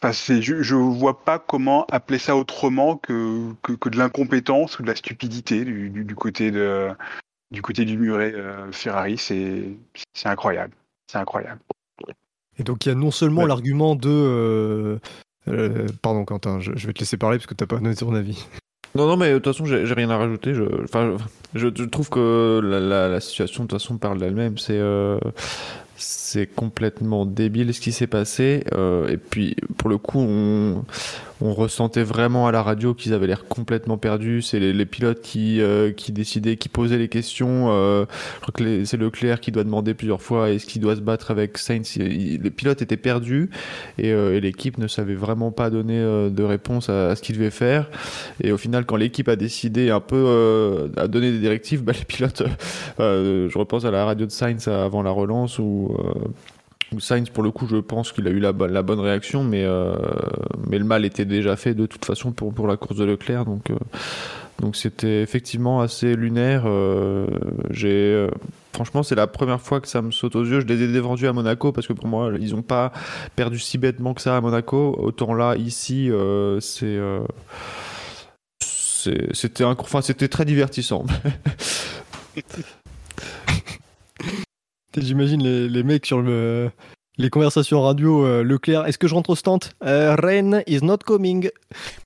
[0.00, 4.88] Enfin, je, je vois pas comment appeler ça autrement que, que, de l'incompétence ou de
[4.88, 6.90] la stupidité du, du, côté de
[7.50, 9.18] du côté du muret euh, Ferrari.
[9.18, 9.76] C'est
[10.24, 10.74] incroyable.
[11.10, 11.60] C'est incroyable.
[12.58, 14.08] Et donc il y a non seulement l'argument de...
[14.08, 14.98] Euh,
[15.48, 18.14] euh, pardon Quentin, je, vais te laisser parler parce que tu n'as pas donné ton
[18.14, 18.46] avis.
[18.94, 20.54] Non, non, mais de toute façon, j'ai rien à rajouter.
[20.54, 21.16] Je, enfin,
[21.54, 24.58] je, trouve que la, situation, de toute façon, parle d'elle-même.
[24.58, 25.18] C'est, euh,
[25.98, 28.64] c'est complètement débile ce qui s'est passé.
[28.72, 30.84] Euh, et puis, pour le coup, on,
[31.40, 34.42] on ressentait vraiment à la radio qu'ils avaient l'air complètement perdus.
[34.42, 37.66] C'est les, les pilotes qui, euh, qui décidaient, qui posaient les questions.
[37.68, 38.06] Euh,
[38.36, 41.30] je crois que c'est Leclerc qui doit demander plusieurs fois est-ce qu'il doit se battre
[41.30, 41.96] avec Sainz?
[41.96, 43.50] Les pilotes étaient perdus
[43.98, 47.36] et, euh, et l'équipe ne savait vraiment pas donner euh, de réponse à, ce qu'il
[47.36, 47.88] devait faire.
[48.42, 51.92] Et au final, quand l'équipe a décidé un peu euh, à donner des directives, bah,
[51.96, 52.42] les pilotes,
[52.98, 57.50] je repense à la radio de Sainz avant la relance où, euh, Sainz, pour le
[57.50, 59.94] coup, je pense qu'il a eu la, bonne- réaction, mais, euh,
[60.68, 63.44] mais le mal était déjà fait de toute façon pour, pour la course de Leclerc.
[63.44, 63.76] Donc, euh,
[64.72, 66.62] c'était effectivement assez lunaire.
[68.72, 70.60] Franchement, c'est la première fois que ça me saute aux yeux.
[70.60, 72.92] Je les ai défendus à Monaco parce que pour moi, ils n'ont pas
[73.36, 74.96] perdu si bêtement que ça à Monaco.
[74.98, 76.10] Autant là, ici,
[76.60, 76.98] c'est.
[79.32, 79.64] c'était
[80.02, 81.04] c'était très divertissant.
[85.02, 86.70] J'imagine les, les mecs sur le,
[87.16, 88.86] les conversations radio euh, Leclerc.
[88.86, 89.64] Est-ce que je rentre au stand?
[89.84, 91.50] Euh, Rain is not coming.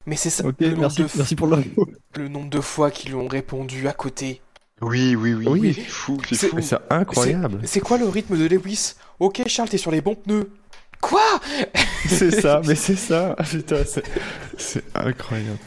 [0.06, 0.46] Mais c'est ça.
[0.46, 1.86] Ok, le, nombre merci, pour l'info.
[2.16, 4.40] le nombre de fois qu'ils lui ont répondu à côté.
[4.80, 5.46] Oui, oui, oui.
[5.46, 5.74] Oui.
[5.74, 6.18] C'est fou,
[6.60, 7.60] c'est incroyable.
[7.64, 8.94] C'est quoi le rythme de Lewis?
[9.20, 10.50] Ok, Charles, t'es sur les bons pneus.
[11.00, 11.20] Quoi?
[12.08, 13.34] C'est ça, mais c'est ça.
[13.50, 14.04] Putain, c'est-
[14.56, 15.58] c'est incroyable.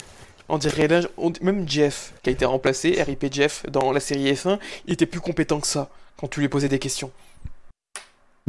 [0.48, 4.32] On dirait là, on- même Jeff, qui a été remplacé, RIP Jeff, dans la série
[4.32, 7.10] F1, il était plus compétent que ça quand tu lui posais des questions.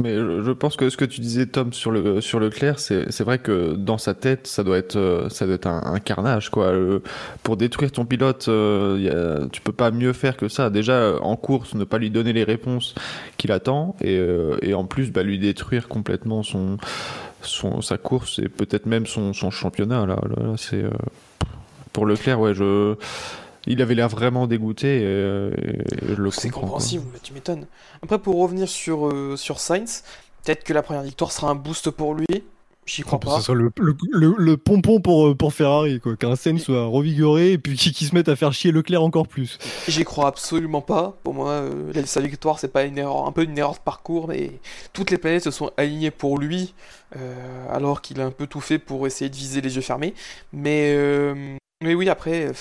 [0.00, 3.24] Mais je pense que ce que tu disais, Tom, sur le sur Leclerc, c'est c'est
[3.24, 6.70] vrai que dans sa tête, ça doit être euh, ça doit être un, carnage, quoi.
[6.70, 7.02] Le-
[7.42, 8.96] pour détruire ton pilote, euh,
[9.44, 10.70] y tu peux pas mieux faire que ça.
[10.70, 12.94] Déjà en course, ne pas lui donner les réponses
[13.38, 16.76] qu'il attend, et, euh, et en plus, bah, lui détruire complètement son
[17.42, 20.06] son sa course et peut-être même son son championnat.
[20.06, 20.20] Là,
[20.58, 20.90] c'est euh,
[21.92, 22.94] pour Leclerc, ouais, je
[23.72, 25.50] il avait l'air vraiment dégoûté euh,
[26.32, 27.66] C'est compréhensible, mais tu m'étonnes.
[28.02, 30.04] Après, pour revenir sur, euh, sur Sainz,
[30.44, 32.26] peut-être que la première victoire sera un boost pour lui.
[32.86, 33.36] J'y crois Que pas.
[33.36, 36.16] ce soit le, le, le- le pompon pour, euh, pour Ferrari, quoi.
[36.16, 39.58] Qu'un Sainz soit revigoré et puis qu'il se mette à faire chier Leclerc encore plus.
[39.88, 41.18] J'y crois absolument pas.
[41.22, 44.28] Pour moi, euh, sa victoire, c'est pas une erreur, un peu une erreur de parcours,
[44.28, 44.52] mais
[44.94, 46.72] toutes les planètes se sont alignées pour lui,
[47.16, 50.14] euh, alors qu'il a un peu tout fait pour essayer de viser les yeux fermés.
[50.54, 51.34] Mais, euh,
[51.84, 52.52] mais oui, après, euh,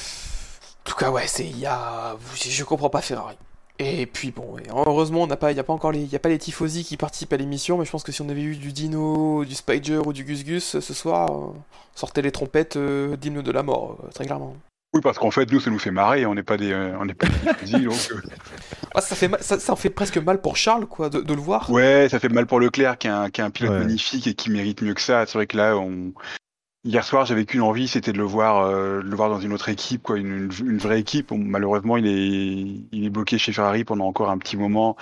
[0.88, 3.36] tout cas, ouais, c'est, il y a, je comprends pas Ferrari.
[3.80, 4.56] Et puis bon,
[4.88, 6.40] heureusement, on n'a pas, il y a pas encore les, il y a pas les
[6.40, 9.46] tifosi qui participent à l'émission, mais je pense que si on avait eu du Dino,
[9.46, 11.56] du Spider ou du Gus Gus ce soir, euh, on
[11.94, 14.56] sortait les trompettes euh, d'hymne de la mort, euh, très clairement.
[14.96, 16.26] Oui, parce qu'en fait, nous, ça nous fait marrer.
[16.26, 18.10] On n'est pas des, euh, on n'est pas des fusils, donc.
[18.14, 18.22] euh,
[18.96, 21.34] Ah, ça fait, mal- ça, ça en fait presque mal pour Charles, quoi, de, de
[21.36, 21.70] le voir.
[21.70, 23.80] Ouais, ça fait mal pour Leclerc, qui est un, qui est un pilote Ouais.
[23.80, 25.26] magnifique et qui mérite mieux que ça.
[25.28, 26.14] C'est vrai que là, on...
[26.84, 29.54] hier soir, j'avais qu'une envie, c'était de le voir, euh, de le voir dans une
[29.54, 31.30] autre équipe, quoi, une, vraie équipe.
[31.30, 34.96] Bon, malheureusement, il est, il est bloqué chez Ferrari pendant encore un petit moment.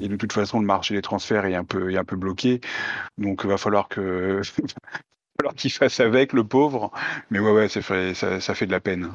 [0.00, 2.60] Et de toute façon, le marché des transferts est un peu, est un peu bloqué.
[3.18, 4.40] Donc, il va falloir que,
[5.38, 6.90] falloir qu'il fasse avec, le pauvre.
[7.30, 9.10] Mais ouais, ouais, ça fait, ça, ça fait de la peine.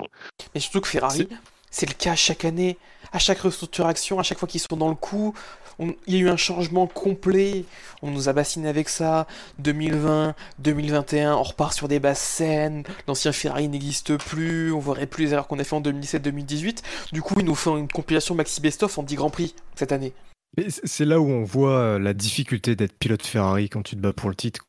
[0.54, 1.28] Mais surtout que Ferrari,
[1.72, 2.78] c'est le cas chaque année.
[3.12, 5.34] À chaque restructuration, à chaque fois qu'ils sont dans le coup,
[5.80, 7.66] il y a eu un changement complet.
[8.02, 9.28] On nous a bassiné avec ça.
[9.60, 12.84] 2020, 2021, on repart sur des basses scènes.
[13.08, 14.72] L'ancien Ferrari n'existe plus.
[14.72, 16.82] On verrait plus les erreurs qu'on a fait en 2017-2018.
[17.12, 20.14] Du coup, ils nous font une compilation Maxi Best-of en 10 Grands Prix cette année.
[20.68, 24.14] C'est là où on voit euh, la difficulté d'être pilote Ferrari quand tu te bats
[24.14, 24.66] pour le titre,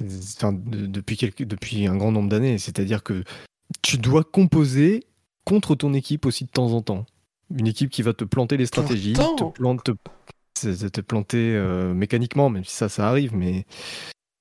[0.00, 2.56] depuis un grand nombre d'années.
[2.56, 3.22] C'est-à-dire que
[3.82, 5.04] tu dois composer
[5.44, 7.06] contre ton équipe aussi de temps en temps.
[7.56, 9.92] Une équipe qui va te planter les stratégies, te, plante, te,
[10.54, 13.64] te- te planter euh, mécaniquement, même si ça, ça arrive, mais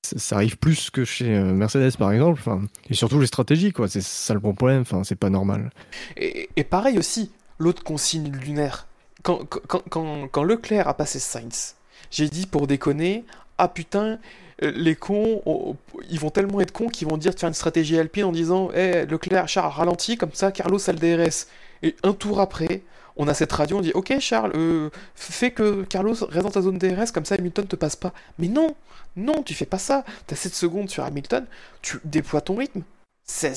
[0.04, 2.40] ça, arrive plus que chez euh, Mercedes par exemple.
[2.40, 3.88] Enfin, et surtout les stratégies, quoi.
[3.88, 4.82] C'est ça le bon problème.
[4.82, 5.72] Enfin, c'est pas normal.
[6.18, 8.88] Et, et pareil aussi, l'autre consigne lunaire.
[9.24, 11.76] Quand, quand, quand, quand Leclerc a passé Sainz,
[12.12, 13.26] j'ai dit pour déconner,
[13.58, 14.20] ah putain,
[14.64, 15.76] euh, les cons, on-
[16.10, 18.72] ils vont tellement être cons qu'ils vont dire de faire une stratégie alpine en disant,
[18.72, 21.48] hé Leclerc, Charles, ralentit, comme ça Carlos a le DRS.
[21.84, 22.82] Et un tour après,
[23.20, 26.62] on a cette radio, on dit, ok Charles, euh, fais que Carlos reste dans ta
[26.62, 28.14] zone DRS, comme ça Hamilton te passe pas.
[28.40, 28.76] Mais non,
[29.18, 30.06] non, tu fais pas ça.
[30.26, 31.46] T'as 7 secondes sur Hamilton,
[31.82, 32.82] tu déploies ton rythme.
[33.26, 33.52] Ça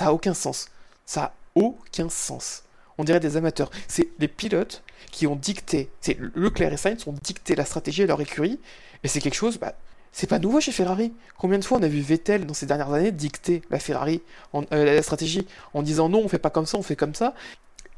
[0.00, 0.66] a aucun sens.
[1.06, 2.64] Ça a aucun sens.
[2.98, 3.70] On dirait des amateurs.
[3.86, 4.82] C'est les pilotes
[5.12, 8.58] qui ont dicté, c'est Leclerc et Sainz ont dicté la stratégie à leur écurie,
[9.04, 9.74] et c'est quelque chose, bah,
[10.10, 11.12] c'est pas nouveau chez Ferrari.
[11.38, 14.22] Combien de fois on a vu Vettel dans ces dernières années dicter la Ferrari,
[14.54, 17.34] euh, la stratégie, en disant non, on fait pas comme ça, on fait comme ça.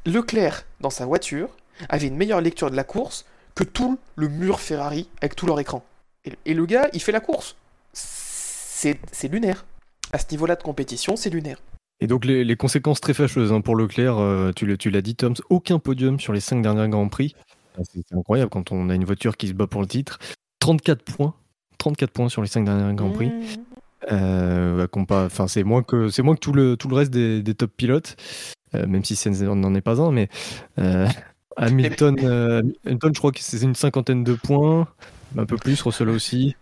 [0.05, 1.49] Leclerc, dans sa voiture,
[1.89, 3.25] avait une meilleure lecture de la course
[3.55, 5.83] que tout le mur Ferrari avec tout leur écran.
[6.25, 7.55] Et, et le gars, il fait la course.
[7.93, 9.65] C'est lunaire.
[10.13, 11.57] À ce niveau-là de compétition, c'est lunaire.
[12.01, 15.33] Et donc les, les conséquences très fâcheuses hein, pour Leclerc, euh, tu l'as dit Tom,
[15.49, 17.35] aucun podium sur les cinq derniers Grands Prix.
[17.77, 20.19] Ah, C'est incroyable quand on a une voiture qui se bat pour le titre.
[20.59, 21.33] 34 points.
[21.77, 23.29] 34 points sur les 5 derniers Grands Prix.
[23.29, 23.74] Mmh.
[24.11, 27.55] Euh, enfin, c'est moins que c'est moins que tout le tout le reste des, des
[27.55, 28.15] top pilotes,
[28.75, 30.29] euh, même si Sainz n'en est pas un, mais
[30.79, 31.07] euh,
[31.57, 34.87] Hamilton, euh, Hamilton, je crois que c'est une cinquantaine de points,
[35.37, 36.55] un peu plus, Russell aussi.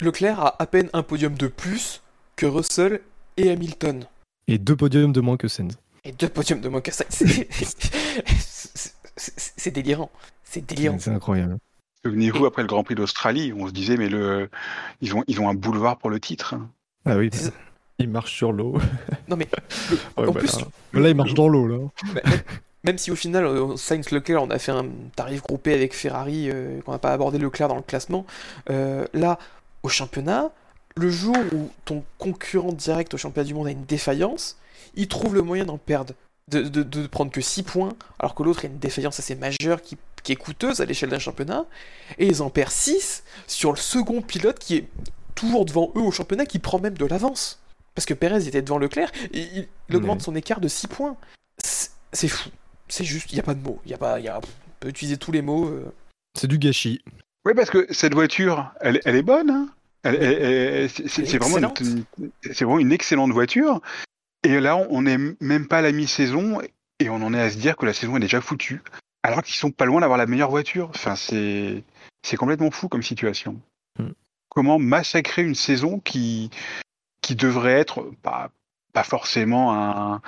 [0.00, 2.02] Leclerc a à peine un podium de plus
[2.36, 3.00] que Russell
[3.36, 4.04] et Hamilton.
[4.48, 5.78] Et deux podiums de moins que Sainz.
[6.04, 10.10] Et deux podiums de moins que C'est c'est délirant.
[10.42, 10.98] C'est délirant.
[10.98, 11.58] C'est incroyable.
[12.04, 14.48] Souvenez-vous, après le Grand Prix d'Australie, on se disait, mais le...
[15.02, 16.54] ils, ont, ils ont un boulevard pour le titre.
[17.04, 17.28] Ah oui.
[17.32, 17.52] C'est-
[17.98, 18.78] Il marche sur l'eau.
[19.28, 19.46] Non mais
[20.16, 20.56] Ouais, en bah, plus,
[20.94, 21.78] Là, il marche dans l'eau là.
[22.14, 22.40] Bah, même-
[22.84, 26.48] Même si au final, euh, Sainz Leclerc, on a fait un tarif groupé avec Ferrari,
[26.50, 28.24] euh, qu'on n'a pas abordé Leclerc dans le classement,
[28.70, 29.38] euh, là,
[29.82, 30.50] au championnat,
[30.96, 34.56] le jour où ton concurrent direct au championnat du monde a une défaillance,
[34.94, 36.14] il trouve le moyen d'en perdre,
[36.50, 39.80] de, de, de prendre que 6 points, alors que l'autre a une défaillance assez majeure
[39.82, 41.64] qui, qui est coûteuse à l'échelle d'un championnat,
[42.18, 44.88] et ils en perdent 6 sur le second pilote qui est
[45.34, 47.60] toujours devant eux au championnat, qui prend même de l'avance.
[47.94, 50.24] Parce que Perez était devant Leclerc, et il, il augmente Ouais.
[50.24, 51.16] son écart de 6 points.
[52.12, 52.50] C'est fou.
[52.88, 53.80] C'est juste, il n'y a pas de mots.
[53.86, 54.40] Y a pas, y a, on
[54.80, 55.66] peut utiliser tous les mots.
[55.68, 55.92] euh.
[56.38, 57.02] C'est du gâchis.
[57.44, 59.50] Oui, parce que cette voiture, elle, elle est bonne.
[59.50, 59.68] hein.
[60.04, 62.04] C'est vraiment, une-
[62.52, 63.80] vraiment une excellente voiture.
[64.42, 66.60] Et là, on n'est même pas à la mi-saison
[66.98, 68.82] et on en est à se dire que la saison est déjà foutue.
[69.22, 70.88] Alors qu'ils sont pas loin d'avoir la meilleure voiture.
[70.94, 71.84] Enfin, c'est
[72.22, 73.60] c'est complètement fou comme situation.
[73.98, 74.12] Hmm.
[74.48, 76.50] Comment massacrer une saison qui
[77.20, 78.50] qui devrait être pas
[78.94, 80.22] pas forcément un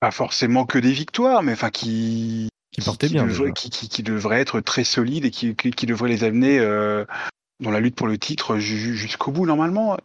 [0.00, 2.80] pas forcément que des victoires, mais enfin qui Qui
[3.12, 3.52] bien, devrait, déjà.
[3.52, 7.04] qui, qui- qui devrait être très solide et qui, qui, devrait les amener euh,
[7.60, 9.98] dans la lutte pour le titre ju- ju- jusqu'au bout normalement.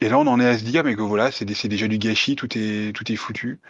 [0.00, 1.88] Et là, on en est à se dire, mais que voilà, c'est dé- c'est déjà
[1.88, 3.60] du gâchis, tout est, tout est foutu.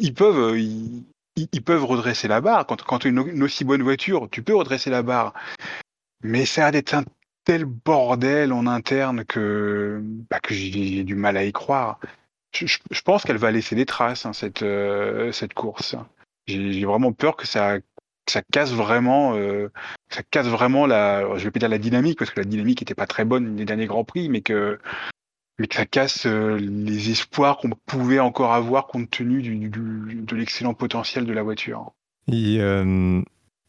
[0.00, 1.04] Ils peuvent, euh, ils,
[1.36, 2.66] ils- peuvent redresser la barre.
[2.66, 5.34] Quand, quand tu as une, aussi bonne voiture, tu peux redresser la barre.
[6.22, 7.04] Mais ça a d'être un
[7.44, 10.00] tel bordel en interne que,
[10.30, 12.00] bah, que j'ai du mal à y croire.
[12.54, 15.96] Je, pense qu'elle va laisser des traces, hein, cette, euh, cette course.
[16.46, 19.70] J'ai vraiment peur que ça, que ça casse vraiment, euh,
[20.08, 22.94] ça casse vraiment la, je vais pas dire la dynamique parce que la dynamique était
[22.94, 24.78] pas très bonne des derniers grands prix, mais que,
[25.58, 30.22] mais que ça casse euh, les espoirs qu'on pouvait encore avoir compte tenu du, du-
[30.26, 31.92] de l'excellent potentiel de la voiture.
[32.30, 33.20] Et, euh,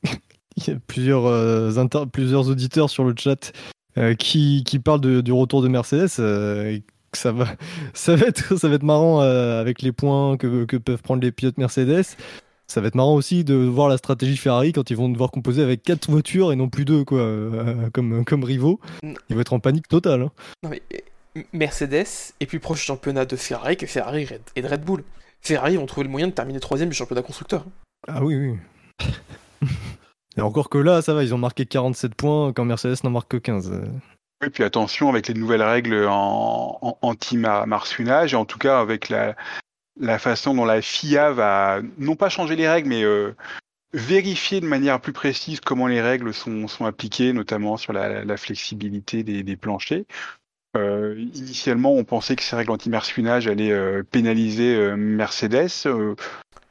[0.57, 3.51] il y a plusieurs, euh, inter- plusieurs auditeurs sur le chat
[3.97, 6.09] euh, qui, qui parlent de- du retour de Mercedes.
[6.19, 6.83] euh, et
[7.13, 7.47] ça, va,
[7.93, 11.21] ça, va être, ça va être marrant euh, avec les points que, que peuvent prendre
[11.21, 12.03] les pilotes Mercedes.
[12.67, 15.61] Ça va être marrant aussi de voir la stratégie Ferrari quand ils vont devoir composer
[15.61, 18.79] avec quatre voitures et non plus deux, quoi, euh, comme, comme rivaux.
[19.03, 19.13] Mm.
[19.29, 20.23] Ils vont être en panique totale.
[20.23, 20.31] hein.
[20.63, 20.97] Non mais euh,
[21.53, 25.03] Mercedes est plus proche du championnat de Ferrari que Ferrari Red- et de Red Bull.
[25.41, 27.65] Ferrari ont trouvé le moyen de terminer troisième du championnat constructeur.
[28.07, 29.67] Ah oui, oui.
[30.37, 33.29] et encore que là, ça va, ils ont marqué 47 points quand Mercedes n'en marque
[33.31, 33.71] que 15.
[33.71, 33.85] euh.
[34.45, 39.09] Et puis attention avec les nouvelles règles en, en anti-marsuinage, et en tout cas avec
[39.09, 39.35] la,
[39.99, 43.33] la façon dont la FIA va non pas changer les règles, mais euh,
[43.93, 48.37] vérifier de manière plus précise comment les règles sont, sont appliquées, notamment sur la, la
[48.37, 50.03] flexibilité des, des planchers.
[50.75, 55.69] Euh, initialement, on pensait que ces règles anti-marsuinage allaient euh, pénaliser euh, Mercedes.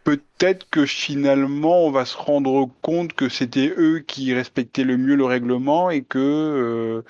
[0.04, 5.16] Peut-être que finalement, on va se rendre compte que c'était eux qui respectaient le mieux
[5.16, 7.02] le règlement et que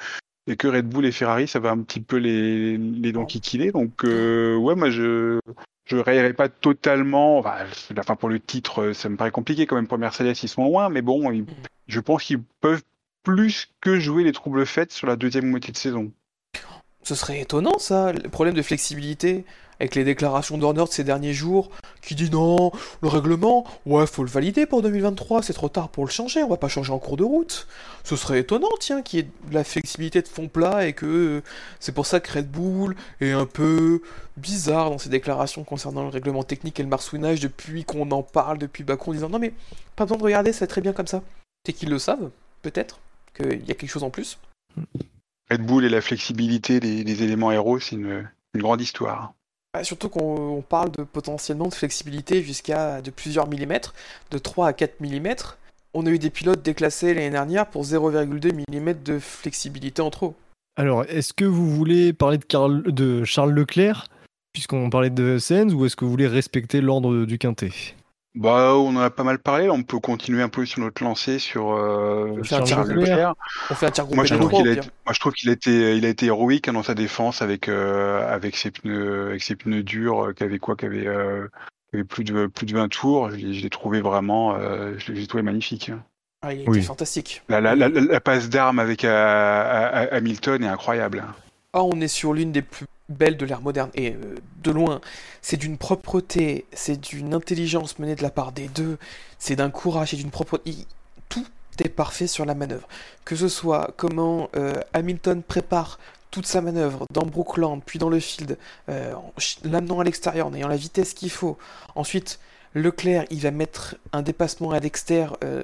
[0.46, 3.72] et que Red Bull et Ferrari, ça va un petit peu les, les kikiller.
[3.72, 5.40] Donc, ouais, moi, je
[5.86, 7.38] je raillerai pas totalement.
[7.98, 10.88] Enfin, pour le titre, ça me paraît compliqué quand même pour Mercedes, ils sont loin,
[10.88, 11.46] mais bon, ils-
[11.88, 12.82] je pense qu'ils peuvent
[13.24, 16.12] plus que jouer les troubles faits sur la deuxième moitié de saison.
[17.04, 19.44] Ce serait étonnant ça, le problème de flexibilité
[19.78, 21.70] avec les déclarations d'Horner de ces derniers jours
[22.00, 22.72] qui dit non,
[23.02, 26.48] le règlement, ouais, faut le valider pour 2023, c'est trop tard pour le changer, on
[26.48, 27.66] va pas changer en cours de route.
[28.04, 31.42] Ce serait étonnant, tiens, qu'il y ait la flexibilité de fond plat et que
[31.78, 34.00] c'est pour ça que Red Bull est un peu
[34.38, 38.56] bizarre dans ses déclarations concernant le règlement technique et le marsouinage depuis qu'on en parle
[38.56, 39.52] depuis Bakou en disant non mais
[39.96, 41.22] pas besoin de regarder, c'est très bien comme ça.
[41.66, 42.30] C'est qu'ils le savent,
[42.62, 43.00] peut-être,
[43.36, 44.38] qu'il y a quelque chose en plus.
[45.50, 49.34] Red Bull et la flexibilité des, des éléments aéros, c'est une, une grande histoire.
[49.74, 53.92] Bah, surtout qu'on on parle de potentiellement de flexibilité jusqu'à de plusieurs millimètres,
[54.30, 55.58] de 3 à 4 millimètres.
[55.94, 60.34] On a eu des pilotes déclassés l'année dernière pour 0,2 mm de flexibilité en trop.
[60.76, 64.08] Alors, est-ce que vous voulez parler de, Carl- de Charles Leclerc,
[64.52, 67.70] puisqu'on parlait de Sainz, ou est-ce que vous voulez respecter l'ordre du quintet?
[68.34, 69.70] Bah, on en a pas mal parlé.
[69.70, 72.84] On peut continuer un peu sur notre lancée sur euh, sur Leclerc.
[72.86, 73.34] Leclerc.
[73.70, 75.48] On fait un tir Moi, je de trouve 3 qu'il a, moi, je trouve qu'il
[75.50, 79.28] a été, il a été héroïque hein, dans sa défense avec euh, avec ses pneus,
[79.28, 81.46] avec ses pneus durs, euh, qui avaient quoi, qui euh,
[81.92, 83.30] avaient plus de plus de 20 tours.
[83.30, 85.90] Je l'ai je l'ai trouvé vraiment, euh, je l'ai trouvé magnifique.
[85.90, 86.02] hein.
[86.42, 86.82] Ah, il était Oui.
[86.82, 87.42] fantastique.
[87.48, 91.24] La, la, la, la passe d'armes avec à- à- Hamilton est incroyable.
[91.74, 93.90] Ah, on est sur l'une des plus belles de l'ère moderne.
[93.94, 95.00] Et euh, de loin,
[95.42, 98.96] c'est d'une propreté, c'est d'une intelligence menée de la part des deux,
[99.38, 100.74] c'est d'un courage et d'une propreté.
[101.28, 101.44] Tout
[101.84, 102.88] est parfait sur la manœuvre.
[103.24, 105.98] Que ce soit comment euh, Hamilton prépare
[106.30, 108.56] toute sa manœuvre dans Brookland, puis dans le field,
[108.88, 109.14] euh,
[109.64, 111.58] l'amenant à l'extérieur, en ayant la vitesse qu'il faut.
[111.96, 112.38] Ensuite,
[112.74, 115.36] Leclerc, il va mettre un dépassement à l'extérieur.
[115.44, 115.62] euh,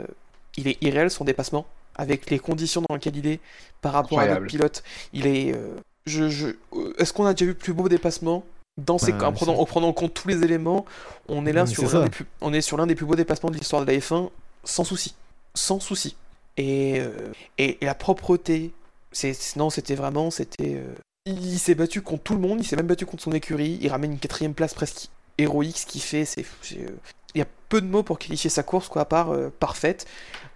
[0.56, 3.40] il est irréel son dépassement, avec les conditions dans lesquelles il est
[3.80, 4.82] par rapport à d'autres pilotes.
[5.12, 5.54] Il est.
[5.54, 8.44] euh, je, je, euh, Est-ce qu'on a déjà vu plus beau dépassement
[8.78, 10.84] dans ces, Ouais, en, prenant, en prenant en compte tous les éléments,
[11.28, 13.16] on est là Oui, sur l'un des plus, on est sur l'un des plus beaux
[13.16, 14.30] dépassements de l'histoire de la F1
[14.64, 15.14] sans souci,
[15.54, 16.16] sans souci.
[16.56, 18.72] Et, euh, et, la propreté,
[19.12, 20.74] c'est non, c'était vraiment, c'était.
[20.74, 20.94] euh,
[21.26, 23.88] il, s'est battu contre tout le monde, il s'est même battu contre son écurie, il
[23.88, 25.08] ramène une quatrième place presque
[25.38, 26.44] héroïque, ce qu'il fait, c'est.
[26.70, 30.06] il y a peu de mots pour qualifier sa course, quoi, à part euh, parfaite.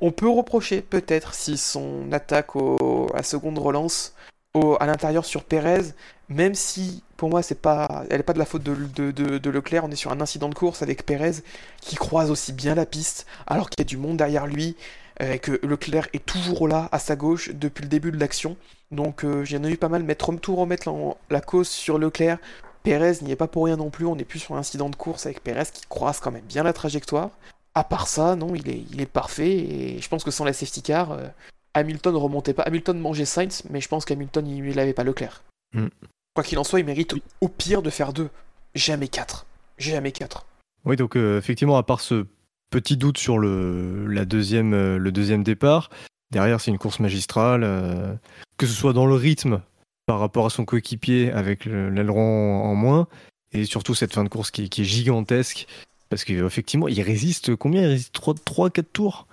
[0.01, 4.14] On peut reprocher, peut-être, si son attaque au, à seconde relance
[4.55, 5.83] à l'intérieur sur Pérez,
[6.29, 8.75] même si pour moi c'est pas, elle n'est pas de la faute de,
[9.11, 11.43] de- Leclerc, on est sur un incident de course avec Pérez
[11.81, 14.77] qui croise aussi bien la piste alors qu'il y a du monde derrière lui,
[15.23, 18.57] euh, et que Leclerc est toujours là à sa gauche depuis le début de l'action.
[18.91, 20.89] Donc euh, j'en ai eu pas mal, mettre, tout remettre
[21.31, 22.39] la, cause sur Leclerc.
[22.85, 24.97] Pérez n'y est pas pour rien non plus, on n'est plus sur un incident de
[24.97, 27.31] course avec Pérez qui croise quand même bien la trajectoire.
[27.75, 30.53] À part ça, non, il est, il est parfait et je pense que sans la
[30.53, 31.27] safety car, euh,
[31.75, 32.63] Hamilton remontait pas.
[32.63, 35.43] Hamilton mangeait Sainz, mais je pense qu'Hamilton il, il avait pas Leclerc.
[35.75, 35.87] Mm.
[36.35, 38.29] Quoi qu'il en soit, il mérite au pire de faire deux,
[38.75, 39.47] jamais quatre.
[39.79, 40.47] Jamais quatre.
[40.85, 42.27] Oui, donc euh, effectivement, à part ce
[42.71, 45.91] petit doute sur le, la deuxième, euh, le deuxième départ,
[46.33, 48.15] derrière c'est une course magistrale, euh,
[48.57, 49.61] que ce soit dans le rythme
[50.07, 53.07] par rapport à son coéquipier avec le- l'aileron en moins,
[53.53, 55.67] et surtout cette fin de course qui, est- qui est gigantesque,
[56.11, 58.15] parce qu'effectivement, il résiste combien Il résiste?
[58.15, 59.27] 3-4 tours?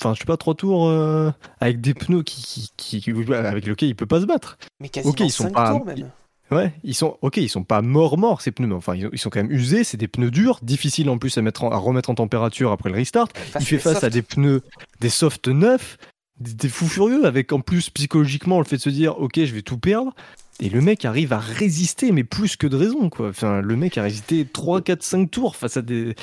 [0.00, 3.88] Enfin, je sais pas, 3 tours euh, avec des pneus qui, qui, qui- avec lesquels
[3.88, 4.58] il peut pas se battre.
[4.80, 6.10] Mais quasiment Ok, ils sont cinq pas- tours même.
[6.50, 9.30] Ouais, ils sont ok, ils sont pas morts morts ces pneus, mais enfin ils, sont
[9.30, 9.84] quand même usés.
[9.84, 12.88] C'est des pneus durs, difficiles en plus à mettre en- à remettre en température après
[12.90, 13.28] le restart.
[13.60, 14.62] il fait face à des pneus,
[15.00, 15.96] des softs neufs,
[16.40, 19.54] des, des fous furieux avec en plus psychologiquement le fait de se dire ok je
[19.54, 20.12] vais tout perdre.
[20.58, 23.28] Et le mec arrive à résister, mais plus que de raison quoi.
[23.28, 26.16] Enfin le mec a résisté 3, 4, 5 tours face à des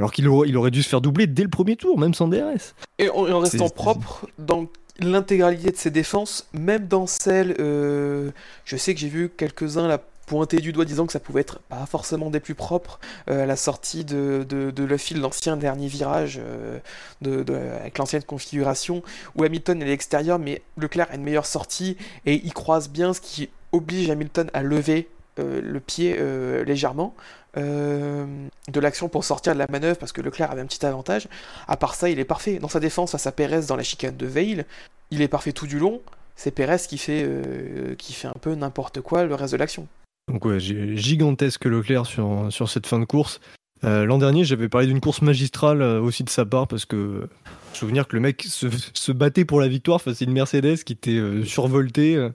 [0.00, 2.28] alors qu'il aurait, il aurait dû se faire doubler dès le premier tour, même sans
[2.28, 2.74] DRS.
[2.98, 4.66] Et en, et en restant propre dans
[4.98, 7.56] l'intégralité de ses défenses, même dans celles.
[7.60, 8.30] euh,
[8.64, 11.58] je sais que j'ai vu quelques-uns la pointer du doigt disant que ça pouvait être
[11.58, 15.56] pas forcément des plus propres euh, à la sortie de, de, de le fil, l'ancien
[15.56, 16.78] dernier virage euh,
[17.20, 19.02] de, de- avec l'ancienne configuration
[19.34, 21.96] où Hamilton est à l'extérieur mais Leclerc a une meilleure sortie
[22.26, 25.08] et il croise bien ce qui oblige Hamilton à lever
[25.40, 27.12] euh, le pied euh, légèrement
[27.56, 28.26] euh,
[28.68, 31.28] de l'action pour sortir de la manœuvre parce que Leclerc avait un petit avantage.
[31.66, 32.58] À part ça, il est parfait.
[32.58, 34.64] Dans sa défense face à Pérez dans la chicane de Veil,
[35.10, 36.00] il est parfait tout du long.
[36.36, 39.86] C'est Pérez qui fait, euh, qui fait un peu n'importe quoi le reste de l'action.
[40.28, 43.40] Donc ouais, gigantesque Leclerc sur cette fin de course.
[43.84, 47.28] Euh, L'an dernier, j'avais parlé d'une course magistrale euh, aussi de sa part parce que
[47.72, 50.92] souvenir que le mec se, se battait pour la victoire face à une Mercedes qui
[50.92, 52.16] était euh, survoltée.
[52.16, 52.28] euh.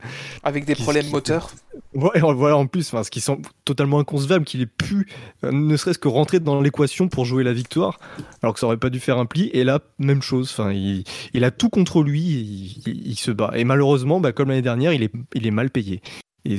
[0.44, 1.52] Avec des Qui- problèmes qui- moteurs.
[1.94, 5.08] Ouais, voilà en plus, ce qui semble totalement inconcevable qu'il ait pu
[5.44, 8.00] euh, ne serait-ce que rentrer dans l'équation pour jouer la victoire,
[8.42, 9.50] alors que ça aurait pas dû faire un pli.
[9.54, 10.50] Et là, même chose.
[10.52, 11.04] Enfin, il,
[11.34, 13.52] il a tout contre lui, il, il- il se bat.
[13.56, 16.02] Et malheureusement, bah, comme l'année dernière, il est, il est mal payé.
[16.46, 16.58] Et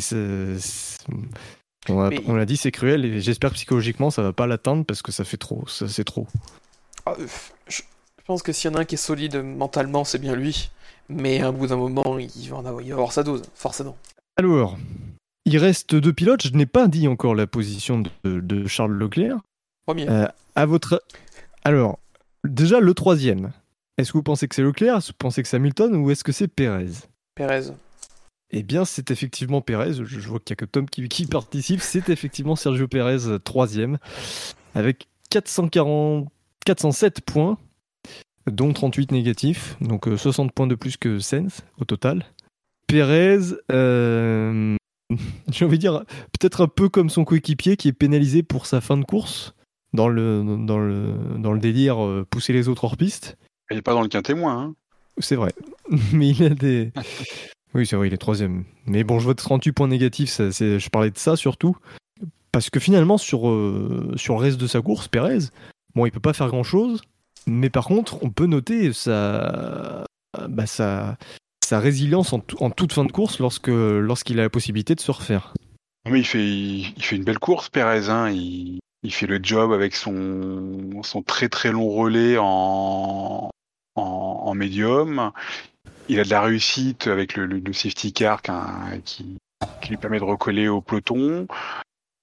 [1.88, 3.04] on l'a dit, c'est cruel.
[3.04, 5.66] Et j'espère que psychologiquement, ça va pas l'atteindre parce que ça fait trop.
[5.68, 6.26] Ça, c'est trop.
[7.04, 7.26] Ah, euh,
[7.68, 10.34] je, je pense que s'il y en a un qui est solide mentalement, c'est bien
[10.34, 10.70] lui.
[11.08, 13.42] Mais à un bout d'un moment, il va, en avoir, il va avoir sa dose,
[13.54, 13.96] forcément.
[14.36, 14.76] Alors,
[15.44, 16.42] il reste deux pilotes.
[16.42, 19.38] Je n'ai pas dit encore la position de, de Charles Leclerc.
[19.86, 20.08] Premier.
[20.08, 20.26] Euh,
[20.56, 21.02] à votre.
[21.62, 22.00] Alors,
[22.44, 23.52] déjà le troisième.
[23.98, 24.96] Est-ce que vous pensez que c'est Leclerc?
[24.96, 25.94] Est-ce que vous pensez que c'est Hamilton?
[25.96, 26.90] Ou est-ce que c'est Pérez
[27.34, 27.70] Pérez.
[28.50, 29.94] Eh bien, c'est effectivement Pérez.
[29.94, 31.80] Je, je vois qu'il n'y a que Tom qui, qui participe.
[31.80, 33.98] C'est effectivement Sergio Pérez, euh, troisième,
[34.74, 36.28] avec 440,
[36.64, 37.58] 407 points,
[38.50, 39.76] dont 38 négatifs.
[39.80, 42.24] Donc euh, 60 points de plus que Sens au total.
[42.86, 43.38] Pérez,
[43.72, 44.76] euh,
[45.50, 46.04] j'ai envie de dire,
[46.38, 49.54] peut-être un peu comme son coéquipier qui est pénalisé pour sa fin de course
[49.92, 53.36] dans le, dans le, dans le délire euh, pousser les autres hors piste.
[53.70, 54.58] Il est pas dans le quintet moins.
[54.58, 54.74] Hein.
[55.18, 55.52] C'est vrai.
[56.12, 56.92] Mais il a des.
[57.74, 58.64] Oui, c'est vrai, il est troisième.
[58.86, 61.76] Mais bon, je vois 38 points négatifs, ça, je parlais de ça surtout.
[62.52, 65.50] Parce que finalement, sur, euh, sur le reste de sa course, Pérez,
[65.94, 67.02] bon, il peut pas faire grand chose.
[67.46, 70.04] Mais par contre, on peut noter sa,
[70.48, 71.18] bah, sa,
[71.70, 75.52] résilience en, en toute fin de course lorsque, lorsqu'il a la possibilité de se refaire.
[76.06, 78.08] Non, mais il fait, il, fait une belle course, Pérez.
[78.08, 78.30] Hein.
[78.30, 83.50] Il, il fait le job avec son, son très très long relais en,
[83.96, 85.30] en médium.
[86.08, 88.40] Il a de la réussite avec le, safety car
[89.04, 89.36] qui,
[89.88, 91.46] lui permet de recoller au peloton.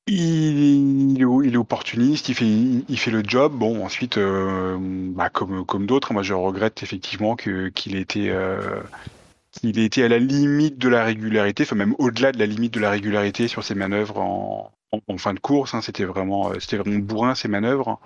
[0.07, 3.53] Il, est, opportuniste, il fait, le job.
[3.53, 10.07] Bon, ensuite, euh, bah, comme, d'autres, moi je regrette effectivement euh, qu'il ait été à
[10.09, 13.63] la limite de la régularité, enfin même au-delà de la limite de la régularité sur
[13.63, 14.71] ses manœuvres en,
[15.17, 15.73] fin de course.
[15.73, 15.81] hein.
[15.81, 17.99] c'était vraiment, euh, c'était bourrin ses manœuvres.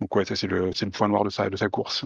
[0.00, 2.04] Donc ouais, ça c'est le, le point noir de sa course.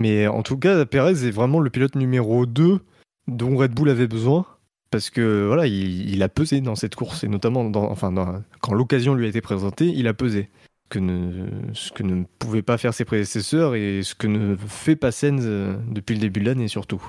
[0.00, 2.80] Mais en tout cas, Perez est vraiment le pilote numéro 2
[3.28, 4.46] dont Red Bull avait besoin.
[4.90, 8.42] Parce que voilà, il, il a pesé dans cette course, et notamment dans, enfin, dans-
[8.60, 10.48] quand l'occasion lui a été présentée, il a pesé.
[10.88, 14.96] Que ne, ce que ne pouvaient pas faire ses prédécesseurs et ce que ne fait
[14.96, 17.00] pas Sainz euh, depuis le début de l'année surtout.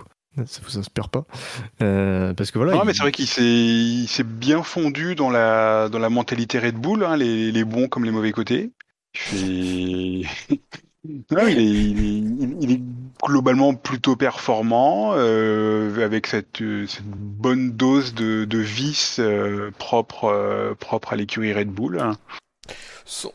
[0.45, 1.25] Ça vous inspire pas?
[1.81, 2.73] Euh, Parce que voilà.
[2.73, 6.75] Non, il- mais c'est vrai qu'il s'est, bien fondu dans la, dans la mentalité Red
[6.75, 8.71] Bull, hein, les, les bons comme les mauvais côtés.
[11.03, 12.81] Non, il, est, il, est, il est
[13.23, 20.25] globalement plutôt performant, euh, avec cette, euh, cette bonne dose de, de vice euh, propre,
[20.25, 21.99] euh, propre à l'écurie Red Bull.
[23.03, 23.31] Son,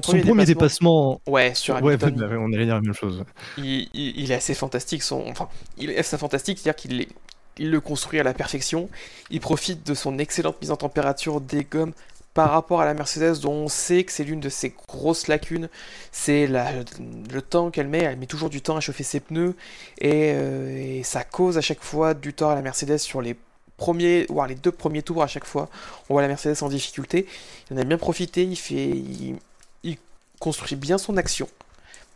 [0.00, 1.20] premier, premier dépassement, dépassement.
[1.28, 3.24] ouais, sur Hamilton, on allait dire la même chose.
[3.58, 5.02] il, il- il est assez fantastique.
[5.02, 5.48] Son, enfin,
[5.78, 7.08] il est assez fantastique, c'est-à-dire qu'il est-
[7.58, 8.88] il le construit à la perfection.
[9.30, 11.92] Il profite de son excellente mise en température des gommes
[12.34, 15.68] par rapport à la Mercedes, dont on sait que c'est l'une de ses grosses lacunes.
[16.12, 17.98] C'est le temps qu'elle met.
[18.00, 19.54] Elle met toujours du temps à chauffer ses pneus
[20.00, 23.36] et, euh, et ça cause à chaque fois du tort à la Mercedes sur les
[23.76, 25.68] premiers, voire les deux premiers tours à chaque fois.
[26.08, 27.26] On voit la Mercedes en difficulté.
[27.70, 28.44] Il en a bien profité.
[28.44, 29.36] Il
[30.38, 31.48] construit bien son action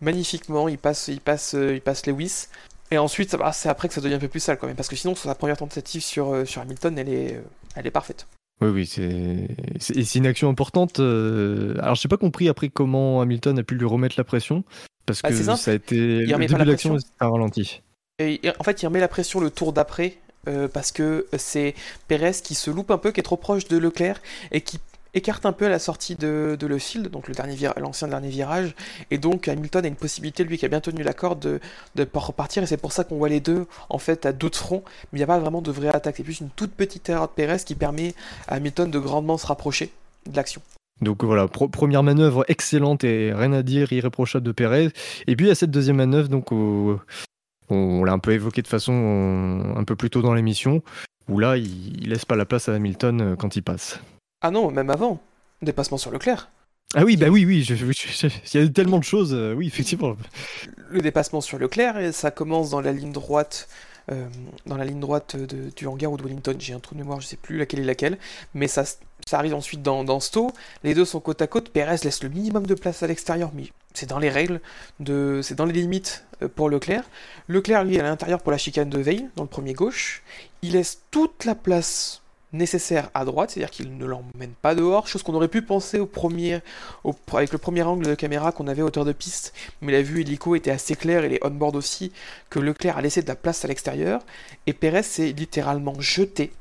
[0.01, 0.69] magnifiquement.
[0.69, 2.47] Il passe, il passe, il passe Lewis.
[2.91, 4.89] Et ensuite, va- c'est après que ça devient un peu plus sale quand même, parce
[4.89, 7.41] que sinon, sa première tentative sur, euh, sur Hamilton, elle est, euh,
[7.75, 8.27] elle est parfaite.
[8.63, 10.99] Oui, oui, c'est c'est- et c'est une action importante.
[11.01, 14.65] euh, Alors, j'ai pas compris après comment Hamilton a pu lui remettre la pression.
[15.05, 15.97] Parce Ah, que ça a été.
[15.97, 16.99] Il Le début de l'action, pression.
[16.99, 17.83] c'était un ralenti.
[18.19, 20.17] Et, en fait, il remet la pression le tour d'après,
[20.49, 21.75] euh, parce que c'est
[22.09, 24.21] Perez qui se loupe un peu, qui est trop proche de Leclerc,
[24.53, 24.79] et qui
[25.17, 28.75] écarte un peu à la sortie de, Le Field, donc le dernier l'ancien dernier virage,
[29.11, 31.41] et donc Hamilton a une possibilité, lui qui a bien tenu la corde,
[31.95, 34.57] de, repartir, et c'est pour ça qu'on voit les deux, en fait, à deux de
[34.57, 34.83] front,
[35.13, 37.29] mais il n'y a pas vraiment de vraie attaque, c'est plus une toute petite erreur
[37.29, 38.15] de Perez qui permet
[38.47, 39.91] à Hamilton de grandement se rapprocher
[40.27, 40.61] de l'action.
[41.01, 44.91] Donc voilà, première manœuvre excellente et rien à dire, irréprochable de Perez.
[45.27, 48.69] Et puis il y a cette deuxième manœuvre, donc on l'a un peu évoqué de
[48.69, 50.83] façon un peu plus tôt dans l'émission,
[51.29, 54.01] où là il, il laisse pas la place à Hamilton euh, quand il passe.
[54.43, 55.21] Ah non, même avant,
[55.63, 56.51] dépassement sur Leclerc.
[56.95, 59.55] Ah oui, bah oui, oui, je- je- je- il y a tellement de choses, euh,
[59.55, 60.17] oui, effectivement.
[60.91, 63.69] le dépassement sur Leclerc ça commence dans la ligne droite
[64.13, 64.29] euh,
[64.67, 66.55] dans la ligne droite de- du hangar ou de Wellington.
[66.61, 68.19] J'ai un trou de mémoire je sais plus laquelle est laquelle
[68.55, 70.53] mais ça, ça arrive ensuite dans, dans Stowe
[70.85, 71.71] les deux sont côte à côte.
[71.71, 73.65] Perez laisse le minimum de place à l'extérieur mais
[73.95, 74.61] c'est dans les règles
[75.01, 77.03] de c'est dans les limites euh, pour Leclerc.
[77.49, 80.23] Leclerc lui est à l'intérieur pour la chicane de Veil dans le premier gauche.
[80.63, 82.23] Il laisse toute la place
[82.57, 86.07] nécessaire à droite, c'est-à-dire qu'il ne l'emmène pas dehors, chose qu'on aurait pu penser au
[86.07, 86.61] premier,
[87.33, 90.21] avec le premier angle de caméra qu'on avait à hauteur de piste, mais la vue
[90.23, 92.13] hélico était assez claire et les on-board aussi,
[92.51, 94.23] que Leclerc a laissé de la place à l'extérieur,
[94.67, 96.53] et Perez s'est littéralement jeté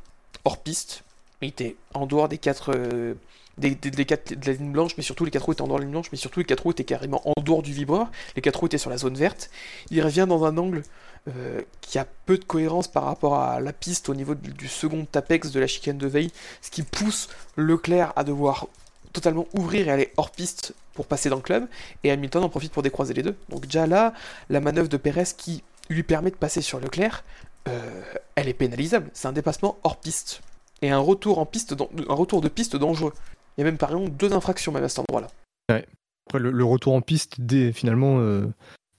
[0.44, 1.04] hors piste,
[1.42, 2.72] il était en dehors des quatre...
[2.76, 3.16] euh,
[3.58, 5.84] des quatre de la ligne blanche, mais surtout les quatre roues étaient en dehors de
[5.84, 8.12] la ligne blanche, mais surtout les quatre roues étaient carrément en dehors du vibreur.
[8.36, 9.50] Les quatre roues étaient sur la zone verte.
[9.92, 10.84] Il revient dans un angle
[11.28, 15.06] euh, qui a peu de cohérence par rapport à la piste au niveau du, second
[15.06, 16.32] tapex de la chicane de veille,
[16.62, 18.68] ce qui pousse Leclerc à devoir
[19.12, 21.68] totalement ouvrir et aller hors piste pour passer dans le club,
[22.04, 23.36] et Hamilton en profite pour décroiser les deux.
[23.50, 24.14] Donc déjà là,
[24.50, 27.24] la manœuvre de Perez qui lui permet de passer sur Leclerc,
[27.68, 28.04] euh,
[28.36, 29.10] elle est pénalisable.
[29.14, 30.42] C'est un dépassement hors piste.
[30.82, 33.14] Et un retour, de piste dangereux.
[33.58, 35.28] Il y a même par exemple deux infractions même à cet endroit-là.
[35.70, 37.38] Après, le, retour en piste,
[37.74, 38.48] finalement, euh,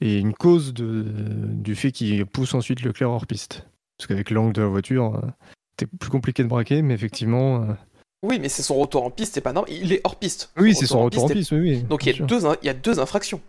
[0.01, 3.66] est une cause de, du fait qu'il pousse ensuite Leclerc hors piste.
[3.98, 5.28] Parce qu'avec l'angle de la voiture, euh,
[5.78, 7.62] c'était plus compliqué de braquer, mais effectivement.
[7.62, 7.73] euh,
[8.23, 9.73] Oui, mais c'est son retour en piste, c'est pas normal.
[9.73, 10.51] Il est hors piste.
[10.59, 11.60] Oui, c'est son retour en piste, oui.
[11.60, 13.40] oui, Donc il y, a deux, in- il y a deux infractions.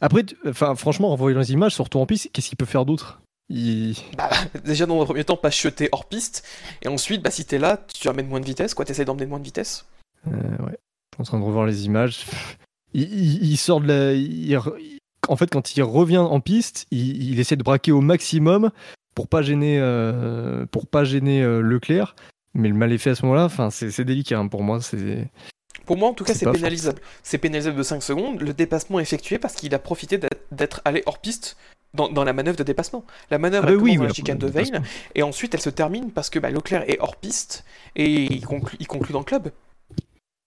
[0.00, 2.84] Après, enfin, franchement, en voyant les images, son retour en piste, qu'est-ce qu'il peut faire
[2.86, 3.20] d'autre?
[3.48, 3.96] Il...
[4.16, 4.30] Bah,
[4.64, 6.46] déjà dans un premier temps, pas jeter hors piste.
[6.82, 8.84] Et ensuite, bah, si t'es là, tu amènes moins de vitesse, quoi.
[8.84, 9.86] T'essayes d'emmener moins de vitesse.
[10.28, 10.78] Euh, ouais.
[11.12, 12.24] Je suis en train de revoir les images.
[12.94, 14.12] Il, il- il sort de la.
[14.14, 14.98] il-
[15.28, 18.70] En fait, quand il revient en piste, il, il essaie de braquer au maximum
[19.14, 22.16] pour pas gêner, euh, pour pas gêner euh, Leclerc.
[22.54, 23.44] Mais le mal est fait à ce moment-là.
[23.44, 24.80] Enfin, c'est délicat hein, pour moi.
[24.80, 25.28] C'est
[25.86, 27.00] Pour moi, en tout cas, C'est pénalisable.
[27.22, 28.40] C'est pénalisable de 5 secondes.
[28.40, 30.18] Le dépassement est effectué parce qu'il a profité
[30.50, 31.56] d'être- allé hors piste
[31.94, 33.04] dans, dans la manœuvre de dépassement.
[33.30, 34.70] La manœuvre, Ah bah elle oui, commence dans oui, la chicane de Veil,
[35.14, 37.64] et ensuite elle se termine parce que bah, Leclerc est hors piste
[37.96, 39.50] et il conclut, il conclut dans le club.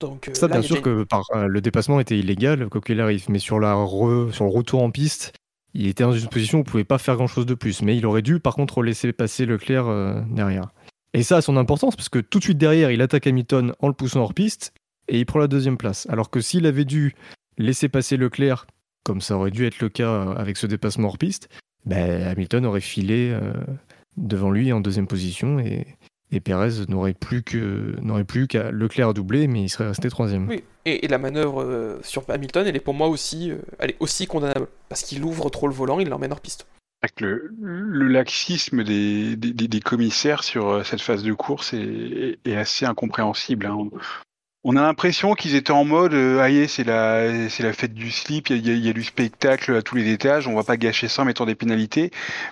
[0.01, 2.99] Donc, euh, ça, là, bien sûr que par, euh, le dépassement était illégal, quoi qu'il
[2.99, 3.25] arrive.
[3.29, 5.33] Mais sur, la re- sur le retour en piste,
[5.73, 7.81] il était dans une position où il pouvait pas faire grand chose de plus.
[7.81, 10.69] Mais il aurait dû, par contre, laisser passer Leclerc euh, derrière.
[11.13, 13.87] Et ça a son importance parce que tout de suite derrière, il attaque Hamilton en
[13.87, 14.73] le poussant hors piste
[15.07, 16.07] et il prend la deuxième place.
[16.09, 17.15] Alors que s'il avait dû
[17.57, 18.67] laisser passer Leclerc,
[19.03, 21.47] comme ça aurait dû être le cas avec ce dépassement hors piste,
[21.85, 23.53] ben, Hamilton aurait filé euh,
[24.17, 25.87] devant lui en deuxième position et,
[26.31, 30.47] et Perez n'aurait plus que n'aurait plus qu'à Leclerc doubler, mais il serait resté troisième.
[30.49, 33.91] Oui, et, et la manœuvre euh, sur Hamilton, elle est pour moi aussi, euh, elle
[33.91, 36.67] est aussi condamnable parce qu'il ouvre trop le volant, il l'emmène hors piste.
[37.03, 42.39] Avec le, le laxisme des, des, des commissaires sur euh, cette phase de course est,
[42.45, 43.67] est assez incompréhensible.
[43.67, 43.89] Hein.
[44.67, 48.09] On a l'impression qu'ils étaient en mode euh, ah c'est la c'est la fête du
[48.09, 50.75] slip, il y, y, y a, du spectacle à tous les étages, on va pas
[50.75, 52.09] gâcher ça en mettant des pénalités.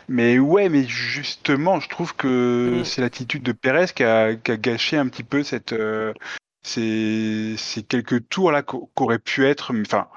[0.08, 2.86] Mais ouais, mais justement, je trouve que mmh.
[2.86, 6.14] c'est l'attitude de Perez qui a, qui a, gâché un petit peu cette euh,
[6.62, 10.08] ces, ces quelques tours là qu'auraient pu être, enfin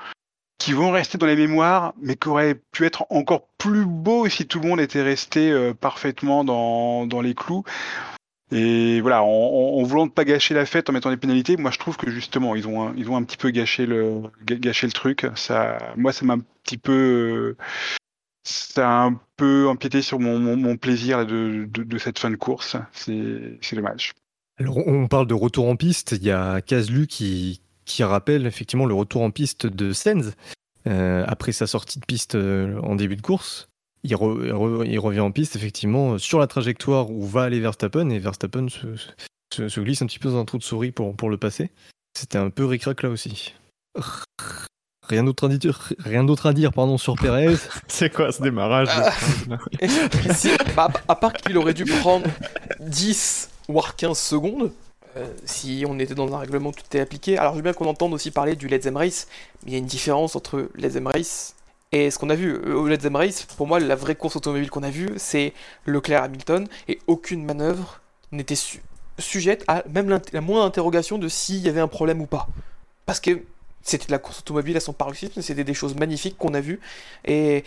[0.58, 4.46] qui vont rester dans les mémoires, mais qui auraient pu être encore plus beaux si
[4.46, 7.64] tout le monde était resté euh, parfaitement dans, dans les clous.
[8.52, 11.78] Et voilà, en, voulant ne pas gâcher la fête en mettant des pénalités, moi je
[11.78, 12.86] trouve que justement ils ont
[13.16, 15.26] un, petit peu gâché le truc.
[15.34, 17.56] Ça, moi ça m'a un petit peu
[18.44, 22.76] ça un peu empiété sur mon, plaisir de, cette fin de course.
[22.92, 24.12] C'est dommage.
[24.58, 26.12] Alors on parle de retour en piste.
[26.12, 30.32] Il y a qui qui rappelle effectivement le retour en piste de Sens
[30.86, 33.68] euh, après sa sortie de piste euh, en début de course
[34.04, 38.10] il, re, re, il, revient en piste effectivement sur la trajectoire où va aller Verstappen
[38.10, 38.96] et Verstappen se,
[39.54, 41.70] se, se, glisse un petit peu dans un trou de souris pour, pour le passer.
[42.16, 43.54] C'était un peu ricrac là aussi.
[45.08, 47.56] Rien d'autre à dire, rien d'autre à dire pardon, sur Perez.
[47.88, 48.88] C'est quoi ce démarrage
[50.34, 52.26] si, bah, À part qu'il aurait dû prendre
[52.80, 54.72] 10 voire 15 secondes,
[55.16, 57.38] euh, si on était dans un règlement tout est appliqué.
[57.38, 59.28] Alors je veux bien qu'on entende aussi parler du Let's Race,
[59.64, 61.55] mais il y a une différence entre Let's Race
[61.96, 64.82] et ce qu'on a vu au Let's Race, pour moi, la vraie course automobile qu'on
[64.82, 65.54] a vue, c'est
[65.86, 68.02] Leclerc-Hamilton, et aucune manœuvre
[68.32, 68.82] n'était su
[69.18, 72.48] sujette à même la moindre interrogation de s'il y avait un problème ou pas.
[73.06, 73.40] Parce que
[73.80, 76.80] c'était de la course automobile à son paroxysme, c'était des choses magnifiques qu'on a vues,
[77.24, 77.64] et,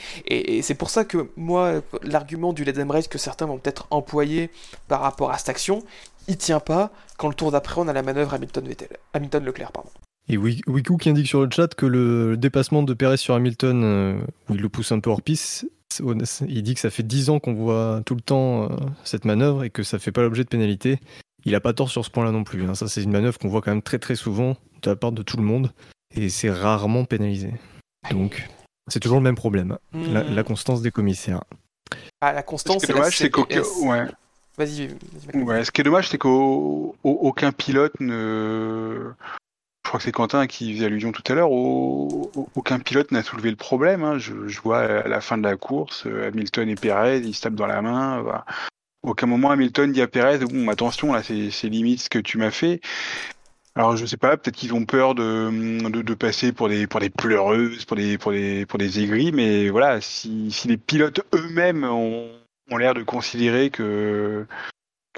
[0.61, 4.51] c'est pour ça que moi, l'argument du Let's Race que certains vont peut-être employer
[4.87, 5.81] par rapport à cette action,
[6.27, 9.89] il tient pas quand le tour d'après on a la manœuvre Hamilton-Leclerc, Hamilton pardon.
[10.29, 14.19] Et Wiku qui indique sur le chat que le dépassement de Perez sur Hamilton, euh,
[14.47, 15.67] où il le pousse un peu hors piste,
[16.47, 18.67] il dit que ça fait 10 ans qu'on voit tout le temps euh,
[19.03, 20.99] cette manœuvre et que ça fait pas l'objet de pénalité.
[21.45, 22.63] Il a pas tort sur ce point-là non plus.
[22.65, 22.75] Hein.
[22.75, 25.23] Ça, c'est une manœuvre qu'on voit quand même très très souvent de la part de
[25.23, 25.71] tout le monde
[26.15, 27.53] et c'est rarement pénalisé.
[28.11, 28.47] Donc,
[28.87, 29.77] c'est toujours le même problème.
[29.93, 30.13] Mmh.
[30.13, 31.43] La, la, constance des commissaires.
[32.21, 33.63] Ah, la constance, c'est dommage, c'est qu'aucun.
[33.81, 34.05] Ouais.
[34.57, 34.87] Vas-y.
[35.33, 39.13] Vas ouais, ce qui est dommage, c'est qu'aucun pilote ne
[39.83, 43.49] je crois que c'est Quentin qui faisait allusion tout à l'heure, aucun pilote n'a soulevé
[43.49, 44.03] le problème.
[44.03, 44.19] Hein.
[44.19, 47.55] Je, vois à la fin de la course, euh, Hamilton et Perez, ils se tapent
[47.55, 48.21] dans la main.
[48.21, 48.45] Voilà.
[49.01, 52.51] Aucun moment Hamilton dit à Perez, bon, attention, là, c'est limite ce que tu m'as
[52.51, 52.81] fait.
[53.75, 57.09] Alors je sais pas, peut-être qu'ils ont peur de, de, passer pour des pour des
[57.09, 61.85] pleureuses, pour des pour des pour des aigris, mais voilà, si, si les pilotes eux-mêmes
[61.85, 62.29] ont
[62.77, 64.45] l'air de considérer que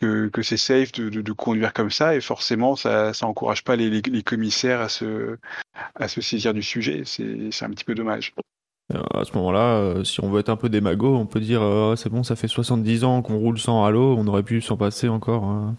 [0.01, 3.63] que, que c'est safe de, de, de, conduire comme ça et forcément ça ça encourage
[3.63, 5.37] pas les, les, les commissaires à se
[5.95, 8.33] à se saisir du sujet c'est un petit peu dommage
[9.13, 11.95] à ce moment-là, euh, si on veut être un peu démago, on peut dire euh,
[11.95, 15.07] c'est bon, ça fait 70 ans qu'on roule sans halo, on aurait pu s'en passer
[15.07, 15.43] encore.
[15.43, 15.75] Hein.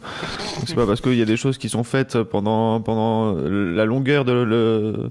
[0.66, 4.24] C'est pas parce qu'il y a des choses qui sont faites pendant, pendant la longueur
[4.24, 5.10] de, le,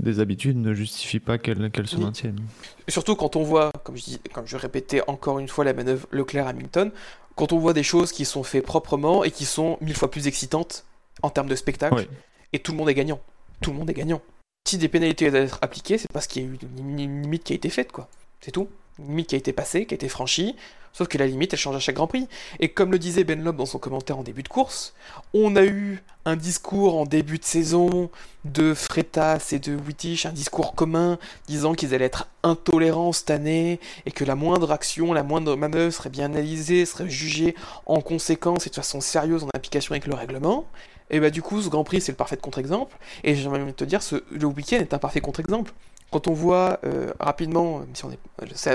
[0.00, 2.40] des habitudes ne justifie pas qu'elles qu se maintiennent.
[2.88, 6.06] Surtout quand on voit, comme je, dis, comme je répétais encore une fois la manœuvre
[6.10, 6.90] Leclerc-Hamilton,
[7.38, 10.26] quand on voit des choses qui sont faites proprement et qui sont mille fois plus
[10.26, 10.84] excitantes
[11.22, 12.08] en termes de spectacle, oui.
[12.52, 13.20] et tout le monde est gagnant.
[13.60, 14.20] Tout le monde est gagnant.
[14.68, 17.44] Si des pénalités doivent être appliquées, c'est parce qu'il y a eu une, une limite
[17.44, 18.08] qui a été faite, quoi.
[18.40, 18.68] C'est tout.
[18.98, 20.56] Une limite qui a été passée, qui a été franchie,
[20.92, 22.28] sauf que la limite, elle change à chaque Grand Prix.
[22.60, 24.94] Et comme le disait Ben Loeb dans son commentaire en début de course,
[25.34, 28.10] on a eu un discours en début de saison
[28.44, 33.80] de Freitas et de Wittich, un discours commun disant qu'ils allaient être intolérants cette année
[34.06, 37.54] et que la moindre action, la moindre manœuvre serait bien analysée, serait jugée
[37.86, 40.66] en conséquence et de façon sérieuse en application avec le règlement.
[41.10, 42.96] Et bah du coup, ce Grand Prix, c'est le parfait contre-exemple.
[43.24, 44.00] Et j'aimerais te dire,
[44.30, 45.72] le week-end est un parfait contre-exemple.
[46.10, 47.84] Quand on voit euh, rapidement,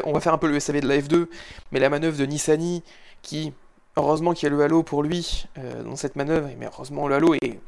[0.06, 1.28] on, va faire un peu le SAV de la F2,
[1.72, 2.84] mais la manœuvre de Nissani,
[3.22, 3.54] qui,
[3.98, 7.16] heureusement qu'il y a le halo pour lui euh, dans cette manœuvre, mais heureusement le
[7.16, 7.60] halo, et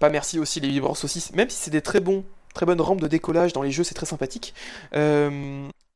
[0.00, 3.00] pas merci aussi les vibrances saucisses, même si c'est des très bons, très bonnes rampes
[3.00, 4.54] de décollage dans les jeux, c'est très sympathique.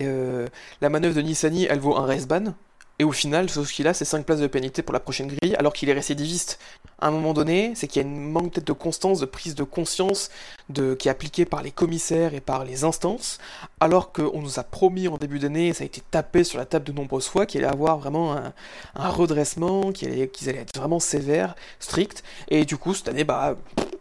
[0.03, 0.47] Euh,
[0.81, 2.55] la manœuvre de Nissani, elle vaut un race ban,
[2.99, 5.55] Et au final, ce qu'il a, c'est 5 places de pénalité pour la prochaine grille,
[5.57, 6.59] alors qu'il est récidiviste.
[6.99, 9.55] À un moment donné, c'est qu'il y a une manque peut-être de constance, de prise
[9.55, 10.31] de conscience
[10.71, 13.39] de, qui est appliquée par les commissaires et par les instances,
[13.81, 16.87] alors qu'on nous a promis en début d'année, ça a été tapé sur la table
[16.87, 18.35] de nombreuses fois, qu'il allait avoir vraiment
[18.95, 22.25] un, redressement, qu'ils allaient, allaient être vraiment sévères, stricts.
[22.49, 23.57] Et du coup, cette année, bah,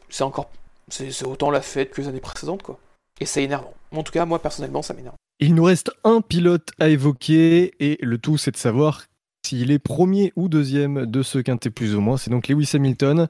[0.10, 0.50] c'est encore.
[0.88, 2.80] C'est autant la fête que les années précédentes, quoi.
[3.20, 3.74] Et c'est énervant.
[3.92, 5.16] En tout cas, moi, personnellement, ça m'énerve.
[5.40, 9.04] Il nous reste un pilote à évoquer et le tout c'est de savoir
[9.46, 12.16] s'il est premier ou deuxième de ce quintet plus ou moins.
[12.16, 13.28] C'est donc Lewis Hamilton.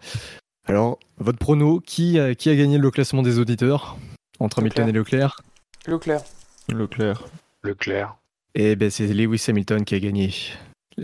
[0.68, 3.98] Alors, votre prono, qui a, qui a gagné le classement des auditeurs
[4.40, 5.42] entre Hamilton et Leclerc
[5.88, 6.22] Leclerc.
[6.70, 7.24] Leclerc.
[7.64, 8.16] Leclerc.
[8.54, 10.32] Eh ben c'est Lewis Hamilton qui a gagné.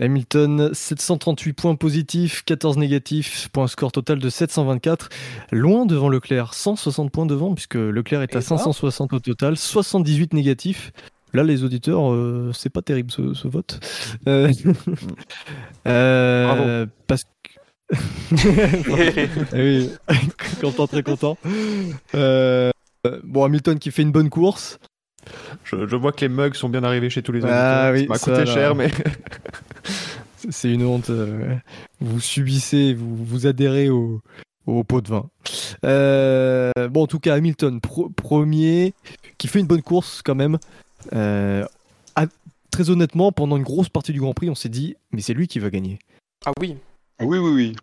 [0.00, 5.08] Hamilton, 738 points positifs, 14 négatifs, pour un score total de 724.
[5.50, 10.92] Loin devant Leclerc, 160 points devant, puisque Leclerc est à 560 au total, 78 négatifs.
[11.34, 13.80] Là, les auditeurs, euh, c'est pas terrible ce, vote.
[14.28, 14.52] Euh,
[15.88, 16.90] euh, Bravo.
[17.06, 17.28] Parce que.
[19.54, 19.90] oui,
[20.60, 21.36] content, très content.
[22.12, 24.78] bon, Hamilton qui fait une bonne course.
[25.64, 28.16] Je, vois que les mugs sont bien arrivés chez tous les ah auditeurs.
[28.16, 28.90] ça m'a coûté cher, mais.
[30.50, 31.10] C'est une honte.
[31.10, 31.54] Euh,
[32.00, 34.20] vous subissez, vous, vous adhérez au,
[34.66, 35.28] au pot de vin.
[35.84, 37.80] Euh, bon, en tout cas, Hamilton,
[38.16, 38.94] premier,
[39.38, 40.58] qui fait une bonne course quand même.
[41.12, 41.64] Euh,
[42.70, 45.46] très honnêtement, pendant une grosse partie du Grand Prix, on s'est dit, mais c'est lui
[45.46, 45.98] qui va gagner.
[46.44, 46.76] Ah oui.
[47.18, 47.76] Ah oui, oui, oui.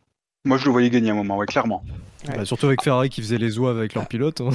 [0.46, 1.84] Moi, je le voyais gagner à un moment, ouais, clairement.
[2.26, 4.42] Bah, surtout avec Ferrari qui faisait les oies avec leur pilote.
[4.42, 4.50] Hein.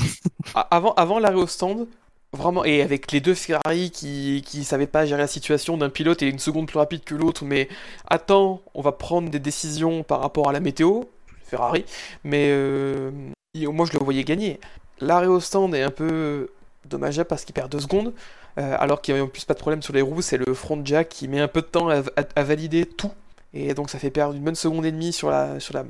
[0.71, 1.87] Avant, avant l'arrêt au stand,
[2.35, 6.21] Vraiment, et avec les deux Ferrari qui, qui savaient pas gérer la situation d'un pilote
[6.21, 7.69] et une seconde plus rapide que l'autre, mais
[8.09, 11.03] attends, on va prendre des décisions par rapport à la météo,
[11.45, 11.85] Ferrari,
[12.25, 13.13] mais euh,
[13.57, 14.59] moi je le voyais gagner.
[15.01, 16.51] L'arrêt au stand est un peu
[16.87, 18.13] dommageable parce qu'il perd deux secondes,
[18.59, 20.55] euh, alors qu'il n'y a en plus pas de problème sur les roues, c'est le
[20.55, 23.13] front jack qui met un peu de temps à, valider tout,
[23.53, 25.85] et donc ça fait perdre une bonne seconde et demie sur la sur la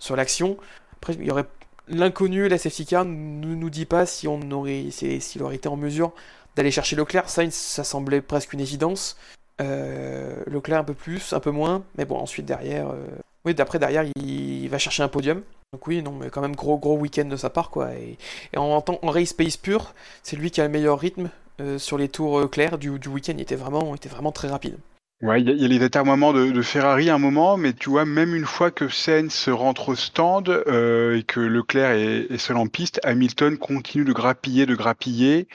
[0.00, 0.56] sur l'action.
[0.96, 1.46] Après, il y aurait
[1.88, 6.12] l'inconnu, la safety ne nous dit pas si on aurait, s'il aurait été en mesure
[6.56, 7.28] d'aller chercher Leclerc.
[7.28, 9.16] Ça, ça semblait presque une évidence.
[9.60, 13.06] Euh, Leclerc un peu plus, un peu moins, mais bon, ensuite derrière, euh,
[13.44, 15.42] oui, d'après derrière, il, va chercher un podium.
[15.72, 17.94] Donc oui, non, mais quand même gros gros week-end de sa part, quoi.
[17.94, 18.18] Et,
[18.56, 21.30] en, en, race pace pur, c'est lui qui a le meilleur rythme
[21.60, 23.34] euh, sur les tours clairs du, week-end.
[23.36, 24.78] Il était vraiment très rapide.
[25.22, 28.04] Ouais, il y, a les atermoiements de, de, Ferrari à un moment, mais tu vois,
[28.04, 32.56] même une fois que Sainz rentre au stand euh, et que Leclerc est, est, seul
[32.56, 35.46] en piste, Hamilton continue de grappiller, de grappiller.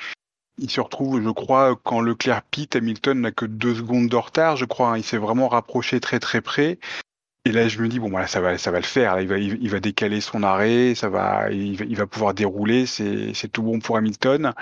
[0.58, 4.56] Il se retrouve, je crois, quand Leclerc pite, Hamilton n'a que deux secondes de retard,
[4.56, 4.92] je crois.
[4.92, 5.00] Hein.
[5.00, 6.80] il s'est vraiment rapproché très très près.
[7.44, 9.20] Et là, je me dis bon, voilà, ça va, ça va le faire.
[9.20, 12.86] il va, il, va décaler son arrêt, ça va, il va, il va pouvoir dérouler.
[12.86, 14.54] C'est tout bon pour Hamilton.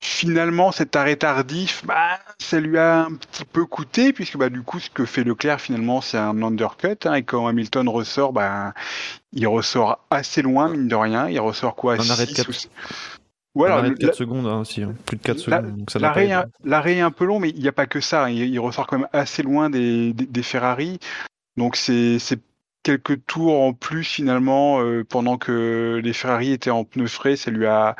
[0.00, 4.62] Finalement, cet arrêt tardif, bah, ça lui a un petit peu coûté, puisque bah, du
[4.62, 6.98] coup, ce que fait Leclerc, finalement, c'est un undercut.
[7.06, 8.74] Hein, et quand Hamilton ressort, bah,
[9.32, 11.28] il ressort assez loin, mine de rien.
[11.28, 12.68] Il ressort quoi Un arrêt de 4,
[13.54, 13.64] ou...
[13.64, 14.94] arrêt de 4 secondes hein, aussi, hein.
[15.06, 15.86] plus de 4 secondes.
[16.64, 18.30] L'arrêt est un peu long, mais il n'y a pas que ça.
[18.30, 20.98] Il, ressort quand même assez loin des, des, Ferrari.
[21.56, 22.18] Donc c'est
[22.82, 27.50] quelques tours en plus finalement euh, pendant que les Ferrari étaient en pneus frais, ça
[27.50, 27.96] lui a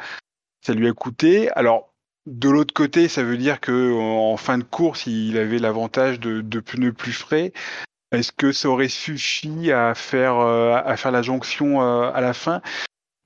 [0.66, 1.48] ça lui a coûté.
[1.52, 1.85] Alors,
[2.26, 6.60] de l'autre côté, ça veut dire que en fin de course, il avait l'avantage de,
[6.60, 7.52] pneus plus frais.
[8.12, 12.32] Est-ce que ça aurait suffi à faire, euh, à faire la jonction euh, à la
[12.32, 12.62] fin?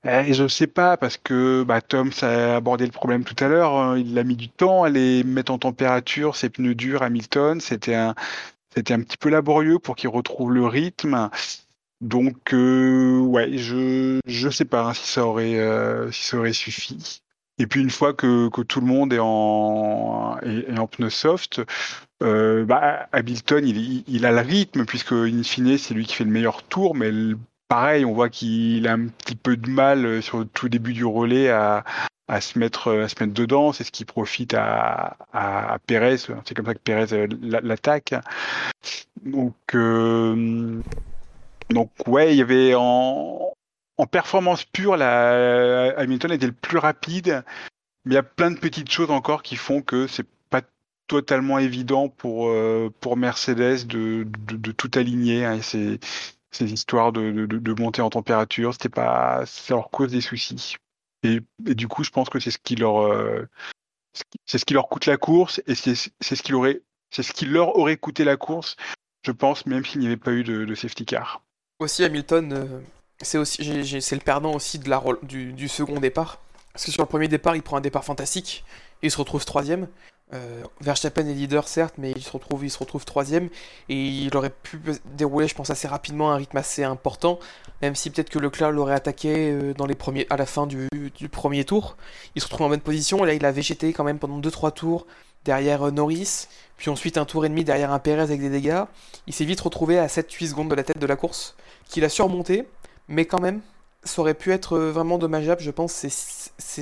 [0.05, 3.47] Eh, Je ne sais pas, parce que bah, Tom a abordé le problème tout à
[3.47, 3.73] l'heure.
[3.75, 3.97] Hein.
[3.97, 7.59] il a mis du temps à les mettre en température, ces pneus durs Hamilton.
[7.61, 8.15] C'était un,
[8.73, 11.29] c'était un petit peu laborieux pour qu'il retrouve le rythme.
[12.01, 15.57] Donc, euh, ouais, je je sais pas hein, si ça aurait
[16.11, 17.21] si ça aurait suffi.
[17.61, 21.61] Et puis une fois que, que tout le monde est en, est, en pneu soft,
[22.23, 26.23] euh, bah, Hamilton, il, il, a le rythme, puisque in fine, c'est lui qui fait
[26.23, 27.11] le meilleur tour, mais
[27.67, 30.93] pareil, on voit qu'il a un petit peu de mal euh, sur le tout début
[30.93, 31.83] du relais à,
[32.27, 33.73] à se mettre à se mettre dedans.
[33.73, 36.17] C'est ce qui profite à, à, Pérez.
[36.17, 37.27] C'est comme ça que Pérez euh,
[37.61, 38.15] l'attaque.
[39.23, 40.81] Donc, euh,
[41.69, 43.53] donc ouais, il y avait en,
[43.97, 47.43] en performance pure, la, Hamilton était le plus rapide,
[48.05, 50.61] mais il y a plein de petites choses encore qui font que c'est pas
[51.07, 55.45] totalement évident pour, euh, pour Mercedes de, de, tout aligner.
[55.45, 55.99] Hein, ces,
[56.51, 60.75] ces histoires de, de, monter en température, c'était pas, ça leur cause des soucis.
[61.23, 63.47] Et, du coup, je pense que c'est ce qui leur, euh,
[64.45, 67.45] c'est ce qui leur coûte la course et c'est ce qui aurait, c'est ce qui
[67.45, 68.75] leur aurait coûté la course,
[69.25, 71.41] je pense, même s'il n'y avait pas eu de, safety car.
[71.79, 72.79] Aussi, Hamilton, euh,
[73.21, 76.39] c'est aussi c'est le perdant aussi de la, du, du, second départ.
[76.73, 78.63] Parce que sur le premier départ, il prend un départ fantastique
[79.01, 79.87] et il se retrouve troisième.
[80.33, 83.49] Euh, Verstappen est leader certes, mais il se retrouve, il se retrouve troisième
[83.89, 84.79] et il aurait pu
[85.17, 87.37] dérouler, je pense, assez rapidement un rythme assez important,
[87.81, 90.87] même si peut-être que Leclerc l'aurait attaqué euh, dans les premiers, à la fin du,
[91.29, 91.97] premier tour.
[92.35, 95.05] Il se retrouve en bonne position, là il a végété quand même pendant 2-3 tours
[95.43, 98.83] derrière euh, Norris, puis ensuite un tour et demi derrière un Perez avec des dégâts.
[99.27, 101.55] Il s'est vite retrouvé à 7-8 secondes de la tête de la course,
[101.89, 102.65] qu'il a surmonté,
[103.11, 103.61] mais quand même,
[104.03, 106.07] ça aurait pu être vraiment dommageable, je pense, ces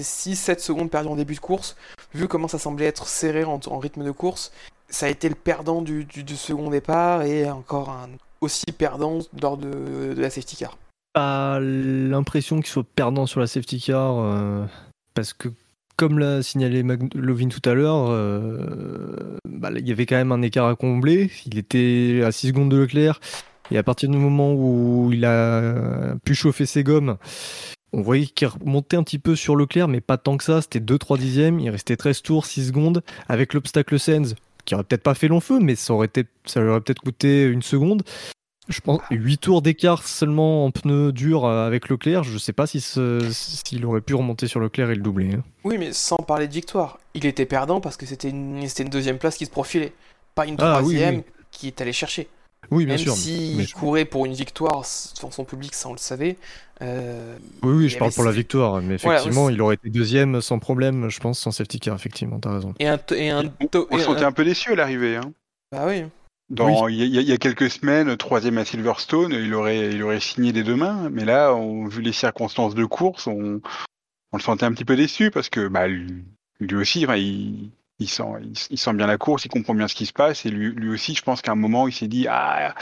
[0.01, 1.75] 6-7 secondes perdues en début de course,
[2.13, 4.51] vu comment ça semblait être serré en, rythme de course.
[4.89, 7.93] Ça a été le perdant du, second départ et encore
[8.41, 10.77] aussi perdant lors de, la safety car.
[11.13, 14.65] Pas l'impression qu'il soit perdant sur la safety car, euh,
[15.13, 15.49] parce que
[15.97, 16.81] comme l'a signalé
[17.13, 21.29] Lovin tout à l'heure, euh, bah, il y avait quand même un écart à combler.
[21.45, 23.19] Il était à 6 secondes de Leclerc.
[23.71, 27.17] Et à partir du moment où il a pu chauffer ses gommes,
[27.93, 30.61] on voyait qu'il remontait un petit peu sur Leclerc, mais pas tant que ça.
[30.61, 31.59] C'était 2-3 dixièmes.
[31.59, 33.03] Il restait 13 tours, 6 secondes.
[33.27, 34.35] Avec l'obstacle Sens,
[34.65, 36.09] qui aurait peut-être pas fait long feu, mais ça aurait,
[36.45, 38.03] ça lui aurait peut-être coûté une seconde.
[38.67, 42.23] Je pense 8 tours d'écart seulement en pneus durs euh, avec Leclerc.
[42.23, 45.33] Je sais pas s'il si aurait pu remonter sur Leclerc et le doubler.
[45.33, 45.43] Hein.
[45.63, 46.99] Oui, mais sans parler de victoire.
[47.15, 49.93] Il était perdant parce que c'était une, une deuxième place qui se profilait,
[50.35, 52.27] pas une ah troisième qui est allé chercher.
[52.71, 53.13] Oui, bien Même sûr.
[53.13, 54.85] S'il courait pour une victoire
[55.15, 56.37] devant son public, ça on le savait.
[56.81, 60.59] Euh, oui, oui, je parle pour la victoire, mais effectivement, il aurait été deuxième sans
[60.59, 62.73] problème, je pense, sans safety car, effectivement, t'as raison.
[62.79, 63.43] Et un, et un
[63.91, 64.31] on, se sentait un...
[64.31, 65.17] peu déçu à l'arrivée.
[65.17, 65.33] Hein.
[65.71, 66.03] Bah oui.
[66.49, 70.63] Dans, il, y a, quelques semaines, troisième à Silverstone, il aurait, il aurait signé des
[70.63, 73.61] deux mains, mais là, on, vu les circonstances de course, on,
[74.31, 76.25] on le sentait un petit peu déçu parce que bah, lui,
[76.73, 77.69] aussi, il,
[77.99, 80.89] il sent, bien la course, il comprend bien ce qui se passe, et lui, lui
[80.89, 82.73] aussi, je pense qu'à un moment, il s'est dit ah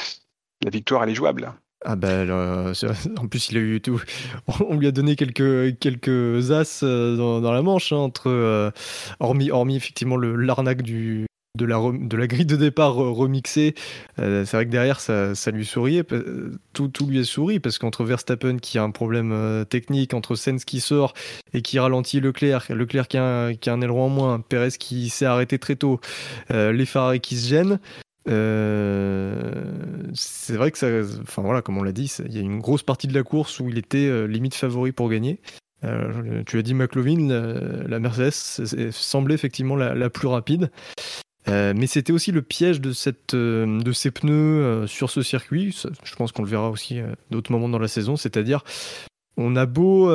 [0.64, 1.54] la victoire elle est jouable.
[1.86, 2.30] Ah ben,
[3.18, 4.02] en plus il a eu tout.
[4.68, 8.72] On lui a donné quelques quelques as euh, dans, la manche hein, entre euh,
[9.20, 11.27] hormis hormis effectivement le l'arnaque du
[11.58, 13.76] de la, de la grille de départ remixée,
[14.20, 16.04] euh, c'est vrai que derrière ça, ça, lui souriait,
[16.74, 20.36] tout, tout lui est souri parce qu'entre Verstappen qui a un problème euh, technique, entre
[20.36, 21.14] Sens qui sort
[21.54, 25.10] et qui ralentit Leclerc, Leclerc qui a qui a un aileron en moins, Perez qui
[25.10, 26.00] s'est arrêté très tôt,
[26.52, 27.80] euh, les Ferrari qui se gênent.
[30.14, 30.88] c'est vrai que ça,
[31.22, 33.60] enfin voilà, comme on l'a dit, il y a une grosse partie de la course
[33.60, 35.40] où il était limite favori pour gagner.
[36.46, 37.28] tu as dit McLovin,
[37.88, 40.70] la, Mercedes semblait effectivement la plus rapide.
[41.50, 42.92] Euh, mais c'était aussi le piège de,
[43.34, 45.76] euh, ces pneus euh, sur ce circuit.
[46.04, 47.00] je pense qu'on le verra aussi
[47.32, 48.16] d'autres moments dans la saison.
[48.16, 48.64] C'est-à-dire,
[49.38, 50.10] on a beau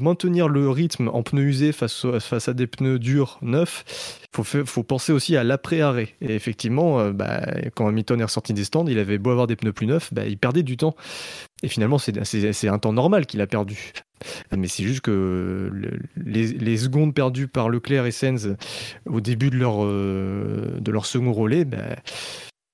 [0.00, 2.04] maintenir le rythme en pneus usés face,
[2.48, 6.10] à des pneus durs neufs, faut, faut, penser aussi à l'après-arrêt.
[6.20, 7.40] Et effectivement, bah,
[7.74, 10.26] quand Hamilton est ressorti des stands, il avait beau avoir des pneus plus neufs, bah,
[10.26, 10.94] il perdait du temps.
[11.62, 13.92] Et finalement, c'est un temps normal qu'il a perdu.
[14.56, 15.70] Mais c'est juste que
[16.16, 18.48] les, secondes perdues par Leclerc et Sens
[19.06, 21.96] au début de leur, euh, second relais, ben,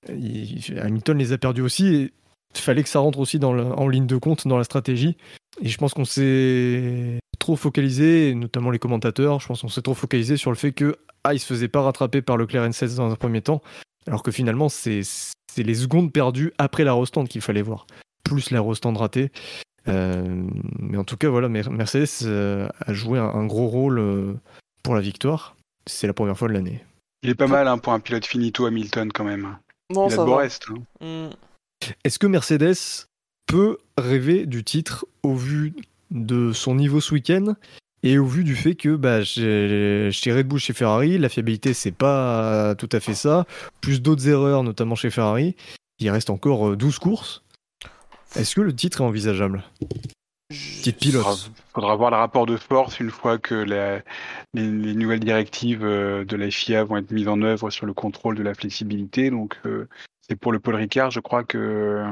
[0.09, 1.95] Hamilton les a perdus aussi.
[1.95, 2.13] Et
[2.55, 5.17] il fallait que ça rentre aussi en ligne de compte dans la stratégie.
[5.61, 9.95] Et je pense qu'on s'est trop focalisé, notamment les commentateurs, je pense qu'on s'est trop
[9.95, 12.95] focalisé sur le fait que ah, il se faisait pas rattraper par Leclerc et Sens
[12.95, 13.63] dans un premier temps,
[14.07, 15.03] alors que finalement c'est
[15.57, 17.87] les secondes perdues après la restand qu'il fallait voir,
[18.25, 19.31] plus la restand ratée.
[19.89, 20.45] Euh,
[20.79, 24.35] mais en tout cas, voilà, Mercedes euh, a joué un, gros rôle euh,
[24.83, 25.57] pour la victoire.
[25.87, 26.85] C'est la première fois de l'année.
[27.23, 29.57] Il est pas mal hein, pour un pilote finito Hamilton quand même.
[29.93, 30.39] Non, ça va.
[30.39, 30.67] Reste,
[31.01, 31.29] hein.
[31.29, 31.31] mm.
[32.05, 33.07] Est-ce que Mercedes
[33.47, 35.75] peut rêver du titre au vu
[36.11, 37.55] de son niveau ce week-end
[38.03, 41.93] et au vu du fait que bah, chez, Red Bull, chez Ferrari, la fiabilité c'est
[41.93, 43.47] pas tout à fait ça,
[43.81, 45.57] plus d'autres erreurs, notamment chez Ferrari,
[45.99, 47.43] il reste encore 12 courses.
[48.35, 49.65] Est-ce que le titre est envisageable?
[50.49, 51.51] Petite pilote.
[51.59, 53.55] Il faudra voir le rapport de force une fois que
[54.55, 58.37] les, nouvelles directives euh, de la FIA vont être mises en œuvre sur le contrôle
[58.37, 59.31] de la flexibilité.
[59.31, 59.89] Donc, euh,
[60.29, 62.05] c'est pour le Paul Ricard, je crois que,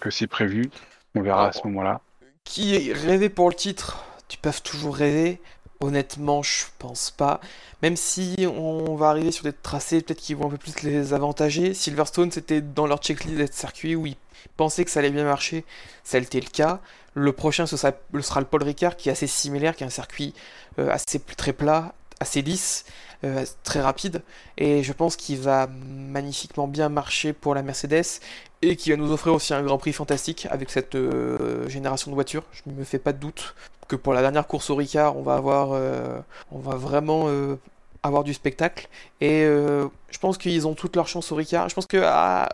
[0.00, 0.70] que c'est prévu.
[1.14, 2.00] On verra à ce moment-là.
[2.44, 4.04] Qui rêvait pour le titre?
[4.28, 5.40] Tu peux toujours rêver.
[5.80, 7.40] Honnêtement, je pense pas.
[7.82, 11.14] Même si on va arriver sur des tracés peut-être qui vont un peu plus les
[11.14, 11.72] avantager.
[11.72, 14.16] Silverstone, c'était dans leur checklist d'être circuit où ils
[14.56, 15.64] pensaient que ça allait bien marcher.
[16.04, 16.80] Ça a été le cas.
[17.14, 20.34] Le prochain, ce sera, le Paul Ricard, qui est assez similaire, qui est un circuit
[20.78, 22.84] euh, assez très plat, assez lisse,
[23.22, 24.22] euh, très rapide.
[24.56, 28.20] Et je pense qu'il va magnifiquement bien marcher pour la Mercedes
[28.62, 32.14] et qui va nous offrir aussi un Grand Prix fantastique avec cette euh, génération de
[32.14, 32.44] voitures.
[32.52, 33.54] Je ne me fais pas de doute
[33.88, 36.18] que pour la dernière course au Ricard, on va avoir, euh,
[36.50, 37.26] on va vraiment
[38.02, 38.88] avoir du spectacle.
[39.20, 41.68] Et je pense qu'ils ont toutes leurs chances au Ricard.
[41.68, 42.48] Je pense que à,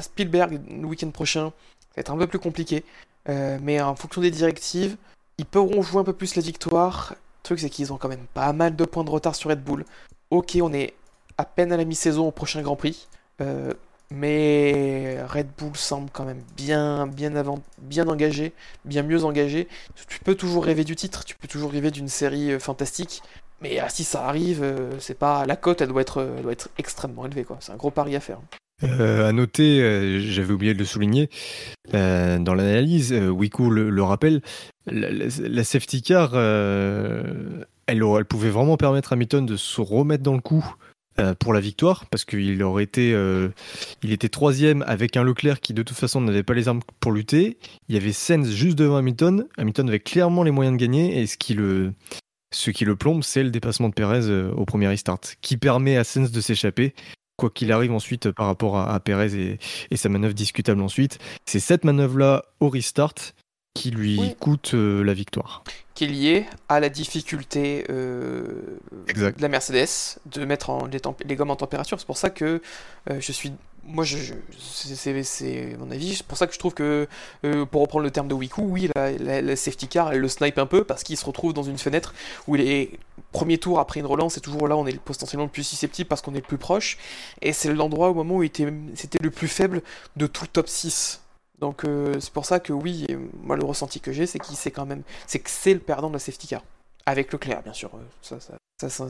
[0.00, 2.84] Spielberg le week-end prochain, ça va être un peu plus compliqué.
[3.26, 4.96] mais en fonction des directives,
[5.38, 7.14] ils pourront jouer un peu plus la victoire.
[7.40, 9.64] Le truc, c'est qu'ils ont quand même pas mal de points de retard sur Red
[9.64, 9.84] Bull.
[10.30, 10.92] Ok, on est
[11.38, 13.08] à peine à la mi-saison au prochain Grand Prix.
[13.40, 13.72] Euh,
[14.10, 18.52] mais Red Bull semble quand même bien, bien, avant, bien engagé,
[18.84, 19.68] bien mieux engagé.
[20.08, 23.22] Tu peux toujours rêver du titre, tu peux toujours rêver d'une série euh, fantastique,
[23.62, 27.46] mais ah, si ça arrive, euh, c'est pas la cote, elle doit être, extrêmement élevée.
[27.60, 28.40] C'est un gros pari à faire.
[28.82, 31.28] À noter, j'avais oublié de le souligner,
[31.92, 34.40] dans l'analyse, Wiku le rappelle,
[34.90, 40.40] la, safety car, euh, elle, pouvait vraiment permettre à Hamilton de se remettre dans le
[40.40, 40.74] coup
[41.18, 43.48] euh, pour la victoire, parce qu'il aurait été, euh,
[44.02, 47.12] il était troisième avec un Leclerc qui de toute façon n'avait pas les armes pour
[47.12, 47.58] lutter.
[47.88, 49.46] Il y avait Sainz juste devant Hamilton.
[49.58, 51.92] Hamilton avait clairement les moyens de gagner, et ce qui le,
[52.54, 56.04] ce qui le plombe, c'est le dépassement de Perez au premier restart, qui permet à
[56.04, 56.94] Sainz de s'échapper.
[57.36, 59.58] Quoi qu'il arrive ensuite par rapport à, à Perez et,
[59.90, 63.14] et sa manœuvre discutable ensuite, c'est cette manœuvre-là au restart
[63.74, 64.36] qui lui Oui.
[64.38, 65.62] coûte euh, la victoire.
[65.94, 68.78] Qui est lié à la difficulté euh,
[69.14, 70.88] de la Mercedes de mettre en-
[71.24, 71.98] les, gommes en température.
[72.00, 72.60] C'est pour ça que
[73.10, 73.52] euh, je suis.
[73.84, 74.34] Moi, je, je-
[75.24, 76.16] c'est- mon avis.
[76.16, 77.06] C'est pour ça que je trouve que,
[77.70, 80.58] pour reprendre le terme de Wiku, oui, la, la- la safety car, elle le snipe
[80.58, 82.12] un peu parce qu'il se retrouve dans une fenêtre
[82.46, 82.90] où il est
[83.32, 86.20] premier tour après une relance, c'est toujours là on est potentiellement le plus susceptible parce
[86.20, 86.98] qu'on est le plus proche.
[87.40, 89.82] Et c'est l'endroit au moment où c'était le plus faible
[90.16, 91.20] de tout le top 6.
[91.60, 93.06] Donc euh, c'est pour ça que oui,
[93.42, 96.08] moi le ressenti que j'ai, c'est qu'il c'est quand même, c'est que c'est le perdant
[96.08, 96.62] de la safety car.
[97.06, 97.90] Avec Leclerc, bien sûr.
[97.94, 99.08] euh, Ça, ça, ça,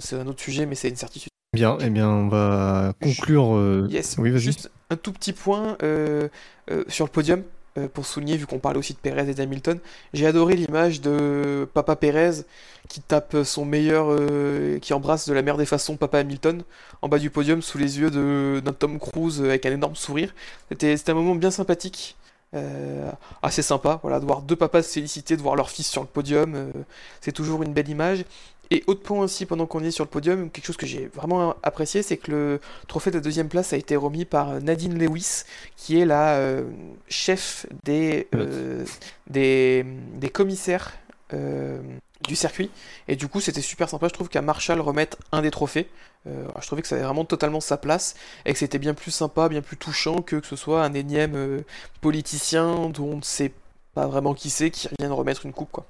[0.00, 1.30] c'est un autre sujet, mais c'est une certitude.
[1.54, 3.56] Bien, eh bien, on va conclure.
[3.56, 4.16] euh, Yes.
[4.18, 4.40] Oui, vas-y.
[4.42, 6.28] Juste un tout petit point euh,
[6.88, 7.42] sur le podium
[7.86, 9.78] pour souligner, vu qu'on parlait aussi de Perez et d'Hamilton.
[10.12, 12.42] J'ai adoré l'image de Papa Perez
[12.88, 16.62] qui tape son meilleur, euh, qui embrasse de la meilleure des façons Papa Hamilton
[17.02, 20.34] en bas du podium sous les yeux d'un Tom Cruise avec un énorme sourire.
[20.70, 22.16] C'était un moment bien sympathique.
[22.54, 23.10] Euh,
[23.42, 26.08] assez sympa, voilà, de voir deux papas se féliciter, de voir leur fils sur le
[26.08, 26.70] podium, euh,
[27.20, 28.24] c'est toujours une belle image.
[28.70, 31.54] Et autre point aussi, pendant qu'on est sur le podium, quelque chose que j'ai vraiment
[31.62, 35.44] apprécié, c'est que le trophée de la deuxième place a été remis par Nadine Lewis,
[35.76, 36.64] qui est la euh,
[37.08, 38.84] chef des, euh,
[39.28, 40.92] des, des commissaires
[41.32, 41.80] euh,
[42.26, 42.70] du circuit.
[43.06, 44.08] Et du coup, c'était super sympa.
[44.08, 45.88] Je trouve qu'à Marshall remette un des trophées.
[46.26, 48.14] Euh, je trouvais que ça avait vraiment totalement sa place
[48.44, 51.36] et que c'était bien plus sympa, bien plus touchant que que ce soit un énième
[51.36, 51.60] euh,
[52.00, 53.52] politicien dont on ne sait
[53.94, 55.70] pas vraiment qui c'est qui vient de remettre une coupe.
[55.70, 55.86] Quoi.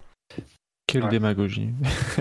[0.87, 1.11] Quelle Ouais.
[1.11, 1.71] démagogie.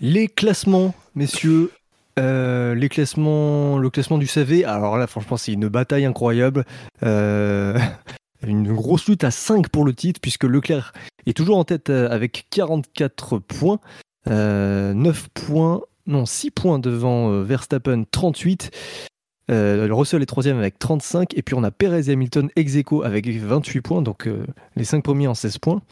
[0.00, 1.70] Les classements, messieurs.
[2.18, 4.64] Euh, les classements, le classement du SAV.
[4.66, 6.64] Alors là, franchement, c'est une bataille incroyable.
[7.02, 7.76] Euh,
[8.48, 10.92] une grosse lutte à 5 pour le titre, puisque Leclerc
[11.26, 13.78] est toujours en tête euh, avec 44 points.
[14.28, 18.70] Euh, 9 points, non, 6 points devant euh, Verstappen, 38.
[19.50, 21.36] Euh, Russell est troisième avec 35.
[21.36, 24.02] Et puis on a Perez et Hamilton ex avec 28 points.
[24.02, 25.82] Donc euh, les 5 premiers en 16 points.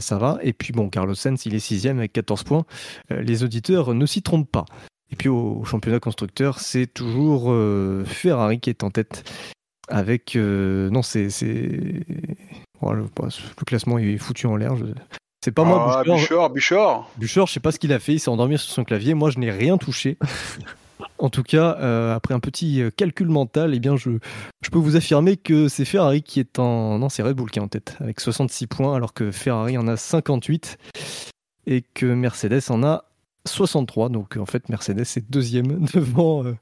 [0.00, 0.38] Ça, va.
[0.42, 2.64] Et puis bon, Carlos Sainz, il est sixième avec 14 points.
[3.10, 4.64] Euh, les auditeurs ne s'y trompent pas.
[5.10, 9.30] Et puis au, championnat constructeur, c'est toujours euh, Ferrari qui est en tête
[9.88, 10.36] avec.
[10.36, 11.30] euh, non, c'est.
[11.30, 12.04] c'est-
[12.80, 14.76] Voilà, le, bah, le classement est foutu en l'air.
[14.76, 14.84] je-
[15.44, 16.50] C'est pas moi, Ah, Bouchard.
[16.50, 17.46] Bouchard, Bouchard.
[17.46, 19.14] Je sais pas ce qu'il a fait, il s'est endormi sur son clavier.
[19.14, 20.18] Moi, je n'ai rien touché.
[21.18, 24.10] En tout cas, euh, après un petit euh, calcul mental, eh bien, je,
[24.62, 26.98] je peux vous affirmer que c'est Ferrari qui est en.
[26.98, 29.88] Non, c'est Red Bull qui est en tête, avec 66 points, alors que Ferrari en
[29.88, 30.78] a 58
[31.66, 33.04] et que Mercedes en a
[33.46, 34.08] 63.
[34.08, 36.56] Donc, en fait, Mercedes est deuxième devant, euh,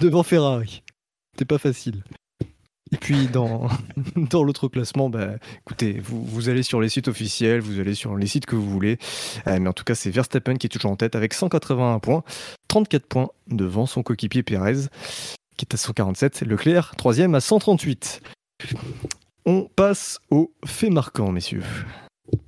[0.00, 0.82] devant Ferrari.
[1.38, 2.02] C'est pas facile.
[2.92, 3.68] Et puis, dans,
[4.16, 8.16] dans l'autre classement, bah, écoutez, vous, vous allez sur les sites officiels, vous allez sur
[8.16, 8.98] les sites que vous voulez.
[9.46, 12.24] Euh, mais en tout cas, c'est Verstappen qui est toujours en tête avec 181 points,
[12.68, 14.88] 34 points devant son coéquipier Perez,
[15.56, 16.42] qui est à 147.
[16.42, 18.22] Leclerc, troisième à 138.
[19.46, 21.62] On passe aux faits marquants, messieurs.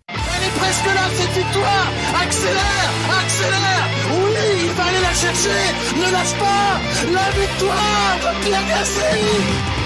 [0.09, 1.89] Elle est presque là, cette victoire
[2.23, 2.91] Accélère
[3.21, 5.61] Accélère Oui, il va aller la chercher
[5.97, 6.81] Ne lâche pas
[7.13, 9.82] La victoire de Pierre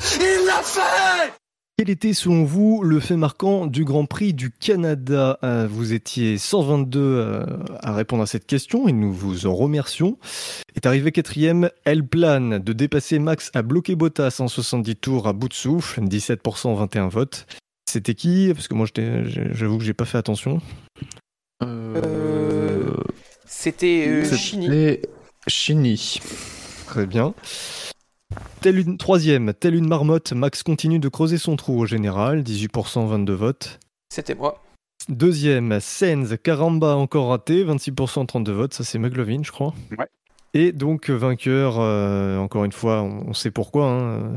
[0.00, 1.32] Il l'a fait
[1.78, 5.38] Quel était selon vous le fait marquant du Grand Prix du Canada?
[5.42, 7.44] Euh, Vous étiez 122 euh,
[7.80, 10.18] à répondre à cette question et nous vous en remercions.
[10.74, 15.32] Est arrivé quatrième, elle plane de dépasser Max à bloquer Bottas en 70 tours à
[15.32, 17.46] bout de souffle, 17% 21 votes.
[17.90, 18.52] C'était qui?
[18.52, 20.60] Parce que moi j'avoue que j'ai pas fait attention.
[21.62, 22.92] Euh,
[23.46, 24.66] C'était euh, Chini.
[24.66, 25.02] C'était
[25.46, 26.20] Chini.
[26.86, 27.32] Très bien.
[28.60, 33.06] Telle une troisième, telle une marmotte, Max continue de creuser son trou au général, 18%
[33.06, 33.78] 22 votes.
[34.08, 34.62] C'était moi.
[35.08, 39.72] Deuxième, Sainz, Caramba encore raté, 26% 32 votes, ça c'est McLovin je crois.
[39.96, 40.08] Ouais.
[40.54, 44.36] Et donc vainqueur, euh, encore une fois, on, on sait pourquoi, hein, euh,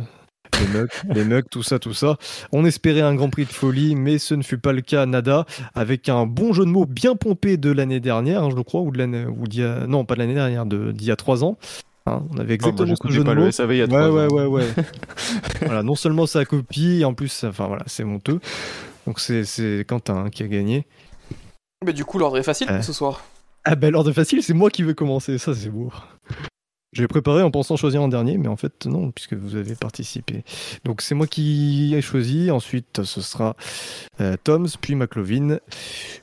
[0.60, 2.18] les mugs, les mugs, tout ça, tout ça.
[2.52, 5.46] On espérait un Grand Prix de folie, mais ce ne fut pas le cas, nada,
[5.74, 8.92] avec un bon jeu de mots bien pompé de l'année dernière, hein, je crois, ou
[8.92, 11.16] de l'année, ou d'il y a, non, pas de l'année dernière, de, d'il y a
[11.16, 11.58] trois ans.
[12.10, 13.46] Hein, on avait Oh, moi, exactement ce j'écoutais jeu de mots.
[13.46, 14.36] le SAV il y a Ouais, ouais, ans.
[14.36, 14.66] ouais, ouais.
[15.62, 18.40] voilà, non seulement ça copie, en plus, enfin voilà, c'est honteux.
[19.08, 20.86] Donc c'est, Quentin hein, qui a gagné.
[21.86, 23.24] Mais du coup, l'ordre est facile pour ce soir.
[23.66, 25.92] Ah ben l'ordre facile, c'est moi qui veux commencer, ça c'est beau.
[26.92, 30.44] J'ai préparé en pensant choisir en dernier, mais en fait non, puisque vous avez participé.
[30.86, 33.56] Donc c'est moi qui ai choisi, ensuite ce sera
[34.22, 35.60] euh, Toms, puis McLovin,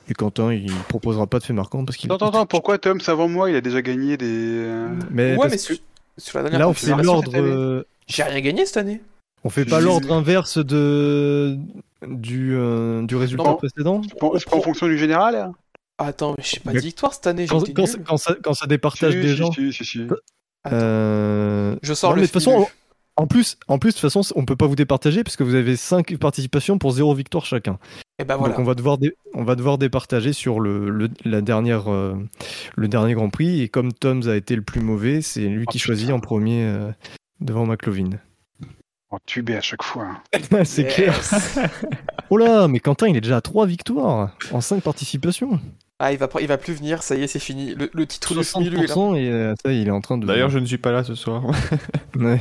[0.09, 2.11] et Quentin il proposera pas de fait marquant parce qu'il...
[2.11, 4.25] Attends, attends, pourquoi Tom, avant moi, il a déjà gagné des.
[4.29, 5.73] euh, Mais ouais, mais que
[6.17, 7.31] sur, la dernière là on fait l'ordre...
[7.35, 9.01] euh, J'ai rien gagné cette année.
[9.45, 11.57] On fait pas Je- l'ordre inverse de
[12.05, 13.55] du, euh, du résultat Non.
[13.55, 15.53] précédent pas- c'est pas en fonction du général hein
[15.97, 19.21] Attends, mais j'ai pas Mais de victoire cette année, quand ça, quand ça départage Si,
[19.21, 19.51] des si, gens...
[19.51, 19.71] si,
[20.73, 22.67] euh, Je sors non, le mais de toute façon,
[23.15, 25.55] en plus, en plus, de toute façon, on peut pas vous départager parce que vous
[25.55, 27.79] avez 5 participations pour 0 victoire chacun.
[28.19, 28.53] Et bah voilà.
[28.55, 32.15] Donc on va devoir, dé- on va devoir départager sur le, le- la dernière, euh,
[32.75, 33.61] le dernier Grand Prix.
[33.61, 35.85] Et comme Toms a été le plus mauvais, c'est lui Oh, qui putain.
[35.87, 36.91] choisit en premier euh,
[37.41, 38.09] devant McLovin.
[39.09, 40.05] En tubé à chaque fois.
[40.33, 40.63] hein.
[40.65, 41.17] c'est clair.
[42.29, 45.59] Oh là, mais Quentin, il est déjà à 3 victoires en 5 participations.
[45.99, 47.73] Ah, il va, pas- il va plus venir, ça y est, c'est fini.
[47.73, 48.93] Le, le titre de Smilu est là.
[48.93, 50.27] 60% et euh, ça, il est en train de.
[50.27, 51.43] D'ailleurs, je ne suis pas là ce soir.
[52.15, 52.39] Ouais.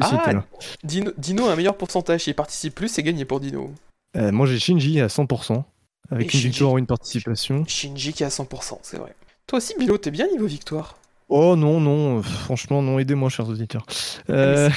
[0.00, 0.44] Ah.
[0.82, 2.22] Dino, Dino a un meilleur pourcentage.
[2.22, 3.70] S'il participe plus, c'est gagné pour Dino.
[4.16, 5.62] Euh, moi, j'ai Shinji à 100%,
[6.10, 6.48] avec Et une Shinji.
[6.48, 7.64] victoire ou une participation.
[7.66, 9.14] Shinji qui est à 100%, c'est vrai.
[9.46, 10.96] Toi aussi, Bilo, t'es bien niveau victoire.
[11.28, 13.84] Oh non, non, franchement, non, aidez-moi, chers auditeurs.
[14.30, 14.70] Euh,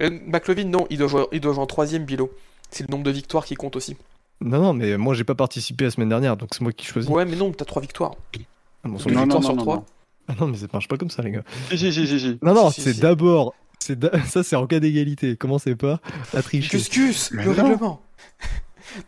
[0.00, 2.30] Euh, McLovin, non, il doit, jouer, il doit jouer en troisième, Bilo.
[2.70, 3.96] C'est le nombre de victoires qui compte aussi.
[4.40, 7.10] Non, non, mais moi, j'ai pas participé la semaine dernière, donc c'est moi qui choisis.
[7.10, 8.12] Ouais, mais non, t'as trois victoires.
[8.34, 8.38] Ah,
[8.84, 9.76] bon, Non, victoires non, sur non, trois.
[9.76, 9.84] non.
[10.28, 11.42] Ah non, mais ça marche pas comme ça, les gars.
[11.70, 12.38] Si, si, si, si, si.
[12.42, 13.00] Non, non, c'est si.
[13.00, 13.54] d'abord.
[13.80, 15.36] C'est d'a- Ça, c'est en cas d'égalité.
[15.36, 16.00] Commencez pas
[16.34, 16.68] à tricher.
[16.68, 18.02] Cuscus, le règlement.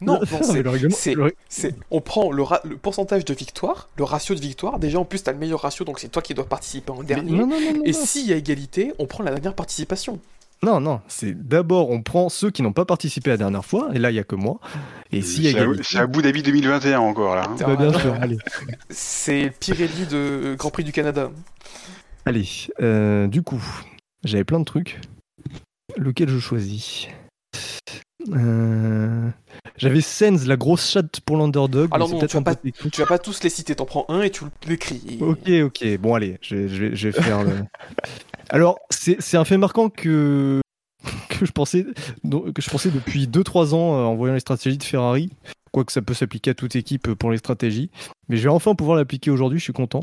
[0.02, 3.32] Non, c'est, le règlement- c'est- le ré- c'est- on prend le, ra- le pourcentage de
[3.32, 4.78] victoire, le ratio de victoire.
[4.78, 7.04] Déjà, en plus, t'as le meilleur ratio, donc c'est toi qui dois participer en mais
[7.04, 7.30] dernier.
[7.32, 7.82] Non, non, non, non.
[7.86, 10.20] Et s'il y a égalité, on prend la dernière participation.
[10.62, 13.98] Non, non, c'est d'abord, on prend ceux qui n'ont pas participé la dernière fois, et
[13.98, 14.60] là, il y a que moi.
[15.10, 15.82] Et y a C'est à- égalité.
[15.84, 17.44] C'est à Abu Dhabi 2021 encore, là.
[17.48, 17.56] hein.
[17.58, 18.36] Bah, bien sûr, allez.
[18.90, 21.30] C'est le Pirelli de Grand Prix du Canada.
[22.26, 22.46] Allez,
[22.82, 23.62] euh, du coup,
[24.24, 25.00] j'avais plein de trucs.
[25.96, 27.08] Lequel je choisis?
[28.32, 29.28] Euh,
[29.76, 31.88] J'avais Sens, la grosse chatte pour l'underdog.
[31.92, 32.54] Alors non, tu vas pas-.
[32.56, 35.18] Tu vas pas tous les citer, t'en prends un et tu l'écris.
[35.20, 35.98] Ok, ok.
[35.98, 37.52] Bon, allez, je vais, je vais- je vais faire le.
[38.50, 40.60] Alors, c'est un fait marquant que,
[41.28, 44.82] que, je pensais, que je pensais depuis 2-3 ans euh, en voyant les stratégies de
[44.84, 45.30] Ferrari.
[45.72, 47.90] Quoique ça peut s'appliquer à toute équipe euh, pour les stratégies.
[48.28, 50.00] Mais je vais enfin pouvoir l'appliquer aujourd'hui, je suis content.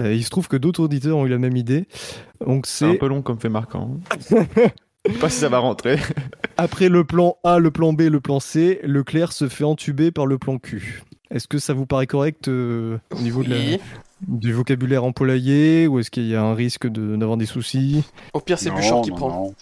[0.00, 1.86] Euh, il se trouve que d'autres auditeurs ont eu la même idée.
[2.44, 3.98] Donc, C'est un peu long comme fait marquant.
[5.20, 5.98] pas si ça va rentrer.
[6.56, 10.26] après le plan A, le plan B, le plan C, Leclerc se fait entuber par
[10.26, 11.02] le plan Q.
[11.30, 13.78] Est-ce que ça vous paraît correct euh, au niveau de la-
[14.26, 18.04] du vocabulaire employé ou est-ce qu'il y a un risque de- d'avoir des soucis?
[18.34, 19.28] Au pire, c'est Bouchard qui non, prend.
[19.30, 19.54] non.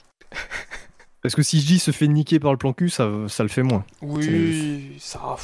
[1.23, 3.49] Parce que si je dis se fait niquer par le plan cul, ça, ça le
[3.51, 3.85] fait moins?
[4.03, 5.37] Oui, ça.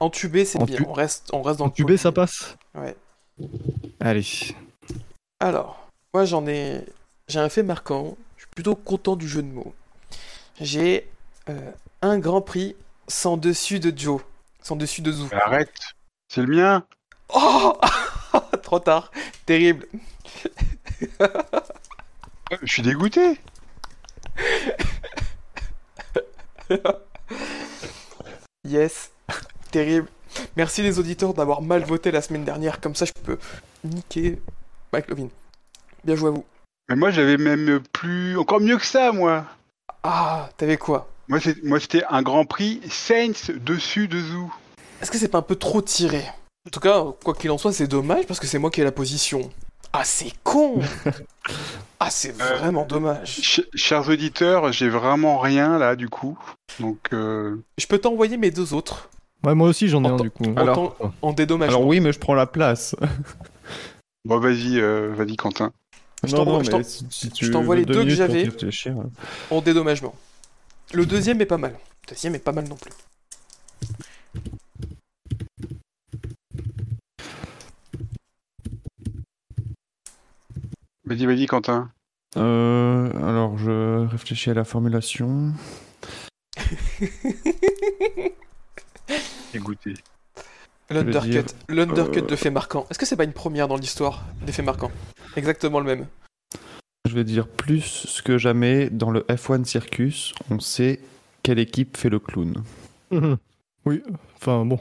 [0.00, 0.86] Entubé, c'est Entu- bien.
[0.88, 2.56] On reste, on reste dans le Entubé, ça passe?
[2.74, 2.96] Ouais.
[4.00, 4.24] Allez.
[5.40, 6.80] Alors, moi j'en ai.
[7.28, 8.16] J'ai un fait marquant.
[8.54, 9.74] Plutôt content du jeu de mots.
[10.60, 11.08] J'ai
[11.48, 11.72] euh,
[12.02, 12.76] un grand prix
[13.08, 14.20] sans dessus de Joe.
[14.62, 15.28] Sans dessus de Zou.
[15.32, 15.72] Arrête.
[16.28, 16.86] C'est le mien.
[17.34, 17.78] Oh
[18.62, 19.10] Trop tard.
[19.46, 19.86] Terrible.
[22.62, 23.38] Je suis dégoûté.
[28.68, 29.10] Yes.
[29.70, 30.08] Terrible.
[30.56, 32.80] Merci les auditeurs d'avoir mal voté la semaine dernière.
[32.80, 33.38] Comme ça, je peux
[33.84, 34.40] niquer
[34.92, 35.28] McLovin.
[36.04, 36.44] Bien joué à vous.
[36.88, 38.36] Mais moi, j'avais même plus.
[38.38, 39.44] Encore mieux que ça, moi.
[40.02, 41.08] Ah, t'avais quoi?
[41.28, 41.38] Moi,
[41.80, 44.50] c'était un grand prix Saints dessus de Zoo.
[45.00, 46.22] Est-ce que c'est pas un peu trop tiré?
[46.66, 48.84] En tout cas, quoi qu'il en soit, c'est dommage parce que c'est moi qui ai
[48.84, 49.50] la position.
[49.92, 50.80] Ah, c'est con
[52.00, 53.36] Ah, c'est Euh, vraiment dommage.
[53.42, 56.38] Ch- chers auditeurs, j'ai vraiment rien là, du coup.
[56.80, 59.08] Donc, euh, Je peux t'envoyer mes deux autres
[59.44, 60.52] Ouais, moi aussi j'en ai un du coup.
[60.56, 61.76] Alors- en, en dédommagement.
[61.78, 62.94] Alors oui, mais je prends la place.
[64.24, 65.72] bon, vas-y, euh, vas-y, Quentin.
[66.24, 68.04] Je non, t'envoie- non, je mais t'en- si, si tu je t'envoie veux les deux
[68.04, 68.48] que j'avais.
[69.50, 70.14] En dédommagement.
[70.94, 71.72] Le deuxième est pas mal.
[71.72, 72.92] Le deuxième est pas mal non plus.
[81.04, 81.90] Vas-y, vas-y, Quentin.
[82.36, 85.52] Euh, alors, je réfléchis à la formulation.
[89.52, 89.94] Dégoûté.
[90.92, 91.30] L'undercut.
[91.30, 92.86] dire, L'undercut euh, de fait marquant.
[92.90, 94.90] Est-ce que c'est pas une première dans l'histoire des faits marquants
[95.36, 96.06] Exactement le même.
[97.08, 101.00] je vais dire plus que jamais dans le F1 Circus, on sait
[101.42, 102.62] quelle équipe fait le clown.
[103.10, 103.36] Mhm.
[103.86, 104.02] Oui,
[104.36, 104.78] enfin bon.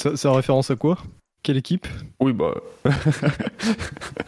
[0.00, 0.98] Ça, ça a référence à quoi?
[1.42, 1.86] Quelle équipe?
[2.20, 2.54] Oui, bah.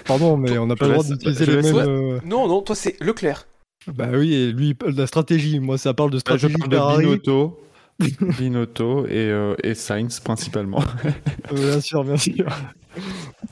[0.07, 1.77] Pardon, mais on n'a pas le droit d'utiliser les mêmes.
[1.77, 3.47] euh, Non, non, toi c'est Leclerc.
[3.87, 5.61] Bah oui, et lui, il parle de la stratégie.
[5.61, 7.03] Moi, ça parle de Là, je stratégie parle de.
[7.03, 7.61] Binotto.
[8.21, 10.83] Binotto et, euh, et Sainz principalement.
[11.53, 12.47] Bien sûr, bien sûr.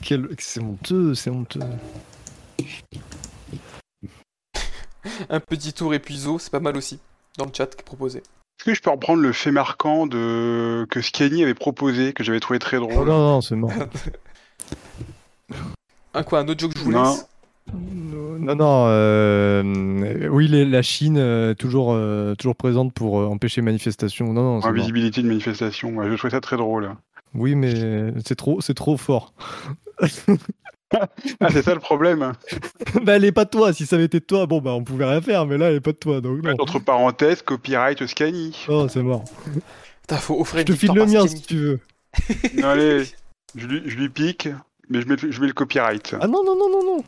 [0.02, 0.28] Quel...
[0.38, 1.60] C'est honteux, c'est honteux.
[5.28, 6.98] Un petit tour et puis Zo, c'est pas mal aussi.
[7.38, 8.18] Dans le chat qui est proposé.
[8.18, 12.40] Est-ce que je peux reprendre le fait marquant de que Scanny avait proposé, que j'avais
[12.40, 13.72] trouvé très Oh drôle non, non, c'est mort.
[16.16, 17.10] Un quoi, un autre joke que je vous Non.
[17.10, 17.26] laisse
[17.72, 18.84] Non, non.
[18.88, 24.32] euh, Oui, les- la Chine euh, toujours, euh, toujours présente pour euh, empêcher manifestation.
[24.32, 24.64] Non, non.
[24.64, 25.96] Invisibilité de manifestation.
[25.96, 26.90] Ouais, je trouvais ça très drôle.
[27.34, 29.32] Oui, mais c'est trop, c'est trop fort.
[30.00, 32.32] Ah, c'est ça le problème.
[33.02, 33.72] bah, elle est pas de toi.
[33.72, 35.46] Si ça avait été de toi, bon, bah, on pouvait rien faire.
[35.46, 36.54] Mais là, elle est pas de toi, donc non.
[36.58, 38.56] Entre parenthèses, copyright Scanny.
[38.68, 39.24] Oh, c'est mort.
[40.02, 41.80] Putain, faut offrir Je te file le mien si tu veux.
[42.58, 43.04] Non, allez,
[43.56, 44.48] je lui, je lui pique,
[44.88, 46.14] mais je mets, je mets le copyright.
[46.20, 47.04] Ah non, non, non, non, non.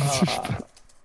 [0.00, 0.58] Ah,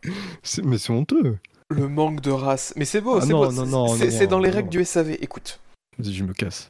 [0.44, 1.38] C'est- mais c'est honteux.
[1.70, 2.74] le manque de race.
[2.76, 3.52] Mais c'est beau, Ah c'est non, beau.
[3.52, 4.56] non, c'est- non, c'est non, c'est dans les non.
[4.56, 5.12] règles du SAV.
[5.22, 5.60] Écoute.
[5.98, 6.70] Vas-y, je me casse.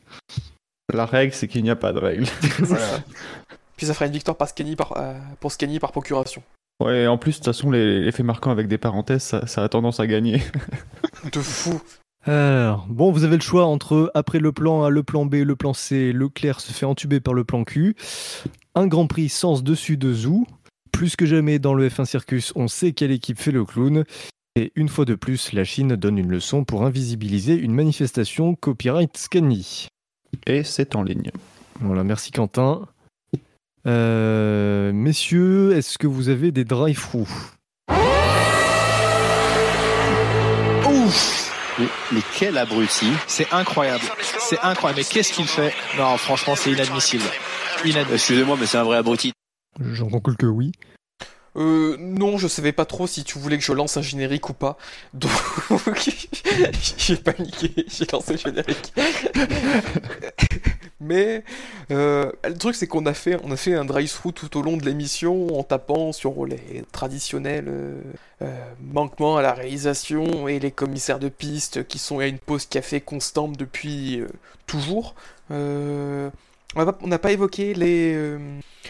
[0.94, 2.26] La règle, c'est qu'il n'y a pas de règle.
[2.60, 3.00] Voilà.
[3.76, 6.44] Puis ça fera une victoire par Skinny par, euh, pour Skinny par procuration.
[6.80, 9.64] Ouais, en plus, de toute façon, les, les faits marquants avec des parenthèses, ça, ça
[9.64, 10.42] a tendance à gagner.
[11.32, 11.82] De fou.
[12.26, 15.56] Alors, bon, vous avez le choix entre après le plan A, le plan B, le
[15.56, 17.96] plan C, Leclerc se fait entuber par le plan Q,
[18.76, 20.48] un Grand Prix sens dessus de Zou,
[20.92, 24.06] plus que jamais dans le F1 Circus, on sait quelle équipe fait le clown,
[24.56, 29.18] et une fois de plus, la Chine donne une leçon pour invisibiliser une manifestation copyright
[29.18, 29.88] Scanny.
[30.48, 31.32] Et c'est en ligne.
[31.82, 32.88] Voilà, merci Quentin.
[33.86, 37.28] Euh, messieurs, est-ce que vous avez des drive-through?
[40.88, 41.43] Ouf
[41.80, 44.04] mais, mais quel abruti C'est incroyable.
[44.40, 45.00] C'est incroyable.
[45.00, 45.74] Mais qu'est-ce qu'il fait?
[45.98, 47.24] Non, franchement, c'est inadmissible.
[47.84, 48.14] Inadmissible.
[48.14, 49.34] Excusez-moi, mais c'est un vrai abruti.
[49.80, 50.72] J'en conclue que oui.
[51.56, 54.54] Euh, non, je savais pas trop si tu voulais que je lance un générique ou
[54.54, 54.78] pas.
[55.14, 55.32] Donc,
[56.98, 58.94] j'ai paniqué, j'ai lancé le générique.
[61.04, 61.44] Mais
[61.92, 64.78] euh, le truc, c'est qu'on a fait, on a fait un drive-through tout au long
[64.78, 68.02] de l'émission en tapant sur les traditionnels euh,
[68.42, 72.66] euh, manquements à la réalisation et les commissaires de piste qui sont à une pause
[72.66, 74.22] café constante depuis
[74.66, 75.16] toujours.
[75.50, 76.32] On
[76.76, 78.38] n'a pas- évoqué les,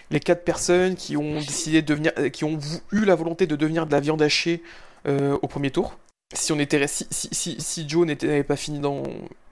[0.10, 2.58] les quatre personnes qui ont décidé de devenir, qui ont
[2.92, 4.64] eu la volonté de devenir de la viande hachée
[5.06, 5.98] au premier tour.
[6.34, 9.04] Si on était, si, si, si, Joe n'avait pas fini dans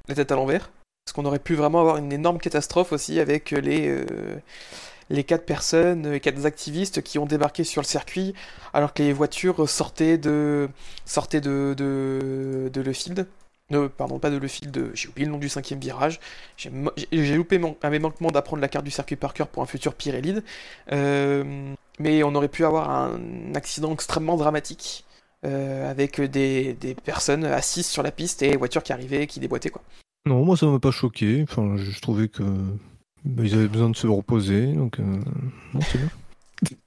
[0.07, 0.71] la tête à l'envers,
[1.05, 4.05] parce qu'on aurait pu vraiment avoir une énorme catastrophe aussi avec les euh,
[5.09, 8.33] les quatre personnes, les quatre activistes qui ont débarqué sur le circuit
[8.73, 10.69] alors que les voitures sortaient de
[11.05, 13.27] sortaient de Le Field.
[13.73, 16.19] Euh, pardon, pas de Le Field, j'ai oublié le nom du cinquième virage.
[16.57, 19.65] J'ai loupé mon, un mes manquements d'apprendre la carte du circuit par cœur pour un
[19.65, 20.41] futur Pirelli.
[20.91, 25.05] Euh, mais on aurait pu avoir un accident extrêmement dramatique
[25.45, 29.69] euh, avec des, des personnes assises sur la piste et voitures qui arrivaient, qui déboîtaient
[29.69, 29.83] quoi.
[30.25, 31.41] Non, moi ça m'a pas choqué.
[31.43, 32.43] Enfin, je, je trouvais que
[33.25, 35.03] bah, ils avaient besoin de se reposer, donc euh,
[35.73, 36.09] non, c'est bien.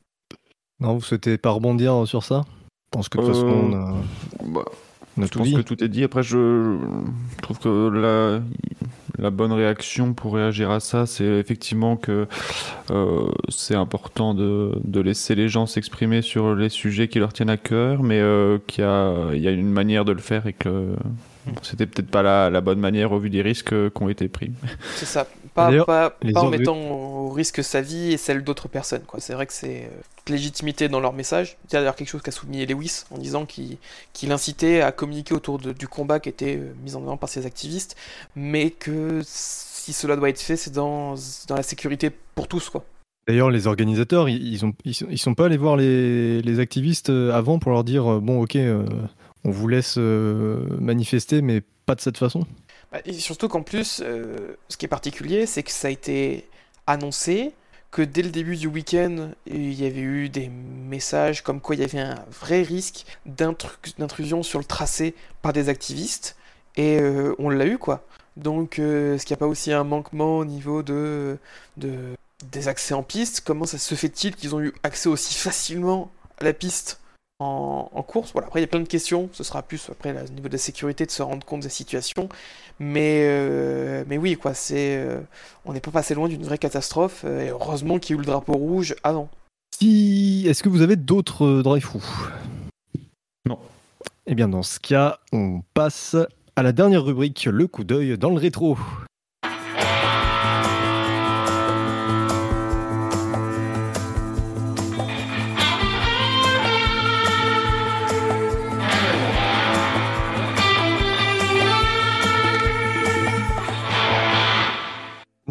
[0.81, 2.43] Non, vous souhaitez pas rebondir sur ça?
[2.47, 4.65] Je pense que de toute façon Euh, on a, Bah,
[5.17, 5.55] on a je tout pense dit.
[5.55, 6.03] que tout est dit.
[6.03, 6.77] Après, je,
[7.37, 8.41] je trouve que la,
[9.19, 12.27] la bonne réaction pour réagir à ça, c'est effectivement que
[12.91, 17.51] euh, c'est important de, de laisser les gens s'exprimer sur les sujets qui leur tiennent
[17.51, 20.47] à cœur, mais euh, qu'il y a, il y a une manière de le faire
[20.49, 20.97] et que
[21.63, 24.29] c'était peut-être pas la, la bonne manière au vu des risques euh, qui ont été
[24.29, 24.51] pris.
[24.97, 25.71] C'est ça, pas,
[26.35, 29.03] en mettant au risque sa vie et celle d'autres personnes.
[29.07, 29.21] quoi.
[29.21, 31.57] C'est vrai que c'est euh, toute légitimité dans leur message.
[31.69, 33.77] Il y a d'ailleurs quelque chose qu'a souligné Lewis en disant qu'il
[34.13, 37.29] qu'il incitait à communiquer autour de- du combat qui était euh, mis en avant par
[37.29, 37.97] ces activistes,
[38.37, 41.15] mais que si cela doit être fait, c'est dans,
[41.49, 42.71] dans la sécurité pour tous.
[42.71, 42.85] quoi.
[43.27, 47.09] D'ailleurs, les organisateurs, ils, ont, ils, sont- ils sont pas allés voir les, les activistes
[47.11, 48.85] euh, avant pour leur dire euh, bon, ok, euh,
[49.45, 52.45] on vous laisse euh, manifester, mais pas de cette façon.
[52.93, 56.49] Bah, surtout qu'en plus, euh, ce qui est particulier, c'est que ça a été
[56.87, 57.53] annoncé
[57.91, 61.81] que dès le début du week-end, il y avait eu des messages comme quoi il
[61.81, 66.37] y avait un vrai risque d'intru- d'intrusion sur le tracé par des activistes,
[66.77, 68.05] et euh, on l'a eu quoi.
[68.37, 71.39] Donc, est-ce qu'il n'y a pas aussi un manquement au niveau de,
[71.77, 73.43] des accès en piste?
[73.43, 76.99] Comment ça se fait-il qu'ils ont eu accès aussi facilement à la piste?
[77.41, 80.13] En, en course Voilà, après il y a plein de questions, ce sera plus après
[80.13, 82.29] là, au niveau de la sécurité de se rendre compte des situations.
[82.79, 85.21] Mais, euh, mais oui, quoi, c'est, euh,
[85.65, 87.23] on n'est pas passé loin d'une vraie catastrophe.
[87.25, 89.29] euh, et heureusement qu'il y a eu le drapeau rouge avant.
[89.79, 90.45] Si...
[90.49, 92.03] Est-ce que vous avez d'autres euh, drive-through
[93.47, 93.59] Non.
[94.27, 96.17] Eh bien, dans ce cas, on passe
[96.57, 98.79] à la dernière rubrique, le coup d'œil dans le rétro.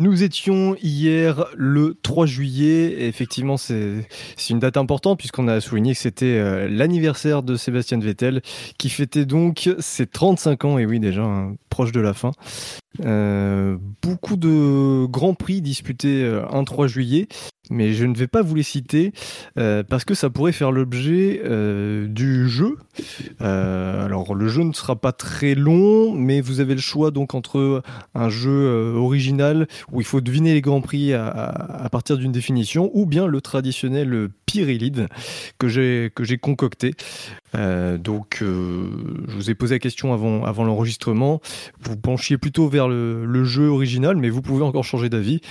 [0.03, 2.91] Nous étions hier le 3 juillet.
[2.91, 4.05] Et effectivement, c'est
[4.49, 8.41] une date importante puisqu'on a souligné que c'était euh, l'anniversaire de Sébastien Vettel
[8.77, 10.77] qui fêtait donc ses 35 ans.
[10.77, 12.31] Et oui, déjà hein, proche de la fin.
[13.01, 17.27] Euh, beaucoup de grands prix disputés euh, un 3 juillet,
[17.71, 19.13] mais je ne vais pas vous les citer
[19.57, 22.77] euh, parce que ça pourrait faire l'objet euh, du jeu.
[23.41, 27.33] Euh, alors le jeu ne sera pas très long, mais vous avez le choix donc
[27.33, 27.81] entre
[28.13, 32.91] un jeu euh, original où il faut deviner les grands prix à partir d'une définition,
[32.93, 34.29] ou bien le traditionnel
[35.57, 36.93] Que j'ai que j'ai concocté.
[37.55, 38.89] Euh, donc euh,
[39.27, 41.41] je vous ai posé la question avant avant l'enregistrement.
[41.81, 45.41] Vous penchiez plutôt vers le, le jeu original, mais vous pouvez encore changer d'avis.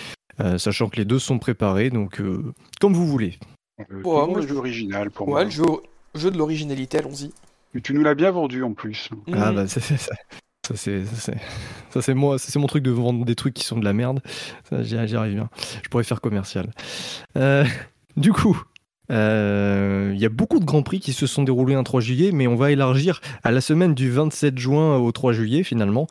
[0.40, 3.38] Euh, sachant que les deux sont préparés, donc euh, comme vous voulez.
[3.80, 5.44] Euh, Ouais, toujours moi, le je- jeu original pour Ouais, moi.
[5.44, 5.64] le jeu,
[6.14, 7.30] jeu de l'originalité, allons-y.
[7.74, 9.08] Mais tu nous l'as bien vendu en plus.
[9.32, 9.54] Ah Mhm.
[9.56, 10.14] bah c'est c'est- ça.
[10.66, 11.36] Ça c'est ça, c'est
[11.90, 13.92] ça, c'est moi, ça, c'est mon truc de vendre des trucs qui sont de la
[13.92, 14.20] merde.
[14.70, 15.50] Ça, J'y j'y arrive bien.
[15.82, 16.70] Je pourrais faire commercial.
[17.36, 17.64] Euh,
[18.16, 18.71] du coup, euh,
[19.12, 22.46] il y a beaucoup de grands prix qui se sont déroulés un 3 juillet, mais
[22.46, 26.06] on va élargir à la semaine du 27 juin au 3 juillet finalement,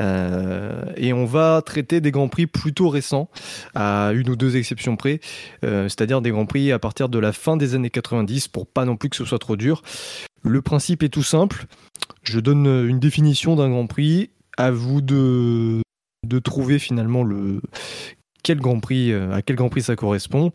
[0.00, 3.28] Euh, et on va traiter des grands prix plutôt récents,
[3.74, 5.20] à une ou deux exceptions près,
[5.64, 8.84] euh, c'est-à-dire des grands prix à partir de la fin des années 90 pour pas
[8.84, 9.82] non plus que ce soit trop dur.
[10.42, 11.66] Le principe est tout simple.
[12.22, 14.30] Je donne euh, une définition d'un Grand Prix.
[14.58, 15.82] À vous de,
[16.26, 17.60] de trouver finalement le
[18.46, 20.52] quel Grand Prix, euh, à quel Grand Prix ça correspond.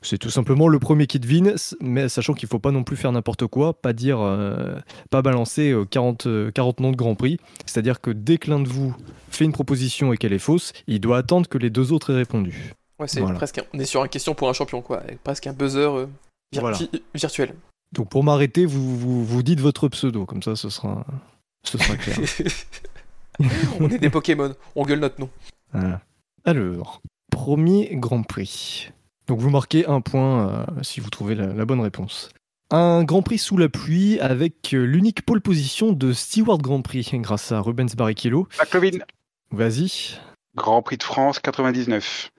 [0.00, 3.12] C'est tout simplement le premier qui devine, mais sachant qu'il faut pas non plus faire
[3.12, 4.78] n'importe quoi, pas dire, euh,
[5.10, 7.38] pas balancer euh, 40, euh, 40 noms de Grand Prix.
[7.66, 8.94] C'est-à-dire que dès que l'un de vous
[9.30, 12.16] fait une proposition et qu'elle est fausse, il doit attendre que les deux autres aient
[12.16, 12.72] répondu.
[12.98, 13.36] Ouais, c'est Voilà.
[13.36, 13.60] presque.
[13.74, 15.02] On est sur une question pour un champion, quoi.
[15.24, 16.06] Presque un buzzer euh,
[16.52, 16.76] vir- Voilà.
[16.78, 17.54] vi- virtuel.
[17.92, 21.04] Donc pour m'arrêter, vous, vous, vous dites votre pseudo, comme ça ce sera,
[21.64, 22.18] ce sera clair.
[23.80, 24.54] on est des Pokémon.
[24.74, 25.28] On gueule notre nom.
[25.72, 26.00] Voilà.
[26.44, 27.00] Alors,
[27.36, 28.92] premier Grand Prix.
[29.26, 32.30] Donc vous marquez un point euh, si vous trouvez la, la bonne réponse.
[32.70, 37.10] Un Grand Prix sous la pluie avec euh, l'unique pole position de Stewart Grand Prix
[37.12, 38.48] grâce à Rubens Barrichello.
[38.58, 39.04] McLovin,
[39.50, 40.18] Vas-y.
[40.56, 42.30] Grand Prix de France 99.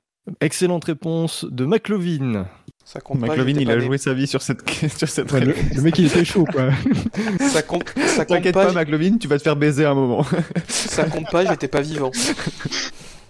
[0.42, 2.48] Excellente réponse de McLovin.
[2.84, 3.28] Ça compte pas.
[3.28, 3.86] McLovin, il a né.
[3.86, 4.68] joué sa vie sur cette,
[4.98, 6.72] sur cette Ouais, le, mec il était chaud quoi.
[7.40, 8.66] Ça compte, ça compte T'inquiète pas.
[8.66, 10.26] pas, McLovin, tu vas te faire baiser un moment.
[10.68, 11.46] Ça compte pas.
[11.46, 12.12] J'étais pas vivant.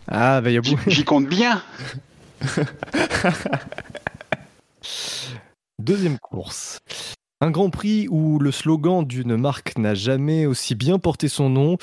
[0.07, 0.89] Ah bah il y a J'y beaucoup.
[0.89, 1.61] j'y compte bien.
[5.79, 6.79] Deuxième course.
[7.39, 11.77] Un Grand Prix où le slogan d'une marque n'a jamais aussi bien porté son nom.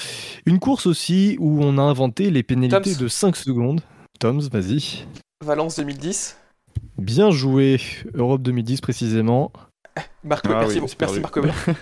[0.47, 3.01] Une course aussi où on a inventé les pénalités Toms.
[3.03, 3.81] de 5 secondes.
[4.19, 5.07] Toms, vas-y.
[5.45, 6.37] Valence 2010.
[6.99, 7.81] Bien joué.
[8.15, 9.53] Europe 2010 précisément.
[10.25, 11.21] Marco, Ah merci, oui, merci.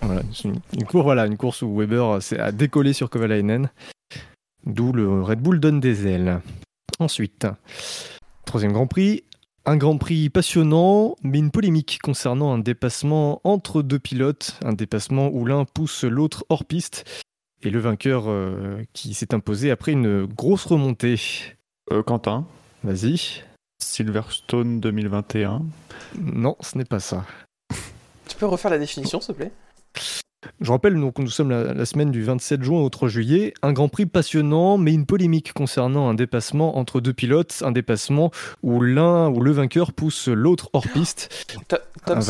[0.00, 3.68] Voilà, une, une course, voilà, une course où Weber a décollé sur Kovalainen.
[4.68, 6.40] D'où le Red Bull donne des ailes.
[6.98, 7.46] Ensuite,
[8.44, 9.24] troisième Grand Prix.
[9.64, 14.60] Un Grand Prix passionnant, mais une polémique concernant un dépassement entre deux pilotes.
[14.62, 17.04] Un dépassement où l'un pousse l'autre hors piste.
[17.62, 21.18] Et le vainqueur euh, qui s'est imposé après une grosse remontée.
[21.90, 22.46] Euh, Quentin,
[22.84, 23.42] Vas-y.
[23.82, 25.62] Silverstone 2021.
[26.18, 27.24] Non, ce n'est pas ça.
[28.28, 29.52] Tu peux refaire la définition, s'il te plaît?
[30.60, 33.54] Je rappelle, donc, nous sommes la, la semaine du 27 juin au 3 juillet.
[33.62, 37.62] Un Grand Prix passionnant, mais une polémique concernant un dépassement entre deux pilotes.
[37.64, 38.32] Un dépassement
[38.64, 41.28] où l'un ou le vainqueur pousse l'autre hors piste.
[41.72, 41.78] Ah,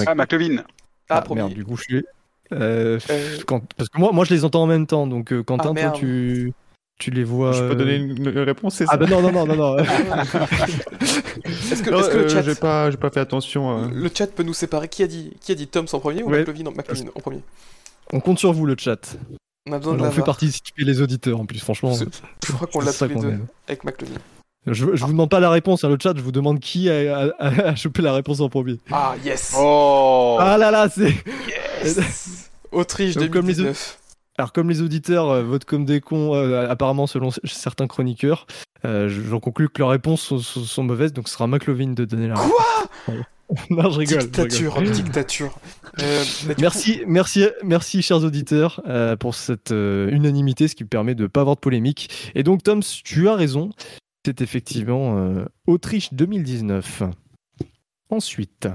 [0.06, 0.62] Ah, McLovin.
[1.08, 1.40] Ah, premier.
[1.42, 2.04] merde, du coup, je suis.
[2.52, 5.06] Euh, Euh, quand- Parce que moi, moi, je les entends en même temps.
[5.06, 6.52] Donc, euh, Quentin, Ah, toi, tu,
[6.98, 7.52] tu les vois.
[7.52, 9.56] Je peux euh, donner une, une réponse, c'est ça Ah, bah non, non, non, non,
[9.56, 9.76] non.
[11.44, 13.84] Est-ce que, Non, est-ce que le, chat, J'ai pas, j'ai pas fait attention.
[13.84, 13.88] euh.
[13.92, 16.28] le chat peut nous séparer Qui a dit, qui a dit Toms en premier ou
[16.30, 16.40] Ouais.
[16.40, 17.40] McLovin en premier?
[18.12, 19.16] On compte sur vous, le chat.
[19.68, 20.24] On a besoin On de fait l'avoir.
[20.26, 21.92] participer les auditeurs, en plus, franchement.
[21.94, 22.06] C'est-
[22.46, 23.46] Je crois qu'on l'a tous les qu'on deux aime.
[23.66, 24.14] avec McLovin.
[24.66, 27.18] Je, je vous demande pas la réponse, hein, le chat, je vous demande qui a,
[27.18, 28.78] a- a- a chopé la réponse en premier.
[28.90, 31.14] Ah, yes Oh Ah là là, c'est.
[31.84, 33.98] Yes Autriche Donc, comme les 2019.
[34.36, 38.46] Alors, comme les auditeurs euh, votent comme des cons, euh, apparemment selon certains chroniqueurs,
[38.84, 42.04] euh, j'en conclus que leurs réponses sont, sont- sont mauvaises, donc ce sera McLovin de
[42.04, 42.52] donner la réponse.
[43.70, 44.20] Non, je rigole.
[44.20, 44.48] je rigole.
[44.48, 45.58] Dictature, dictature.
[46.00, 46.22] Euh,
[46.58, 51.22] Merci, merci, merci, chers auditeurs, euh, pour cette euh, unanimité, ce qui me permet de
[51.22, 52.30] ne pas avoir de polémique.
[52.34, 53.70] Et donc, Tom, tu as raison,
[54.24, 57.02] c'est effectivement euh, Autriche 2019.
[58.10, 58.68] Ensuite,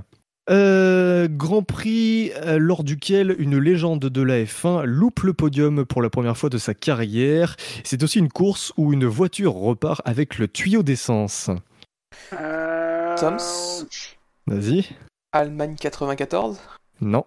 [0.49, 6.01] Euh, Grand Prix euh, lors duquel une légende de la F1 loupe le podium pour
[6.01, 7.55] la première fois de sa carrière.
[7.85, 11.49] C'est aussi une course où une voiture repart avec le tuyau d'essence.
[12.33, 13.85] Euh, Toms
[14.47, 14.89] Vas-y.
[15.31, 16.59] Allemagne 94.
[17.01, 17.25] Non.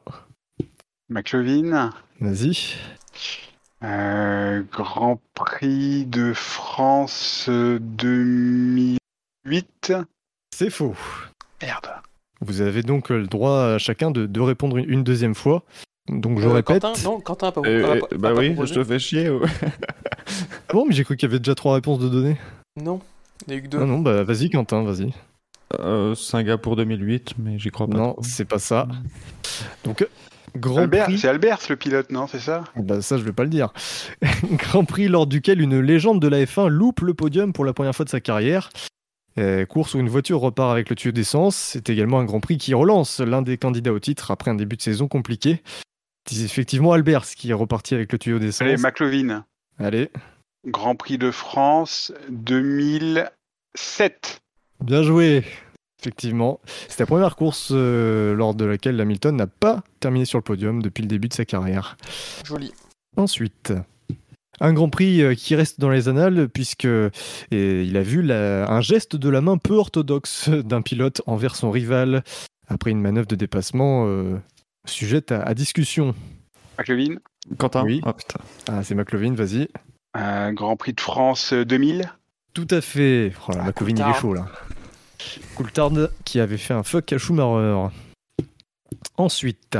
[1.09, 1.91] McLovin.
[2.21, 2.75] Vas-y.
[3.83, 9.93] Euh, Grand Prix de France 2008.
[10.55, 10.95] C'est faux.
[11.63, 11.89] Merde.
[12.41, 15.63] Vous avez donc le droit à chacun de, de répondre une, une deuxième fois.
[16.09, 16.83] Donc je Euh, répète.
[16.83, 18.75] Quentin Non, Quentin pas, Euh, euh, pas- bah pas oui, proposé.
[18.75, 19.31] je te fais chier.
[19.31, 19.47] ouais.
[20.69, 22.37] Ah bon, mais j'ai cru qu'il y avait déjà trois réponses de données.
[22.77, 23.01] Non,
[23.47, 23.79] il n'y a eu que deux.
[23.81, 25.13] Ah non, bah vas-y Quentin, vas-y.
[25.81, 27.97] Euh, Singapour 2008, mais j'y crois pas.
[27.97, 28.89] Non, c'est pas ça.
[29.85, 30.07] Donc
[30.55, 31.19] Grand Albert, Prix.
[31.19, 32.65] c'est Albert le pilote, non C'est ça?
[32.77, 33.73] Bah ça je vais pas le dire.
[34.53, 37.95] Grand Prix lors duquel une légende de la F1 loupe le podium pour la première
[37.95, 38.71] fois de sa carrière.
[39.39, 41.57] Euh, course où une voiture repart avec le tuyau d'essence.
[41.57, 44.77] C'est également un Grand Prix qui relance l'un des candidats au titre après un début
[44.77, 45.63] de saison compliqué.
[46.27, 48.63] C'est effectivement Albers qui est reparti avec le tuyau d'essence.
[48.63, 49.45] Allez, McLovin.
[49.79, 50.11] Allez,
[50.67, 54.41] Grand Prix de France 2007.
[54.81, 55.45] Bien joué.
[56.01, 60.43] Effectivement, c'est la première course euh, lors de laquelle Hamilton n'a pas terminé sur le
[60.43, 61.97] podium depuis le début de sa carrière.
[62.45, 62.73] Joli.
[63.17, 63.73] Ensuite,
[64.61, 66.87] un Grand Prix euh, qui reste dans les annales puisque
[67.51, 71.71] il a vu la- un geste de la main peu orthodoxe d'un pilote envers son
[71.71, 72.23] rival
[72.69, 74.37] après une manœuvre de dépassement euh,
[74.85, 76.15] sujette à, à discussion.
[76.79, 77.17] McLovin.
[77.59, 78.01] Quentin Oui.
[78.05, 78.41] Ah putain.
[78.69, 79.69] Ah, c'est McLovin, vas-y.
[80.19, 82.13] Euh, Grand Prix de France 2000.
[82.57, 83.35] Tout à fait.
[83.49, 84.47] Oh là, Ah, il est chaud là.
[85.57, 85.93] Coulthard
[86.25, 87.89] qui avait fait un fuck à Schumacher.
[89.19, 89.77] Ensuite,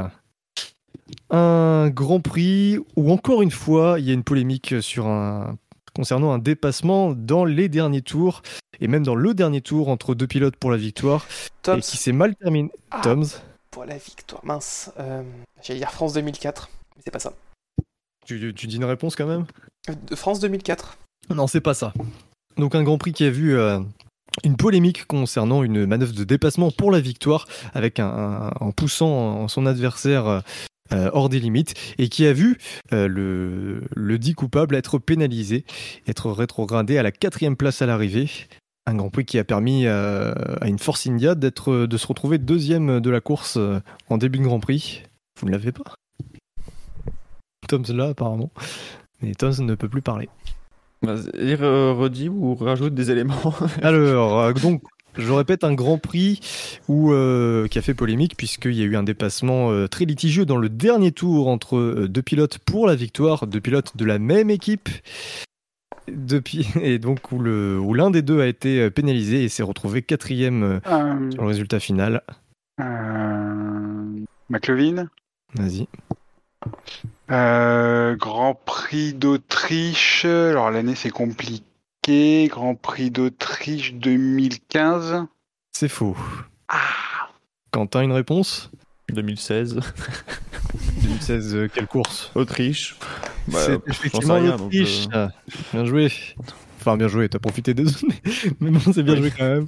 [1.31, 5.57] un Grand Prix où encore une fois il y a une polémique sur un
[5.95, 8.43] concernant un dépassement dans les derniers tours
[8.79, 11.25] et même dans le dernier tour entre deux pilotes pour la victoire
[11.63, 12.71] Toms et qui s'est mal terminé.
[12.91, 13.01] Ah.
[13.03, 13.25] Toms,
[13.71, 14.45] pour la victoire.
[14.45, 14.93] Mince.
[14.99, 15.23] Euh,
[15.63, 17.33] J'allais dire France 2004, mais c'est pas ça.
[18.27, 19.47] tu, tu dis une réponse quand même?
[19.89, 20.99] Euh, de France 2004.
[21.31, 21.95] Non, c'est pas ça.
[22.57, 23.81] Donc un Grand Prix qui a vu euh,
[24.45, 29.67] une polémique concernant une manœuvre de dépassement pour la victoire, avec un, en poussant son
[29.67, 30.41] adversaire euh,
[30.93, 32.59] euh, hors des limites, et qui a vu
[32.93, 35.65] le, dit coupable être pénalisé,
[36.07, 38.31] être rétrogradé à la quatrième place à l'arrivée.
[38.87, 43.01] Un Grand Prix qui a permis à une Force India d'être, de se retrouver deuxième
[43.01, 43.59] de la course
[44.09, 45.03] en début de Grand Prix.
[45.41, 45.93] Vous ne l'avez pas?
[47.67, 48.53] Tom's là apparemment.
[49.21, 50.29] Mais Tom's ne peut plus parler.
[51.03, 53.55] Vas-y, re- redis ou rajoute des éléments.
[53.83, 54.83] Alors, euh, donc,
[55.19, 56.41] je répète, un Grand Prix
[56.89, 60.45] où, euh, qui a fait polémique puisqu'il y a eu un dépassement euh, très litigieux
[60.47, 64.19] dans le dernier tour entre euh, deux pilotes pour la victoire, deux pilotes de la
[64.19, 64.89] même équipe.
[66.09, 70.03] Depuis, et donc où le- où l'un des deux a été pénalisé et s'est retrouvé
[70.03, 72.23] quatrième euh, Euh, sur le résultat final.
[72.81, 74.05] euh,
[74.51, 75.09] McLovin.
[75.55, 75.87] Vas-y.
[77.31, 80.25] Euh, Grand Prix d'Autriche.
[80.25, 82.47] Alors l'année c'est compliqué.
[82.49, 85.25] Grand Prix d'Autriche 2015.
[85.73, 86.17] C'est faux.
[86.69, 87.29] Ah
[87.73, 88.71] Quentin, une réponse?
[89.13, 89.79] 2016,
[91.03, 92.31] 2016, euh, quelle course?
[92.35, 92.97] Autriche.
[93.49, 95.07] Bah, C'est j'en sais effectivement rien, donc, l'Autriche.
[95.15, 96.13] euh, Ah, Bien joué.
[96.81, 98.21] Enfin, bien joué, t'as profité des données.
[98.61, 99.67] Mais bon, c'est bien joué quand même.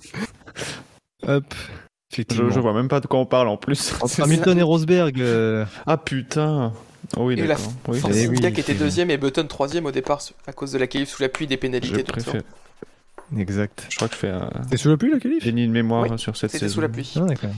[1.27, 1.55] Hop.
[1.55, 2.51] je, Effectivement.
[2.51, 3.95] je vois même pas de quoi on parle en plus.
[4.20, 5.20] Hamilton et Rosberg.
[5.20, 6.73] euh, Ah putain.
[7.17, 7.57] Oh oui, Et la.
[7.89, 10.73] Oui, Force Eh India oui, qui était deuxième et Button troisième au départ à cause
[10.73, 11.97] de la qualif sous la pluie des je pénalités.
[11.99, 12.12] ça.
[12.12, 12.43] préfère.
[13.36, 13.86] Exact.
[13.91, 15.44] Je crois que je fais un C'est sous la pluie la qualif?
[15.44, 16.75] Déni de mémoire Oui, sur cette C'était saison.
[16.77, 17.12] sous la pluie.
[17.17, 17.51] Ah, d'accord.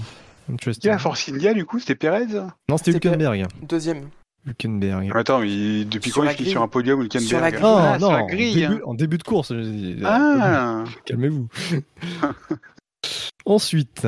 [0.53, 0.91] Interesting.
[0.91, 2.27] la Force India du coup C'était Perez?
[2.69, 3.47] Non, c'était Hülkenberg.
[3.63, 4.09] Deuxième.
[4.47, 5.11] Hülkenberg.
[5.15, 6.51] Attends, mais depuis quand il finit grille.
[6.51, 7.63] sur un podium Hülkenberg Sur la grille.
[7.63, 9.55] Non, Ah, non, sur la en début, en début de course.
[9.55, 9.97] je dis.
[10.05, 11.47] Ah Calmez-vous.
[13.47, 14.07] Ensuite,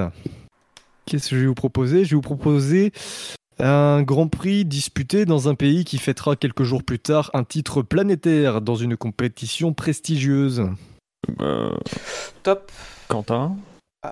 [1.06, 2.04] qu'est-ce que je vais vous proposer?
[2.04, 2.92] Je vais vous proposer
[3.68, 7.82] un Grand Prix disputé dans un pays qui fêtera quelques jours plus tard un titre
[7.82, 10.64] planétaire dans une compétition prestigieuse.
[11.40, 11.70] Euh,
[12.42, 12.70] Top.
[13.08, 13.56] Quentin.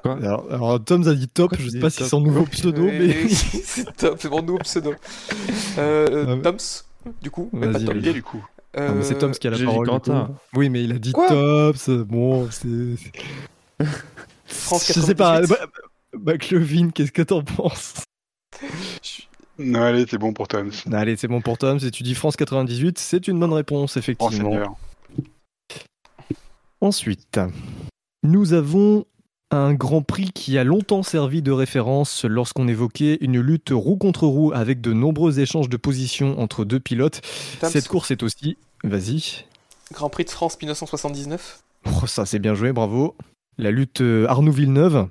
[0.02, 2.44] Quoi Alors, alors, Tom a dit top, Pourquoi je sais pas si c'est son nouveau
[2.50, 4.94] pseudo, Oui, mais c'est top, c'est mon nouveau pseudo.
[5.78, 6.42] Euh, Ah.
[6.50, 6.84] Toms,
[7.20, 7.98] du coup, mais pas Vas-y, Tom.
[8.00, 8.44] du coup.
[8.78, 9.88] Non, mais c'est Euh, Tom qui a la parole.
[9.88, 10.30] Quentin.
[10.54, 11.88] Oui, mais il a dit Quoi Tops.
[11.90, 12.68] Bon, c'est.
[14.46, 15.40] France Je sais pas.
[15.40, 15.48] 98.
[15.48, 15.66] Bah,
[16.14, 17.94] bah, McLovin, qu'est-ce que t'en penses?
[19.62, 20.70] Non, allez, c'est bon pour Tom.
[20.92, 21.78] Allez, c'est bon pour Tom.
[21.78, 24.76] Si tu dis France 98, c'est une bonne réponse, Oh effectivement.
[26.80, 27.39] Ensuite,
[28.22, 29.05] nous avons
[29.50, 34.26] un Grand Prix qui a longtemps servi de référence lorsqu'on évoquait une lutte roue contre
[34.26, 37.20] roue avec de nombreux échanges de positions entre deux pilotes.
[37.60, 38.56] Toms, Cette course est aussi.
[38.82, 39.44] Vas-y.
[39.92, 41.62] Grand Prix de France 1979.
[41.86, 43.16] Oh, ça, c'est bien joué, bravo.
[43.58, 45.08] La lutte euh, Arnoux-Villeneuve.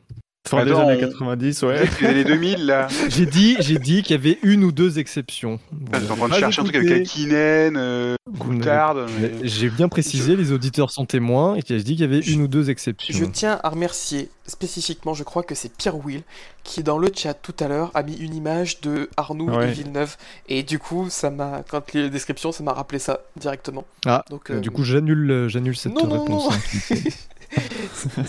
[0.49, 1.83] Fin des années on- 90, ouais.
[2.01, 2.87] Les années 2000, là.
[3.09, 5.59] J'ai dit, j'ai dit qu'il y avait une ou deux exceptions.
[5.91, 8.95] T'es en train de chercher un truc avec Akinen, euh, Coulthard.
[9.19, 12.41] mais- J'ai bien précisé, les auditeurs sont témoins, et j'ai dit qu'il y avait une
[12.41, 13.17] ou deux exceptions.
[13.17, 16.23] Je tiens à remercier spécifiquement, je crois que c'est Pierre Will,
[16.63, 19.69] qui dans le chat tout à l'heure a mis une image de Arnoux Ouais.
[19.69, 20.15] et Villeneuve.
[20.47, 23.85] Et du coup, ça m'a, quand les descriptions, ça m'a rappelé ça directement.
[24.07, 26.45] Ah, Donc, euh, euh, du coup, j'annule, euh, j'annule cette Non, non, réponse.
[26.45, 26.95] non.
[26.95, 26.95] hein.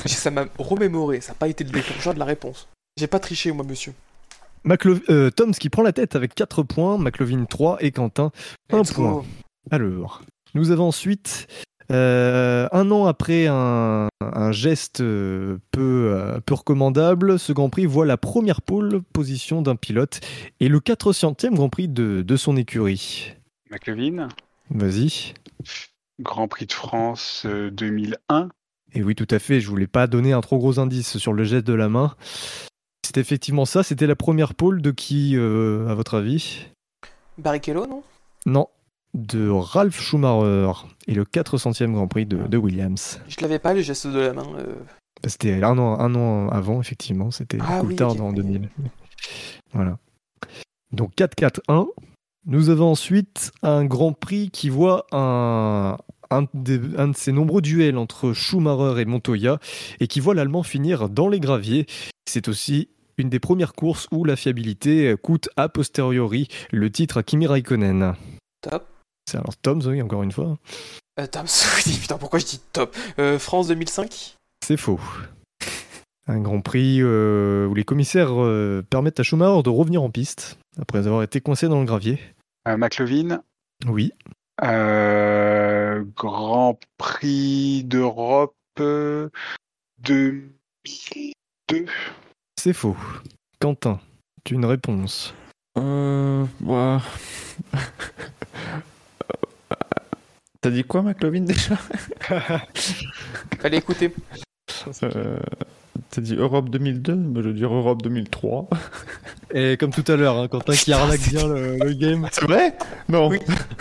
[0.06, 2.68] ça m'a remémoré, ça n'a pas été le déclencheur de la réponse.
[2.96, 3.92] J'ai pas triché, moi, monsieur.
[4.64, 8.30] Maclo- euh, Toms qui prend la tête avec 4 points, McLovin 3 et Quentin
[8.70, 9.12] 1 Let's point.
[9.12, 9.24] go.
[9.70, 10.22] Alors,
[10.54, 11.46] nous avons ensuite,
[11.90, 17.86] euh, un an après un, un geste euh, peu, euh, peu recommandable, ce Grand Prix
[17.86, 20.20] voit la première pole position d'un pilote
[20.60, 23.34] et le 400e Grand Prix de, de son écurie.
[23.70, 24.28] McLevin,
[24.70, 25.34] Vas-y.
[26.20, 28.50] Grand Prix de France euh, 2001.
[28.92, 31.44] Et oui, tout à fait, je voulais pas donner un trop gros indice sur le
[31.44, 32.14] geste de la main.
[33.04, 36.66] C'est effectivement ça, c'était la première pole de qui, euh, à votre avis?
[37.38, 38.02] Barrichello, non?
[38.46, 38.66] Non,
[39.14, 40.72] de Ralph Schumacher
[41.06, 43.20] et le 400e Grand Prix de, de Williams.
[43.28, 44.46] Je l'avais pas, le geste de la main.
[44.58, 44.74] euh,
[45.26, 48.20] C'était un an, un an avant, effectivement, c'était Ah oui, ok.
[48.20, 48.68] en 2000.
[49.72, 49.98] Voilà.
[50.92, 51.86] Donc 4-4-1.
[52.46, 55.96] Nous avons ensuite un Grand Prix qui voit un,
[56.30, 59.58] un, des- un de ces nombreux duels entre Schumacher et Montoya
[60.00, 61.86] et qui voit l'Allemand finir dans les graviers.
[62.26, 67.22] C'est aussi une des premières courses où la fiabilité coûte a posteriori le titre à
[67.22, 68.14] Kimi Raikkonen.
[68.62, 68.86] Top.
[69.30, 70.56] C'est alors Tom, oui, encore une fois.
[71.18, 71.44] Euh, Tom,
[71.86, 72.96] oui, putain, pourquoi je dis top?
[73.18, 75.00] Euh, France 2005 C'est faux.
[76.26, 80.58] Un Grand Prix euh, où les commissaires euh, permettent à Schumacher de revenir en piste
[80.80, 82.18] après avoir été coincé dans le gravier.
[82.68, 83.42] Euh, McLevin,
[83.88, 84.12] Oui.
[84.62, 85.49] euh,
[86.04, 89.28] Grand Prix d'Europe euh,
[90.00, 91.86] 2002.
[92.58, 92.96] C'est faux.
[93.60, 94.00] Quentin,
[94.44, 95.34] tu as une réponse.
[95.78, 96.44] Euh.
[96.64, 96.98] ouais.
[100.62, 101.78] T'as dit quoi, McLovin, déjà?
[103.64, 104.14] Allez, écoutez.
[105.02, 105.38] Euh,
[106.10, 108.68] T'as dit Europe 2002 Mais je veux dire Europe 2003.
[109.54, 112.28] Et comme tout à l'heure, hein, Quentin qui arnaque bien le, le game.
[112.32, 112.76] C'est vrai?
[113.08, 113.28] Non.
[113.28, 113.38] Oui.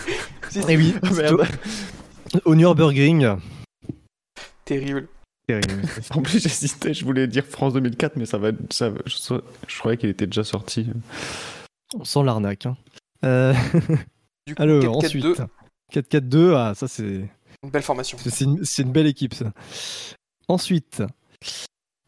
[0.68, 1.48] Et oui, Ah, merde.
[2.46, 3.38] Au Nürburgring.
[4.66, 5.08] Terrible.
[5.48, 5.82] Terrible.
[6.12, 8.72] En plus, j'hésitais, je voulais dire France 2004, mais ça va être.
[8.72, 9.16] Ça, va- je,
[9.68, 10.88] je croyais qu'il était déjà sorti.
[11.96, 12.66] On sent l'arnaque.
[12.68, 12.78] hein.
[13.26, 13.54] Euh,
[14.48, 15.42] Du coup, alors, 4-4-2, ensuite.
[15.94, 17.04] 4-4-2, ah, ça c'est
[17.64, 18.18] une belle formation.
[18.20, 19.52] C'est une, c'est une belle équipe, ça.
[20.48, 21.04] Ensuite,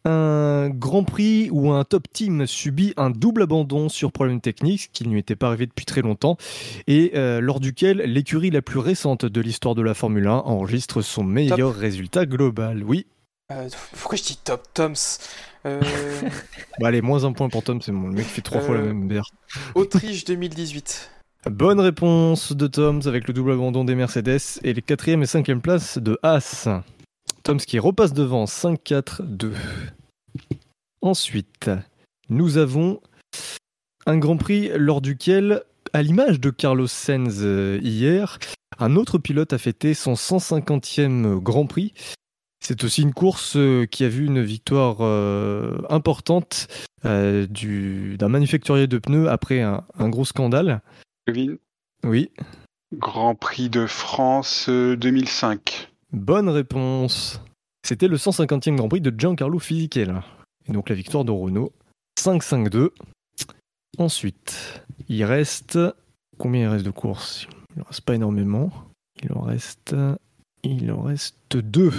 [0.05, 4.87] un Grand Prix où un top team subit un double abandon sur problème technique, ce
[4.91, 6.37] qui ne lui était pas arrivé depuis très longtemps,
[6.87, 11.01] et euh, lors duquel l'écurie la plus récente de l'histoire de la Formule 1 enregistre
[11.01, 12.83] son meilleur résultat global.
[12.83, 13.05] Oui,
[13.51, 13.67] Euh,
[13.99, 14.93] pourquoi je dis top Toms?
[15.65, 15.79] Euh,
[16.79, 18.81] bah allez, moins un point pour Tom, c'est bon, le mec fait trois fois la
[18.81, 18.85] Euh.
[18.87, 19.25] même bière.
[19.75, 21.11] Autriche 2018.
[21.49, 25.59] Bonne réponse de Toms avec le double abandon des Mercedes et les quatrième et cinquième
[25.61, 26.67] places de Haas.
[27.43, 29.53] Toms qui repasse devant 5-4-2.
[31.01, 31.69] Ensuite,
[32.29, 33.01] nous avons
[34.05, 35.63] un Grand Prix lors duquel,
[35.93, 38.37] à l'image de Carlos Sainz euh, hier,
[38.79, 41.93] un autre pilote a fêté son 150e Grand Prix.
[42.63, 46.67] C'est aussi une course euh, qui a vu une victoire euh, importante
[47.05, 50.81] euh, du- d'un manufacturier de pneus après un- un gros scandale.
[51.27, 51.55] McLevin,
[52.03, 52.29] Oui,
[52.93, 55.90] Grand Prix de France euh, 2005.
[56.11, 57.41] Bonne réponse.
[57.83, 60.23] C'était le 150e Grand Prix de Giancarlo Fisichella.
[60.67, 61.71] Et donc la victoire de Renault.
[62.19, 62.89] 5-5-2.
[63.97, 65.79] Ensuite, il reste...
[66.37, 67.47] Combien il reste de courses?
[67.75, 68.71] Il en reste pas énormément.
[69.23, 69.95] Il en reste...
[70.63, 71.91] Il en reste deux.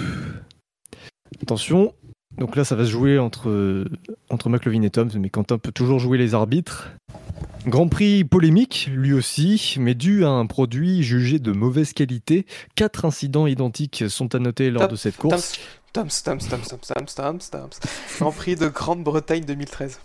[1.42, 1.94] Attention.
[2.38, 3.84] Donc là, ça va se jouer entre,
[4.30, 6.90] entre McLovin et Toms, mais Quentin peut toujours jouer les arbitres.
[7.66, 12.46] Grand Prix polémique, lui aussi, mais dû à un produit jugé de mauvaise qualité.
[12.74, 15.58] Quatre incidents identiques sont à noter lors de cette course.
[15.92, 17.88] Toms, Toms, Toms, Toms, Toms, Toms, Toms.
[18.18, 20.00] Grand Prix de Grande-Bretagne 2013.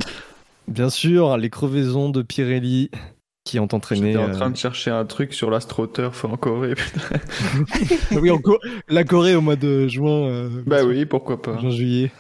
[0.68, 2.92] Bien sûr, les crevaisons de Pirelli
[3.48, 4.08] qui ont entraîné.
[4.12, 6.76] J'étais en euh, train de chercher un truc sur l'astroturf en Corée.
[6.76, 7.16] putain.
[8.22, 8.60] Oui, en Co-
[8.90, 10.28] la Corée au mois de juin.
[10.28, 11.58] euh, bah oui, pourquoi pas.
[11.58, 12.12] Juin-juillet.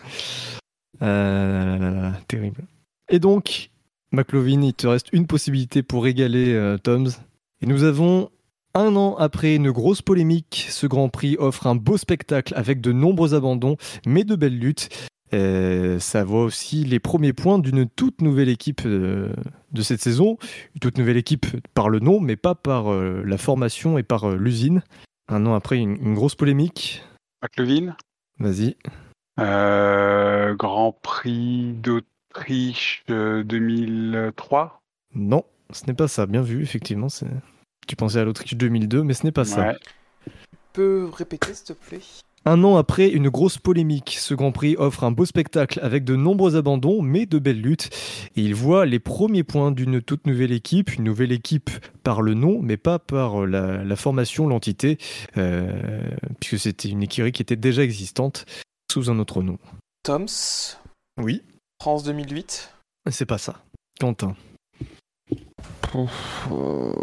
[1.02, 2.64] Euh, là, là, là, terrible.
[3.10, 3.70] Et donc,
[4.14, 7.10] McLovin, il te reste une possibilité pour égaler euh, Toms.
[7.62, 8.30] Et nous avons,
[8.74, 12.94] un an après une grosse polémique, ce Grand Prix offre un beau spectacle avec de
[12.94, 13.76] nombreux abandons,
[14.06, 14.90] mais de belles luttes.
[15.34, 19.34] Euh, ça voit aussi les premiers points d'une toute nouvelle équipe euh,
[19.72, 20.38] de cette saison.
[20.76, 24.30] Une toute nouvelle équipe par le nom, mais pas par euh, la formation et par
[24.32, 24.84] l'usine.
[25.28, 27.04] Un an après une, une grosse polémique.
[27.42, 27.96] McLevin,
[28.40, 28.76] Vas-y.
[29.40, 34.80] Euh, Grand Prix d'Autriche euh, 2003
[35.16, 36.26] Non, ce n'est pas ça.
[36.26, 37.08] Bien vu, effectivement.
[37.88, 39.74] Tu pensais à l'Autriche 2002, mais ce n'est pas ça.
[40.24, 40.32] Tu
[40.74, 42.02] peux répéter, s'il te plaît?
[42.48, 46.16] Un an après une grosse polémique, ce Grand Prix offre un beau spectacle avec de
[46.16, 47.90] nombreux abandons, mais de belles luttes.
[48.38, 51.70] Et il voit les premiers points d'une toute nouvelle équipe, une nouvelle équipe
[52.04, 54.98] par le nom, mais pas par la, la formation, l'entité,
[55.36, 56.10] euh,
[56.40, 58.46] puisque c'était une écurie qui était déjà existante
[58.90, 59.58] sous un autre nom.
[60.04, 60.78] Toms,
[61.22, 61.44] Oui,
[61.82, 62.72] France 2008.
[63.12, 63.62] c'est pas ça.
[64.00, 64.38] Quentin.
[65.82, 66.94] Pouf, euh,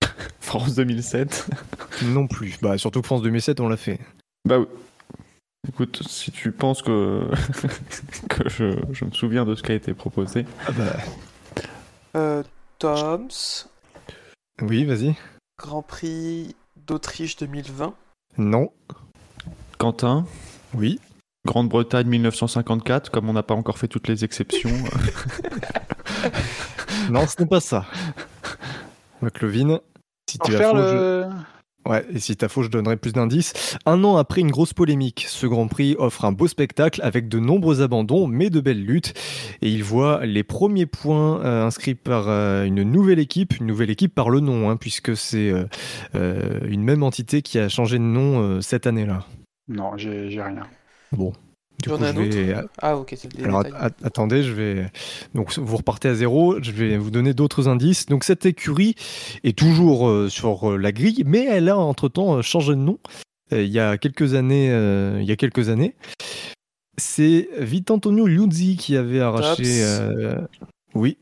[0.40, 1.50] France 2007.
[2.04, 2.58] Non plus.
[2.62, 4.00] Bah, surtout que France 2007, on l'a fait.
[4.44, 4.66] Bah oui.
[5.68, 7.28] Écoute, si tu penses que,
[8.28, 10.44] que je, je me souviens de ce qui a été proposé.
[10.66, 10.96] Ah bah.
[12.16, 12.42] Euh,
[12.78, 13.28] Toms,
[14.60, 15.14] Oui, vas-y.
[15.58, 16.56] Grand Prix
[16.86, 17.94] d'Autriche 2020.
[18.38, 18.72] Non.
[19.78, 20.26] Quentin,
[20.74, 20.98] Oui.
[21.46, 24.70] Grande-Bretagne 1954, comme on n'a pas encore fait toutes les exceptions.
[27.10, 27.84] Non, ce n'est pas ça.
[29.20, 29.80] McLovin,
[30.30, 31.28] si tu as faire faux, je- le...
[31.84, 33.76] Ouais, et si t'as faux, je donnerai plus d'indices.
[33.86, 37.40] Un an après une grosse polémique, ce Grand Prix offre un beau spectacle avec de
[37.40, 39.14] nombreux abandons, mais de belles luttes.
[39.62, 43.90] Et il voit les premiers points euh, inscrits par euh, une nouvelle équipe, une nouvelle
[43.90, 45.52] équipe par le nom, hein, puisque c'est
[46.14, 49.26] euh, une même entité qui a changé de nom cette année-là.
[49.68, 50.62] Non, j'ai j'ai rien.
[51.10, 51.32] Bon.
[51.82, 52.68] Du J'en coup, ai un je vais- autre.
[52.78, 53.78] Ah, ok, c'est le alors détail.
[53.80, 54.90] at- at- attendez, je vais
[55.34, 56.62] donc vous repartez à zéro.
[56.62, 58.06] Je vais vous donner d'autres indices.
[58.06, 58.94] Donc cette écurie
[59.44, 62.98] est toujours euh, sur euh, la grille, mais elle a entre temps changé de nom.
[63.52, 65.94] Euh, il y a quelques années, euh, il y a quelques années,
[66.96, 69.64] c'est Vitantonio Liuzzi qui avait arraché.
[69.84, 70.40] Euh,
[70.94, 71.18] Oui,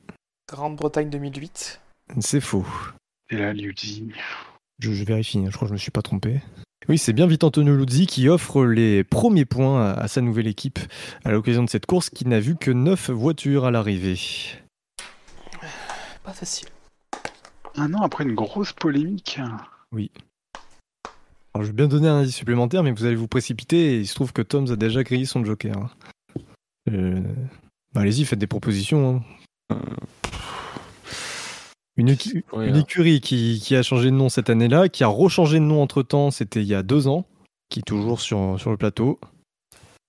[0.48, 1.80] Grande-Bretagne 2008.
[2.20, 2.66] c'est faux.
[3.30, 4.08] Et là, Liuzzi.
[4.80, 5.38] Je, je vérifie.
[5.38, 6.40] hein, Je crois que je me suis pas trompé.
[6.90, 10.80] Oui, c'est bien Vitantonio Luzzi qui offre les premiers points à, sa nouvelle équipe
[11.24, 14.18] à l'occasion de cette course qui n'a vu que 9 voitures à l'arrivée.
[16.24, 16.66] Pas facile.
[17.76, 19.38] Un an après une grosse polémique.
[21.54, 24.08] Alors, je vais bien donner un indice supplémentaire, mais vous allez vous précipiter et il
[24.08, 25.76] se trouve que Toms a déjà grillé son joker.
[25.78, 25.90] hein.
[26.90, 27.20] Euh,
[27.94, 29.22] bah, Allez-y, faites des propositions.
[29.70, 29.76] hein.
[32.00, 35.08] Une, écu- Ouais, une écurie qui, qui a changé de nom cette année-là, qui a
[35.08, 37.26] rechangé de nom entre temps, c'était il y a deux ans,
[37.68, 39.18] qui est toujours sur, sur le plateau,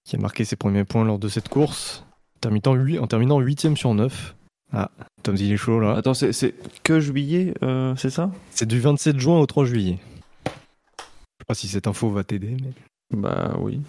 [0.05, 2.05] qui a marqué ses premiers points lors de cette course,
[2.39, 4.35] terminant, en terminant 8ème sur 9.
[4.73, 4.89] Ah,
[5.23, 5.95] Toms il est chaud là.
[5.97, 8.31] Attends, c'est c'est que juillet, euh, c'est ça?
[8.51, 9.97] C'est du 27 juin au 3 juillet.
[10.45, 12.71] Je sais pas si cette info va t'aider, mais.
[13.13, 13.81] Bah oui.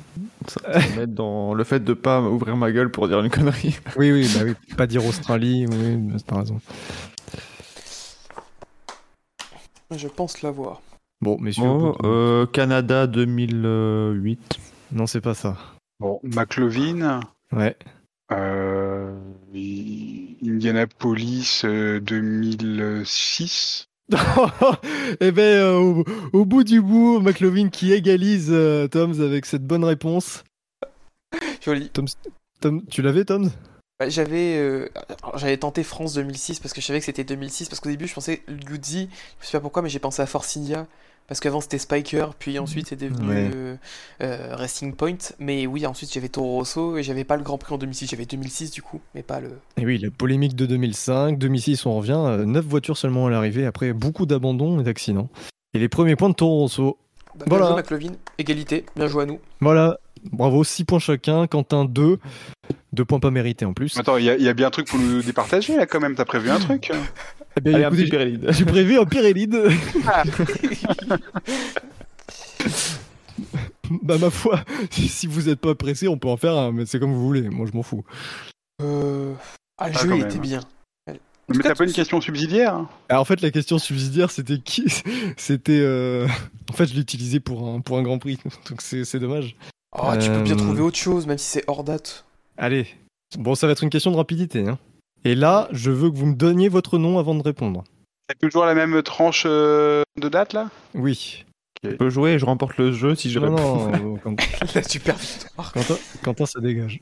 [0.49, 3.79] Ça, ça m'aide dans le fait de pas ouvrir ma gueule pour dire une connerie.
[3.97, 6.61] Oui, oui, bah oui, pas dire Australie, oui, bah, t'as raison.
[9.97, 10.81] Je pense l'avoir.
[11.21, 14.59] Bon, messieurs, Oh, euh, Canada 2008.
[14.93, 15.57] non, c'est pas ça.
[16.01, 17.21] Bon, McLovin.
[17.53, 17.77] Ouais.
[18.33, 19.15] Euh,
[20.45, 23.87] Indianapolis euh, 2006.
[25.21, 29.65] Eh ben, euh, au, au bout du bout, McLovin qui égalise euh, Toms avec cette
[29.67, 30.45] bonne réponse.
[31.61, 31.91] Joli.
[32.61, 33.51] Tom, tu l'avais, Toms?
[34.09, 34.89] J'avais euh,
[35.37, 38.15] j'avais tenté France 2006 parce que je savais que c'était 2006 parce qu'au début je
[38.15, 39.09] pensais Luzzi,
[39.41, 40.87] je sais pas pourquoi mais j'ai pensé à Force India
[41.29, 43.51] parce qu'avant c'était Spiker puis ensuite c'est devenu Ouais.
[43.55, 43.77] euh,
[44.23, 47.75] euh, Racing Point mais oui ensuite j'avais Toro Rosso et j'avais pas le Grand Prix
[47.75, 51.39] en 2006 j'avais 2006 du coup mais pas le Et oui, la polémique de 2005,
[51.39, 52.45] 2006, on revient.
[52.47, 55.29] 9 voitures seulement à l'arrivée après beaucoup d'abandons et d'accidents.
[55.75, 56.99] Et les premiers points de Toro Rosso.
[57.37, 57.67] bah, Voilà.
[57.67, 59.99] joué égalité bien joué à nous Voilà,
[60.33, 61.47] bravo, 6 points chacun.
[61.47, 62.19] Quentin, 2.
[62.93, 63.97] 2 points pas mérités en plus.
[63.99, 66.01] Attends, il y, a- il y a bien un truc pour nous départager là quand
[66.01, 66.15] même.
[66.15, 66.91] T'as prévu un truc?
[67.57, 68.47] Eh bien, Allez, un écoutez, pérélide.
[68.51, 69.59] J'ai prévu un Pyrélide.
[74.03, 76.99] bah ma foi, si vous êtes pas pressé, on peut en faire un, mais c'est
[76.99, 77.49] comme vous voulez.
[77.49, 78.05] Moi, je m'en fous.
[78.81, 79.33] euh...
[79.79, 80.61] ah le Ah, jeu était bien
[81.07, 81.19] Mais
[81.63, 82.89] t'as pas tout- une question subsidiaire hein?
[83.09, 84.85] Alors, en fait, la question subsidiaire, c'était qui
[85.37, 85.81] C'était.
[85.83, 86.27] euh,
[86.71, 88.39] En fait, je l'ai utilisé pour un, pour un Grand Prix,
[88.71, 89.57] donc c'est c'est dommage.
[89.99, 92.25] oh tu peux bien Euh, trouver autre chose même si c'est hors date
[92.57, 92.87] Allez.
[93.39, 94.67] Bon, ça va être une question de rapidité.
[94.69, 94.79] hein.
[95.25, 97.85] Et là, je veux que vous me donniez votre nom avant de répondre.
[98.29, 100.71] T'as toujours la même tranche euh, de date là?
[100.95, 101.45] Oui.
[101.85, 104.19] Je peux jouer et je remporte le jeu si je Non, réponds.
[104.31, 104.37] non,
[104.75, 107.01] la super victoire Quentin, Quentin, ça dégage.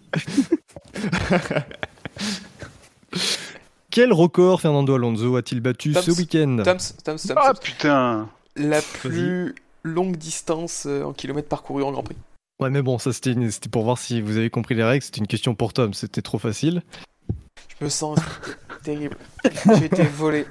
[3.91, 6.03] Quel record Fernando Alonso a-t-il battu Toms.
[6.03, 6.63] ce week-end?
[6.65, 12.03] Toms Toms Toms Ah putain la plus longue distance euh, en kilomètres parcourus en Grand
[12.03, 12.17] Prix
[12.61, 15.03] Ouais, mais bon, ça c'était une- c'était pour voir si vous avez compris les règles.
[15.05, 16.83] C'était une question pour Tom, c'était trop facile.
[17.79, 18.19] Je me sens
[18.85, 19.17] terrible.
[19.79, 20.45] J'ai été volé.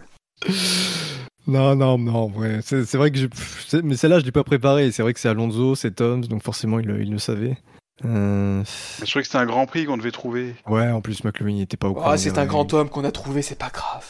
[1.48, 2.60] Non, non, non, ouais.
[2.64, 3.30] C'est c'est vrai que j'ai.
[3.68, 4.92] c'est- Mais celle-là, je l'ai pas préparée.
[4.92, 7.58] C'est vrai que c'est Alonso, c'est Tom, donc forcément, il, le- il le savait.
[8.06, 8.64] Euh,
[9.00, 10.56] Je trouvais que c'était un grand prix qu'on devait trouver.
[10.68, 12.12] Ouais, en plus, McLovin n'était pas au courant.
[12.12, 14.06] Ah, c'est un grand homme qu'on a trouvé, c'est pas grave.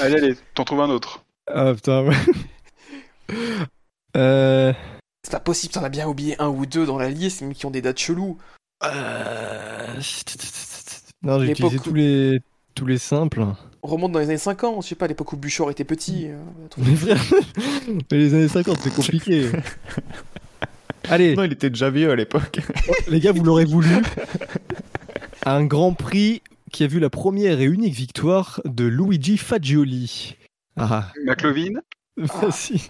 [0.00, 1.24] Allez, allez, t'en trouves un autre.
[1.46, 2.16] Ah putain, ouais.
[4.16, 4.72] euh...
[5.26, 7.66] C'est pas possible, t'en as bien oublié un ou deux dans la liste, mais qui
[7.66, 8.38] ont des dates cheloues.
[8.84, 9.94] euh,
[11.24, 12.40] Non, j'ai utilisé où- tous les,
[12.76, 13.44] tous les simples.
[13.82, 16.28] On remonte dans les années 50, je sais pas, à l'époque où Buchor était petit.
[16.28, 16.38] euh,
[16.78, 17.20] Mais frère,
[17.88, 19.50] mais les années 50, c'est compliqué.
[21.10, 22.60] Allez, Non, il était déjà vieux à l'époque.
[23.08, 23.88] les gars, vous l'aurez voulu.
[25.44, 26.40] Un grand prix
[26.70, 30.36] qui a vu la première et unique victoire de Luigi Fagioli.
[30.76, 31.80] Ah, McLovin,
[32.28, 32.80] facile.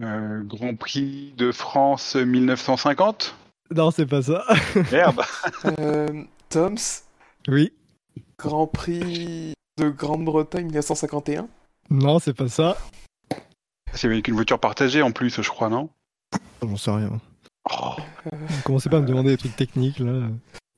[0.00, 3.34] Euh, Grand Prix de France 1950.
[3.74, 4.44] Non, c'est pas ça.
[4.92, 5.20] Merde.
[5.78, 6.76] Euh, Toms,
[7.48, 7.72] Oui.
[8.38, 11.48] Grand Prix de Grande-Bretagne 1951.
[11.90, 12.76] Non, c'est pas ça.
[13.92, 15.88] C'est avec une voiture partagée en plus, je crois, non?
[16.62, 17.20] J'en sais rien.
[17.72, 17.94] Oh,
[18.32, 20.12] Vous commencez pas à me demander des trucs techniques là?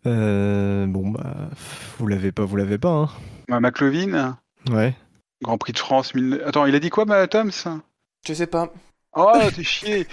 [0.07, 1.35] Euh, bon bah,
[1.99, 3.09] vous l'avez pas, vous l'avez pas, hein.
[3.49, 4.39] bah, McLovin,
[4.71, 4.95] Ouais.
[5.43, 6.15] Grand Prix de France.
[6.15, 7.51] 1000 Attends, il a dit quoi, ma Toms?
[8.27, 8.73] Je sais pas.
[9.19, 10.07] Oh, t'es chier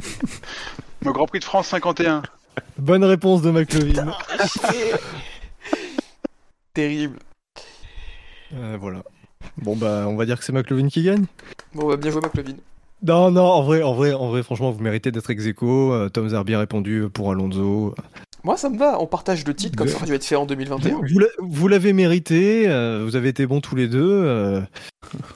[1.02, 2.22] Le Grand Prix de France 51.
[2.78, 4.14] Bonne réponse de McLovin.
[6.74, 7.18] Terrible.
[8.54, 9.02] Euh, voilà.
[9.56, 11.24] Bon bah, on va dire que c'est McLovin qui gagne.
[11.74, 12.56] Bon, bah, bien joué, McLovin.
[13.02, 15.92] Non, non, en vrai, en vrai, en vrai, franchement, vous méritez d'être ex aequo.
[15.94, 17.94] Euh, Tom a bien répondu pour Alonso.
[18.44, 19.00] Moi, ça me va.
[19.00, 21.00] On partage le titre comme ça aurait dû être fait en 2021.
[21.10, 22.64] Vous l'a- vous l'avez mérité.
[22.68, 24.02] euh, vous avez été bons tous les deux.
[24.08, 24.60] euh.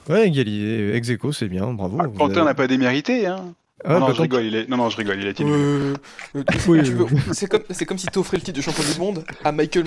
[0.09, 1.73] Ouais, égalité, ex aequo, c'est bien.
[1.73, 1.99] Bravo.
[2.01, 3.53] Ah, Quentin avez- n'a pas démérité, hein
[3.85, 4.69] Ah, non, non, bah, je rigole, il est...
[4.69, 5.55] Non, non, je rigole, il a été nul.
[5.55, 5.95] Euh,
[6.37, 7.07] euh, Oui, tu oui.
[7.11, 9.85] veux- C'est comme, si t'offrais le titre de champion du monde à Michael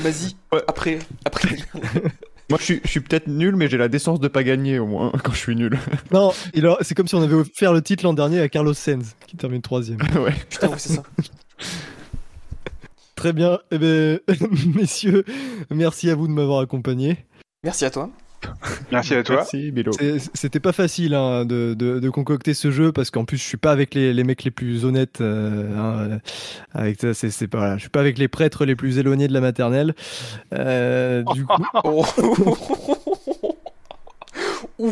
[0.51, 0.61] Ouais.
[0.67, 1.57] après, après.
[2.49, 4.85] Moi, je suis, je suis peut-être nul, mais j'ai la décence de pas gagner au
[4.87, 5.77] moins quand je suis nul.
[6.11, 9.15] Non, a- c'est comme si on avait offert le titre l'an dernier à Carlos Sainz,
[9.27, 9.99] qui termine troisième.
[10.19, 10.33] ouais.
[10.49, 11.03] Putain, oui, c'est ça.
[13.23, 13.57] Très bien.
[13.71, 14.19] Eh ben,
[14.75, 15.23] messieurs,
[15.71, 17.19] merci à vous de m'avoir accompagné.
[17.63, 18.09] Merci à toi.
[18.91, 19.37] Merci à toi.
[19.37, 19.93] Merci, Bilo.
[19.93, 23.43] C'est- C'était pas facile hein, de, de- de concocter ce jeu parce qu'en plus je
[23.43, 25.21] suis pas avec les, les mecs les plus honnêtes.
[25.21, 26.17] euh, hein, euh,
[26.73, 27.59] avec ça, c'est pas.
[27.59, 29.95] voilà, je suis pas avec les prêtres les plus éloignés de la maternelle.
[30.53, 32.03] Euh, du coup, Oh.
[34.79, 34.91] Ouh.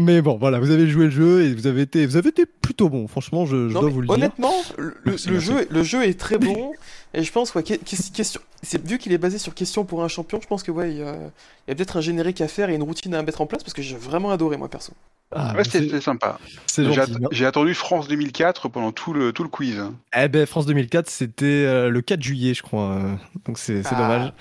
[0.00, 2.46] Mais bon, voilà, vous avez joué le jeu et vous avez été, vous avez été
[2.46, 3.06] plutôt bon.
[3.06, 4.14] Franchement, je, je Non, dois vous le dire.
[4.16, 5.46] honnêtement, le, Merci, le merci.
[5.46, 6.72] jeu, le jeu est très bon.
[7.14, 10.02] et je pense, ouais, que- que- question, c'est, vu qu'il est basé sur question pour
[10.02, 12.40] un champion, je pense que ouais, il y a, il y a peut-être un générique
[12.40, 14.68] à faire et une routine à mettre en place parce que j'ai vraiment adoré, moi,
[14.68, 14.92] perso.
[15.32, 16.38] Ah, Ouais, c'est- c'était sympa.
[16.66, 17.12] c'est J'ai gentil.
[17.12, 19.80] att- j'ai attendu France 2004 pendant tout le, tout le quiz.
[20.18, 22.94] Eh ben, France 2004, c'était euh, le 4 juillet, je crois.
[22.96, 23.14] euh,
[23.46, 23.98] donc c'est c'est Ah.
[23.98, 24.32] dommage.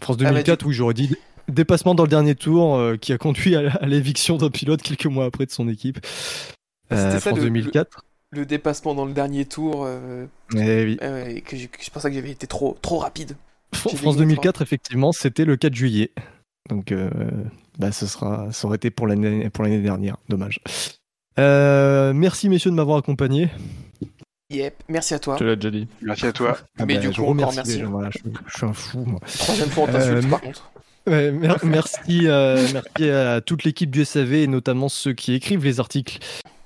[0.00, 1.14] France Ah bah, 2004, oui, j'aurais dit
[1.50, 5.06] dépassement dans le dernier tour euh, qui a conduit à, à l'éviction d'un pilote quelques
[5.06, 5.98] mois après de son équipe.
[6.04, 8.04] C'était Euh, ça, France le- 2004.
[8.32, 10.98] Le dépassement dans le dernier tour, euh, Eh oui.
[11.02, 11.56] euh, et que
[11.92, 13.36] pour ça que j'avais été trop, trop rapide.
[13.74, 16.12] Fr- France gagné, 2004, effectivement, c'était le 4 juillet.
[16.68, 17.10] Donc, euh,
[17.78, 20.16] bah, ce sera, ça aurait été pour l'année pour l'année dernière.
[20.28, 20.60] Dommage.
[21.38, 23.48] Euh, merci, messieurs, de m'avoir accompagné.
[24.50, 25.34] Yep, merci à toi.
[25.34, 25.86] Je te l'ai déjà dit.
[26.02, 26.56] Merci à toi.
[26.78, 27.72] Mais du Ah bah, je coup, vous encore remercie merci.
[27.74, 28.98] déjà, voilà, je, je suis un fou.
[29.04, 29.20] moi.
[29.38, 30.70] Troisième fois, on t'insulte, Euh, par contre.
[31.06, 35.64] Ouais, mer- merci, euh, merci à toute l'équipe du SAV et notamment ceux qui écrivent
[35.64, 36.18] les articles.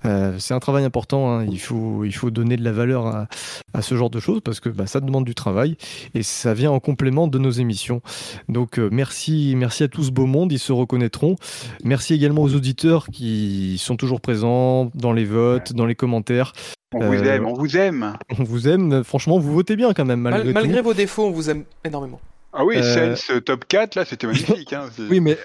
[0.04, 1.46] Euh, c'est un travail important, hein.
[1.50, 3.26] il, faut, il faut donner de la valeur à,
[3.72, 5.76] à ce genre de choses parce que bah, ça demande du travail
[6.14, 8.02] et ça vient en complément de nos émissions.
[8.50, 11.36] Donc euh, merci, merci à tout ce beau monde, ils se reconnaîtront.
[11.84, 16.52] Merci également aux auditeurs qui sont toujours présents dans les votes, dans les commentaires.
[16.92, 18.12] On vous Euh, aime, on vous aime.
[18.38, 20.84] On vous aime, franchement vous votez bien quand même Mal- malgré, malgré, tout.
[20.84, 22.20] vos défauts, on vous aime énormément.
[22.56, 24.72] Ah oui, Euh, Sainz top 4, là, c'était magnifique.
[24.72, 24.88] Hein.
[25.10, 25.36] Oui, mais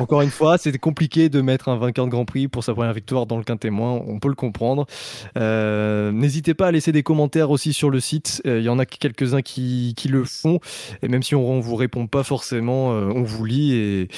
[0.00, 2.92] encore une fois, c'était compliqué de mettre un vainqueur de Grand Prix pour sa première
[2.92, 3.92] victoire dans le quintémoin.
[4.06, 4.86] On peut le comprendre.
[5.36, 8.42] Euh, N'hésitez pas à laisser des commentaires aussi sur le site.
[8.46, 10.58] Euh, Il y en a quelques-uns qui, qui le font.
[11.02, 13.74] Et même si on ne vous répond pas forcément, euh, on vous lit.
[13.74, 14.08] Et,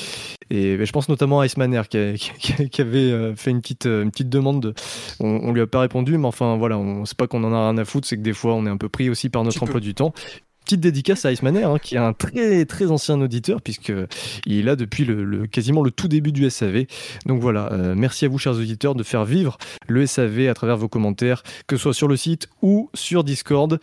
[0.50, 3.60] et ben, je pense notamment à Iceman qui, a- qui- qui avait euh, fait une
[3.60, 4.62] petite, euh, une petite demande.
[4.62, 4.74] de-
[5.20, 7.68] on, on lui a pas répondu, mais enfin voilà, on c'est pas qu'on en a
[7.70, 9.62] rien à foutre, c'est que des fois on est un peu pris aussi par notre
[9.62, 10.12] emploi du temps.
[10.70, 13.92] Petite dédicace à Iceman hein, qui est un très très ancien auditeur puisque
[14.46, 16.84] il est là depuis le, le- quasiment le tout début du SAV.
[17.26, 19.58] Donc voilà, euh, merci à vous chers auditeurs de faire vivre
[19.88, 23.80] le SAV à travers vos commentaires, que ce soit sur le site ou sur Discord.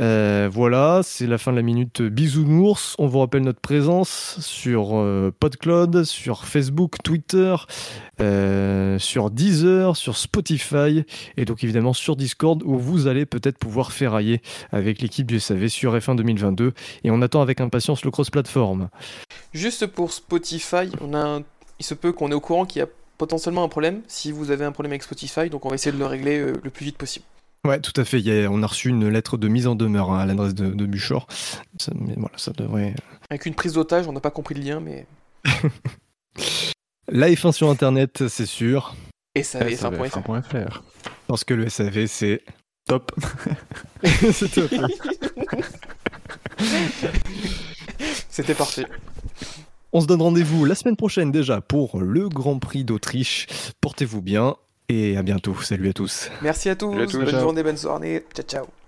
[0.00, 2.94] Euh, voilà, c'est la fin de la minute bisounours.
[2.98, 7.54] On vous rappelle notre présence sur euh, PodCloud, sur Facebook, Twitter,
[8.20, 11.04] euh, sur Deezer, sur Spotify
[11.36, 14.42] et donc évidemment sur Discord où vous allez peut-être pouvoir ferrailler
[14.72, 16.72] avec l'équipe du SAV sur F1 2022
[17.04, 18.88] et on attend avec impatience le cross-platform.
[19.52, 20.90] Juste pour Spotify,
[21.78, 24.50] il se peut qu'on est au courant qu'il y a potentiellement un problème si vous
[24.50, 26.98] avez un problème avec Spotify, donc on va essayer de le régler le plus vite
[26.98, 27.24] possible.
[27.64, 28.20] Ouais, tout à fait.
[28.20, 30.54] Il y a- on a reçu une lettre de mise en demeure hein, à l'adresse
[30.54, 31.26] de, de Buchor.
[31.78, 32.94] Ça, mais voilà, ça devrait.
[33.30, 35.06] Avec une prise d'otage, on n'a pas compris le lien, mais.
[37.08, 38.94] La F1 sur Internet, c'est sûr.
[39.34, 40.82] Et ça avait fait un point SAVF1.fr.
[41.26, 42.42] Parce que le SAV, c'est.
[42.86, 43.12] Top.
[44.04, 44.70] c'est top.
[48.28, 48.86] C'était parfait.
[49.92, 53.46] On se donne rendez-vous la semaine prochaine déjà pour le Grand Prix d'Autriche.
[53.80, 54.56] Portez-vous bien
[54.94, 55.56] et à bientôt.
[55.62, 56.30] Salut à tous.
[56.42, 56.92] Merci à tous.
[56.92, 57.40] Salut à tous, bonne ciao.
[57.40, 58.24] journée, bonne soirée.
[58.34, 58.83] Ciao, ciao.